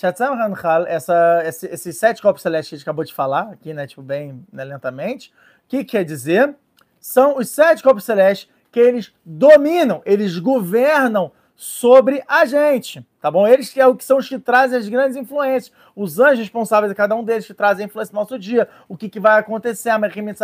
Shatzam 0.00 0.34
Hanchal, 0.40 0.86
essa, 0.86 1.42
esse- 1.44 1.66
esses 1.66 1.98
sete 1.98 2.22
corpos 2.22 2.40
celestes 2.40 2.68
que 2.68 2.74
a 2.76 2.78
gente 2.78 2.84
acabou 2.84 3.04
de 3.04 3.12
falar, 3.12 3.50
aqui, 3.50 3.74
né, 3.74 3.84
tipo, 3.84 4.00
bem 4.00 4.46
né, 4.52 4.62
lentamente, 4.62 5.30
o 5.64 5.68
que 5.68 5.82
quer 5.82 6.04
dizer? 6.04 6.54
São 7.00 7.36
os 7.36 7.48
sete 7.48 7.82
corpos 7.82 8.04
celestes 8.04 8.48
que 8.70 8.78
eles 8.78 9.12
dominam, 9.24 10.00
eles 10.06 10.38
governam 10.38 11.32
sobre 11.56 12.22
a 12.28 12.44
gente, 12.44 13.04
tá 13.20 13.28
bom? 13.28 13.44
Eles 13.44 13.70
que, 13.72 13.80
é 13.80 13.86
o 13.88 13.96
que 13.96 14.04
são 14.04 14.18
os 14.18 14.28
que 14.28 14.38
trazem 14.38 14.78
as 14.78 14.88
grandes 14.88 15.16
influências, 15.16 15.74
os 15.96 16.20
anjos 16.20 16.38
responsáveis, 16.38 16.92
cada 16.92 17.16
um 17.16 17.24
deles 17.24 17.44
que 17.44 17.52
trazem 17.52 17.84
a 17.84 17.88
influência 17.88 18.12
no 18.14 18.20
nosso 18.20 18.38
dia, 18.38 18.68
o 18.88 18.96
que, 18.96 19.08
que 19.08 19.18
vai 19.18 19.40
acontecer, 19.40 19.90
a 19.90 19.98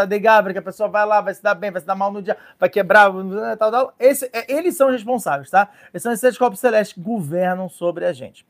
de 0.05 0.53
que 0.53 0.59
a 0.59 0.63
pessoa 0.63 0.89
vai 0.89 1.07
lá, 1.07 1.21
vai 1.21 1.33
se 1.33 1.41
dar 1.41 1.55
bem, 1.55 1.71
vai 1.71 1.81
se 1.81 1.87
dar 1.87 1.95
mal 1.95 2.11
no 2.13 2.21
dia, 2.21 2.37
vai 2.59 2.69
quebrar, 2.69 3.09
tal, 3.57 3.71
tal. 3.71 3.95
Esse, 4.01 4.29
é, 4.33 4.53
eles 4.53 4.77
são 4.77 4.91
responsáveis, 4.91 5.49
tá? 5.49 5.71
Esses 5.93 6.03
são 6.03 6.11
esses 6.11 6.37
corpos 6.37 6.59
celestes 6.59 6.95
que 6.95 7.01
governam 7.01 7.69
sobre 7.69 8.05
a 8.05 8.13
gente. 8.13 8.45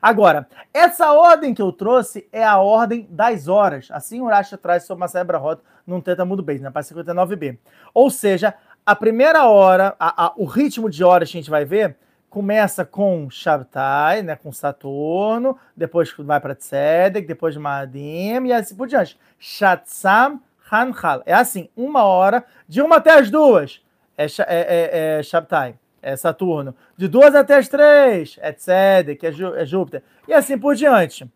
Agora, 0.00 0.46
essa 0.72 1.12
ordem 1.12 1.54
que 1.54 1.62
eu 1.62 1.72
trouxe 1.72 2.28
é 2.32 2.44
a 2.44 2.58
ordem 2.58 3.06
das 3.10 3.48
horas. 3.48 3.88
Assim 3.90 4.20
o 4.20 4.26
Racha 4.26 4.56
traz 4.58 4.84
sobre 4.84 5.02
uma 5.02 5.08
Sebra 5.08 5.38
Rota 5.38 5.62
num 5.86 6.00
Teta 6.00 6.24
Mudo 6.24 6.42
Base, 6.42 6.62
na 6.62 6.70
página 6.70 7.02
59b. 7.02 7.58
Ou 7.94 8.10
seja, 8.10 8.54
a 8.84 8.94
primeira 8.94 9.46
hora, 9.46 9.94
a- 9.98 10.26
a- 10.26 10.32
o 10.36 10.44
ritmo 10.44 10.88
de 10.90 11.02
horas 11.02 11.30
que 11.30 11.38
a 11.38 11.40
gente 11.40 11.50
vai 11.50 11.64
ver, 11.64 11.96
começa 12.28 12.84
com 12.84 13.28
Shabtai, 13.28 14.22
né, 14.22 14.36
com 14.36 14.52
Saturno, 14.52 15.58
depois 15.76 16.14
vai 16.16 16.38
para 16.40 16.54
Tzedek, 16.54 17.26
depois 17.26 17.56
Maadim 17.56 18.46
e 18.46 18.52
assim 18.52 18.76
por 18.76 18.86
diante. 18.86 19.18
Shatsam 19.38 20.40
Hanchal. 20.70 21.22
É 21.26 21.34
assim, 21.34 21.68
uma 21.76 22.04
hora, 22.04 22.44
de 22.68 22.80
uma 22.80 22.96
até 22.96 23.18
as 23.18 23.30
duas, 23.30 23.82
é, 24.16 24.26
é, 24.26 24.36
é, 24.48 25.18
é 25.18 25.22
Shabtai, 25.24 25.74
é 26.02 26.16
Saturno. 26.16 26.74
De 26.96 27.08
duas 27.08 27.34
até 27.34 27.56
as 27.56 27.68
três, 27.68 28.38
é 28.40 28.52
Tzedek, 28.52 29.26
é, 29.26 29.30
é 29.56 29.66
Júpiter. 29.66 30.02
E 30.26 30.32
assim 30.32 30.58
por 30.58 30.74
diante. 30.74 31.30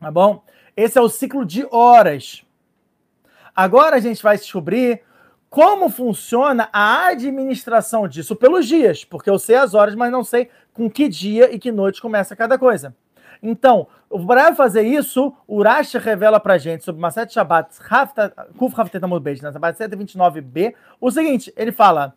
Tá 0.00 0.10
bom? 0.10 0.42
Esse 0.76 0.98
é 0.98 1.00
o 1.00 1.08
ciclo 1.08 1.44
de 1.44 1.66
horas. 1.70 2.44
Agora 3.54 3.96
a 3.96 4.00
gente 4.00 4.22
vai 4.22 4.36
descobrir 4.36 5.02
como 5.48 5.88
funciona 5.88 6.68
a 6.72 7.06
administração 7.06 8.06
disso 8.06 8.36
pelos 8.36 8.66
dias, 8.66 9.04
porque 9.04 9.30
eu 9.30 9.38
sei 9.38 9.56
as 9.56 9.72
horas, 9.72 9.94
mas 9.94 10.12
não 10.12 10.22
sei 10.22 10.50
com 10.74 10.90
que 10.90 11.08
dia 11.08 11.54
e 11.54 11.58
que 11.58 11.72
noite 11.72 12.02
começa 12.02 12.36
cada 12.36 12.58
coisa. 12.58 12.94
Então, 13.42 13.86
para 14.26 14.54
fazer 14.54 14.82
isso, 14.82 15.32
o 15.46 15.62
Rashi 15.62 15.98
revela 15.98 16.40
pra 16.40 16.58
gente 16.58 16.84
sobre 16.84 17.00
Maset 17.00 17.32
Shabbat, 17.32 17.76
Kuf 18.56 18.78
Haftet 18.78 19.04
Amud 19.04 19.22
Beit, 19.22 19.42
na 19.42 19.52
Shabbat 19.52 19.78
129b, 19.78 20.74
o 21.00 21.10
seguinte, 21.10 21.52
ele 21.56 21.72
fala, 21.72 22.14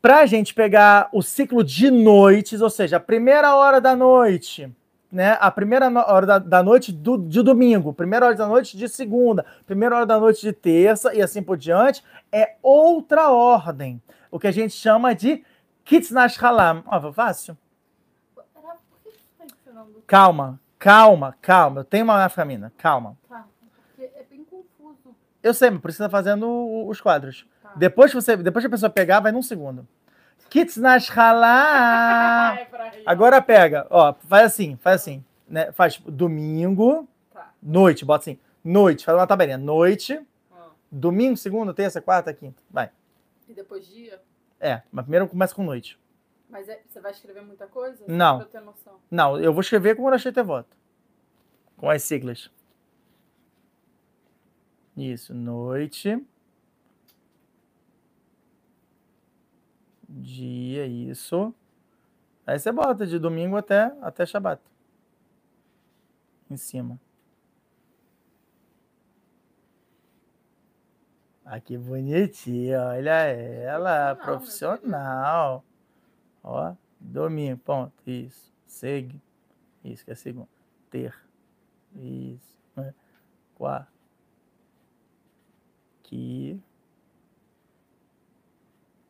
pra 0.00 0.26
gente 0.26 0.54
pegar 0.54 1.08
o 1.12 1.22
ciclo 1.22 1.62
de 1.64 1.90
noites, 1.90 2.60
ou 2.60 2.70
seja, 2.70 2.96
a 2.96 3.00
primeira 3.00 3.54
hora 3.56 3.80
da 3.80 3.96
noite, 3.96 4.72
né, 5.10 5.36
a 5.40 5.50
primeira 5.50 5.88
hora 6.06 6.26
da, 6.26 6.38
da 6.38 6.62
noite 6.62 6.92
do, 6.92 7.16
de 7.18 7.42
domingo, 7.42 7.92
primeira 7.92 8.26
hora 8.26 8.34
da 8.36 8.46
noite 8.46 8.76
de 8.76 8.88
segunda, 8.88 9.44
primeira 9.66 9.96
hora 9.96 10.06
da 10.06 10.18
noite 10.18 10.40
de 10.42 10.52
terça 10.52 11.14
e 11.14 11.22
assim 11.22 11.42
por 11.42 11.56
diante, 11.56 12.02
é 12.30 12.56
outra 12.62 13.30
ordem. 13.30 14.00
O 14.30 14.38
que 14.38 14.46
a 14.46 14.52
gente 14.52 14.74
chama 14.74 15.14
de 15.14 15.42
Kitznash 15.84 16.36
Halam. 16.42 16.82
Ó, 16.86 17.12
fácil? 17.12 17.56
Era- 18.36 18.74
Por 18.92 19.00
que 19.02 19.10
você 19.10 19.24
tá 19.38 19.44
ensinando? 19.46 20.02
Calma, 20.06 20.60
calma, 20.78 21.34
calma. 21.40 21.80
Eu 21.80 21.84
tenho 21.84 22.04
uma 22.04 22.18
naframina, 22.18 22.70
calma. 22.76 23.16
Tá, 23.26 23.46
porque 23.96 24.10
é 24.14 24.24
bem 24.28 24.44
confuso. 24.44 25.14
Eu 25.42 25.54
sei, 25.54 25.70
mas 25.70 25.80
precisa 25.80 26.10
fazendo 26.10 26.46
o- 26.46 26.88
os 26.88 27.00
quadros. 27.00 27.46
Depois 27.76 28.10
que, 28.10 28.14
você, 28.20 28.36
depois 28.36 28.62
que 28.62 28.66
a 28.66 28.70
pessoa 28.70 28.90
pegar, 28.90 29.20
vai 29.20 29.32
num 29.32 29.42
segundo. 29.42 29.86
Kitznash 30.50 31.10
Halam. 31.16 32.56
É. 32.88 33.02
Agora 33.04 33.40
pega, 33.42 33.86
ó, 33.90 34.14
faz 34.14 34.46
assim, 34.46 34.76
faz 34.76 35.02
assim, 35.02 35.24
né? 35.48 35.70
Faz 35.72 35.94
tipo, 35.94 36.10
domingo, 36.10 37.06
Tá. 37.32 37.52
noite, 37.62 38.04
bota 38.04 38.22
assim, 38.24 38.38
noite, 38.64 39.04
faz 39.04 39.16
uma 39.18 39.26
tabelinha, 39.26 39.58
noite, 39.58 40.18
Ó. 40.50 40.70
domingo, 40.90 41.36
segunda, 41.36 41.74
terça, 41.74 42.00
quarta, 42.00 42.32
quinta, 42.32 42.62
vai. 42.70 42.90
E 43.48 43.52
depois 43.52 43.86
dia? 43.86 44.20
É, 44.60 44.82
mas 44.90 45.04
primeiro 45.04 45.28
começa 45.28 45.54
com 45.54 45.62
noite. 45.62 45.98
Mas 46.48 46.68
é- 46.68 46.80
você 46.88 47.00
vai 47.00 47.12
escrever 47.12 47.42
muita 47.42 47.66
coisa? 47.66 48.02
Não. 48.08 48.38
Pra 48.38 48.46
eu 48.46 48.50
ter 48.50 48.60
noção. 48.60 48.94
Não, 49.10 49.38
eu 49.38 49.52
vou 49.52 49.60
escrever 49.60 49.94
com 49.94 50.02
o 50.04 50.10
Rosh 50.10 50.24
voto. 50.44 50.76
Com 51.76 51.90
as 51.90 52.02
siglas. 52.02 52.50
Isso, 54.96 55.32
noite. 55.34 56.24
Dia, 60.28 60.86
isso. 60.86 61.54
Aí 62.46 62.58
você 62.58 62.70
bota 62.70 63.06
de 63.06 63.18
domingo 63.18 63.56
até, 63.56 63.96
até 64.02 64.26
Shabat. 64.26 64.60
Em 66.50 66.56
cima. 66.56 67.00
Ah, 71.44 71.58
que 71.60 71.78
bonitinha. 71.78 72.78
Olha 72.88 73.10
ela, 73.10 74.14
Profissional, 74.16 74.78
profissional. 74.78 75.64
Ó, 76.42 76.74
domingo, 77.00 77.58
ponto. 77.58 77.92
Isso. 78.06 78.52
Segue. 78.66 79.18
Isso 79.82 80.04
que 80.04 80.10
é 80.10 80.14
segundo. 80.14 80.48
Ter. 80.90 81.14
Isso. 81.96 82.54
né? 82.76 82.94
Quarto. 83.54 83.90
Aqui. 86.00 86.60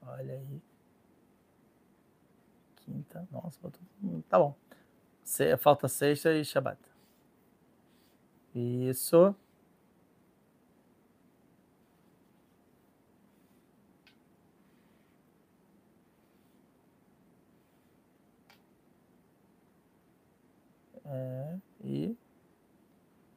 Olha 0.02 0.34
aí. 0.34 0.67
Quinta. 2.88 3.28
Nossa, 3.30 3.58
botou- 3.60 3.80
tá 4.30 4.38
bom. 4.38 4.54
Falta 5.58 5.88
sexta 5.88 6.32
e 6.32 6.42
Shabat. 6.44 6.78
Isso. 8.54 9.34
É, 21.04 21.56
e 21.84 22.16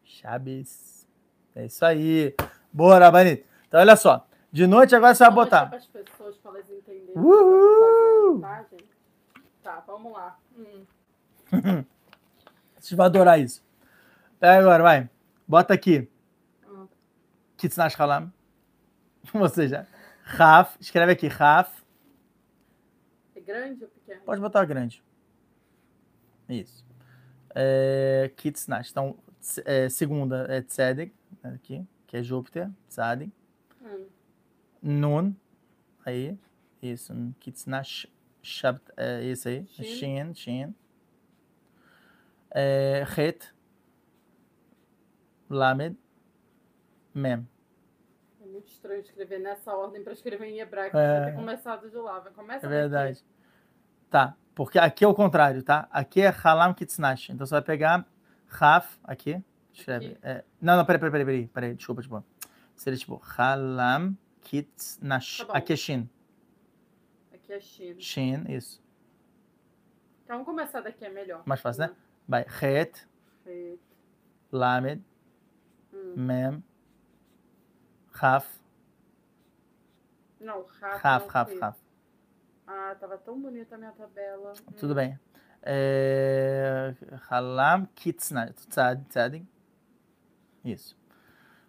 Chaves. 0.04 1.08
É 1.56 1.66
isso 1.66 1.84
aí. 1.86 2.36
Boa, 2.72 2.98
Rabanito. 3.00 3.46
Então, 3.68 3.80
olha 3.80 3.96
só. 3.96 4.28
De 4.52 4.68
noite 4.68 4.94
agora 4.96 5.16
você 5.16 5.24
vai 5.24 5.34
botar. 5.34 5.68
pras 5.68 5.88
pessoas 5.88 6.38
pra 6.38 6.52
elas 6.52 6.70
entenderem. 6.70 7.14
Uhul! 7.16 8.42
Tá, 9.64 9.84
vamos 9.88 10.12
lá. 10.12 10.38
Hum. 10.58 10.86
Você 12.80 12.96
vai 12.96 13.06
adorar 13.06 13.40
isso. 13.40 13.64
Pega 14.40 14.60
agora, 14.60 14.84
vai. 14.84 15.10
Bota 15.48 15.74
aqui. 15.74 16.10
Hum. 16.68 16.88
Kitsnash 17.58 18.00
Halam. 18.00 18.32
Ou 19.34 19.50
seja, 19.50 19.88
Raf. 20.24 20.76
Escreve 20.80 21.12
aqui, 21.12 21.28
Raf. 21.28 21.82
É 23.36 23.40
grande 23.40 23.84
ou 23.84 23.90
pequeno? 23.90 24.22
Pode 24.22 24.42
botar 24.42 24.66
grande. 24.66 25.04
Isso. 26.50 26.86
É, 27.54 28.32
Kitsnash. 28.36 28.90
Então, 28.92 29.18
é, 29.66 29.90
segunda 29.90 30.46
é 30.50 30.62
Tzedek, 30.62 31.14
aqui, 31.44 31.86
que 32.08 32.18
é 32.18 32.24
Júpiter, 32.24 32.70
Tzaddik. 32.88 33.32
Hum. 33.82 34.06
Nun, 34.82 35.36
aí, 36.06 36.38
isso, 36.82 37.14
Kitsnash, 37.40 38.08
Shabt, 38.42 38.82
é 38.98 39.24
isso 39.24 39.48
aí, 39.48 39.66
Shin. 39.68 40.34
Shin. 40.34 40.76
É, 42.54 43.06
Het, 43.18 43.54
Lamed, 45.50 45.98
Mem. 47.14 47.48
É 48.42 48.46
muito 48.46 48.68
estranho 48.68 49.02
escrever 49.02 49.40
nessa 49.40 49.74
ordem 49.76 50.04
pra 50.04 50.14
escrever 50.14 50.46
em 50.48 50.60
hebraico. 50.60 50.98
É. 50.98 51.22
Vai 51.22 51.32
ter 51.32 51.36
começado 51.38 51.90
de 51.90 51.96
lá. 51.98 52.20
Vai 52.20 52.32
começa 52.34 52.66
É 52.66 52.70
daqui. 52.70 52.76
verdade. 52.82 53.26
Tá, 54.10 54.36
porque 54.56 54.78
aqui 54.80 55.04
é 55.06 55.08
o 55.08 55.14
contrário, 55.14 55.64
tá? 55.64 55.88
Aqui 55.92 56.22
é 56.22 56.34
Halam 56.44 56.74
Kitsnash. 56.74 57.30
Então 57.30 57.46
você 57.46 57.54
vai 57.56 57.62
pegar 57.62 58.06
Raf, 58.48 58.98
aqui, 59.04 59.42
escreve. 59.72 60.18
É, 60.22 60.44
não, 60.60 60.76
não, 60.76 60.86
peraí, 60.86 61.00
peraí, 61.00 61.12
peraí, 61.12 61.26
peraí, 61.26 61.48
peraí, 61.48 61.76
desculpa, 61.76 62.02
tipo. 62.02 62.24
Seria 62.76 62.98
tipo 63.00 63.22
Halam 63.38 64.18
Kitsnash. 64.42 65.38
Tá 65.40 65.46
bom. 65.46 65.54
aqui 65.54 65.74
é 65.74 65.76
Shin. 65.78 66.10
Aqui 67.52 67.54
é 67.54 67.60
China. 67.60 68.00
Shin, 68.00 68.46
isso. 68.48 68.82
Então 70.24 70.38
vamos 70.38 70.46
começar 70.46 70.80
daqui, 70.82 71.04
é 71.04 71.10
melhor. 71.10 71.44
Mais 71.46 71.60
fácil, 71.60 71.82
né? 71.88 71.96
Vai, 72.28 72.46
Het, 72.62 73.08
Feito. 73.44 73.82
Lamed, 74.52 75.04
Hum. 75.94 76.14
Mem, 76.16 76.64
Raf, 78.14 78.48
Não. 80.40 80.66
Raf, 80.80 81.28
Raf, 81.28 81.50
fez. 81.50 81.60
Raf. 81.60 81.78
Ah, 82.66 82.96
tava 82.98 83.18
tão 83.18 83.40
bonita 83.42 83.76
a 83.76 83.78
minha 83.78 83.92
tabela. 83.92 84.54
Hum. 84.54 84.72
Tudo 84.78 84.96
bem. 84.96 85.20
É, 85.62 86.96
Halam 87.30 87.86
Kitsnash. 87.94 88.66
Tzad, 88.68 89.04
Tzadik. 89.10 89.46
Isso. 90.64 90.98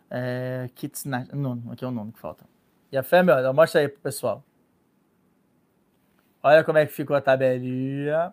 É, 0.09 0.71
Kitsnash. 0.77 1.29
Nun, 1.33 1.71
aqui 1.73 1.85
é 1.85 1.89
o 1.89 1.91
nome 1.91 2.13
que 2.13 2.21
falta. 2.21 2.47
E 2.93 2.97
a 2.97 3.03
fé, 3.03 3.23
meu, 3.23 3.53
mostra 3.53 3.81
aí 3.81 3.89
pro 3.89 4.01
pessoal. 4.01 4.45
Olha 6.43 6.65
como 6.65 6.79
é 6.79 6.87
que 6.87 6.93
ficou 6.93 7.15
a 7.17 7.21
tabelinha. 7.21 8.33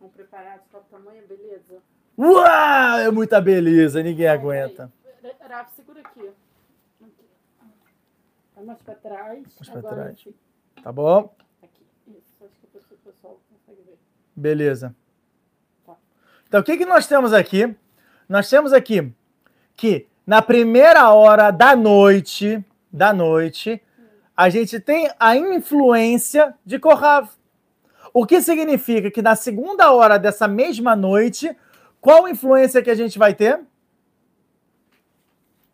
Vamos 0.00 0.14
preparar 0.14 0.58
de 0.58 0.64
qual 0.70 0.82
tamanho, 0.90 1.22
beleza? 1.26 1.78
Uau! 2.18 2.98
É 2.98 3.10
muita 3.10 3.40
beleza, 3.40 4.02
ninguém 4.02 4.26
aguenta. 4.28 4.92
Aí, 5.22 5.32
Rafa, 5.48 5.70
segura 5.76 6.00
aqui. 6.00 6.20
Aqui. 7.00 7.24
Vai 8.56 8.64
mais 8.64 8.82
pra 8.82 8.94
trás. 8.94 9.44
Mais 9.56 9.68
pra 9.70 9.82
trás. 9.82 10.18
esse- 10.18 10.34
Tá 10.82 10.92
bom? 10.92 11.34
Aqui. 11.62 11.82
Isso, 12.08 12.44
acho 12.44 12.52
que 12.88 12.94
o 12.94 12.98
pessoal 12.98 13.40
consegue 13.50 13.82
ver. 13.88 13.98
Beleza. 14.34 14.94
Tá. 15.86 15.96
Então, 16.48 16.60
o 16.60 16.64
que, 16.64 16.76
que 16.76 16.86
nós 16.86 17.06
temos 17.06 17.32
aqui? 17.32 17.74
Nós 18.28 18.48
temos 18.50 18.72
aqui 18.72 19.12
que 19.76 20.06
na 20.26 20.42
primeira 20.42 21.10
hora 21.12 21.50
da 21.50 21.74
noite, 21.76 22.64
da 22.92 23.12
noite, 23.12 23.80
a 24.38 24.48
gente 24.50 24.78
tem 24.78 25.10
a 25.18 25.36
influência 25.36 26.54
de 26.64 26.78
Kohav. 26.78 27.28
O 28.14 28.24
que 28.24 28.40
significa 28.40 29.10
que 29.10 29.20
na 29.20 29.34
segunda 29.34 29.90
hora 29.90 30.16
dessa 30.16 30.46
mesma 30.46 30.94
noite, 30.94 31.56
qual 32.00 32.28
influência 32.28 32.80
que 32.80 32.88
a 32.88 32.94
gente 32.94 33.18
vai 33.18 33.34
ter? 33.34 33.58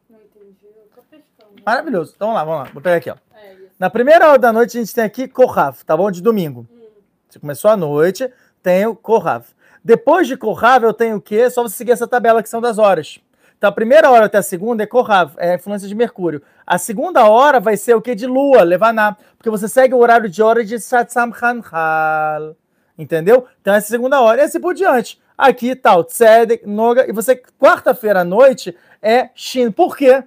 Não 0.08 0.18
entendi. 0.18 0.56
Eu 0.64 0.88
tô 0.94 1.02
pescando. 1.02 1.62
Maravilhoso. 1.62 2.14
Então 2.16 2.28
vamos 2.28 2.40
lá, 2.40 2.44
vamos 2.46 2.66
lá. 2.66 2.72
Vou 2.72 2.80
pegar 2.80 2.96
aqui, 2.96 3.10
ó. 3.10 3.16
É. 3.36 3.54
Na 3.78 3.90
primeira 3.90 4.30
hora 4.30 4.38
da 4.38 4.50
noite 4.50 4.78
a 4.78 4.80
gente 4.80 4.94
tem 4.94 5.04
aqui 5.04 5.28
Kohav, 5.28 5.84
tá 5.84 5.94
bom? 5.94 6.10
De 6.10 6.22
domingo. 6.22 6.66
Hum. 6.72 6.86
Se 7.28 7.38
começou 7.38 7.70
a 7.70 7.76
noite, 7.76 8.32
tem 8.62 8.86
o 8.86 8.96
Kohav. 8.96 9.44
Depois 9.84 10.26
de 10.26 10.38
Kohav 10.38 10.86
eu 10.86 10.94
tenho 10.94 11.16
o 11.16 11.20
quê? 11.20 11.50
Só 11.50 11.62
você 11.62 11.76
seguir 11.76 11.92
essa 11.92 12.08
tabela 12.08 12.42
que 12.42 12.48
são 12.48 12.62
das 12.62 12.78
horas. 12.78 13.20
Então 13.64 13.70
a 13.70 13.74
primeira 13.74 14.10
hora 14.10 14.26
até 14.26 14.36
a 14.36 14.42
segunda 14.42 14.82
é 14.82 14.86
Kohav, 14.86 15.32
é 15.38 15.54
influência 15.54 15.88
de 15.88 15.94
Mercúrio. 15.94 16.42
A 16.66 16.76
segunda 16.76 17.24
hora 17.24 17.58
vai 17.58 17.78
ser 17.78 17.94
o 17.94 18.02
quê? 18.02 18.14
De 18.14 18.26
Lua, 18.26 18.62
Levaná. 18.62 19.16
Porque 19.38 19.48
você 19.48 19.66
segue 19.66 19.94
o 19.94 20.00
horário 20.00 20.28
de 20.28 20.42
hora 20.42 20.62
de 20.62 20.78
Satsam 20.78 21.30
Khanhal. 21.30 22.54
Entendeu? 22.98 23.46
Então 23.62 23.72
essa 23.72 23.86
é 23.86 23.88
segunda 23.88 24.20
hora. 24.20 24.42
E 24.42 24.44
assim 24.44 24.60
por 24.60 24.74
diante. 24.74 25.18
Aqui 25.38 25.74
tal, 25.74 26.04
Tzedek, 26.04 26.68
Noga. 26.68 27.08
E 27.08 27.12
você, 27.12 27.36
quarta-feira 27.58 28.20
à 28.20 28.24
noite, 28.24 28.76
é 29.00 29.30
Shin. 29.34 29.70
Por 29.70 29.96
quê? 29.96 30.22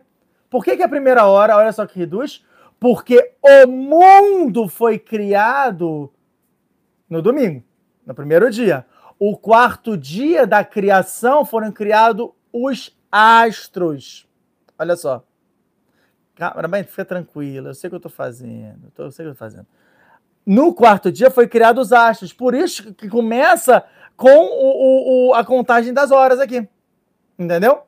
Por 0.49 0.65
que, 0.65 0.75
que 0.75 0.81
a 0.81 0.89
primeira 0.89 1.27
hora, 1.27 1.57
olha 1.57 1.71
só 1.71 1.85
que 1.85 1.99
reduz? 1.99 2.43
Porque 2.79 3.33
o 3.39 3.67
mundo 3.67 4.67
foi 4.67 4.97
criado 4.97 6.11
no 7.07 7.21
domingo, 7.21 7.63
no 8.03 8.15
primeiro 8.15 8.49
dia. 8.49 8.83
O 9.19 9.37
quarto 9.37 9.95
dia 9.95 10.47
da 10.47 10.63
criação 10.63 11.45
foram 11.45 11.71
criados 11.71 12.29
os 12.51 12.96
astros. 13.11 14.27
Olha 14.77 14.95
só. 14.95 15.23
Calma, 16.35 16.83
fica 16.83 17.03
tranquilo, 17.03 17.69
eu 17.69 17.73
sei 17.73 17.87
o 17.87 17.91
que 17.91 17.95
eu 17.95 17.97
estou 17.97 18.11
fazendo. 18.11 18.91
Eu 18.97 19.11
sei 19.11 19.25
o 19.25 19.27
que 19.27 19.31
eu 19.31 19.35
tô 19.35 19.39
fazendo. 19.39 19.65
No 20.45 20.73
quarto 20.73 21.11
dia 21.11 21.31
foi 21.31 21.47
criado 21.47 21.79
os 21.79 21.91
astros. 21.91 22.31
Por 22.31 22.53
isso 22.53 22.93
que 22.93 23.09
começa 23.09 23.83
com 24.15 24.45
o, 24.45 25.29
o, 25.29 25.33
a 25.33 25.43
contagem 25.43 25.93
das 25.93 26.11
horas 26.11 26.39
aqui. 26.39 26.67
Entendeu? 27.37 27.83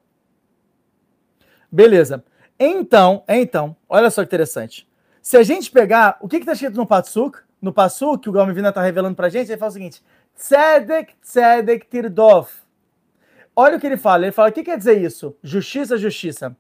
Beleza. 1.72 2.24
Então, 2.60 3.24
então, 3.28 3.76
olha 3.88 4.10
só 4.10 4.22
que 4.22 4.28
interessante. 4.28 4.90
Se 5.22 5.38
a 5.38 5.44
gente 5.44 5.72
pegar, 5.72 6.18
o 6.20 6.28
que 6.28 6.38
está 6.38 6.54
escrito 6.54 6.76
no 6.76 6.86
Patsuk? 6.86 7.40
No 7.62 7.72
Patsuk, 7.72 8.24
que 8.24 8.30
o 8.30 8.32
Galmivina 8.32 8.70
está 8.70 8.82
revelando 8.82 9.16
para 9.16 9.28
a 9.28 9.30
gente, 9.30 9.50
ele 9.52 9.58
fala 9.58 9.70
o 9.70 9.74
seguinte: 9.74 10.04
Tzedek, 10.36 11.14
Tzedek, 11.22 11.88
Tirdov. 11.88 12.50
Olha 13.60 13.76
o 13.76 13.80
que 13.80 13.86
ele 13.86 13.98
fala. 13.98 14.24
Ele 14.24 14.32
fala, 14.32 14.48
o 14.48 14.54
que 14.54 14.64
quer 14.64 14.78
dizer 14.78 15.02
isso? 15.02 15.36
Justiça, 15.44 15.98
justiça. 15.98 16.56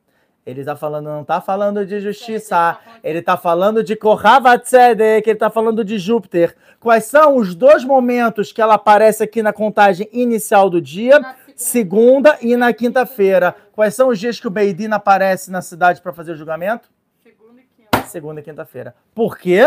Ele 0.46 0.60
está 0.60 0.76
falando, 0.76 1.06
não 1.06 1.22
está 1.22 1.40
falando 1.40 1.86
de 1.86 1.98
justiça. 2.02 2.78
Ele 3.02 3.20
está 3.20 3.38
falando 3.38 3.82
de 3.82 3.96
Kohavatsedek, 3.96 5.30
ele 5.30 5.38
está 5.38 5.50
falando 5.50 5.86
de 5.86 5.98
Júpiter. 5.98 6.58
Quais 6.78 7.06
são 7.06 7.38
os 7.38 7.56
dois 7.56 7.86
momentos 7.86 8.52
que 8.52 8.62
ela 8.62 8.74
aparece 8.74 9.24
aqui 9.24 9.42
na 9.42 9.54
contagem 9.54 10.10
inicial 10.12 10.70
do 10.70 10.82
dia? 10.82 11.22
Segunda 11.56 12.38
e 12.42 12.58
na 12.58 12.74
quinta-feira. 12.74 13.56
Quais 13.72 13.96
são 13.96 14.10
os 14.10 14.20
dias 14.20 14.38
que 14.38 14.48
o 14.48 14.52
Beidin 14.52 14.92
aparece 14.92 15.50
na 15.50 15.62
cidade 15.62 16.02
para 16.02 16.12
fazer 16.12 16.34
o 16.34 16.36
julgamento? 16.36 16.90
Segunda 17.24 17.62
e 17.62 17.64
quinta. 17.64 18.08
Segunda 18.08 18.40
e 18.42 18.44
quinta-feira. 18.44 18.94
Por 19.16 19.38
quê? 19.38 19.64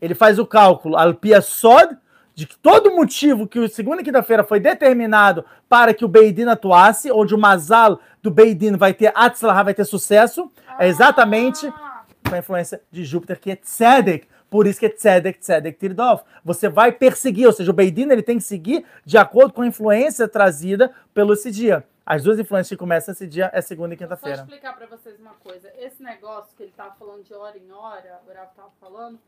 Ele 0.00 0.14
faz 0.16 0.40
o 0.40 0.46
cálculo 0.46 0.96
al 0.96 1.16
Sod, 1.40 1.96
de 2.34 2.46
que 2.46 2.56
todo 2.58 2.94
motivo 2.94 3.46
que 3.46 3.58
o 3.58 3.68
segunda 3.68 4.00
e 4.00 4.04
quinta-feira 4.04 4.42
foi 4.44 4.58
determinado 4.60 5.44
para 5.68 5.92
que 5.92 6.04
o 6.04 6.08
Beidin 6.08 6.46
atuasse, 6.46 7.10
onde 7.12 7.34
o 7.34 7.38
Mazal 7.38 8.00
do 8.22 8.30
Beidin 8.30 8.76
vai 8.76 8.94
ter 8.94 9.12
Atzlah, 9.14 9.62
vai 9.62 9.74
ter 9.74 9.84
sucesso, 9.84 10.50
é 10.78 10.88
exatamente 10.88 11.66
Ah, 11.66 12.04
com 12.28 12.34
a 12.34 12.38
influência 12.38 12.80
de 12.90 13.04
Júpiter, 13.04 13.38
que 13.40 13.50
é 13.50 13.56
Tzedek. 13.56 14.26
Por 14.48 14.66
isso 14.66 14.78
que 14.80 14.86
é 14.86 14.88
Tzedek, 14.90 15.38
Tzedek, 15.38 15.78
Tirdov. 15.78 16.22
Você 16.44 16.68
vai 16.68 16.92
perseguir, 16.92 17.46
ou 17.46 17.52
seja, 17.52 17.70
o 17.70 17.74
Beidin 17.74 18.10
ele 18.10 18.22
tem 18.22 18.36
que 18.38 18.44
seguir 18.44 18.84
de 19.04 19.16
acordo 19.16 19.52
com 19.52 19.62
a 19.62 19.66
influência 19.66 20.28
trazida 20.28 20.92
pelo 21.14 21.32
esse 21.32 21.50
dia. 21.50 21.84
As 22.04 22.24
duas 22.24 22.38
influências 22.38 22.68
que 22.68 22.76
começam 22.76 23.12
esse 23.12 23.26
dia 23.26 23.48
é 23.54 23.60
segunda 23.62 23.94
e 23.94 23.96
quinta-feira. 23.96 24.42
explicar 24.42 24.76
pra 24.76 24.86
vocês 24.86 25.18
uma 25.20 25.34
coisa. 25.42 25.70
Esse 25.78 26.02
negócio 26.02 26.54
que 26.56 26.64
ele 26.64 26.72
tava 26.76 26.94
falando 26.98 27.22
de 27.22 27.32
hora 27.32 27.56
em 27.56 27.72
hora, 27.72 28.20
o 28.24 28.30
Bravo 28.30 28.50
tava 28.56 28.70
falando, 28.80 29.18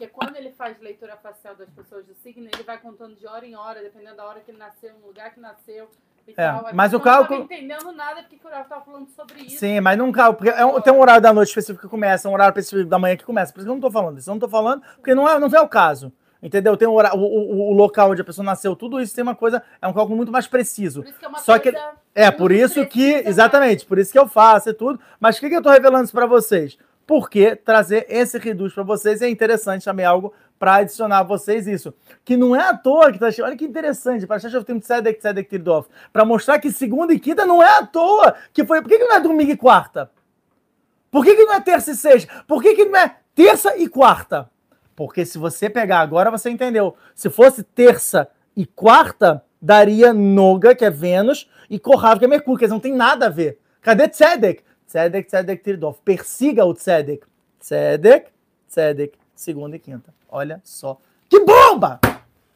porque 0.00 0.06
quando 0.08 0.36
ele 0.36 0.50
faz 0.52 0.80
leitura 0.80 1.14
facial 1.16 1.54
das 1.54 1.68
pessoas 1.68 2.06
do 2.06 2.14
signo, 2.14 2.48
ele 2.52 2.62
vai 2.62 2.78
contando 2.78 3.14
de 3.16 3.26
hora 3.26 3.44
em 3.44 3.54
hora, 3.54 3.82
dependendo 3.82 4.16
da 4.16 4.24
hora 4.24 4.40
que 4.40 4.50
ele 4.50 4.56
nasceu, 4.58 4.92
no 4.98 5.08
lugar 5.08 5.34
que 5.34 5.40
nasceu. 5.40 5.90
E 6.26 6.32
É, 6.32 6.34
tal. 6.36 6.66
Mas 6.72 6.94
o 6.94 7.00
cálculo- 7.00 7.40
não 7.40 7.46
tava 7.46 7.60
entendendo 7.60 7.92
nada 7.92 8.22
porque 8.22 8.36
o 8.36 8.48
Bravo 8.48 8.68
tava 8.68 8.84
falando 8.84 9.08
sobre 9.10 9.42
isso. 9.42 9.58
Sim, 9.58 9.80
mas 9.80 9.98
não 9.98 10.10
porque 10.10 10.48
é 10.48 10.64
um- 10.64 10.80
tem 10.80 10.92
um 10.92 11.00
horário 11.00 11.20
da 11.22 11.32
noite 11.34 11.48
específico 11.48 11.82
que 11.82 11.90
começa, 11.90 12.28
um 12.28 12.32
horário 12.32 12.50
específico 12.52 12.88
da 12.88 12.98
manhã 12.98 13.14
que 13.16 13.24
começa. 13.24 13.52
Por 13.52 13.58
isso 13.58 13.66
que 13.66 13.70
eu 13.70 13.74
não 13.74 13.80
tô 13.80 13.90
falando 13.90 14.18
isso. 14.18 14.30
Eu 14.30 14.34
não 14.34 14.40
tô 14.40 14.48
falando 14.48 14.82
porque 14.96 15.14
não, 15.14 15.28
é, 15.28 15.38
não 15.38 15.48
vem 15.50 15.60
ao 15.60 15.68
caso. 15.68 16.10
Entendeu? 16.42 16.74
Tem 16.78 16.88
um 16.88 16.94
horário, 16.94 17.18
o, 17.18 17.22
o- 17.22 17.70
o 17.70 17.74
local 17.74 18.10
onde 18.10 18.22
a 18.22 18.24
pessoa 18.24 18.42
nasceu, 18.44 18.74
tudo 18.74 18.98
isso 19.00 19.14
tem 19.14 19.22
uma 19.22 19.34
coisa, 19.34 19.62
é 19.82 19.86
um 19.86 19.92
cálculo 19.92 20.16
muito 20.16 20.32
mais 20.32 20.46
preciso. 20.46 21.02
Por 21.02 21.10
isso 21.10 21.18
que 21.18 21.24
é 21.26 21.28
uma 21.28 21.38
Só 21.40 21.58
que- 21.58 21.70
coisa 21.72 21.90
É, 22.14 22.30
por 22.30 22.50
isso 22.50 22.86
que, 22.86 23.10
precisa, 23.12 23.28
exatamente, 23.28 23.84
por 23.84 23.98
isso 23.98 24.10
que 24.10 24.18
eu 24.18 24.26
faço 24.26 24.70
e 24.70 24.72
tudo. 24.74 24.98
Mas 25.20 25.36
o 25.36 25.40
que, 25.40 25.50
que 25.50 25.56
eu 25.56 25.62
tô 25.62 25.68
revelando 25.70 26.04
isso 26.04 26.12
pra 26.14 26.24
vocês? 26.26 26.78
Porque 27.10 27.56
trazer 27.56 28.06
esse 28.08 28.38
reduz 28.38 28.72
pra 28.72 28.84
vocês 28.84 29.20
é 29.20 29.28
interessante 29.28 29.84
também, 29.84 30.06
algo 30.06 30.32
pra 30.56 30.76
adicionar 30.76 31.18
a 31.18 31.22
vocês 31.24 31.66
isso. 31.66 31.92
Que 32.24 32.36
não 32.36 32.54
é 32.54 32.68
à 32.68 32.76
toa 32.76 33.10
que 33.10 33.18
tá. 33.18 33.26
Olha 33.42 33.56
que 33.56 33.64
interessante, 33.64 34.28
para 34.28 34.40
eu 34.48 34.62
tenho 34.62 34.78
Tzedek, 34.78 35.18
Tzedek, 35.18 35.50
Tirdov. 35.50 35.88
Pra 36.12 36.24
mostrar 36.24 36.60
que 36.60 36.70
segunda 36.70 37.12
e 37.12 37.18
quinta 37.18 37.44
não 37.44 37.60
é 37.60 37.78
à 37.78 37.84
toa. 37.84 38.36
Que 38.52 38.64
foi, 38.64 38.80
por 38.80 38.88
que, 38.88 38.96
que 38.96 39.04
não 39.06 39.16
é 39.16 39.18
domingo 39.18 39.50
e 39.50 39.56
quarta? 39.56 40.08
Por 41.10 41.24
que, 41.24 41.34
que 41.34 41.44
não 41.44 41.54
é 41.54 41.60
terça 41.60 41.90
e 41.90 41.96
sexta? 41.96 42.44
Por 42.46 42.62
que, 42.62 42.76
que 42.76 42.84
não 42.84 42.96
é 42.96 43.16
terça 43.34 43.76
e 43.76 43.88
quarta? 43.88 44.48
Porque 44.94 45.26
se 45.26 45.36
você 45.36 45.68
pegar 45.68 45.98
agora, 45.98 46.30
você 46.30 46.48
entendeu. 46.48 46.94
Se 47.12 47.28
fosse 47.28 47.64
terça 47.64 48.28
e 48.56 48.64
quarta, 48.64 49.44
daria 49.60 50.14
Noga, 50.14 50.76
que 50.76 50.84
é 50.84 50.90
Vênus, 50.90 51.50
e 51.68 51.76
Kohav, 51.76 52.20
que 52.20 52.24
é 52.24 52.28
Mercúrio, 52.28 52.56
que 52.56 52.66
eles 52.66 52.72
não 52.72 52.78
tem 52.78 52.94
nada 52.94 53.26
a 53.26 53.30
ver. 53.30 53.58
Cadê 53.80 54.06
Tzedek? 54.06 54.62
Tzedek, 54.90 55.28
Tzedek, 55.28 55.62
Tirdov. 55.62 55.98
Persiga 56.04 56.64
o 56.64 56.74
Tzedek. 56.74 57.24
Tzedek, 57.60 58.28
Tzedek, 58.68 59.16
segunda 59.36 59.76
e 59.76 59.78
quinta. 59.78 60.12
Olha 60.28 60.60
só. 60.64 60.98
Que 61.28 61.38
bomba! 61.44 62.00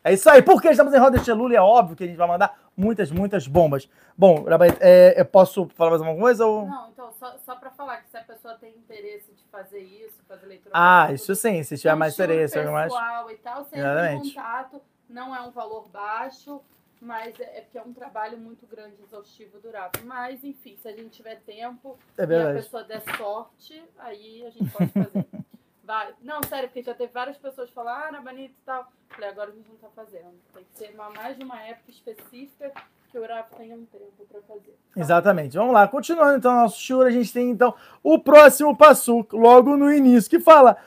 É 0.03 0.13
isso 0.13 0.29
aí. 0.29 0.43
Porque 0.43 0.69
estamos 0.69 0.93
em 0.93 0.99
roda 0.99 1.19
de 1.21 1.31
Elul, 1.31 1.53
é 1.53 1.61
óbvio 1.61 1.95
que 1.97 2.03
a 2.03 2.07
gente 2.09 2.17
vai 2.17 2.27
mandar 2.27 2.59
muitas, 2.77 3.13
muitas 3.13 3.47
bombas. 3.47 3.89
Bom, 4.19 4.43
Rabai, 4.43 4.77
é, 4.81 5.15
eu 5.17 5.25
posso 5.25 5.69
falar 5.77 5.91
mais 5.91 6.03
alguma 6.03 6.21
coisa? 6.21 6.45
Ou... 6.45 6.67
Não, 6.67 6.89
então, 6.91 7.13
só, 7.13 7.37
só 7.39 7.55
pra 7.55 7.71
falar 7.71 7.99
que 7.99 8.11
se 8.11 8.17
a 8.17 8.23
pessoa 8.23 8.55
tem 8.55 8.71
interesse 8.71 9.33
de 9.33 9.45
fazer 9.53 9.79
isso, 9.79 10.21
fazer 10.29 10.47
leitura 10.47 10.71
Ah, 10.75 11.13
isso 11.13 11.37
sim, 11.37 11.63
se 11.63 11.79
tiver 11.79 11.95
mais 11.95 12.15
interesse, 12.15 12.59
algo 12.59 12.73
mais. 12.73 12.93
pessoal 12.93 13.31
e 13.31 13.37
tal, 13.37 13.67
Exatamente. 13.73 14.29
em 14.31 14.35
contato, 14.35 14.83
não 15.09 15.35
é 15.35 15.41
um 15.41 15.53
valor 15.53 15.87
baixo, 15.89 16.61
mas 17.05 17.39
é 17.39 17.59
é 17.59 17.61
porque 17.61 17.79
é 17.79 17.83
um 17.83 17.93
trabalho 17.93 18.39
muito 18.39 18.67
grande, 18.67 18.97
exaustivo, 19.03 19.61
durável. 19.61 20.03
Mas, 20.05 20.43
enfim, 20.43 20.77
se 20.81 20.89
a 20.89 20.93
gente 20.93 21.11
tiver 21.11 21.37
tempo 21.43 21.99
É 22.17 22.25
e 22.25 22.35
a 22.35 22.55
pessoa 22.55 22.83
der 22.83 23.03
sorte, 23.17 23.83
aí 23.99 24.45
a 24.47 24.51
gente 24.51 24.71
pode 24.71 24.91
fazer. 24.91 25.25
Vai. 25.85 26.15
Não, 26.23 26.43
sério, 26.43 26.69
porque 26.71 26.83
já 26.83 26.95
teve 26.95 27.13
várias 27.13 27.37
pessoas 27.37 27.69
falaram, 27.69 28.05
ah, 28.05 28.09
era 28.09 28.21
bonito 28.23 28.53
e 28.53 28.65
tal. 28.65 28.91
Falei, 29.11 29.29
agora 29.29 29.51
a 29.51 29.55
gente 29.55 29.69
não 29.69 29.77
tá 29.77 29.89
fazendo. 29.95 30.33
Tem 30.55 30.65
que 30.65 30.79
ser 30.79 30.95
uma, 30.95 31.11
mais 31.11 31.37
de 31.37 31.45
uma 31.45 31.61
época 31.61 31.91
específica 31.91 32.73
que 33.11 33.19
o 33.19 33.23
Uraf 33.23 33.55
tenha 33.55 33.77
um 33.77 33.85
tempo 33.85 34.27
pra 34.29 34.41
fazer. 34.43 34.75
Exatamente. 34.97 35.57
Vamos 35.59 35.75
lá. 35.75 35.87
Continuando 35.87 36.39
então 36.39 36.55
nosso 36.55 36.81
shur, 36.81 37.07
a 37.07 37.11
gente 37.11 37.31
tem 37.33 37.51
então 37.51 37.75
o 38.03 38.19
próximo 38.19 38.75
passo, 38.75 39.27
logo 39.31 39.77
no 39.77 39.93
início, 39.93 40.31
que 40.31 40.41
fala 40.41 40.79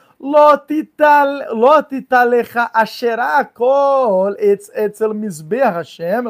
Lotitalecha 1.52 2.70
asherá 2.74 3.46
kol 3.46 4.36
etz- 4.38 4.72
etzel 4.74 5.14
mizbeach 5.14 5.76
Hashem, 5.76 6.24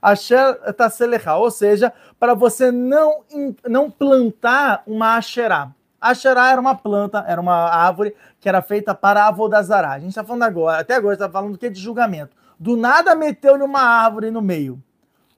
asher 0.00 0.54
taselecha. 0.74 1.36
Ou 1.36 1.50
seja, 1.50 1.92
para 2.18 2.34
você 2.34 2.70
não, 2.70 3.24
não 3.66 3.90
plantar 3.90 4.82
uma 4.86 5.16
asherá. 5.16 5.72
Asherá 6.00 6.52
era 6.52 6.60
uma 6.60 6.76
planta, 6.76 7.24
era 7.26 7.40
uma 7.40 7.54
árvore 7.54 8.14
que 8.40 8.48
era 8.48 8.62
feita 8.62 8.94
para 8.94 9.26
avodazará. 9.26 9.90
A 9.90 9.98
gente 9.98 10.10
está 10.10 10.22
falando 10.22 10.44
agora, 10.44 10.78
até 10.78 10.94
agora 10.94 11.14
está 11.14 11.28
falando 11.28 11.52
do 11.52 11.58
que? 11.58 11.68
De 11.68 11.80
julgamento. 11.80 12.36
Do 12.58 12.76
nada 12.76 13.14
meteu-lhe 13.16 13.62
uma 13.64 13.80
árvore 13.80 14.30
no 14.30 14.40
meio. 14.40 14.74
O 14.74 14.80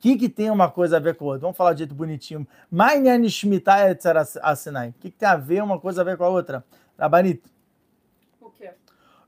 que, 0.00 0.16
que 0.16 0.28
tem 0.28 0.50
uma 0.50 0.70
coisa 0.70 0.96
a 0.96 1.00
ver 1.00 1.14
com 1.14 1.24
a 1.24 1.28
outra? 1.28 1.40
Vamos 1.42 1.56
falar 1.56 1.72
de 1.72 1.78
jeito 1.80 1.94
bonitinho. 1.94 2.46
Mainyanishmita 2.70 3.90
etc. 3.90 4.06
assinai. 4.42 4.90
O 4.90 4.94
que, 4.94 5.10
que 5.10 5.18
tem 5.18 5.28
a 5.28 5.36
ver 5.36 5.62
uma 5.62 5.78
coisa 5.78 6.00
a 6.00 6.04
ver 6.04 6.16
com 6.16 6.24
a 6.24 6.28
outra? 6.28 6.64
Rabanito. 6.98 7.49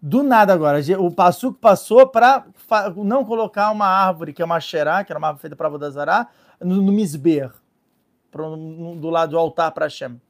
O? 0.03 0.07
Do 0.07 0.23
nada 0.23 0.53
agora, 0.53 0.79
o 0.99 1.11
Passuco 1.13 1.59
passou 1.59 2.07
para 2.07 2.45
não 2.97 3.25
colocar 3.25 3.71
uma 3.71 3.87
árvore, 3.87 4.33
que 4.33 4.43
é 4.43 4.45
uma 4.45 4.59
xerá, 4.61 5.05
que 5.05 5.13
era 5.13 5.19
uma 5.19 5.29
árvore 5.29 5.43
feita 5.43 5.57
para 5.57 5.69
Vodazará, 5.69 6.29
no, 6.61 6.77
no 6.83 6.93
Misber, 6.93 7.53
pro- 8.31 8.57
no- 8.57 8.97
do 8.97 9.09
lado 9.11 9.31
do 9.31 9.39
altar 9.39 9.71
para 9.73 9.87
Hashem. 9.87 10.21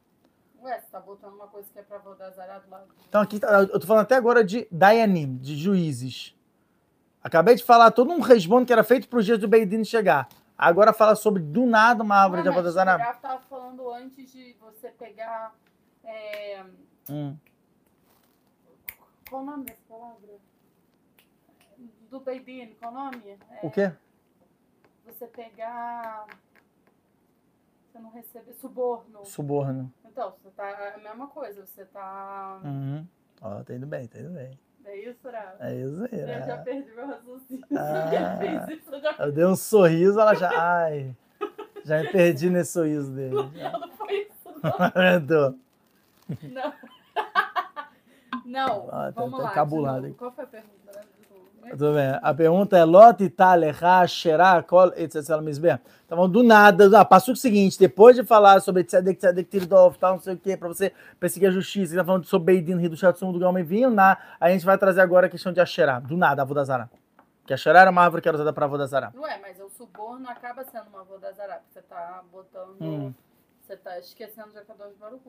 Ué, 0.63 0.79
você 0.79 0.87
tá 0.93 1.01
botando 1.01 1.35
uma 1.35 1.47
coisa 1.49 1.69
que 1.73 1.79
é 1.79 1.83
pra 1.83 1.99
Vodazará 1.99 2.59
do 2.59 2.71
lado. 2.71 2.85
Então 3.09 3.21
aqui, 3.21 3.41
tá- 3.41 3.49
eu 3.63 3.81
tô 3.81 3.87
falando 3.87 4.03
até 4.03 4.15
agora 4.15 4.45
de 4.45 4.69
Dayanim, 4.71 5.37
de 5.39 5.57
juízes. 5.57 6.35
Acabei 7.25 7.55
de 7.55 7.65
falar 7.65 7.91
todo 7.93 8.11
um 8.13 8.21
resbondo 8.21 8.67
que 8.67 8.73
era 8.73 8.85
feito 8.85 9.09
para 9.09 9.19
os 9.21 9.25
dias 9.25 9.39
do 9.39 9.49
Beidin 9.49 9.85
chegar. 9.85 10.29
Agora 10.59 10.93
fala 10.93 11.15
sobre 11.17 11.43
do 11.43 11.67
nada 11.67 12.03
uma 12.03 12.17
árvore 12.17 12.43
de 12.43 12.49
Não, 12.49 12.53
o 12.53 12.57
Vodazará. 12.57 12.97
Graf 12.97 13.21
tava 13.21 13.41
falando 13.49 13.91
antes 13.93 14.31
de 14.33 14.55
você 14.61 14.89
pegar. 14.91 15.53
É... 16.05 16.63
Hum. 17.09 17.37
Qual 19.33 19.43
o 19.43 19.47
nome 19.47 19.65
dessa 19.65 19.81
palavra? 19.89 20.29
Do 22.11 22.21
Beidin, 22.21 22.75
qual 22.79 22.93
o 22.93 22.95
nome? 22.95 23.31
É, 23.31 23.67
O 23.67 23.71
quê? 23.71 23.91
Você 25.07 25.27
pegar. 25.27 26.27
Você 27.91 27.99
não 27.99 28.11
receber 28.11 28.53
suborno. 28.53 29.25
Suborno. 29.25 29.91
Então, 30.05 30.35
você 30.43 30.51
tá. 30.51 30.69
É 30.69 30.95
a 30.97 30.99
mesma 30.99 31.29
coisa, 31.29 31.65
você 31.65 31.87
tá. 31.87 32.61
Uhum. 32.63 33.07
Ó, 33.41 33.63
tá 33.63 33.73
indo 33.73 33.87
bem, 33.87 34.07
tá 34.07 34.19
indo 34.19 34.35
bem. 34.35 34.59
É 34.85 34.97
isso, 34.99 35.27
Rafa? 35.27 35.57
É 35.61 35.77
isso 35.77 36.05
aí, 36.13 36.21
Eu 36.21 36.47
já 36.47 36.59
perdi 36.59 36.91
meu 36.91 37.07
raciocínio. 37.07 37.67
Ah. 37.75 38.39
Eu 38.69 38.77
isso, 38.77 38.95
eu 38.95 39.01
já 39.01 39.17
Eu 39.19 39.33
dei 39.33 39.47
um 39.47 39.57
sorriso, 39.57 40.21
ela 40.21 40.35
já. 40.35 40.51
Ai, 40.55 41.17
já 41.87 42.03
me 42.03 42.13
perdi 42.13 42.51
nesse 42.51 42.73
sorriso 42.73 43.11
dele. 43.11 43.35
já. 43.55 43.79
não 43.79 43.93
foi 43.93 44.29
isso, 44.29 44.61
não. 44.63 45.57
Não. 46.53 47.02
Não, 48.53 48.89
Ah, 48.93 49.11
tá- 49.11 49.23
vamos 49.23 49.41
tá 49.41 50.07
hein? 50.07 50.15
Qual 50.19 50.31
foi 50.31 50.45
a 50.45 50.47
pergunta? 50.47 50.73
Tudo 51.71 51.95
bem. 51.95 52.19
A 52.21 52.35
pergunta 52.35 52.77
é: 52.77 52.85
Lot 52.85 53.25
italecha 53.25 54.07
xerá 54.07 54.63
kol 54.63 54.93
etc. 54.95 55.41
misbeh. 55.41 55.81
Tá? 56.07 56.17
Do 56.27 56.43
nada. 56.43 57.01
Ah, 57.01 57.05
passou 57.05 57.33
o 57.33 57.37
seguinte: 57.37 57.79
depois 57.79 58.15
de 58.17 58.25
falar 58.25 58.61
sobre 58.61 58.85
tzedek, 58.85 59.19
tzedek, 59.19 59.49
tirdov, 59.49 59.97
tal, 59.97 60.15
não 60.15 60.21
sei 60.21 60.35
o 60.35 60.39
que, 60.39 60.57
pra 60.57 60.69
você 60.69 60.93
perseguir 61.19 61.49
a 61.49 61.53
justiça, 61.53 61.95
tá 61.97 62.05
falando 62.05 62.25
sobre 62.27 62.53
Beidin, 62.55 62.77
Rio 62.79 62.91
do 62.91 62.97
Shatsum, 62.97 63.33
do 63.33 63.39
Galma 63.39 63.61
e 63.61 63.63
Vinho, 63.63 63.91
na, 63.91 64.19
a 64.39 64.51
gente 64.51 64.67
vai 64.67 64.77
trazer 64.77 65.01
agora 65.01 65.29
a 65.29 65.31
questão 65.31 65.53
de 65.53 65.61
Asherá. 65.61 65.99
Do 66.01 66.17
nada, 66.17 66.43
a 66.43 66.45
Vodazara. 66.45 66.91
Que 67.47 67.55
Asherá 67.55 67.81
era 67.81 67.91
uma 67.91 68.03
árvore 68.03 68.21
que 68.23 68.29
era 68.29 68.37
usada 68.37 68.53
pra 68.53 68.67
Vodazara. 68.67 69.13
Ué, 69.17 69.39
mas 69.41 69.59
o 69.61 69.69
suborno 69.71 70.29
acaba 70.29 70.65
sendo 70.65 70.89
uma 70.93 71.05
vodazará, 71.05 71.55
porque 71.55 71.73
você 71.73 71.83
tá 71.83 72.23
botando. 72.31 72.77
Hum. 72.81 73.15
Você 73.63 73.77
tá 73.77 73.99
esquecendo 73.99 74.51
de 74.51 74.59
Akadosh 74.59 74.95
Baruch 74.97 75.23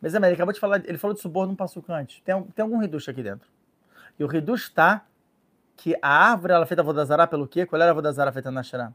Mas 0.00 0.14
é, 0.14 0.18
mas 0.18 0.28
ele 0.28 0.34
acabou 0.34 0.52
de 0.52 0.58
falar, 0.58 0.82
ele 0.88 0.98
falou 0.98 1.14
de 1.14 1.20
suborno 1.20 1.52
no 1.52 1.56
Passuca 1.56 1.94
antes. 1.94 2.20
Tem, 2.22 2.42
tem 2.42 2.62
algum 2.62 2.78
reducho 2.78 3.10
aqui 3.10 3.22
dentro. 3.22 3.48
E 4.18 4.24
o 4.24 4.26
reducho 4.26 4.72
tá 4.72 5.06
que 5.76 5.94
a 6.00 6.08
árvore 6.08 6.54
ela 6.54 6.64
é 6.64 6.66
feita 6.66 6.82
Vodazara 6.82 7.26
pelo 7.26 7.46
quê? 7.46 7.66
Qual 7.66 7.80
era 7.80 7.90
a 7.90 7.94
Vodazara 7.94 8.32
feita 8.32 8.50
na 8.50 8.60
Asherá? 8.60 8.92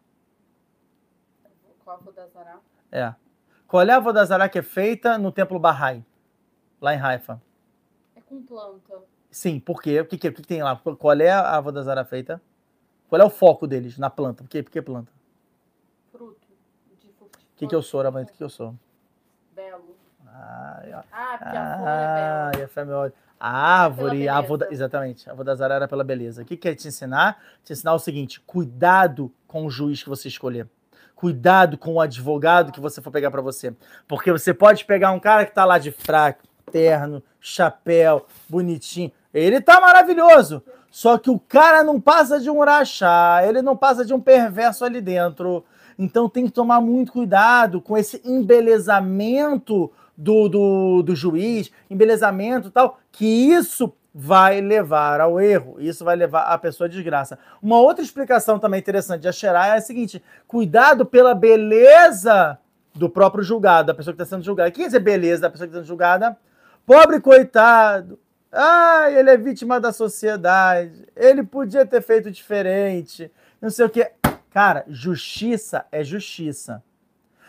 Qual 1.84 1.98
a 1.98 2.00
vodazará? 2.00 2.60
É. 2.92 3.14
Qual 3.68 3.84
é 3.84 3.92
a 3.92 4.00
Vodazara 4.00 4.50
que 4.50 4.58
é 4.58 4.64
feita 4.64 5.18
no 5.18 5.32
templo 5.32 5.60
Bahá'í? 5.60 6.04
Lá 6.82 6.96
em 6.96 7.00
Haifa. 7.00 7.42
É 8.16 8.22
com 8.22 8.42
planta. 8.42 9.04
Sim, 9.30 9.60
por 9.60 9.82
quê? 9.82 10.02
O 10.02 10.06
que, 10.06 10.18
que, 10.18 10.28
o 10.28 10.34
que 10.34 10.42
que 10.42 10.48
tem 10.48 10.64
lá? 10.64 10.76
Qual 10.76 11.20
é 11.20 11.32
a 11.32 11.60
Vodazara 11.60 12.04
feita? 12.04 12.42
Qual 13.08 13.22
é 13.22 13.26
o 13.26 13.30
foco 13.30 13.68
deles 13.68 13.98
na 13.98 14.10
planta? 14.10 14.44
Por 14.44 14.50
quê? 14.50 14.64
Por 14.64 14.72
que 14.72 14.82
planta? 14.82 15.12
Que, 17.60 17.68
que 17.68 17.76
eu 17.76 17.82
sou, 17.82 18.00
Aravante? 18.00 18.30
O 18.30 18.32
que, 18.32 18.38
que 18.38 18.44
eu 18.44 18.50
sou? 18.50 18.74
Belo. 19.56 19.96
Ah. 20.28 21.04
Ah, 21.12 21.38
porque 21.38 21.58
a 21.58 21.76
flor 21.76 21.88
Ah, 21.88 22.52
é 22.54 22.86
bela. 22.86 23.12
e 23.12 23.12
a 23.42 23.48
árvore, 23.50 24.30
a 24.30 24.34
beleza. 24.36 24.48
voda, 24.48 24.68
exatamente, 24.72 25.30
a 25.30 25.34
Vodazara 25.34 25.74
era 25.76 25.88
pela 25.88 26.04
beleza. 26.04 26.42
O 26.42 26.46
que 26.46 26.58
quer 26.58 26.76
te 26.76 26.88
ensinar? 26.88 27.38
Te 27.64 27.74
ensinar 27.74 27.94
o 27.94 28.00
seguinte: 28.00 28.40
cuidado 28.42 29.32
com 29.48 29.66
o 29.66 29.70
juiz 29.70 30.02
que 30.04 30.10
você 30.10 30.28
escolher. 30.28 30.68
Cuidado 31.16 31.78
com 31.78 31.96
o 31.96 32.02
advogado 32.02 32.72
que 32.72 32.80
você 32.80 33.02
for 33.02 33.12
pegar 33.12 33.30
pra 33.30 33.42
você. 33.42 33.74
Porque 34.08 34.32
você 34.32 34.54
pode 34.54 34.86
pegar 34.86 35.12
um 35.12 35.20
cara 35.20 35.46
que 35.46 35.54
tá 35.54 35.66
lá 35.66 35.78
de 35.78 35.92
fraco, 35.92 36.44
terno, 36.72 37.22
chapéu, 37.42 38.26
bonitinho. 38.48 39.12
Ele 39.34 39.60
tá 39.60 39.82
maravilhoso. 39.82 40.64
Só 40.90 41.18
que 41.18 41.30
o 41.30 41.38
cara 41.38 41.84
não 41.84 42.00
passa 42.00 42.40
de 42.40 42.50
um 42.50 42.64
rachá, 42.64 43.42
ele 43.46 43.62
não 43.62 43.76
passa 43.76 44.06
de 44.06 44.14
um 44.14 44.20
perverso 44.22 44.86
ali 44.86 45.02
dentro. 45.02 45.64
Então 46.00 46.30
tem 46.30 46.46
que 46.46 46.52
tomar 46.52 46.80
muito 46.80 47.12
cuidado 47.12 47.82
com 47.82 47.98
esse 47.98 48.22
embelezamento 48.24 49.92
do, 50.18 50.48
do, 50.48 51.04
do 51.04 51.14
juiz, 51.14 51.70
embelezamento 51.90 52.72
tal, 52.72 53.00
que 53.12 53.26
isso 53.26 53.94
vai 54.16 54.62
levar 54.62 55.20
ao 55.20 55.40
erro, 55.40 55.76
isso 55.78 56.06
vai 56.06 56.16
levar 56.16 56.44
a 56.44 56.58
pessoa 56.58 56.88
à 56.88 56.90
desgraça. 56.90 57.38
Uma 57.62 57.80
outra 57.80 58.04
explicação 58.04 58.58
também 58.58 58.80
interessante 58.80 59.22
de 59.22 59.28
Asherá 59.28 59.68
é 59.68 59.78
a 59.78 59.82
seguinte: 59.82 60.24
cuidado 60.48 61.06
pela 61.06 61.36
beleza 61.36 62.58
do 62.96 63.10
próprio 63.10 63.44
julgado, 63.44 63.88
da 63.88 63.94
pessoa 63.94 64.14
que 64.16 64.22
está 64.22 64.36
sendo 64.36 64.44
julgada. 64.44 64.70
O 64.70 64.72
que 64.72 64.80
quer 64.80 64.88
dizer 64.88 65.00
beleza 65.00 65.42
da 65.42 65.50
pessoa 65.50 65.68
que 65.68 65.72
está 65.72 65.82
sendo 65.82 65.88
julgada? 65.88 66.38
Pobre 66.86 67.20
coitado. 67.20 68.18
Ah, 68.52 69.12
ele 69.12 69.30
é 69.30 69.38
vítima 69.38 69.80
da 69.80 69.92
sociedade. 69.92 71.06
Ele 71.16 71.44
podia 71.44 71.86
ter 71.86 72.02
feito 72.02 72.32
diferente. 72.32 73.32
Não 73.62 73.70
sei 73.70 73.86
o 73.86 73.90
que. 73.90 74.10
Cara, 74.50 74.84
justiça 74.88 75.86
é 75.92 76.04
justiça. 76.04 76.84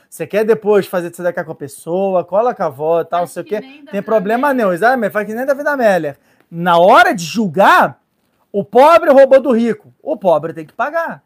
Você 0.09 0.27
quer 0.27 0.45
depois 0.45 0.87
fazer 0.87 1.11
tzedakah 1.11 1.45
com 1.45 1.53
a 1.53 1.55
pessoa, 1.55 2.25
cola 2.25 2.55
com 2.55 2.63
a 2.63 2.67
avó, 2.67 3.05
tal, 3.05 3.21
não 3.21 3.27
sei 3.27 3.43
o 3.43 3.47
quê. 3.47 3.61
da 3.85 3.93
Tem 3.93 4.03
problema 4.03 4.49
Meller. 4.49 4.67
não, 4.67 4.73
exatamente. 4.73 5.13
Faz 5.13 5.27
que 5.27 5.35
nem 5.35 5.47
da 5.47 5.55
vida 5.55 5.77
Meller. 5.77 6.19
Na 6.51 6.79
hora 6.79 7.15
de 7.15 7.25
julgar, 7.25 8.01
o 8.53 8.65
pobre 8.65 9.11
roubou 9.11 9.41
do 9.41 9.53
rico. 9.53 9.95
O 10.03 10.17
pobre 10.17 10.53
tem 10.53 10.67
que 10.67 10.73
pagar. 10.73 11.23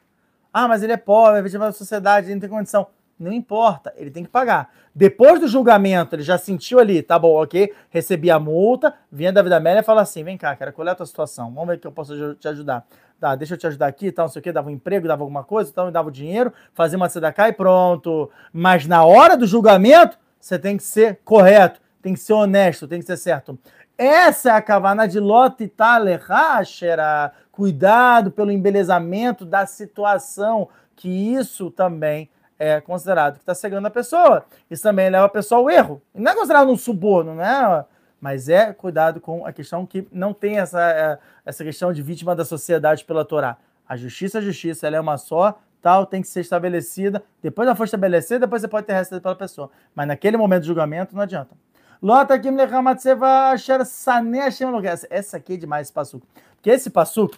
Ah, 0.53 0.69
mas 0.69 0.83
ele 0.83 0.93
é 0.93 0.97
pobre, 0.97 1.39
é 1.39 1.43
vítima 1.43 1.65
da 1.65 1.73
sociedade, 1.73 2.27
ele 2.27 2.35
não 2.35 2.41
tem 2.41 2.51
condição. 2.51 2.87
Não 3.19 3.33
importa, 3.33 3.93
ele 3.97 4.11
tem 4.11 4.23
que 4.23 4.29
pagar. 4.31 4.71
Depois 4.95 5.41
do 5.41 5.49
julgamento, 5.49 6.15
ele 6.15 6.23
já 6.23 6.37
sentiu 6.37 6.79
ali, 6.79 7.01
tá 7.03 7.19
bom, 7.19 7.43
ok, 7.43 7.73
recebi 7.89 8.31
a 8.31 8.39
multa, 8.39 8.95
vinha 9.11 9.33
da 9.33 9.41
vida 9.41 9.59
média 9.59 9.81
e 9.81 9.85
fala 9.85 10.03
assim: 10.03 10.23
vem 10.23 10.37
cá, 10.37 10.55
cara, 10.55 10.73
qual 10.73 10.87
é 10.87 10.91
a 10.91 10.95
tua 10.95 11.07
situação? 11.07 11.53
Vamos 11.53 11.69
ver 11.69 11.79
que 11.79 11.87
eu 11.87 11.93
posso 11.93 12.35
te 12.35 12.47
ajudar. 12.49 12.85
Tá, 13.21 13.35
deixa 13.35 13.55
eu 13.55 13.59
te 13.59 13.67
ajudar 13.67 13.87
aqui, 13.87 14.13
tal, 14.13 14.27
não 14.27 14.33
sei 14.33 14.41
o 14.41 14.43
quê, 14.43 14.53
dava 14.53 14.69
um 14.69 14.73
emprego, 14.73 15.09
dava 15.09 15.23
alguma 15.23 15.43
coisa, 15.45 15.71
então 15.71 15.91
dava 15.91 16.09
o 16.09 16.13
dinheiro, 16.13 16.53
fazia 16.75 16.97
uma 16.97 17.09
sedacá 17.09 17.49
e 17.49 17.53
pronto. 17.53 18.31
Mas 18.53 18.87
na 18.87 19.05
hora 19.05 19.37
do 19.37 19.47
julgamento, 19.47 20.19
você 20.39 20.59
tem 20.59 20.77
que 20.77 20.83
ser 20.83 21.21
correto, 21.25 21.81
tem 22.03 22.13
que 22.13 22.21
ser 22.21 22.35
honesto, 22.35 22.87
tem 22.87 23.01
que 23.01 23.07
ser 23.07 23.17
certo. 23.17 23.59
Essa 23.97 24.51
é 24.51 24.53
a 24.53 24.61
cavana 24.61 25.07
de 25.07 25.21
Lot 25.21 25.67
Talerachera. 25.69 27.33
Cuidado 27.51 28.31
pelo 28.33 28.51
embelezamento 28.51 29.45
da 29.45 29.65
situação, 29.65 30.69
que 30.97 31.09
isso 31.09 31.71
também 31.71 32.29
é 32.59 32.81
considerado 32.81 33.35
que 33.35 33.41
está 33.41 33.55
cegando 33.55 33.87
a 33.87 33.91
pessoa. 33.91 34.45
Isso 34.71 34.83
também 34.83 35.09
leva 35.09 35.27
a 35.27 35.29
pessoa 35.29 35.61
ao 35.61 35.71
erro. 35.71 36.03
Não 36.13 36.33
é 36.33 36.35
considerado 36.35 36.71
um 36.71 36.77
suborno, 36.77 37.35
né? 37.35 37.85
Mas 38.25 38.49
é 38.49 38.73
cuidado 38.73 39.21
com 39.21 39.45
a 39.45 39.53
questão 39.53 39.85
que 39.85 40.09
não 40.11 40.33
tem 40.33 40.59
essa, 40.59 40.81
é, 40.81 41.19
essa 41.45 41.63
questão 41.63 41.93
de 41.93 42.01
vítima 42.01 42.35
da 42.35 42.43
sociedade 42.43 43.05
pela 43.05 43.23
Torá. 43.23 43.59
A 43.87 43.99
justiça 43.99 44.39
é 44.39 44.41
justiça, 44.41 44.87
ela 44.87 44.97
é 44.97 45.01
uma 45.01 45.19
só, 45.19 45.61
tal, 45.83 46.07
tem 46.07 46.23
que 46.23 46.29
ser 46.29 46.41
estabelecida. 46.41 47.23
Depois 47.43 47.69
ela 47.69 47.77
for 47.77 47.85
estabelecida, 47.85 48.39
depois 48.39 48.63
você 48.63 48.69
pode 48.69 48.87
ter 48.87 48.95
recebido 48.95 49.21
pela 49.21 49.37
pessoa. 49.37 49.71
Mas 49.95 50.09
naquele 50.09 50.39
momento 50.39 50.63
de 50.63 50.69
julgamento, 50.69 51.15
não 51.15 51.21
adianta. 51.21 51.51
Lota 52.01 52.39
Kim 52.39 52.57
Essa 55.11 55.37
aqui 55.37 55.53
é 55.53 55.57
demais, 55.59 55.89
esse 55.89 55.93
passuco. 55.93 56.27
Porque 56.57 56.71
esse 56.71 56.89
passuco, 56.89 57.37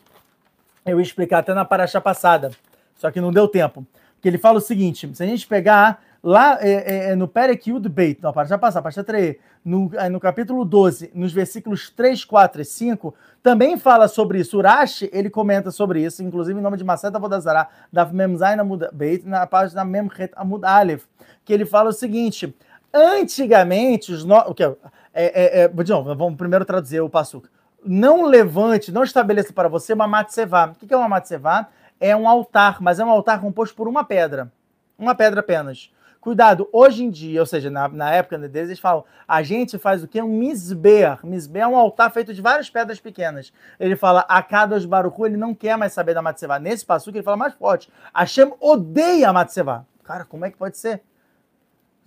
eu 0.84 1.00
ia 1.00 1.02
explicar 1.02 1.38
até 1.38 1.52
na 1.52 1.64
paraxá 1.64 2.00
passada, 2.00 2.52
só 2.94 3.10
que 3.10 3.20
não 3.20 3.32
deu 3.32 3.48
tempo. 3.48 3.84
Que 4.22 4.28
ele 4.28 4.38
fala 4.38 4.58
o 4.58 4.60
seguinte: 4.60 5.10
se 5.16 5.20
a 5.20 5.26
gente 5.26 5.48
pegar 5.48 6.00
lá 6.27 6.59
é, 6.61 6.70
é, 6.70 7.11
é, 7.11 7.15
no 7.15 7.28
Perek 7.28 7.70
Yud 7.70 7.89
Beit, 7.89 8.20
não, 8.20 8.32
paraxá 8.32 8.59
passada, 8.59 8.82
paraxá 8.82 9.05
3, 9.05 9.36
no, 9.65 9.93
aí 9.97 10.11
no 10.11 10.19
capítulo 10.19 10.65
12, 10.65 11.12
nos 11.15 11.32
versículos 11.32 11.89
3, 11.90 12.24
4 12.24 12.62
e 12.62 12.65
5, 12.65 13.15
também 13.40 13.78
fala 13.78 14.09
sobre 14.09 14.40
isso. 14.40 14.59
Urashi, 14.59 15.09
ele 15.12 15.31
comenta 15.31 15.70
sobre 15.70 16.05
isso, 16.05 16.24
inclusive 16.24 16.59
em 16.59 16.62
nome 16.62 16.77
de 16.77 16.82
Maceta 16.82 17.20
Vodazara, 17.20 17.69
da 17.93 18.05
Mem 18.05 18.36
Zain 18.36 18.59
Amud 18.59 18.89
Beit, 18.93 19.24
na 19.24 19.47
página 19.47 19.85
Mem 19.85 20.11
Het 20.19 20.32
Amud 20.35 20.65
Aleph, 20.65 21.05
que 21.44 21.53
ele 21.53 21.65
fala 21.65 21.90
o 21.90 21.93
seguinte: 21.93 22.53
antigamente, 22.93 24.12
os 24.12 24.24
no... 24.24 24.36
o 24.48 24.53
que 24.55 24.65
é, 24.65 24.74
é, 25.15 25.62
é, 25.62 25.69
de 25.69 25.93
novo, 25.93 26.12
vamos 26.16 26.36
primeiro 26.36 26.65
traduzir 26.65 27.01
o 27.01 27.09
passuca. 27.09 27.48
Não 27.85 28.24
levante, 28.24 28.90
não 28.90 29.05
estabeleça 29.05 29.53
para 29.53 29.69
você 29.69 29.93
uma 29.93 30.09
matzevá. 30.09 30.73
O 30.82 30.86
que 30.86 30.93
é 30.93 30.97
uma 30.97 31.09
matzevá? 31.09 31.69
É 32.01 32.16
um 32.16 32.28
altar, 32.28 32.82
mas 32.82 32.98
é 32.98 33.05
um 33.05 33.11
altar 33.11 33.40
composto 33.40 33.77
por 33.77 33.86
uma 33.86 34.03
pedra. 34.03 34.51
Uma 34.98 35.15
pedra 35.15 35.39
apenas. 35.39 35.89
Cuidado, 36.27 36.69
hoje 36.73 37.05
em 37.05 37.09
dia, 37.09 37.39
ou 37.39 37.47
seja, 37.47 37.70
na, 37.70 37.86
na 37.86 38.11
época 38.11 38.36
deles, 38.36 38.69
eles 38.70 38.81
falam, 38.81 39.05
a 39.28 39.44
gente 39.44 39.78
faz 39.78 40.03
o 40.03 40.09
quê? 40.09 40.20
Um 40.20 40.27
misber. 40.27 41.24
Misber 41.24 41.62
é 41.62 41.66
um 41.69 41.77
altar 41.77 42.11
feito 42.11 42.35
de 42.35 42.43
várias 42.43 42.69
pedras 42.69 42.98
pequenas. 42.98 43.53
Ele 43.78 43.94
fala, 43.94 44.27
a 44.28 44.43
Kadosh 44.43 44.85
Baruchu, 44.86 45.24
ele 45.24 45.36
não 45.36 45.55
quer 45.55 45.78
mais 45.78 45.93
saber 45.93 46.15
da 46.15 46.20
matzevá. 46.20 46.59
Nesse 46.59 46.85
passo 46.85 47.11
ele 47.11 47.23
fala 47.23 47.36
mais 47.36 47.55
forte. 47.55 47.93
Hashem 48.12 48.53
odeia 48.59 49.28
a 49.28 49.32
matzevá. 49.32 49.85
Cara, 50.03 50.24
como 50.24 50.44
é 50.44 50.51
que 50.51 50.57
pode 50.57 50.77
ser? 50.77 51.01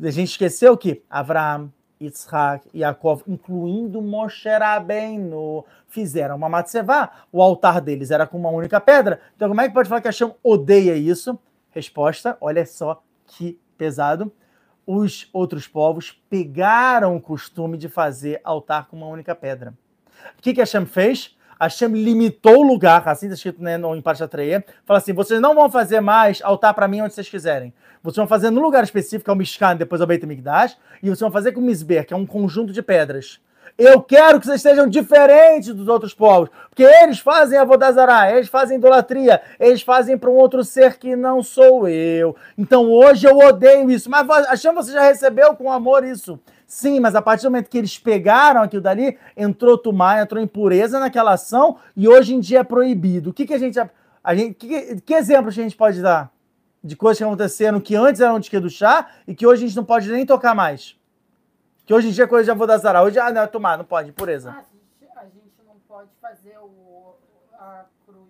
A 0.04 0.12
gente 0.12 0.32
esqueceu 0.32 0.76
que 0.78 1.02
Avraham, 1.10 1.72
Yitzhak 2.02 2.68
Yaakov, 2.78 3.24
incluindo 3.26 4.02
Moshe 4.02 4.50
Rabbeinu, 4.50 5.64
fizeram 5.88 6.36
uma 6.36 6.50
matzevá. 6.50 7.10
O 7.32 7.42
altar 7.42 7.80
deles 7.80 8.12
era 8.12 8.28
com 8.28 8.38
uma 8.38 8.50
única 8.50 8.82
pedra. 8.82 9.22
Então 9.38 9.48
como 9.48 9.62
é 9.62 9.70
que 9.70 9.74
pode 9.74 9.88
falar 9.88 10.02
que 10.02 10.10
Hashem 10.10 10.36
odeia 10.44 10.98
isso? 10.98 11.40
Resposta, 11.72 12.36
olha 12.42 12.66
só 12.66 13.02
que 13.26 13.58
pesado. 13.80 14.32
Os 14.86 15.30
outros 15.34 15.68
povos 15.68 16.12
pegaram 16.30 17.16
o 17.16 17.22
costume 17.22 17.78
de 17.78 17.88
fazer 17.88 18.42
altar 18.44 18.88
com 18.88 18.98
uma 18.98 19.08
única 19.08 19.34
pedra. 19.34 19.74
O 20.38 20.42
que, 20.42 20.54
que 20.54 20.60
Hashem 20.60 20.86
fez? 20.86 21.36
Hashem 21.60 21.90
limitou 21.90 22.60
o 22.60 22.68
lugar, 22.68 23.06
assim 23.08 23.26
está 23.26 23.36
escrito 23.36 23.62
né, 23.62 23.78
no, 23.78 23.94
em 23.94 24.02
Parashatreia, 24.02 24.64
fala 24.86 24.98
assim, 24.98 25.12
vocês 25.12 25.42
não 25.42 25.54
vão 25.54 25.70
fazer 25.70 26.00
mais 26.00 26.42
altar 26.42 26.74
para 26.74 26.88
mim 26.88 27.02
onde 27.02 27.14
vocês 27.14 27.28
quiserem. 27.28 27.74
Vocês 28.02 28.16
vão 28.16 28.28
fazer 28.28 28.50
no 28.50 28.62
lugar 28.62 28.82
específico, 28.82 29.26
que 29.26 29.30
é 29.30 29.34
o 29.34 29.36
Mishkan, 29.36 29.76
depois 29.76 30.00
é 30.00 30.06
o 30.06 30.08
Beit 30.08 30.24
HaMikdash, 30.24 30.78
e 31.04 31.08
vocês 31.08 31.20
vão 31.20 31.32
fazer 31.32 31.52
com 31.52 31.60
o 31.60 31.64
Misber, 31.64 32.06
que 32.06 32.14
é 32.14 32.18
um 32.18 32.26
conjunto 32.26 32.72
de 32.72 32.82
pedras. 32.82 33.42
Eu 33.80 34.02
quero 34.02 34.42
que 34.42 34.46
vocês 34.46 34.62
sejam 34.62 34.90
diferentes 34.90 35.74
dos 35.74 35.88
outros 35.88 36.14
povos, 36.14 36.50
porque 36.70 36.84
eles 36.84 37.20
fazem 37.20 37.58
a 37.58 37.64
Vodazará, 37.64 38.30
eles 38.30 38.50
fazem 38.50 38.78
idolatria, 38.78 39.42
eles 39.58 39.82
fazem 39.82 40.18
para 40.18 40.30
um 40.30 40.34
outro 40.34 40.66
ser 40.66 40.98
que 40.98 41.16
não 41.16 41.42
sou 41.42 41.88
eu. 41.88 42.36
Então 42.58 42.92
hoje 42.92 43.26
eu 43.26 43.38
odeio 43.38 43.90
isso, 43.90 44.10
mas 44.10 44.28
Hashem 44.50 44.74
você 44.74 44.92
já 44.92 45.04
recebeu 45.04 45.56
com 45.56 45.72
amor 45.72 46.04
isso. 46.04 46.38
Sim, 46.68 47.00
mas 47.00 47.16
a 47.16 47.22
partir 47.22 47.44
do 47.44 47.52
momento 47.52 47.70
que 47.70 47.78
eles 47.78 47.98
pegaram 47.98 48.64
aquilo 48.64 48.82
dali, 48.82 49.18
entrou 49.36 49.78
tumá, 49.78 50.20
entrou 50.20 50.44
impureza 50.44 51.00
naquela 51.00 51.32
ação 51.32 51.78
e 51.96 52.06
hoje 52.06 52.36
em 52.36 52.42
dia 52.42 52.60
é 52.60 52.64
proibido. 52.66 53.30
O 53.30 53.34
que, 53.34 53.46
que 53.48 53.54
a 53.54 53.58
gente. 53.58 53.80
A 54.22 54.36
gente 54.36 54.56
que, 54.56 55.00
que 55.00 55.14
exemplos 55.14 55.58
a 55.58 55.62
gente 55.62 55.78
pode 55.78 56.02
dar 56.02 56.30
de 56.84 56.98
coisas 56.98 57.18
que 57.18 57.24
aconteceram 57.24 57.80
que 57.80 57.96
antes 57.96 58.20
eram 58.20 58.42
de 58.42 58.50
que 58.50 58.60
do 58.60 58.70
chá 58.70 59.08
e 59.26 59.34
que 59.34 59.48
hoje 59.48 59.64
a 59.64 59.68
gente 59.68 59.78
não 59.78 59.86
pode 59.86 60.12
nem 60.12 60.26
tocar 60.26 60.54
mais? 60.54 60.99
Que 61.90 61.94
hoje 61.96 62.10
em 62.10 62.12
dia 62.12 62.26
é 62.26 62.28
coisa 62.28 62.44
de 62.44 62.52
Avodazara. 62.52 63.02
Hoje, 63.02 63.18
ah, 63.18 63.32
não, 63.32 63.42
é 63.42 63.48
tomar, 63.48 63.76
não 63.76 63.84
pode, 63.84 64.10
impureza. 64.10 64.52
Ah, 64.52 64.60
a, 64.60 64.62
gente, 64.62 65.18
a 65.18 65.24
gente 65.24 65.56
não 65.68 65.74
pode 65.88 66.12
fazer 66.22 66.56
o, 66.60 67.16
a 67.58 67.86
cruz 68.06 68.30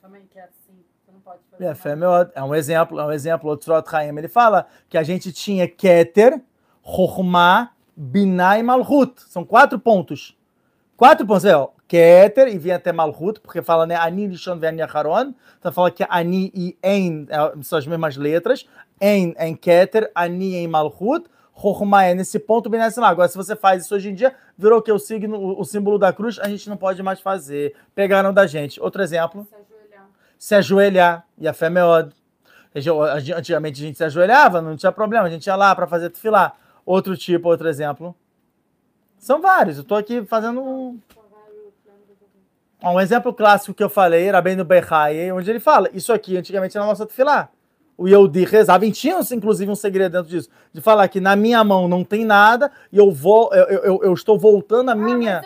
também, 0.00 0.24
que 0.30 0.38
é 0.38 0.44
assim. 0.44 0.78
Pode 1.24 1.40
fazer. 1.50 1.64
É, 1.64 1.74
fé, 1.74 1.96
meu, 1.96 2.12
é 2.32 2.44
um 2.44 2.54
exemplo, 2.54 3.00
é 3.00 3.04
um 3.04 3.10
exemplo. 3.10 3.50
O 3.50 3.56
Tzrot 3.56 3.84
Haim, 3.92 4.16
ele 4.16 4.28
fala 4.28 4.68
que 4.88 4.96
a 4.96 5.02
gente 5.02 5.32
tinha 5.32 5.66
Keter, 5.66 6.40
Chokhmah, 6.84 7.72
Binah 7.96 8.60
e 8.60 8.62
Malhut. 8.62 9.20
São 9.22 9.44
quatro 9.44 9.76
pontos. 9.76 10.38
Quatro 10.96 11.26
pontos, 11.26 11.44
é, 11.44 11.56
ó. 11.56 11.70
Keter 11.88 12.46
e 12.46 12.56
vem 12.56 12.72
até 12.72 12.92
Malhut, 12.92 13.40
porque 13.40 13.62
fala, 13.62 13.84
né, 13.84 13.96
Ani 13.96 14.28
Lishon 14.28 14.60
Veni 14.60 14.80
Acharon. 14.80 15.34
Então 15.58 15.72
fala 15.72 15.90
que 15.90 16.06
Ani 16.08 16.52
e 16.54 16.78
En 16.84 17.26
é, 17.30 17.62
são 17.64 17.80
as 17.80 17.86
mesmas 17.88 18.16
letras. 18.16 18.64
En 19.00 19.34
em 19.40 19.56
Keter, 19.56 20.08
Ani 20.14 20.54
em 20.54 20.68
Malhut. 20.68 21.28
Chokhmah 21.54 22.04
é 22.04 22.14
nesse 22.14 22.38
ponto, 22.38 22.70
lá. 22.70 23.08
Agora, 23.08 23.28
se 23.28 23.36
você 23.36 23.54
faz 23.54 23.84
isso 23.84 23.94
hoje 23.94 24.10
em 24.10 24.14
dia, 24.14 24.34
virou 24.56 24.80
que 24.80 24.90
o 24.90 24.98
signo, 24.98 25.58
o, 25.58 25.64
símbolo 25.64 25.98
da 25.98 26.12
cruz, 26.12 26.38
a 26.38 26.48
gente 26.48 26.68
não 26.68 26.76
pode 26.76 27.02
mais 27.02 27.20
fazer. 27.20 27.74
Pegaram 27.94 28.32
da 28.32 28.46
gente. 28.46 28.80
Outro 28.80 29.02
exemplo. 29.02 29.46
Se 29.48 29.54
ajoelhar. 29.54 30.08
Se 30.38 30.54
ajoelhar. 30.54 31.26
E 31.38 31.46
a 31.46 31.52
fé 31.52 31.66
é 31.66 31.70
meod. 31.70 32.14
Antigamente 33.36 33.82
a 33.82 33.86
gente 33.86 33.98
se 33.98 34.04
ajoelhava, 34.04 34.62
não 34.62 34.76
tinha 34.76 34.92
problema, 34.92 35.26
a 35.26 35.30
gente 35.30 35.46
ia 35.46 35.56
lá 35.56 35.74
para 35.74 35.86
fazer 35.86 36.08
tefilar. 36.10 36.56
Outro 36.86 37.16
tipo, 37.16 37.48
outro 37.48 37.68
exemplo. 37.68 38.14
São 39.18 39.40
vários, 39.40 39.76
eu 39.76 39.82
estou 39.82 39.98
aqui 39.98 40.24
fazendo 40.24 40.62
um, 40.62 40.98
um 42.82 43.00
exemplo 43.00 43.34
clássico 43.34 43.74
que 43.74 43.82
eu 43.82 43.90
falei, 43.90 44.26
era 44.26 44.40
bem 44.40 44.56
no 44.56 44.64
Behai, 44.64 45.30
onde 45.32 45.50
ele 45.50 45.60
fala, 45.60 45.90
isso 45.92 46.12
aqui 46.12 46.36
antigamente 46.36 46.76
era 46.76 46.86
nossa 46.86 47.04
tefilar. 47.04 47.50
O 48.02 48.08
Yehudi 48.08 48.44
rezava, 48.46 48.86
e 48.86 48.90
tinha 48.92 49.20
inclusive 49.32 49.70
um 49.70 49.74
segredo 49.74 50.12
dentro 50.12 50.28
disso, 50.30 50.48
de 50.72 50.80
falar 50.80 51.06
que 51.08 51.20
na 51.20 51.36
minha 51.36 51.62
mão 51.62 51.86
não 51.86 52.02
tem 52.02 52.24
nada 52.24 52.70
e 52.90 52.96
eu 52.96 53.10
vou, 53.12 53.52
eu, 53.52 53.64
eu, 53.82 54.00
eu 54.04 54.14
estou 54.14 54.38
voltando 54.38 54.88
a 54.88 54.92
Ah, 54.92 54.96
minha 54.96 55.42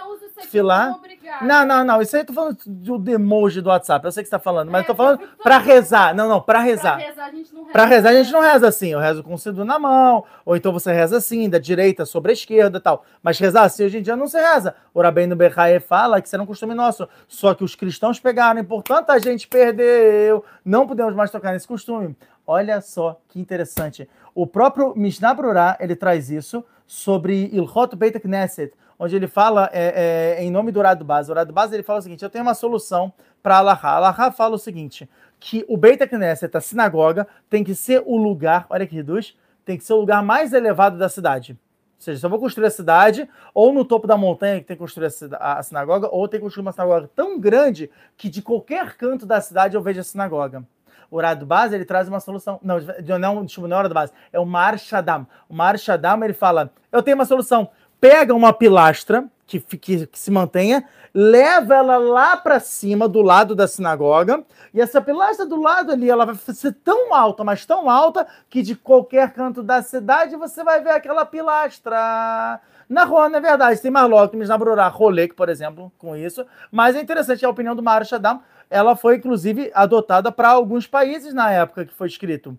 filar. 0.49 0.95
Não, 1.43 1.67
não, 1.67 1.85
não. 1.85 2.03
Isso 2.03 2.15
aí 2.15 2.23
eu 2.23 2.27
tô 2.27 2.33
falando 2.33 2.57
do 2.67 3.11
emoji 3.11 3.61
do 3.61 3.69
WhatsApp. 3.71 4.05
Eu 4.05 4.13
sei 4.13 4.23
que 4.23 4.29
você 4.29 4.33
tá 4.33 4.39
falando, 4.39 4.71
mas 4.71 4.83
É, 4.83 4.85
eu 4.85 4.87
tô 4.87 4.95
falando 4.95 5.19
pra 5.43 5.55
falando. 5.59 5.67
rezar. 5.67 6.15
Não, 6.15 6.29
não, 6.29 6.41
pra 6.41 6.55
Pra 6.59 6.63
rezar. 6.63 6.97
rezar 6.99 7.25
a 7.25 7.31
gente 7.31 7.53
não 7.53 7.61
reza. 7.63 7.73
Pra 7.73 7.85
rezar 7.87 8.09
a 8.11 8.13
gente 8.13 8.33
não 8.33 8.41
reza 8.41 8.69
assim. 8.69 8.89
Eu 8.91 9.01
rezo 9.01 9.23
com 9.25 9.35
o 9.35 9.39
sido 9.39 9.65
na 9.65 9.79
mão, 9.79 10.23
ou 10.45 10.55
então 10.55 10.73
você 10.73 10.93
reza 10.93 11.17
assim, 11.17 11.49
da 11.49 11.59
direita 11.59 12.05
sobre 12.05 12.31
a 12.31 12.35
esquerda 12.35 12.79
e 12.79 12.81
tal. 12.81 13.05
Mas 13.23 13.39
rezar 13.39 13.63
assim 13.63 13.85
hoje 13.85 13.99
em 13.99 14.03
dia 14.03 14.15
não 14.15 14.29
se 14.29 14.39
reza. 14.39 14.75
O 14.93 15.01
Rabbeinu 15.03 15.35
Bechaye 15.35 15.81
fala 15.81 16.21
que 16.21 16.29
isso 16.29 16.37
era 16.37 16.43
um 16.43 16.47
costume 16.47 16.75
nosso. 16.75 17.09
Só 17.27 17.53
que 17.55 17.65
os 17.65 17.75
cristãos 17.75 18.21
pegaram, 18.21 18.61
e 18.61 18.65
portanto 18.65 19.11
a 19.11 19.19
gente 19.19 19.49
perdeu. 19.49 20.45
Não 20.65 20.87
podemos 20.87 21.15
mais 21.15 21.31
tocar 21.31 21.53
nesse 21.53 21.67
costume. 21.67 22.15
Olha 22.47 22.81
só 22.81 23.21
que 23.29 23.41
interessante. 23.41 24.09
O 24.35 24.47
próprio 24.47 24.95
Mishnah 24.97 25.35
Brurah, 25.35 25.77
ele 25.81 25.97
traz 25.97 26.31
isso 26.31 26.65
sobre 26.87 27.47
Ilhot 27.47 27.97
Beit 27.97 28.19
Knesset, 28.21 28.73
onde 28.99 29.17
ele 29.17 29.27
fala 29.27 29.71
é, 29.73 30.37
é, 30.39 30.45
em 30.45 30.51
nome 30.51 30.71
do 30.71 30.79
Urado 30.79 31.05
Baz. 31.05 31.29
O 31.29 31.33
Urado 31.33 31.53
Baz 31.53 31.73
ele 31.73 31.83
fala 31.83 32.01
o 32.01 32.03
seguinte: 32.03 32.23
eu 32.23 32.31
tenho 32.31 32.45
uma 32.45 32.55
solução 32.55 33.13
para 33.43 33.59
Allahá. 33.59 33.97
Allahá 33.97 34.31
fala 34.31 34.57
o 34.57 34.59
seguinte: 34.59 35.09
que 35.41 35.65
o 35.69 35.77
Beit 35.77 36.07
Knesset, 36.07 36.55
a 36.57 36.61
sinagoga, 36.61 37.27
tem 37.49 37.65
que 37.65 37.75
ser 37.75 38.03
o 38.05 38.17
lugar, 38.17 38.67
olha 38.69 38.87
que 38.87 38.95
reduz, 38.95 39.35
tem 39.65 39.79
que 39.79 39.85
ser 39.85 39.95
o 39.95 40.01
lugar 40.01 40.23
mais 40.23 40.53
elevado 40.53 40.99
da 40.99 41.09
cidade. 41.09 41.53
Ou 41.53 42.03
seja, 42.05 42.19
se 42.19 42.27
eu 42.27 42.31
vou 42.31 42.39
construir 42.39 42.67
a 42.67 42.71
cidade, 42.71 43.27
ou 43.55 43.73
no 43.73 43.85
topo 43.85 44.07
da 44.07 44.17
montanha 44.17 44.61
que 44.61 44.67
tem 44.67 44.77
que 44.77 44.81
construir 44.81 45.09
a 45.41 45.63
sinagoga, 45.63 46.09
ou 46.11 46.29
tem 46.29 46.39
que 46.39 46.45
construir 46.45 46.63
uma 46.63 46.73
sinagoga 46.73 47.11
tão 47.15 47.41
grande 47.41 47.91
que 48.17 48.29
de 48.29 48.43
qualquer 48.43 48.95
canto 48.97 49.25
da 49.25 49.41
cidade 49.41 49.75
eu 49.75 49.83
vejo 49.83 50.01
a 50.01 50.05
sinagoga. 50.05 50.65
O 51.11 51.17
Urado 51.17 51.47
Baz, 51.47 51.73
ele 51.73 51.85
traz 51.85 52.09
uma 52.09 52.21
solução. 52.21 52.59
Não, 52.63 52.79
não, 53.19 53.45
desculpa, 53.45 53.69
não 53.69 53.77
é 53.77 53.79
o 53.79 53.83
Urado 53.83 53.95
Baz, 53.95 54.13
é 54.33 54.41
o 54.41 54.47
Mar 54.47 54.79
Shaddam. 54.79 55.27
O 55.49 55.55
Mar 55.55 55.79
Shaddam, 55.79 56.23
ele 56.25 56.35
fala, 56.35 56.73
eu 56.91 57.03
tenho 57.03 57.17
uma 57.17 57.25
solução. 57.25 57.69
Pega 58.01 58.35
uma 58.35 58.53
pilastra 58.53 59.25
que, 59.47 59.61
que, 59.61 60.07
que 60.07 60.19
se 60.19 60.31
mantenha, 60.31 60.85
leva 61.13 61.75
ela 61.75 61.97
lá 61.97 62.37
para 62.37 62.59
cima, 62.59 63.09
do 63.09 63.23
lado 63.23 63.55
da 63.55 63.69
sinagoga, 63.69 64.43
e 64.73 64.81
essa 64.81 65.01
pilastra 65.01 65.47
do 65.47 65.61
lado 65.61 65.93
ali, 65.93 66.11
ela 66.11 66.25
vai 66.25 66.35
ser 66.35 66.73
tão 66.73 67.15
alta, 67.15 67.45
mas 67.45 67.65
tão 67.65 67.89
alta, 67.89 68.27
que 68.49 68.63
de 68.63 68.75
qualquer 68.75 69.33
canto 69.33 69.63
da 69.63 69.83
cidade 69.83 70.37
você 70.37 70.65
vai 70.65 70.83
ver 70.83 70.91
aquela 70.91 71.25
pilastra. 71.25 72.61
Na 72.89 73.05
rua, 73.05 73.29
não 73.29 73.39
é 73.39 73.41
verdade, 73.41 73.81
tem 73.81 73.91
Marlock, 73.91 74.37
na 74.37 74.59
Brurá, 74.59 74.89
Rolek, 74.89 75.35
por 75.35 75.49
exemplo, 75.49 75.91
com 75.99 76.17
isso. 76.17 76.45
Mas 76.71 76.97
é 76.97 77.01
interessante 77.01 77.45
a 77.45 77.49
opinião 77.49 77.75
do 77.75 77.83
Mar 77.83 78.05
Shaddam. 78.05 78.43
Ela 78.75 78.97
foi, 78.97 79.17
inclusive, 79.19 79.71
adotada 79.73 80.33
para 80.33 80.49
alguns 80.49 80.85
países 80.85 81.33
na 81.33 81.49
época 81.53 81.87
que 81.87 81.95
foi 81.95 82.09
escrito. 82.09 82.59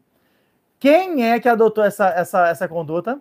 Quem 0.79 1.29
é 1.29 1.37
que 1.41 1.49
adotou 1.49 1.83
essa, 1.83 2.07
essa, 2.07 2.47
essa 2.47 2.67
conduta? 2.69 3.19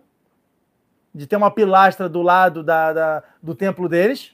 De 1.13 1.27
ter 1.27 1.35
uma 1.35 1.51
pilastra 1.51 2.09
do 2.09 2.23
lado 2.23 2.63
da, 2.63 2.93
da- 2.93 3.23
do 3.43 3.53
templo 3.53 3.89
deles? 3.89 4.33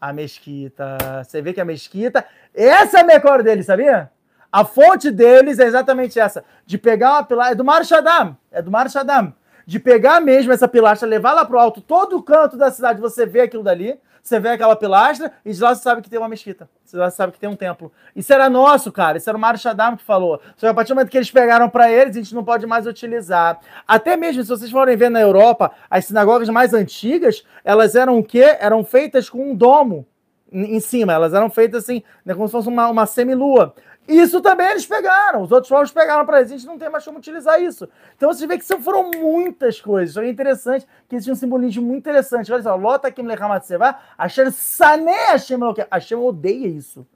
A 0.00 0.12
mesquita. 0.12 0.96
Você 1.24 1.42
vê 1.42 1.52
que 1.52 1.60
a 1.60 1.64
mesquita. 1.64 2.24
Essa 2.54 2.98
é 2.98 3.00
a 3.00 3.04
melhor 3.04 3.42
deles, 3.42 3.66
sabia? 3.66 4.12
A 4.52 4.64
fonte 4.64 5.10
deles 5.10 5.58
é 5.58 5.64
exatamente 5.64 6.20
essa. 6.20 6.44
De 6.64 6.78
pegar 6.78 7.14
uma 7.14 7.24
pilastra. 7.24 7.52
É 7.52 7.56
do 7.56 7.64
Mar 7.64 7.84
Shaddam. 7.84 8.36
É 8.52 8.62
do 8.62 8.70
Mar 8.70 8.88
Shaddam. 8.88 9.34
De 9.66 9.80
pegar 9.80 10.20
mesmo 10.20 10.52
essa 10.52 10.68
pilastra, 10.68 11.08
levar 11.08 11.32
lá 11.32 11.44
pro 11.44 11.58
alto, 11.58 11.80
todo 11.80 12.16
o 12.16 12.22
canto 12.22 12.56
da 12.56 12.70
cidade, 12.70 13.00
você 13.00 13.26
vê 13.26 13.40
aquilo 13.42 13.62
dali, 13.64 13.98
você 14.22 14.38
vê 14.38 14.50
aquela 14.50 14.76
pilastra, 14.76 15.32
e 15.44 15.52
de 15.52 15.60
lá 15.60 15.74
você 15.74 15.82
sabe 15.82 16.00
que 16.00 16.08
tem 16.08 16.18
uma 16.18 16.28
mesquita. 16.28 16.68
Você 16.84 17.10
sabe 17.10 17.32
que 17.32 17.40
tem 17.40 17.48
um 17.48 17.56
templo. 17.56 17.90
Isso 18.14 18.32
era 18.32 18.48
nosso, 18.48 18.92
cara. 18.92 19.18
Isso 19.18 19.28
era 19.28 19.36
o 19.36 19.40
Mar 19.40 19.58
Shaddam 19.58 19.96
que 19.96 20.04
falou. 20.04 20.40
Só 20.56 20.66
que 20.66 20.70
a 20.70 20.74
partir 20.74 20.90
do 20.90 20.94
momento 20.94 21.10
que 21.10 21.18
eles 21.18 21.30
pegaram 21.30 21.68
para 21.68 21.90
eles, 21.90 22.16
a 22.16 22.20
gente 22.20 22.34
não 22.34 22.44
pode 22.44 22.64
mais 22.64 22.86
utilizar. 22.86 23.58
Até 23.86 24.16
mesmo, 24.16 24.42
se 24.42 24.48
vocês 24.48 24.70
forem 24.70 24.96
ver 24.96 25.10
na 25.10 25.20
Europa, 25.20 25.72
as 25.90 26.04
sinagogas 26.04 26.48
mais 26.50 26.72
antigas, 26.72 27.44
elas 27.64 27.96
eram 27.96 28.18
o 28.18 28.24
quê? 28.24 28.56
Eram 28.60 28.84
feitas 28.84 29.28
com 29.28 29.50
um 29.50 29.54
domo 29.56 30.06
em 30.52 30.76
em 30.76 30.80
cima. 30.80 31.12
Elas 31.12 31.34
eram 31.34 31.50
feitas 31.50 31.82
assim, 31.82 32.02
né, 32.24 32.32
como 32.34 32.46
se 32.46 32.52
fosse 32.52 32.68
uma, 32.68 32.88
uma 32.88 33.06
semilua. 33.06 33.74
Isso 34.06 34.40
também 34.40 34.68
eles 34.68 34.84
pegaram. 34.84 35.42
Os 35.42 35.52
outros 35.52 35.68
povos 35.70 35.92
pegaram 35.92 36.26
para 36.26 36.38
eles. 36.40 36.50
A 36.50 36.56
gente 36.56 36.66
não 36.66 36.76
tem 36.76 36.90
mais 36.90 37.04
como 37.04 37.18
utilizar 37.18 37.62
isso. 37.62 37.88
Então 38.16 38.32
você 38.32 38.46
vê 38.46 38.58
que 38.58 38.64
foram 38.78 39.10
muitas 39.10 39.80
coisas. 39.80 40.10
Isso 40.10 40.20
é 40.20 40.28
interessante, 40.28 40.86
que 41.08 41.14
existe 41.14 41.30
um 41.30 41.36
simbolismo 41.36 41.82
muito 41.84 41.98
interessante. 42.00 42.52
Olha 42.52 42.62
só, 42.62 42.74
Lota 42.74 43.10
Kim 43.12 43.22
Lechamat 43.22 43.64
Seva, 43.64 43.96
Asher 44.18 44.50
Sané 44.50 45.26
Hashem 45.32 45.56
Eloquim. 45.60 45.84
Hashem 45.90 46.18
odeia 46.18 46.66
isso. 46.66 47.06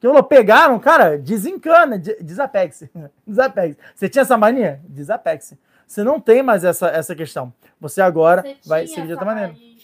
Que 0.00 0.08
falou, 0.08 0.22
pegaram, 0.24 0.78
cara, 0.78 1.16
desencana, 1.16 1.98
de- 1.98 2.16
desapegue-se. 2.22 2.90
Desapegue-se. 3.26 3.78
Você 3.94 4.08
tinha 4.08 4.22
essa 4.22 4.36
mania? 4.36 4.80
Desapegue-se. 4.84 5.58
Você 5.86 6.02
não 6.02 6.20
tem 6.20 6.42
mais 6.42 6.64
essa, 6.64 6.88
essa 6.88 7.14
questão. 7.14 7.52
Você 7.80 8.02
agora 8.02 8.42
Você 8.42 8.68
vai 8.68 8.86
seguir 8.86 9.06
de 9.06 9.12
outra 9.12 9.24
maneira. 9.24 9.52
de, 9.52 9.76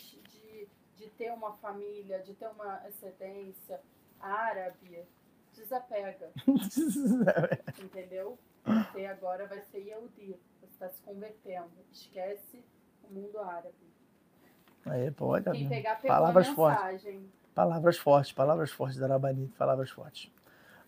de 0.98 1.06
ter 1.16 1.30
uma 1.32 1.52
família, 1.52 2.18
de 2.18 2.34
ter 2.34 2.48
uma 2.48 2.80
ascendência 2.86 3.80
árabe, 4.20 4.98
desapega, 5.70 6.32
entendeu? 7.82 8.38
Você 8.64 9.06
agora 9.06 9.46
vai 9.46 9.60
ser 9.62 9.78
Yehudi, 9.78 10.36
você 10.58 10.66
está 10.66 10.88
se 10.88 11.00
convertendo. 11.02 11.70
Esquece 11.92 12.64
o 13.08 13.14
mundo 13.14 13.38
árabe. 13.38 13.74
Aí, 14.86 15.10
pô, 15.10 15.26
olha, 15.26 15.52
Quem 15.52 15.68
pegar, 15.68 15.96
pegou 15.96 16.16
palavras 16.16 16.48
fortes. 16.48 17.06
Palavras 17.54 17.98
fortes, 17.98 18.32
palavras 18.32 18.70
fortes 18.70 18.98
da 18.98 19.06
Rabanito, 19.06 19.56
palavras 19.56 19.90
fortes. 19.90 20.30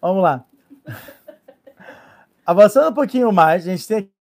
Vamos 0.00 0.22
lá. 0.22 0.44
Avançando 2.44 2.90
um 2.90 2.94
pouquinho 2.94 3.32
mais, 3.32 3.66
a 3.66 3.70
gente 3.70 3.86
tem 3.86 4.12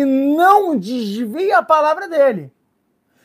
e 0.00 0.04
não 0.04 0.76
desvia 0.76 1.58
a 1.58 1.62
palavra 1.62 2.08
dele. 2.08 2.52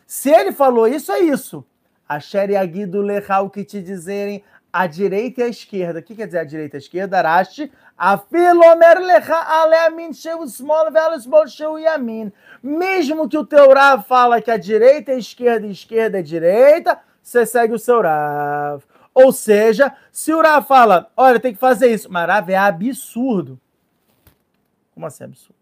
Se 0.06 0.30
ele 0.30 0.52
falou 0.52 0.88
isso, 0.88 1.12
é 1.12 1.20
isso. 1.20 1.66
Asher 2.08 2.50
Yagidu 2.50 3.02
Lecha, 3.02 3.42
o 3.42 3.50
que 3.50 3.64
te 3.64 3.82
dizerem 3.82 4.44
a 4.72 4.88
direita 4.88 5.42
e 5.42 5.44
a 5.44 5.48
esquerda. 5.48 6.00
O 6.00 6.04
que 6.04 6.16
quer 6.16 6.28
dizer 6.28 6.40
a 6.40 6.44
direita 6.44 6.78
e 6.78 6.78
a 6.78 6.80
esquerda? 6.80 7.22
Rashi. 7.22 7.72
Afilomer 7.98 9.00
lecha 9.00 9.36
aleamin 9.36 10.14
sheu 10.14 10.44
smol 10.44 10.90
ve'al 10.92 11.16
smol 11.16 11.48
sheu 11.48 11.78
yamin. 11.78 12.32
Mesmo 12.64 13.28
que 13.28 13.38
o 13.38 13.46
teu 13.46 13.74
Rav 13.74 14.04
fala 14.08 14.42
que 14.42 14.50
a 14.50 14.58
direita 14.58 15.12
é 15.12 15.18
esquerda 15.18 15.68
e 15.68 15.72
esquerda 15.72 16.20
é 16.20 16.22
direita, 16.22 17.00
você 17.22 17.46
segue 17.46 17.74
o 17.74 17.80
seu 17.80 18.02
Rav. 18.02 18.84
Ou 19.14 19.34
seja, 19.34 19.94
se 20.12 20.34
o 20.34 20.42
Rav 20.42 20.66
fala, 20.66 21.12
olha, 21.18 21.40
tem 21.40 21.54
que 21.54 21.60
fazer 21.60 21.92
isso, 21.92 22.10
mas 22.12 22.28
Rav 22.28 22.50
é 22.50 22.58
absurdo. 22.58 23.60
Como 24.94 25.06
assim 25.06 25.26
absurdo? 25.26 25.59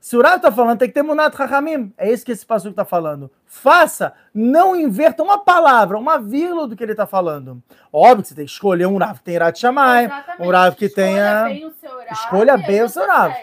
Se 0.00 0.16
o 0.16 0.22
Rav 0.22 0.36
está 0.36 0.52
falando, 0.52 0.78
tem 0.78 0.88
que 0.88 0.94
ter 0.94 1.02
Munat 1.02 1.34
Rahamim. 1.34 1.92
É 1.96 2.10
isso 2.10 2.24
que 2.24 2.30
esse 2.30 2.46
pastor 2.46 2.70
está 2.70 2.84
falando. 2.84 3.30
Faça, 3.44 4.14
não 4.32 4.76
inverta 4.76 5.22
uma 5.22 5.38
palavra, 5.38 5.98
uma 5.98 6.18
vírgula 6.18 6.68
do 6.68 6.76
que 6.76 6.82
ele 6.84 6.92
está 6.92 7.06
falando. 7.06 7.62
Óbvio 7.92 8.22
que 8.22 8.28
você 8.28 8.34
tem 8.34 8.44
que 8.44 8.52
escolher 8.52 8.86
um 8.86 8.98
Rav 8.98 9.18
que 9.18 9.24
tem 9.24 9.34
Irat 9.34 9.58
Shammai, 9.58 10.08
um 10.38 10.50
Rav 10.50 10.76
que 10.76 10.88
tenha... 10.88 11.44
Bem 11.44 11.66
o 11.66 11.72
seu 11.72 11.90
Rav, 11.90 12.12
Escolha 12.12 12.56
bem 12.56 12.82
o 12.82 12.88
seu 12.88 13.06
Rav. 13.06 13.34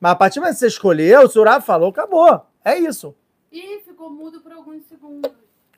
Mas 0.00 0.12
a 0.12 0.16
partir 0.16 0.40
do 0.40 0.42
momento 0.42 0.54
que 0.54 0.60
você 0.60 0.66
escolheu, 0.66 1.22
o 1.22 1.44
Rav 1.44 1.64
falou, 1.64 1.90
acabou. 1.90 2.46
É 2.64 2.76
isso. 2.76 3.14
Ih, 3.52 3.80
ficou 3.80 4.10
mudo 4.10 4.40
por 4.40 4.52
alguns 4.52 4.84
segundos. 4.86 5.30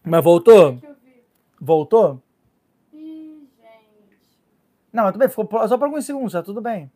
Mas 0.03 0.25
voltou? 0.25 0.79
Voltou? 1.61 2.23
Ih, 2.95 3.47
gente. 3.59 4.39
Não, 4.93 5.05
mas 5.05 5.13
tudo 5.13 5.21
bem, 5.21 5.29
ficou 5.29 5.69
só 5.69 5.77
por 5.77 5.85
alguns 5.85 6.07
segundos, 6.07 6.33
tá 6.33 6.43
tudo 6.43 6.61
bem. 6.61 6.91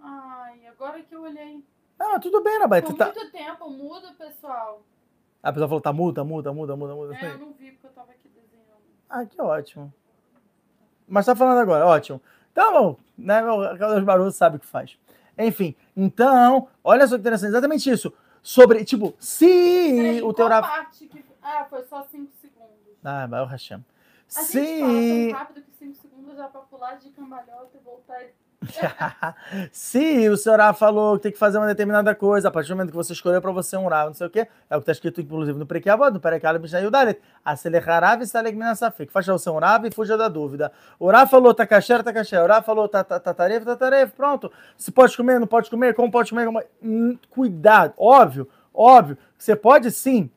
Ai, 0.00 0.66
agora 0.68 1.00
que 1.02 1.14
eu 1.14 1.22
olhei. 1.22 1.64
Mas 2.10 2.20
tudo 2.20 2.42
bem, 2.42 2.58
Rabai. 2.58 2.82
Por 2.82 2.94
tá... 2.94 3.06
muito 3.06 3.30
tempo 3.30 3.70
muda, 3.70 4.12
pessoal. 4.18 4.82
A 5.42 5.52
pessoa 5.52 5.68
falou, 5.68 5.80
tá 5.80 5.92
muda, 5.92 6.24
muda, 6.24 6.52
muda, 6.52 6.76
muda, 6.76 6.94
muda. 6.94 7.16
É, 7.16 7.32
eu 7.32 7.38
não 7.38 7.52
vi 7.52 7.72
porque 7.72 7.86
eu 7.86 7.90
tava 7.90 8.12
aqui 8.12 8.28
desenhando. 8.28 8.82
Ah, 9.08 9.24
que 9.24 9.40
ótimo. 9.40 9.92
Mas 11.08 11.26
tá 11.26 11.34
falando 11.34 11.58
agora, 11.58 11.86
ótimo. 11.86 12.20
Então, 12.52 12.96
né, 13.16 13.42
o 13.44 13.78
Carlos 13.78 14.04
Barroso 14.04 14.36
sabe 14.36 14.56
o 14.56 14.60
que 14.60 14.66
faz. 14.66 14.98
Enfim, 15.36 15.74
então, 15.96 16.68
olha 16.84 17.06
só 17.06 17.16
que 17.16 17.20
interessante, 17.20 17.50
exatamente 17.50 17.90
isso. 17.90 18.12
Sobre, 18.42 18.84
tipo, 18.84 19.14
se 19.18 19.46
Peraí, 19.46 20.22
o 20.22 20.32
teu 20.32 20.48
parte 20.48 21.06
que... 21.06 21.24
Ah, 21.42 21.66
foi 21.68 21.82
só 21.84 22.02
5 22.04 22.32
segundos. 22.40 22.96
Ah, 23.02 23.26
vai 23.26 23.40
o 23.40 23.46
Hashem. 23.46 23.84
A 24.36 24.42
Se... 24.42 24.64
gente 24.64 24.80
fala 24.80 24.92
tão 24.92 25.38
rápido 25.38 25.62
que 25.64 25.70
5 25.72 25.94
segundos 25.94 26.36
já 26.36 26.48
pra 26.48 26.60
pular 26.62 26.96
de 26.96 27.10
cambalhota 27.10 27.76
e 27.76 27.80
voltar. 27.80 28.22
e- 28.22 28.32
Se 29.72 30.28
o 30.28 30.36
senhor 30.36 30.58
Rav 30.58 30.78
falou 30.78 31.16
que 31.16 31.24
tem 31.24 31.32
que 31.32 31.38
fazer 31.38 31.58
uma 31.58 31.66
determinada 31.66 32.14
coisa, 32.14 32.48
a 32.48 32.50
partir 32.50 32.68
do 32.68 32.76
momento 32.76 32.90
que 32.90 32.96
você 32.96 33.12
escolheu 33.12 33.40
para 33.40 33.50
você 33.50 33.76
um 33.76 33.86
Rav, 33.88 34.08
não 34.08 34.14
sei 34.14 34.26
o 34.26 34.30
quê, 34.30 34.46
é 34.70 34.76
o 34.76 34.78
que 34.78 34.82
está 34.82 34.92
escrito, 34.92 35.20
inclusive, 35.20 35.58
no 35.58 35.66
Prequiavod, 35.66 36.12
no 36.12 36.20
Perekala 36.20 36.58
Mishnah 36.58 36.80
Yudalet, 36.80 37.20
Aselecharав 37.44 38.22
e 38.22 38.26
Salegminasafik. 38.26 39.12
Faça 39.12 39.32
o 39.34 39.38
seu 39.38 39.58
Rav 39.58 39.86
e 39.86 39.90
fuja 39.90 40.16
da 40.16 40.28
dúvida. 40.28 40.72
O 40.98 41.10
Rav 41.10 41.28
falou 41.30 41.52
tá 41.54 41.66
kasher, 41.66 42.02
tá 42.02 42.12
kasher. 42.12 42.42
O 42.42 42.46
Rav 42.46 42.64
falou 42.64 42.88
tá 42.88 43.02
tá- 43.04 43.20
tá 43.20 43.34
taref, 43.34 43.64
tá. 43.64 43.76
Pronto. 44.16 44.50
Se 44.76 44.90
pode 44.90 45.16
comer, 45.16 45.38
não 45.40 45.46
pode 45.46 45.68
comer, 45.68 45.94
como 45.94 46.10
pode 46.10 46.30
comer. 46.30 46.46
Como... 46.46 46.62
Hum, 46.82 47.18
Cuidado. 47.30 47.94
Óbvio, 47.96 48.48
óbvio. 48.72 49.18
Você 49.36 49.56
pode 49.56 49.90
sim 49.90 50.30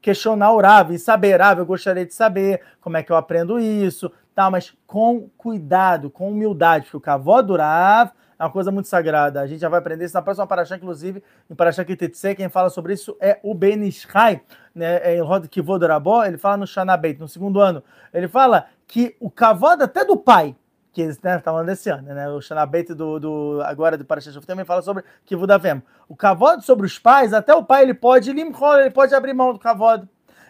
questionar 0.00 0.52
o 0.52 0.60
Rav 0.60 0.92
e 0.92 0.98
saber, 0.98 1.40
Rav, 1.40 1.58
eu 1.58 1.66
gostaria 1.66 2.06
de 2.06 2.14
saber 2.14 2.60
como 2.80 2.96
é 2.96 3.02
que 3.02 3.10
eu 3.10 3.16
aprendo 3.16 3.58
isso, 3.58 4.10
tá? 4.36 4.50
Mas 4.50 4.76
com 4.86 5.30
cuidado, 5.38 6.10
com 6.10 6.30
humildade, 6.30 6.84
porque 6.84 6.98
o 6.98 7.00
cavó 7.00 7.40
do 7.40 7.56
Rav 7.56 8.10
é 8.38 8.44
uma 8.44 8.50
coisa 8.50 8.70
muito 8.70 8.86
sagrada. 8.86 9.40
A 9.40 9.46
gente 9.46 9.60
já 9.60 9.68
vai 9.70 9.80
aprender 9.80 10.04
isso 10.04 10.14
na 10.14 10.20
próxima 10.20 10.46
paraxá, 10.46 10.76
inclusive, 10.76 11.24
em 11.50 11.54
paraxá 11.54 11.82
Kitetse, 11.82 12.34
quem 12.34 12.50
fala 12.50 12.68
sobre 12.68 12.92
isso 12.92 13.16
é 13.18 13.40
o 13.42 13.54
Ben 13.54 13.82
Ishai, 13.88 14.42
né? 14.74 15.00
É 15.02 15.16
em 15.16 15.22
Rod 15.22 15.46
Kivod 15.46 15.82
Rabó, 15.86 16.22
ele 16.22 16.36
fala 16.36 16.58
no 16.58 16.66
Shanabeit, 16.66 17.18
no 17.18 17.26
segundo 17.26 17.60
ano, 17.60 17.82
ele 18.12 18.28
fala 18.28 18.66
que 18.86 19.16
o 19.18 19.30
cavó 19.30 19.68
até 19.68 20.04
do 20.04 20.18
pai, 20.18 20.54
que 20.92 21.00
eles 21.00 21.20
né, 21.22 21.38
estavam 21.38 21.64
desse 21.64 21.88
ano, 21.88 22.02
né? 22.02 22.28
O 22.28 22.42
Shanabeit 22.42 22.92
do, 22.92 23.18
do 23.18 23.62
agora 23.64 23.96
do 23.96 24.04
Parashat 24.04 24.34
Shoftim 24.34 24.48
também 24.48 24.66
fala 24.66 24.82
sobre 24.82 25.02
Kivud 25.24 25.50
Avem. 25.50 25.82
O 26.06 26.14
kavod 26.14 26.62
sobre 26.62 26.84
os 26.84 26.98
pais, 26.98 27.32
até 27.32 27.54
o 27.54 27.64
pai 27.64 27.84
ele 27.84 27.94
pode 27.94 28.30
ele 28.30 28.90
pode 28.90 29.14
abrir 29.14 29.32
mão 29.32 29.54
do 29.54 29.58
kavod. 29.58 30.06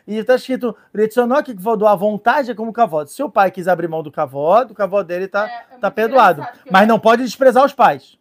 E 0.07 0.17
está 0.19 0.37
escrito 0.37 0.77
Retzonok 0.95 1.53
Kvodo, 1.55 1.87
a 1.87 1.95
vontade 1.97 2.51
é 2.51 2.55
como 2.55 2.73
kavod. 2.73 3.11
Se 3.11 3.23
o 3.23 3.31
pai 3.31 3.51
quiser 3.51 3.73
abrir 3.73 3.89
mão 3.89 4.03
do 4.03 4.13
kavod, 4.13 4.71
o 4.71 4.75
kavod 4.75 5.05
dele 5.07 5.27
tá, 5.27 5.49
É, 5.49 5.67
é 5.75 5.79
tá 5.79 5.91
perdoado. 5.91 6.47
Mas 6.71 6.83
eu- 6.83 6.89
não 6.89 7.01
pode 7.01 7.25
desprezar 7.25 7.65
os 7.65 7.73
pais. 7.73 8.17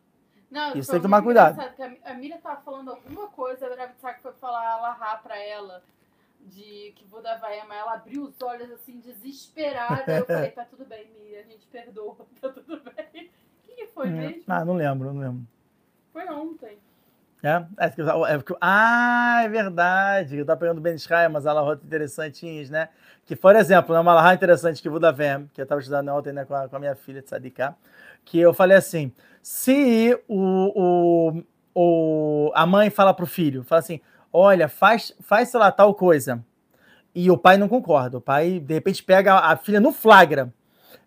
Não, 0.50 0.74
Isso 0.76 0.90
tem 0.90 1.00
que 1.00 1.04
tomar 1.04 1.22
cuidado. 1.22 1.58
que 1.76 1.84
A 1.84 2.12
a 2.12 2.14
Miriam 2.16 2.38
tava 2.38 2.62
falando 2.62 2.90
alguma 2.90 3.28
coisa, 3.28 3.68
a 3.68 3.76
Ravitzak 3.76 4.22
foi 4.22 4.32
falar 4.40 4.66
alahá 4.74 5.18
pra 5.18 5.38
ela, 5.38 5.84
de 6.40 6.94
que 6.96 7.06
vou 7.06 7.22
dar 7.22 7.36
vai, 7.40 7.62
mas 7.68 7.78
ela 7.78 7.94
abriu 7.94 8.24
os 8.24 8.42
olhos 8.42 8.72
assim, 8.72 9.00
desesperada. 9.00 10.04
Eu 10.20 10.26
falei, 10.26 10.52
tá 10.52 10.64
tudo 10.66 10.86
bem, 10.86 11.08
Miriam, 11.20 11.40
a 11.42 11.44
gente 11.44 11.68
perdoa, 11.68 12.16
tá 12.42 12.50
tudo 12.50 12.82
bem. 12.82 13.30
O 13.64 13.68
que 13.68 13.74
que 13.76 13.88
foi 13.88 14.10
mesmo? 14.10 14.44
Ah, 14.48 14.64
não 14.66 14.76
lembro, 14.76 15.14
não 15.14 15.20
lembro. 15.22 15.46
Foi 16.14 16.26
ontem. 16.30 16.78
É? 17.46 17.64
É 17.78 17.86
é 18.34 18.38
porque- 18.38 18.58
ah, 18.60 19.42
é 19.44 19.48
verdade. 19.48 20.36
Eu 20.38 20.46
tava 20.46 20.60
pegando 20.60 20.82
Ben 20.82 20.96
Israel, 20.96 21.30
mas 21.30 21.46
alahot 21.46 21.80
interessantinhas, 21.86 22.72
né? 22.72 22.90
Que, 23.24 23.36
por 23.36 23.56
exemplo, 23.56 23.94
né, 23.94 24.00
uma 24.02 24.14
alahá 24.14 24.34
interessante 24.34 24.82
que 24.82 24.88
eu 24.88 24.92
vou 24.92 25.00
dar 25.00 25.14
que 25.54 25.62
eu 25.62 25.64
estava 25.64 25.80
estudando 25.80 26.10
ontem 26.10 26.34
né, 26.34 26.44
com, 26.44 26.56
a, 26.56 26.68
com 26.68 26.76
a 26.76 26.80
minha 26.80 26.96
filha 26.96 27.22
de 27.22 27.30
Sadiká, 27.30 27.76
que 28.24 28.40
eu 28.40 28.52
falei 28.52 28.76
assim: 28.76 29.12
se 29.44 30.20
o, 30.28 30.72
o, 30.76 31.44
o, 31.76 32.52
a 32.56 32.66
mãe 32.66 32.90
fala 32.90 33.14
pro 33.14 33.28
filho, 33.28 33.64
fala 33.64 33.80
assim: 33.80 34.02
olha, 34.34 34.68
faz, 34.68 35.14
faz 35.20 35.50
sei 35.50 35.60
lá, 35.60 35.72
tal 35.72 35.94
coisa. 35.94 36.44
E 37.14 37.30
o 37.30 37.38
pai 37.38 37.58
não 37.58 37.68
concorda. 37.70 38.18
O 38.18 38.22
pai, 38.22 38.60
de 38.60 38.74
repente, 38.74 39.04
pega 39.04 39.36
a, 39.36 39.52
a 39.52 39.56
filha 39.56 39.80
no 39.80 39.92
flagra. 39.92 40.52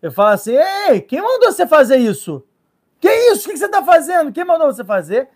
Eu 0.00 0.12
falo 0.12 0.28
assim: 0.30 0.54
ei, 0.88 1.00
quem 1.00 1.20
mandou 1.20 1.50
você 1.50 1.66
fazer 1.66 1.96
isso? 1.96 2.44
Que 3.00 3.10
isso? 3.32 3.48
O 3.48 3.52
que 3.52 3.58
você 3.58 3.68
tá 3.68 3.82
fazendo? 3.84 4.32
Quem 4.32 4.44
mandou 4.44 4.72
você 4.72 4.84
fazer? 4.84 5.28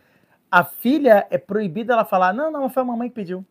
A 0.53 0.63
filha 0.65 1.27
é 1.31 1.39
proibida 1.39 1.95
ela 1.95 2.05
falar, 2.05 2.35
não, 2.35 2.51
não, 2.51 2.69
foi 2.69 2.83
a 2.83 2.85
mamãe 2.85 3.09
que 3.09 3.15
pediu. 3.15 3.43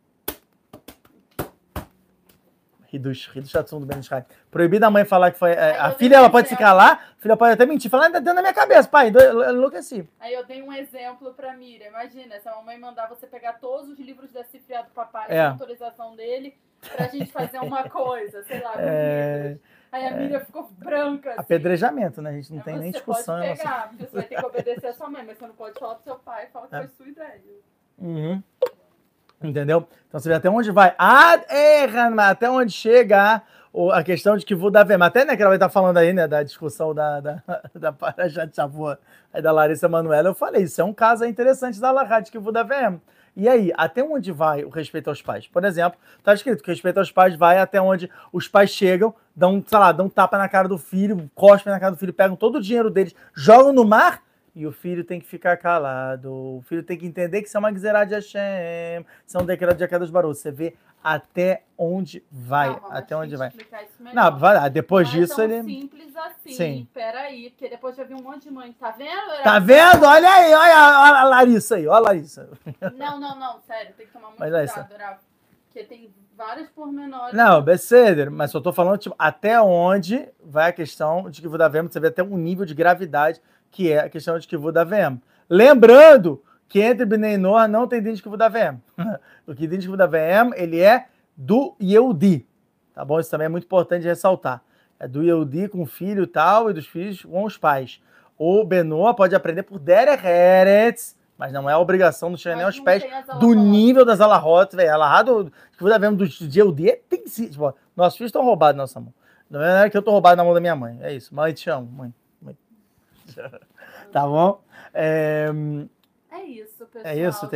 Riduz, 2.91 3.25
Riduz 3.33 3.49
Shatsum 3.49 3.79
do 3.79 3.85
Ben 3.87 3.97
Israel. 3.99 4.23
Proibida 4.51 4.85
a 4.85 4.91
mãe 4.91 5.03
falar 5.03 5.31
que 5.31 5.39
foi. 5.39 5.51
é, 5.53 5.77
a 5.79 5.91
filha 5.93 6.17
ela 6.17 6.27
um 6.27 6.29
pode 6.29 6.47
se 6.49 6.53
exemplo. 6.53 6.67
calar, 6.69 7.13
a 7.17 7.21
filha 7.21 7.35
pode 7.37 7.53
até 7.53 7.65
mentir, 7.65 7.89
falar, 7.89 8.11
tá 8.11 8.19
dentro 8.19 8.35
da 8.35 8.41
minha 8.41 8.53
cabeça, 8.53 8.87
pai, 8.87 9.09
enlouqueci. 9.49 10.07
Aí 10.19 10.33
eu 10.33 10.45
dei 10.45 10.61
um 10.61 10.71
exemplo 10.73 11.33
pra 11.33 11.53
Miriam. 11.55 11.87
Imagina, 11.87 12.37
se 12.39 12.47
a 12.49 12.55
mamãe 12.55 12.77
mandar 12.77 13.07
você 13.07 13.25
pegar 13.25 13.53
todos 13.53 13.89
os 13.89 13.97
livros 13.97 14.29
da 14.31 14.43
cifra 14.43 14.83
do 14.83 14.91
papai, 14.91 15.25
É. 15.29 15.45
com 15.45 15.51
autorização 15.53 16.15
dele, 16.15 16.55
pra 16.95 17.07
gente 17.07 17.31
fazer 17.31 17.59
uma 17.59 17.83
coisa, 17.89 18.43
sei 18.43 18.61
lá, 18.61 18.73
com 18.73 18.79
É, 18.79 19.41
livros. 19.43 19.61
Aí 19.91 20.07
a 20.07 20.11
Miriam 20.15 20.39
ficou 20.39 20.69
branca. 20.77 21.31
Assim. 21.31 21.39
Apedrejamento, 21.41 22.21
né? 22.21 22.29
A 22.29 22.33
gente 22.33 22.51
não 22.51 22.59
Aí 22.59 22.63
tem 22.63 22.77
nem 22.79 22.91
você 22.91 22.97
discussão. 22.97 23.35
Pode 23.35 23.45
em 23.45 23.53
relação- 23.55 23.71
pegar, 23.71 23.87
porque 23.89 24.05
você 24.05 24.15
vai 24.15 24.23
ter 24.25 24.35
que 24.35 24.45
obedecer 24.45 24.87
a 24.87 24.93
sua 24.93 25.09
mãe, 25.09 25.23
mas 25.25 25.37
você 25.37 25.47
não 25.47 25.53
pode 25.55 25.77
falar 25.79 25.95
pro 25.95 26.03
seu 26.03 26.15
pai, 26.15 26.47
fala 26.53 26.67
que 26.67 26.75
É. 26.75 26.79
foi 26.79 26.87
sua 26.89 27.07
ideia. 27.09 27.41
Uhum. 27.99 28.41
Entendeu? 29.43 29.87
Então 30.07 30.19
você 30.19 30.29
vê 30.29 30.35
até 30.35 30.49
onde 30.49 30.71
vai. 30.71 30.93
Ah, 30.97 31.39
erra, 31.49 32.09
mas 32.09 32.29
até 32.31 32.49
onde 32.49 32.71
chega 32.71 33.41
a 33.93 34.03
questão 34.03 34.37
de 34.37 34.45
que 34.45 34.53
vou 34.53 34.69
dar 34.69 34.83
Vem. 34.83 35.01
Até 35.01 35.25
né, 35.25 35.35
que 35.35 35.41
ela 35.41 35.49
vai 35.49 35.57
estar 35.57 35.69
falando 35.69 35.97
aí, 35.97 36.13
né, 36.13 36.27
da 36.27 36.43
discussão 36.43 36.93
da, 36.93 37.19
da, 37.19 37.43
da 37.73 37.91
Parajá 37.91 38.45
de 38.45 38.55
Shavuot, 38.55 38.99
aí 39.33 39.41
da 39.41 39.51
Larissa 39.51 39.89
Manoela, 39.89 40.29
eu 40.29 40.35
falei, 40.35 40.63
isso 40.63 40.79
é 40.79 40.83
um 40.83 40.93
caso 40.93 41.25
interessante 41.25 41.79
da 41.81 41.89
Lará 41.91 42.19
de 42.19 42.31
que 42.31 42.37
vou 42.37 42.51
dar 42.53 42.63
Vem. 42.63 43.01
E 43.35 43.47
aí, 43.47 43.71
até 43.77 44.03
onde 44.03 44.31
vai 44.31 44.63
o 44.63 44.69
respeito 44.69 45.09
aos 45.09 45.21
pais? 45.21 45.47
Por 45.47 45.63
exemplo, 45.63 45.97
tá 46.23 46.33
escrito 46.33 46.61
que 46.61 46.69
o 46.69 46.73
respeito 46.73 46.97
aos 46.97 47.11
pais 47.11 47.35
vai 47.35 47.59
até 47.59 47.81
onde 47.81 48.09
os 48.31 48.47
pais 48.47 48.71
chegam, 48.71 49.15
dão, 49.35 49.63
sei 49.65 49.77
lá, 49.77 49.91
dão 49.91 50.09
tapa 50.09 50.37
na 50.37 50.49
cara 50.49 50.67
do 50.67 50.77
filho, 50.77 51.29
cospem 51.33 51.71
na 51.71 51.79
cara 51.79 51.93
do 51.93 51.97
filho, 51.97 52.13
pegam 52.13 52.35
todo 52.35 52.57
o 52.57 52.61
dinheiro 52.61 52.89
deles, 52.89 53.15
jogam 53.33 53.71
no 53.71 53.85
mar 53.85 54.21
e 54.53 54.67
o 54.67 54.71
filho 54.71 55.03
tem 55.03 55.19
que 55.19 55.25
ficar 55.25 55.57
calado. 55.57 56.31
O 56.31 56.61
filho 56.63 56.83
tem 56.83 56.97
que 56.97 57.05
entender 57.05 57.41
que 57.41 57.47
isso 57.47 57.57
é 57.57 57.59
uma 57.59 57.71
gzerá 57.71 58.03
de 58.03 58.13
Hashem, 58.13 59.05
isso 59.25 59.37
é 59.37 59.41
um 59.41 59.45
decreto 59.45 59.77
de 59.77 59.83
Akadosh 59.83 60.09
Baruch. 60.09 60.37
Você 60.37 60.51
vê 60.51 60.75
até 61.03 61.63
onde 61.77 62.23
vai, 62.31 62.75
Calma, 62.75 62.95
até 62.95 63.15
onde 63.15 63.33
eu 63.33 63.39
vai. 63.39 63.51
Não, 64.13 64.37
vai 64.37 64.55
lá, 64.55 64.67
depois 64.67 65.07
Não 65.07 65.15
é 65.15 65.19
disso 65.19 65.35
tão 65.35 65.45
ele... 65.45 65.63
simples 65.63 66.15
assim. 66.15 66.53
Sim. 66.53 66.87
Peraí, 66.93 67.49
porque 67.49 67.69
depois 67.69 67.95
já 67.95 68.03
vi 68.03 68.13
um 68.13 68.21
monte 68.21 68.43
de 68.43 68.51
mãe. 68.51 68.73
Tá 68.73 68.91
vendo? 68.91 69.43
Tá 69.43 69.59
vendo? 69.59 70.05
Olha 70.05 70.29
aí, 70.29 70.53
olha, 70.53 70.99
olha 70.99 71.19
a 71.19 71.23
Larissa 71.23 71.75
aí, 71.75 71.87
olha 71.87 71.97
a 71.97 72.01
Larissa. 72.01 72.49
Não, 72.95 73.19
não, 73.19 73.39
não, 73.39 73.59
sério, 73.61 73.93
tem 73.95 74.05
que 74.05 74.13
tomar 74.13 74.27
muito 74.27 74.39
Mas 74.39 74.53
é 74.53 74.67
cuidado, 74.67 74.99
Rafa. 74.99 75.21
Porque 75.67 75.83
tem 75.85 76.13
vários 76.35 76.69
pormenores. 76.69 77.33
Não, 77.33 77.61
Beceder, 77.61 78.29
mas 78.29 78.51
só 78.51 78.59
tô 78.59 78.73
falando 78.73 78.97
tipo, 78.97 79.15
até 79.17 79.61
onde 79.61 80.27
vai 80.43 80.69
a 80.69 80.73
questão 80.73 81.29
de 81.29 81.41
que 81.41 81.47
vou 81.47 81.57
dar 81.57 81.69
VM, 81.69 81.87
você 81.87 81.99
vê 81.99 82.07
até 82.07 82.21
um 82.21 82.37
nível 82.37 82.65
de 82.65 82.73
gravidade 82.73 83.41
que 83.71 83.91
é 83.91 83.99
a 83.99 84.09
questão 84.09 84.37
de 84.37 84.47
que 84.47 84.57
vou 84.57 84.71
dar 84.71 84.83
VM. 84.83 85.17
Lembrando 85.49 86.43
que 86.67 86.79
entre 86.79 87.05
Bnei 87.05 87.37
Noah 87.37 87.67
não 87.67 87.87
tem 87.87 88.01
din 88.01 88.13
de 88.13 88.21
que 88.21 88.29
vou 88.29 88.37
dar 88.37 88.49
VM. 88.49 88.77
o 89.47 89.55
que 89.55 89.65
din 89.65 89.77
de 89.77 89.81
que 89.81 89.87
vou 89.87 89.97
dar 89.97 90.07
VM, 90.07 90.53
ele 90.55 90.79
é 90.79 91.07
do 91.35 91.75
Yehudi, 91.81 92.45
tá 92.93 93.03
bom? 93.03 93.19
Isso 93.19 93.31
também 93.31 93.45
é 93.45 93.49
muito 93.49 93.65
importante 93.65 94.05
ressaltar. 94.05 94.61
É 94.99 95.07
do 95.07 95.23
Yehudi 95.23 95.67
com 95.67 95.81
o 95.81 95.85
filho 95.85 96.23
e 96.23 96.27
tal, 96.27 96.69
e 96.69 96.73
dos 96.73 96.85
filhos 96.85 97.23
com 97.23 97.43
os 97.43 97.57
pais. 97.57 97.99
O 98.37 98.63
Benoa 98.63 99.15
pode 99.15 99.35
aprender 99.35 99.63
por 99.63 99.79
Derech 99.79 100.25
Eretz, 100.25 101.17
Mas 101.37 101.51
não 101.51 101.69
é 101.69 101.73
a 101.73 101.79
obrigação 101.79 102.29
nem 102.29 102.55
Mas 102.55 102.65
aos 102.65 102.79
pés 102.79 103.03
tem 103.03 103.39
do 103.39 103.53
nível 103.53 104.05
das 104.05 104.21
alahot, 104.21 104.75
velho. 104.75 104.93
Alahá 104.93 105.23
do 105.23 105.51
que 105.75 105.81
você 105.81 105.91
tá 105.91 105.97
vendo 105.97 106.17
do 106.17 106.25
GLD 106.25 107.01
tem 107.09 107.23
que 107.23 107.29
ser. 107.29 107.49
Tipo, 107.49 107.73
nossos 107.95 108.17
filhos 108.17 108.29
estão 108.29 108.43
roubados 108.43 108.77
na 108.77 108.83
nossa 108.83 108.99
mão. 108.99 109.13
Não 109.49 109.61
é 109.61 109.89
que 109.89 109.97
eu 109.97 110.01
tô 110.01 110.11
roubado 110.11 110.37
na 110.37 110.43
mão 110.43 110.53
da 110.53 110.59
minha 110.61 110.75
mãe. 110.75 110.97
É 111.01 111.13
isso. 111.13 111.35
Mãe, 111.35 111.51
te 111.53 111.69
amo, 111.69 111.91
mãe. 111.91 112.13
tá 114.11 114.25
bom? 114.25 114.61
É, 114.93 115.49
É 116.31 116.43
isso, 116.43 116.85
pessoal. 116.85 117.13
É 117.13 117.17
isso, 117.17 117.49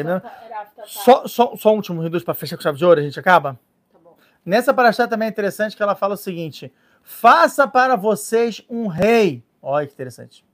só, 0.85 1.27
só, 1.27 1.55
só 1.55 1.71
um 1.71 1.75
último 1.75 2.01
reduz 2.01 2.23
para 2.23 2.33
fechar 2.33 2.57
com 2.57 2.63
chave 2.63 2.77
de 2.77 2.85
ouro, 2.85 2.99
a 2.99 3.03
gente 3.03 3.19
acaba? 3.19 3.59
Tá 3.91 3.99
bom. 4.03 4.15
Nessa 4.45 4.73
paraxá 4.73 5.07
também 5.07 5.27
é 5.27 5.31
interessante 5.31 5.75
que 5.75 5.83
ela 5.83 5.95
fala 5.95 6.15
o 6.15 6.17
seguinte: 6.17 6.73
faça 7.01 7.67
para 7.67 7.95
vocês 7.95 8.63
um 8.69 8.87
rei. 8.87 9.43
Olha 9.61 9.87
que 9.87 9.93
interessante. 9.93 10.45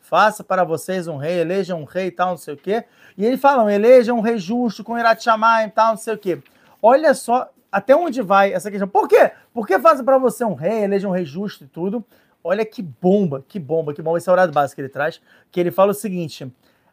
Faça 0.00 0.44
para 0.44 0.62
vocês 0.62 1.08
um 1.08 1.16
rei, 1.16 1.40
elejam 1.40 1.80
um 1.80 1.84
rei 1.84 2.06
e 2.06 2.10
tal, 2.12 2.30
não 2.30 2.36
sei 2.36 2.54
o 2.54 2.56
quê. 2.56 2.84
E 3.18 3.26
eles 3.26 3.40
falam, 3.40 3.68
elejam 3.68 4.16
um 4.16 4.20
rei 4.20 4.38
justo, 4.38 4.84
com 4.84 4.96
Irat 4.96 5.22
Shamayim 5.22 5.66
e 5.66 5.70
tal, 5.70 5.90
não 5.90 5.96
sei 5.96 6.14
o 6.14 6.18
quê. 6.18 6.40
Olha 6.80 7.12
só 7.12 7.50
até 7.72 7.94
onde 7.94 8.22
vai 8.22 8.52
essa 8.52 8.70
questão. 8.70 8.86
Por 8.86 9.08
quê? 9.08 9.32
Por 9.52 9.66
que 9.66 9.78
faça 9.80 10.04
para 10.04 10.16
você 10.16 10.44
um 10.44 10.54
rei, 10.54 10.84
eleja 10.84 11.08
um 11.08 11.10
rei 11.10 11.24
justo 11.24 11.64
e 11.64 11.66
tudo? 11.66 12.04
Olha 12.46 12.64
que 12.64 12.80
bomba, 12.82 13.44
que 13.46 13.58
bomba, 13.58 13.92
que 13.92 14.00
bomba. 14.00 14.18
Esse 14.18 14.30
é 14.30 14.32
o 14.32 14.52
básico 14.52 14.76
que 14.76 14.82
ele 14.82 14.88
traz, 14.88 15.20
que 15.50 15.58
ele 15.58 15.70
fala 15.70 15.90
o 15.90 15.94
seguinte. 15.94 16.50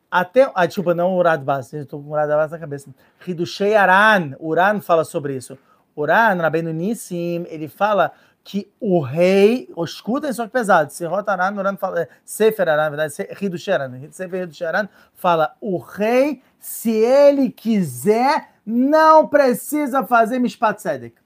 Até, 0.09 0.51
ah, 0.53 0.65
desculpa, 0.65 0.93
não 0.93 1.13
o 1.13 1.17
Urad 1.17 1.43
Bas, 1.43 1.73
eu 1.73 1.85
tô 1.85 1.99
com 1.99 2.09
o 2.09 2.11
Urad 2.13 2.27
Bas 2.29 2.51
na 2.51 2.59
cabeça. 2.59 2.89
Hidushei 3.25 3.75
Aran, 3.75 4.35
Uran 4.39 4.81
fala 4.81 5.03
sobre 5.03 5.35
isso. 5.35 5.57
Uran, 5.95 6.35
Rabbeinu 6.41 6.71
Nissim, 6.71 7.45
ele 7.49 7.67
fala 7.67 8.11
que 8.43 8.69
o 8.79 8.99
rei, 8.99 9.69
escutem 9.77 10.33
só 10.33 10.45
que 10.45 10.51
pesado, 10.51 10.91
Serrot 10.91 11.29
Aran, 11.29 11.55
Uran 11.57 11.77
fala, 11.77 12.01
é, 12.01 12.07
Sefer 12.25 12.67
Aran, 12.67 12.83
na 12.83 12.89
verdade, 12.89 13.13
Se- 13.13 13.29
Hidushei 13.41 13.73
Aran, 13.73 14.11
Sefer 14.11 14.43
Hidushei 14.43 14.67
Aran 14.67 14.89
fala, 15.13 15.55
o 15.61 15.77
rei, 15.77 16.41
se 16.59 16.91
ele 16.91 17.49
quiser, 17.49 18.49
não 18.65 19.27
precisa 19.27 20.03
fazer 20.05 20.39
Mishpat 20.39 20.77
Tzedek. 20.79 21.22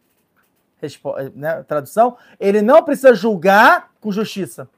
Eh, 0.82 1.32
né, 1.36 1.64
tradução, 1.64 2.18
ele 2.40 2.62
não 2.62 2.84
precisa 2.84 3.14
julgar 3.16 3.91
com 3.99 4.12
justiça. 4.12 4.70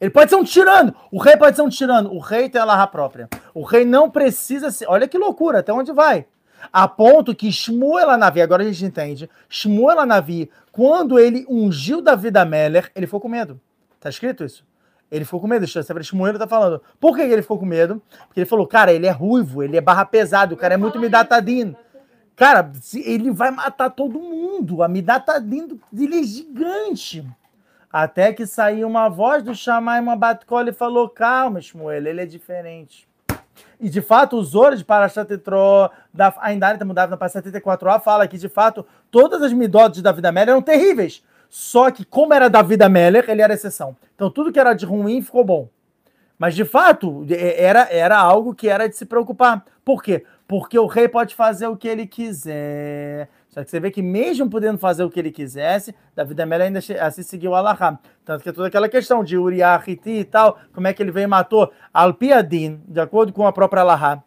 Ele 0.00 0.10
pode 0.10 0.28
ser 0.28 0.36
um 0.36 0.44
tirano. 0.44 0.94
O 1.10 1.18
rei 1.18 1.36
pode 1.36 1.56
ser 1.56 1.62
um 1.62 1.68
tirano. 1.68 2.12
O 2.12 2.18
rei 2.18 2.48
tem 2.48 2.60
a 2.60 2.64
larra 2.64 2.86
própria. 2.86 3.28
O 3.54 3.62
rei 3.62 3.84
não 3.84 4.10
precisa 4.10 4.70
ser. 4.70 4.86
Olha 4.86 5.08
que 5.08 5.16
loucura, 5.16 5.60
até 5.60 5.72
onde 5.72 5.92
vai? 5.92 6.26
A 6.72 6.86
ponto 6.88 7.34
que 7.34 7.50
Shmuel 7.50 8.10
Anavi, 8.10 8.42
agora 8.42 8.62
a 8.62 8.66
gente 8.66 8.84
entende, 8.84 9.28
Shmuel 9.48 10.00
Anavi, 10.00 10.50
quando 10.72 11.18
ele 11.18 11.46
ungiu 11.48 12.00
Davi 12.00 12.30
da 12.30 12.44
Meller, 12.44 12.90
ele 12.94 13.06
ficou 13.06 13.20
com 13.20 13.28
medo. 13.28 13.60
Tá 14.00 14.08
escrito 14.08 14.44
isso? 14.44 14.64
Ele 15.10 15.24
ficou 15.24 15.40
com 15.40 15.46
medo. 15.46 15.66
Shmuel 15.66 16.38
tá 16.38 16.46
falando. 16.46 16.82
Por 16.98 17.14
que 17.14 17.22
ele 17.22 17.42
ficou 17.42 17.58
com 17.58 17.66
medo? 17.66 18.02
Porque 18.26 18.40
ele 18.40 18.46
falou, 18.46 18.66
cara, 18.66 18.92
ele 18.92 19.06
é 19.06 19.10
ruivo, 19.10 19.62
ele 19.62 19.76
é 19.76 19.80
barra 19.80 20.04
pesado, 20.04 20.54
o 20.54 20.58
cara 20.58 20.74
é 20.74 20.76
muito 20.76 20.98
midatadino. 20.98 21.76
Cara, 22.36 22.70
ele 22.94 23.30
vai 23.30 23.50
matar 23.50 23.90
todo 23.90 24.18
mundo. 24.18 24.82
A 24.82 24.88
midatadino 24.88 25.78
dele 25.92 26.20
é 26.20 26.22
gigante. 26.22 27.24
Até 27.92 28.32
que 28.32 28.44
saiu 28.44 28.88
uma 28.88 29.08
voz 29.08 29.42
do 29.42 29.54
Shammai 29.54 30.00
Mabatkola 30.00 30.70
e 30.70 30.72
falou: 30.72 31.08
Calma, 31.08 31.60
Shmuel, 31.60 32.06
ele 32.06 32.20
é 32.22 32.26
diferente. 32.26 33.06
E 33.80 33.88
de 33.88 34.00
fato, 34.00 34.36
os 34.36 34.48
Zoras 34.48 34.80
de 34.80 34.84
Parashat 34.84 35.28
Tetró, 35.28 35.90
da 36.12 36.34
ainda 36.40 36.72
está 36.72 36.84
mudado 36.84 37.10
na 37.10 37.16
Parashat 37.16 37.48
74a, 37.48 38.00
fala 38.00 38.26
que 38.26 38.36
de 38.36 38.48
fato 38.48 38.84
todas 39.12 39.42
as 39.42 39.52
midotes 39.52 40.02
da 40.02 40.12
Meller 40.32 40.50
eram 40.50 40.62
terríveis. 40.62 41.22
Só 41.48 41.88
que, 41.88 42.04
como 42.04 42.34
era 42.34 42.50
da 42.50 42.88
Meller, 42.88 43.26
ele 43.28 43.40
era 43.42 43.54
exceção. 43.54 43.96
Então 44.16 44.28
tudo 44.28 44.50
que 44.50 44.58
era 44.58 44.74
de 44.74 44.84
ruim 44.84 45.22
ficou 45.22 45.44
bom. 45.44 45.68
Mas 46.36 46.56
de 46.56 46.64
fato, 46.64 47.24
é- 47.30 47.62
era, 47.62 47.88
era 47.92 48.18
algo 48.18 48.54
que 48.54 48.68
era 48.68 48.88
de 48.88 48.96
se 48.96 49.06
preocupar. 49.06 49.64
Por 49.84 50.02
quê? 50.02 50.24
Porque 50.46 50.78
o 50.78 50.86
rei 50.86 51.08
pode 51.08 51.34
fazer 51.34 51.66
o 51.66 51.76
que 51.76 51.88
ele 51.88 52.06
quiser. 52.06 53.28
Só 53.48 53.62
que 53.64 53.70
você 53.70 53.80
vê 53.80 53.90
que 53.90 54.02
mesmo 54.02 54.50
podendo 54.50 54.78
fazer 54.78 55.04
o 55.04 55.10
que 55.10 55.18
ele 55.18 55.30
quisesse, 55.30 55.94
Davi 56.14 56.34
da 56.34 56.44
Meller 56.44 56.66
ainda 56.66 56.80
assim 57.00 57.22
seguiu 57.22 57.54
Alahá. 57.54 57.98
Tanto 58.24 58.42
que 58.42 58.52
toda 58.52 58.66
aquela 58.66 58.88
questão 58.88 59.22
de 59.22 59.38
Uriah, 59.38 59.82
Hiti 59.86 60.10
e 60.10 60.24
tal, 60.24 60.58
como 60.72 60.88
é 60.88 60.92
que 60.92 61.02
ele 61.02 61.12
veio 61.12 61.24
e 61.24 61.28
matou 61.28 61.72
Alpiadin, 61.92 62.82
de 62.86 63.00
acordo 63.00 63.32
com 63.32 63.46
a 63.46 63.52
própria 63.52 63.82
Alahá. 63.82 64.22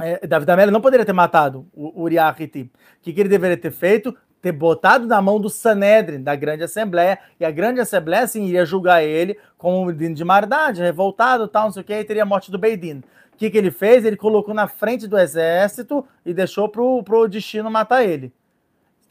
É, 0.00 0.26
Davi 0.26 0.46
da 0.46 0.56
Meller 0.56 0.72
não 0.72 0.80
poderia 0.80 1.04
ter 1.04 1.12
matado 1.12 1.66
o 1.74 2.02
Uriah 2.02 2.34
Hiti. 2.38 2.62
O 2.62 2.70
que, 3.02 3.12
que 3.12 3.20
ele 3.20 3.28
deveria 3.28 3.56
ter 3.56 3.70
feito? 3.70 4.16
Ter 4.40 4.52
botado 4.52 5.06
na 5.06 5.20
mão 5.20 5.40
do 5.40 5.50
Sanedrin, 5.50 6.22
da 6.22 6.34
grande 6.34 6.62
assembleia, 6.62 7.18
e 7.38 7.44
a 7.44 7.50
grande 7.50 7.80
assembleia, 7.80 8.26
sim, 8.26 8.44
iria 8.44 8.64
julgar 8.64 9.02
ele 9.02 9.36
como 9.56 9.92
de 9.92 10.24
maldade, 10.24 10.80
revoltado, 10.80 11.48
tal, 11.48 11.64
não 11.64 11.72
sei 11.72 11.82
o 11.82 11.84
que, 11.84 11.92
e 11.92 12.04
teria 12.04 12.22
a 12.22 12.26
morte 12.26 12.50
do 12.50 12.58
Beidin. 12.58 13.02
O 13.38 13.40
que, 13.46 13.50
que 13.50 13.56
ele 13.56 13.70
fez? 13.70 14.04
Ele 14.04 14.16
colocou 14.16 14.52
na 14.52 14.66
frente 14.66 15.06
do 15.06 15.16
exército 15.16 16.04
e 16.26 16.34
deixou 16.34 16.68
pro, 16.68 17.04
pro 17.04 17.28
destino 17.28 17.70
matar 17.70 18.04
ele. 18.04 18.32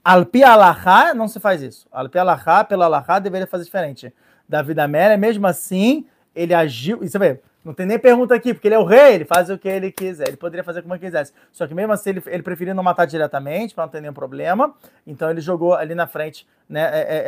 Alpi 0.03 0.43
Alahá 0.43 1.13
não 1.13 1.29
se 1.29 1.39
faz 1.39 1.61
isso. 1.61 1.87
Alpi 1.89 2.19
Alahá, 2.19 2.65
pela 2.65 2.83
Alahá, 2.83 3.19
deveria 3.19 3.47
fazer 3.47 3.63
diferente. 3.63 4.13
Davi 4.47 4.73
da 4.73 4.85
Meller, 4.85 5.17
mesmo 5.17 5.47
assim, 5.47 6.05
ele 6.35 6.53
agiu. 6.53 7.01
E 7.01 7.07
você 7.07 7.17
vê, 7.17 7.39
não 7.63 7.73
tem 7.73 7.85
nem 7.85 7.97
pergunta 7.97 8.35
aqui, 8.35 8.53
porque 8.53 8.67
ele 8.67 8.75
é 8.75 8.79
o 8.79 8.83
rei, 8.83 9.15
ele 9.15 9.23
faz 9.23 9.49
o 9.49 9.57
que 9.57 9.69
ele 9.69 9.93
quiser. 9.93 10.27
Ele 10.27 10.35
poderia 10.35 10.63
fazer 10.63 10.81
como 10.81 10.93
ele 10.93 10.99
quisesse. 10.99 11.31
Só 11.53 11.65
que 11.65 11.73
mesmo 11.73 11.93
assim, 11.93 12.09
ele, 12.09 12.23
ele 12.27 12.43
preferiu 12.43 12.75
não 12.75 12.83
matar 12.83 13.05
diretamente, 13.05 13.73
para 13.73 13.85
não 13.85 13.91
ter 13.91 14.01
nenhum 14.01 14.13
problema. 14.13 14.73
Então 15.05 15.29
ele 15.29 15.39
jogou 15.39 15.73
ali 15.73 15.95
na 15.95 16.05
frente 16.05 16.45
né, 16.67 16.81
é, 16.81 16.99
é, 16.99 17.23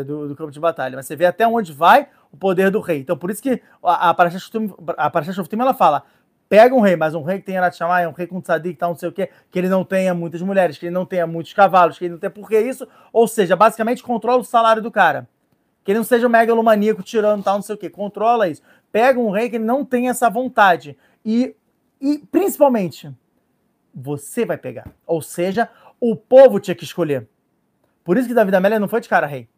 é, 0.00 0.04
do, 0.04 0.28
do 0.28 0.36
campo 0.36 0.52
de 0.52 0.60
batalha. 0.60 0.94
Mas 0.94 1.06
você 1.06 1.16
vê 1.16 1.26
até 1.26 1.48
onde 1.48 1.72
vai 1.72 2.06
o 2.30 2.36
poder 2.36 2.70
do 2.70 2.80
rei. 2.80 3.00
Então 3.00 3.16
por 3.16 3.28
isso 3.28 3.42
que 3.42 3.60
a, 3.82 4.10
a 4.10 4.14
Parashat 4.14 5.34
Shoftim, 5.34 5.60
ela 5.60 5.74
fala 5.74 6.04
pega 6.48 6.74
um 6.74 6.80
rei, 6.80 6.96
mas 6.96 7.14
um 7.14 7.22
rei 7.22 7.38
que 7.38 7.44
tenha 7.44 7.60
Ratchamai, 7.60 8.06
um 8.06 8.12
rei 8.12 8.26
com 8.26 8.40
tzadik, 8.40 8.78
tal, 8.78 8.90
não 8.90 8.96
sei 8.96 9.08
o 9.08 9.12
quê, 9.12 9.28
que 9.50 9.58
ele 9.58 9.68
não 9.68 9.84
tenha 9.84 10.14
muitas 10.14 10.40
mulheres, 10.40 10.78
que 10.78 10.86
ele 10.86 10.94
não 10.94 11.04
tenha 11.04 11.26
muitos 11.26 11.52
cavalos, 11.52 11.98
que 11.98 12.06
ele 12.06 12.12
não 12.12 12.18
tenha 12.18 12.30
por 12.30 12.48
que 12.48 12.58
isso, 12.58 12.88
ou 13.12 13.28
seja, 13.28 13.54
basicamente 13.54 14.02
controla 14.02 14.40
o 14.40 14.44
salário 14.44 14.82
do 14.82 14.90
cara. 14.90 15.28
Que 15.84 15.92
ele 15.92 15.98
não 15.98 16.04
seja 16.04 16.26
um 16.26 16.30
megalomaníaco 16.30 17.02
tirando 17.02 17.42
tal, 17.42 17.56
não 17.56 17.62
sei 17.62 17.74
o 17.74 17.78
quê, 17.78 17.88
controla 17.88 18.48
isso. 18.48 18.62
Pega 18.90 19.18
um 19.18 19.30
rei 19.30 19.48
que 19.48 19.58
não 19.58 19.84
tem 19.84 20.08
essa 20.08 20.28
vontade. 20.28 20.96
E, 21.24 21.54
e 22.00 22.18
principalmente, 22.30 23.10
você 23.94 24.44
vai 24.44 24.56
pegar. 24.56 24.90
Ou 25.06 25.22
seja, 25.22 25.68
o 26.00 26.14
povo 26.14 26.60
tinha 26.60 26.74
que 26.74 26.84
escolher. 26.84 27.26
Por 28.04 28.16
isso 28.16 28.28
que 28.28 28.34
Davi 28.34 28.50
da 28.50 28.58
Amélia 28.58 28.78
não 28.78 28.88
foi 28.88 29.00
de 29.00 29.08
cara 29.08 29.26
rei. 29.26 29.48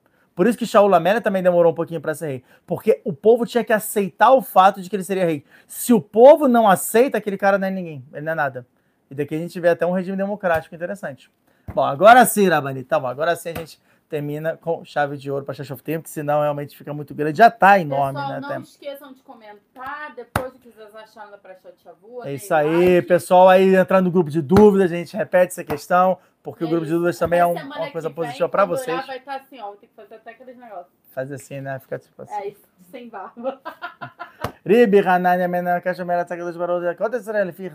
Por 0.40 0.46
isso 0.46 0.56
que 0.56 0.64
Shaul 0.64 0.94
Amélia 0.94 1.20
também 1.20 1.42
demorou 1.42 1.70
um 1.70 1.74
pouquinho 1.74 2.00
para 2.00 2.14
ser 2.14 2.26
rei. 2.26 2.44
Porque 2.66 3.02
o 3.04 3.12
povo 3.12 3.44
tinha 3.44 3.62
que 3.62 3.74
aceitar 3.74 4.32
o 4.32 4.40
fato 4.40 4.80
de 4.80 4.88
que 4.88 4.96
ele 4.96 5.04
seria 5.04 5.26
rei. 5.26 5.44
Se 5.66 5.92
o 5.92 6.00
povo 6.00 6.48
não 6.48 6.66
aceita, 6.66 7.18
aquele 7.18 7.36
cara 7.36 7.58
não 7.58 7.68
é 7.68 7.70
ninguém. 7.70 8.02
Ele 8.10 8.22
não 8.22 8.32
é 8.32 8.34
nada. 8.34 8.66
E 9.10 9.14
daqui 9.14 9.34
a 9.34 9.38
gente 9.38 9.60
vê 9.60 9.68
até 9.68 9.84
um 9.84 9.92
regime 9.92 10.16
democrático 10.16 10.74
interessante. 10.74 11.30
Bom, 11.74 11.82
agora 11.82 12.24
sim, 12.24 12.48
Rabani. 12.48 12.82
Tá 12.82 12.98
bom, 12.98 13.08
agora 13.08 13.36
sim 13.36 13.50
a 13.50 13.54
gente 13.54 13.78
termina 14.10 14.56
com 14.56 14.84
chave 14.84 15.16
de 15.16 15.30
ouro 15.30 15.44
para 15.44 15.54
Chacha 15.54 15.72
of 15.72 15.82
Tempo, 15.82 16.02
que 16.02 16.10
senão 16.10 16.42
realmente 16.42 16.76
fica 16.76 16.92
muito 16.92 17.14
grande. 17.14 17.38
Já 17.38 17.50
tá 17.50 17.78
enorme, 17.78 18.18
Pessoal, 18.18 18.28
né? 18.34 18.40
não 18.40 18.48
Tempo? 18.48 18.62
esqueçam 18.62 19.12
de 19.14 19.22
comentar 19.22 20.14
depois 20.16 20.52
o 20.54 20.58
que 20.58 20.68
vocês 20.70 20.94
acharam 20.94 21.30
da 21.30 21.38
Prachot 21.38 21.72
Shavuot. 21.82 22.22
É 22.22 22.24
deem 22.24 22.34
isso 22.34 22.52
aí, 22.52 22.94
like. 22.96 23.08
pessoal 23.08 23.48
aí 23.48 23.74
entrar 23.74 24.02
no 24.02 24.10
grupo 24.10 24.28
de 24.28 24.42
dúvidas, 24.42 24.90
a 24.92 24.96
gente 24.96 25.16
repete 25.16 25.52
essa 25.52 25.64
questão, 25.64 26.18
porque 26.42 26.64
É 26.64 26.66
o 26.66 26.70
grupo 26.70 26.84
de 26.84 26.92
dúvidas 26.92 27.18
também 27.18 27.38
é 27.38 27.46
um- 27.46 27.52
uma 27.54 27.90
coisa 27.92 28.08
vem, 28.08 28.14
positiva 28.16 28.48
para 28.48 28.64
vocês. 28.64 29.06
vai 29.06 29.18
estar 29.18 29.36
assim, 29.36 29.60
ó. 29.60 29.70
Ter 29.72 29.86
que 29.86 29.94
fazer 29.94 30.16
até 30.16 30.32
aqueles 30.32 30.56
negócios. 30.58 30.92
Fazer 31.14 31.34
assim, 31.36 31.60
né? 31.60 31.78
Ficar 31.78 31.98
tipo 32.00 32.20
assim. 32.22 32.34
É 32.34 32.48
isso, 32.48 32.60
sem 32.90 33.08
barba. 33.08 33.60
Ribi, 34.66 34.98
Hanania, 35.00 35.48
Mena, 35.48 35.80
Cachomera, 35.80 36.24
Tagadas, 36.24 36.56
Barulho, 36.56 36.90
aconteceram, 36.90 37.38
ele 37.40 37.52
fica. 37.52 37.74